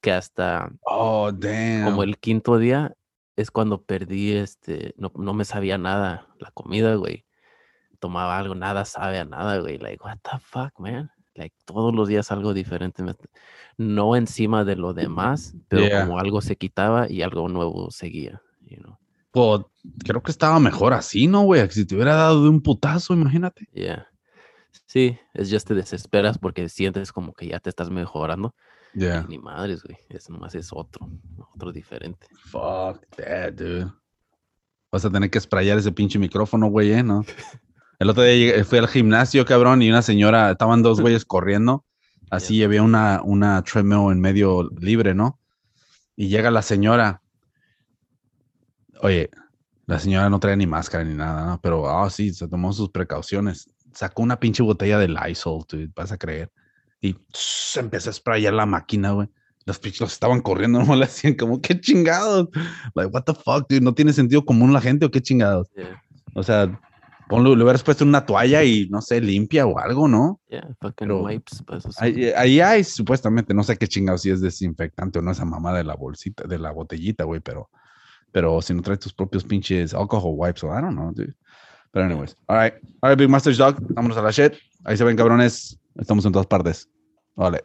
que 0.00 0.12
hasta 0.12 0.72
Oh, 0.82 1.30
damn. 1.30 1.84
como 1.84 2.02
el 2.02 2.16
quinto 2.18 2.56
día 2.58 2.96
es 3.36 3.50
cuando 3.50 3.82
perdí, 3.82 4.32
este, 4.32 4.94
no, 4.96 5.12
no 5.14 5.34
me 5.34 5.44
sabía 5.44 5.76
nada 5.76 6.28
la 6.38 6.50
comida, 6.52 6.94
güey. 6.94 7.26
Tomaba 7.98 8.38
algo, 8.38 8.54
nada 8.54 8.84
sabe 8.86 9.18
a 9.18 9.24
nada, 9.26 9.58
güey. 9.58 9.78
Like, 9.78 10.02
what 10.02 10.18
the 10.22 10.38
fuck, 10.38 10.78
man? 10.80 11.10
Like, 11.34 11.54
todos 11.66 11.94
los 11.94 12.08
días 12.08 12.32
algo 12.32 12.54
diferente. 12.54 13.02
No 13.76 14.16
encima 14.16 14.64
de 14.64 14.76
lo 14.76 14.94
demás, 14.94 15.54
pero 15.68 15.82
Yeah. 15.82 16.00
como 16.00 16.18
algo 16.18 16.40
se 16.40 16.56
quitaba 16.56 17.10
y 17.10 17.20
algo 17.20 17.46
nuevo 17.48 17.90
seguía, 17.90 18.40
you 18.62 18.78
know. 18.78 18.96
Creo 20.04 20.22
que 20.22 20.30
estaba 20.30 20.58
mejor 20.58 20.94
así, 20.94 21.26
¿no, 21.26 21.42
güey? 21.42 21.68
Si 21.70 21.84
te 21.84 21.94
hubiera 21.94 22.14
dado 22.14 22.42
de 22.42 22.48
un 22.48 22.60
putazo, 22.62 23.12
imagínate. 23.12 23.68
Yeah. 23.72 24.06
Sí, 24.86 25.18
es 25.34 25.50
just 25.50 25.68
te 25.68 25.74
desesperas 25.74 26.38
porque 26.38 26.68
sientes 26.68 27.12
como 27.12 27.32
que 27.34 27.48
ya 27.48 27.60
te 27.60 27.70
estás 27.70 27.90
mejorando. 27.90 28.54
y 28.94 29.00
Yeah. 29.00 29.26
Ni 29.28 29.38
madres, 29.38 29.82
güey. 29.82 29.98
Es 30.08 30.30
más, 30.30 30.54
es 30.54 30.70
otro, 30.72 31.10
otro 31.54 31.70
diferente. 31.70 32.26
Fuck 32.46 33.04
that, 33.16 33.52
dude. 33.52 33.92
Vas 34.90 35.04
a 35.04 35.10
tener 35.10 35.30
que 35.30 35.40
sprayar 35.40 35.78
ese 35.78 35.92
pinche 35.92 36.18
micrófono, 36.18 36.68
güey, 36.68 36.92
¿eh? 36.92 37.02
¿No? 37.02 37.24
El 37.98 38.10
otro 38.10 38.22
día 38.22 38.64
fui 38.64 38.78
al 38.78 38.88
gimnasio, 38.88 39.44
cabrón, 39.44 39.82
y 39.82 39.90
una 39.90 40.02
señora, 40.02 40.50
estaban 40.50 40.82
dos 40.82 41.00
güeyes 41.00 41.24
corriendo. 41.24 41.84
Así 42.30 42.62
había 42.62 42.82
una, 42.82 43.22
una 43.22 43.62
treadmill 43.62 44.12
en 44.12 44.20
medio 44.20 44.68
libre, 44.80 45.14
¿no? 45.14 45.38
Y 46.16 46.28
llega 46.28 46.50
la 46.50 46.62
señora. 46.62 47.22
Oye, 49.02 49.30
la 49.86 49.98
señora 49.98 50.28
no 50.28 50.40
trae 50.40 50.56
ni 50.56 50.66
máscara 50.66 51.04
ni 51.04 51.14
nada, 51.14 51.46
¿no? 51.46 51.60
Pero, 51.62 51.88
ah, 51.88 52.10
sí, 52.10 52.32
se 52.32 52.48
tomó 52.48 52.72
sus 52.72 52.90
precauciones. 52.90 53.70
Sacó 53.92 54.22
una 54.22 54.38
pinche 54.38 54.62
botella 54.62 54.98
de 54.98 55.08
Lysol, 55.08 55.64
dude, 55.68 55.90
vas 55.94 56.12
a 56.12 56.18
creer. 56.18 56.50
Y 57.00 57.16
se 57.32 57.80
empezó 57.80 58.10
a 58.10 58.12
sprayar 58.12 58.52
la 58.52 58.66
máquina, 58.66 59.12
güey. 59.12 59.28
Los 59.64 59.78
pinches 59.78 60.00
los 60.00 60.12
estaban 60.12 60.40
corriendo, 60.40 60.82
no 60.84 60.96
le 60.96 61.04
hacían 61.04 61.34
como, 61.34 61.60
qué 61.60 61.80
chingados. 61.80 62.48
Like, 62.94 63.10
what 63.12 63.22
the 63.24 63.34
fuck, 63.34 63.68
dude, 63.68 63.80
¿no 63.80 63.94
tiene 63.94 64.12
sentido 64.12 64.44
común 64.44 64.72
la 64.72 64.80
gente 64.80 65.06
o 65.06 65.10
qué 65.10 65.20
chingados? 65.20 65.68
Yeah. 65.76 66.02
O 66.34 66.42
sea, 66.42 66.80
ponlo, 67.28 67.54
le 67.54 67.62
hubieras 67.62 67.82
puesto 67.82 68.04
una 68.04 68.26
toalla 68.26 68.64
y, 68.64 68.88
no 68.88 69.00
sé, 69.00 69.20
limpia 69.20 69.66
o 69.66 69.78
algo, 69.78 70.08
¿no? 70.08 70.40
Yeah, 70.48 70.68
fucking 70.80 71.08
Pero 71.08 71.22
wipes. 71.22 71.62
Pues, 71.66 71.84
Ahí, 72.00 72.30
ahí 72.36 72.60
hay, 72.60 72.84
supuestamente, 72.84 73.54
no 73.54 73.62
sé 73.62 73.76
qué 73.76 73.86
chingados 73.86 74.22
si 74.22 74.30
es 74.30 74.40
desinfectante 74.40 75.18
o 75.18 75.22
no 75.22 75.30
esa 75.30 75.44
mamá 75.44 75.72
de 75.72 75.84
la 75.84 75.94
bolsita, 75.94 76.44
de 76.44 76.58
la 76.58 76.72
botellita, 76.72 77.24
güey, 77.24 77.40
pero, 77.40 77.70
pero 78.36 78.60
si 78.60 78.74
no 78.74 78.82
traes 78.82 78.98
tus 78.98 79.14
propios 79.14 79.42
pinches 79.42 79.94
alcohol 79.94 80.34
wipes 80.36 80.62
o 80.62 80.66
I 80.66 80.82
don't 80.82 80.94
know, 80.94 81.10
dude. 81.10 81.34
Pero 81.90 82.04
anyways, 82.04 82.36
all 82.48 82.58
right, 82.58 82.74
all 83.00 83.08
right, 83.08 83.18
Big 83.18 83.30
Masters 83.30 83.56
Dog, 83.56 83.78
vámonos 83.94 84.18
a 84.18 84.20
la 84.20 84.30
shit. 84.30 84.52
Ahí 84.84 84.94
se 84.94 85.04
ven, 85.04 85.16
cabrones, 85.16 85.80
estamos 85.94 86.26
en 86.26 86.32
todas 86.32 86.46
partes. 86.46 86.86
Vale. 87.34 87.64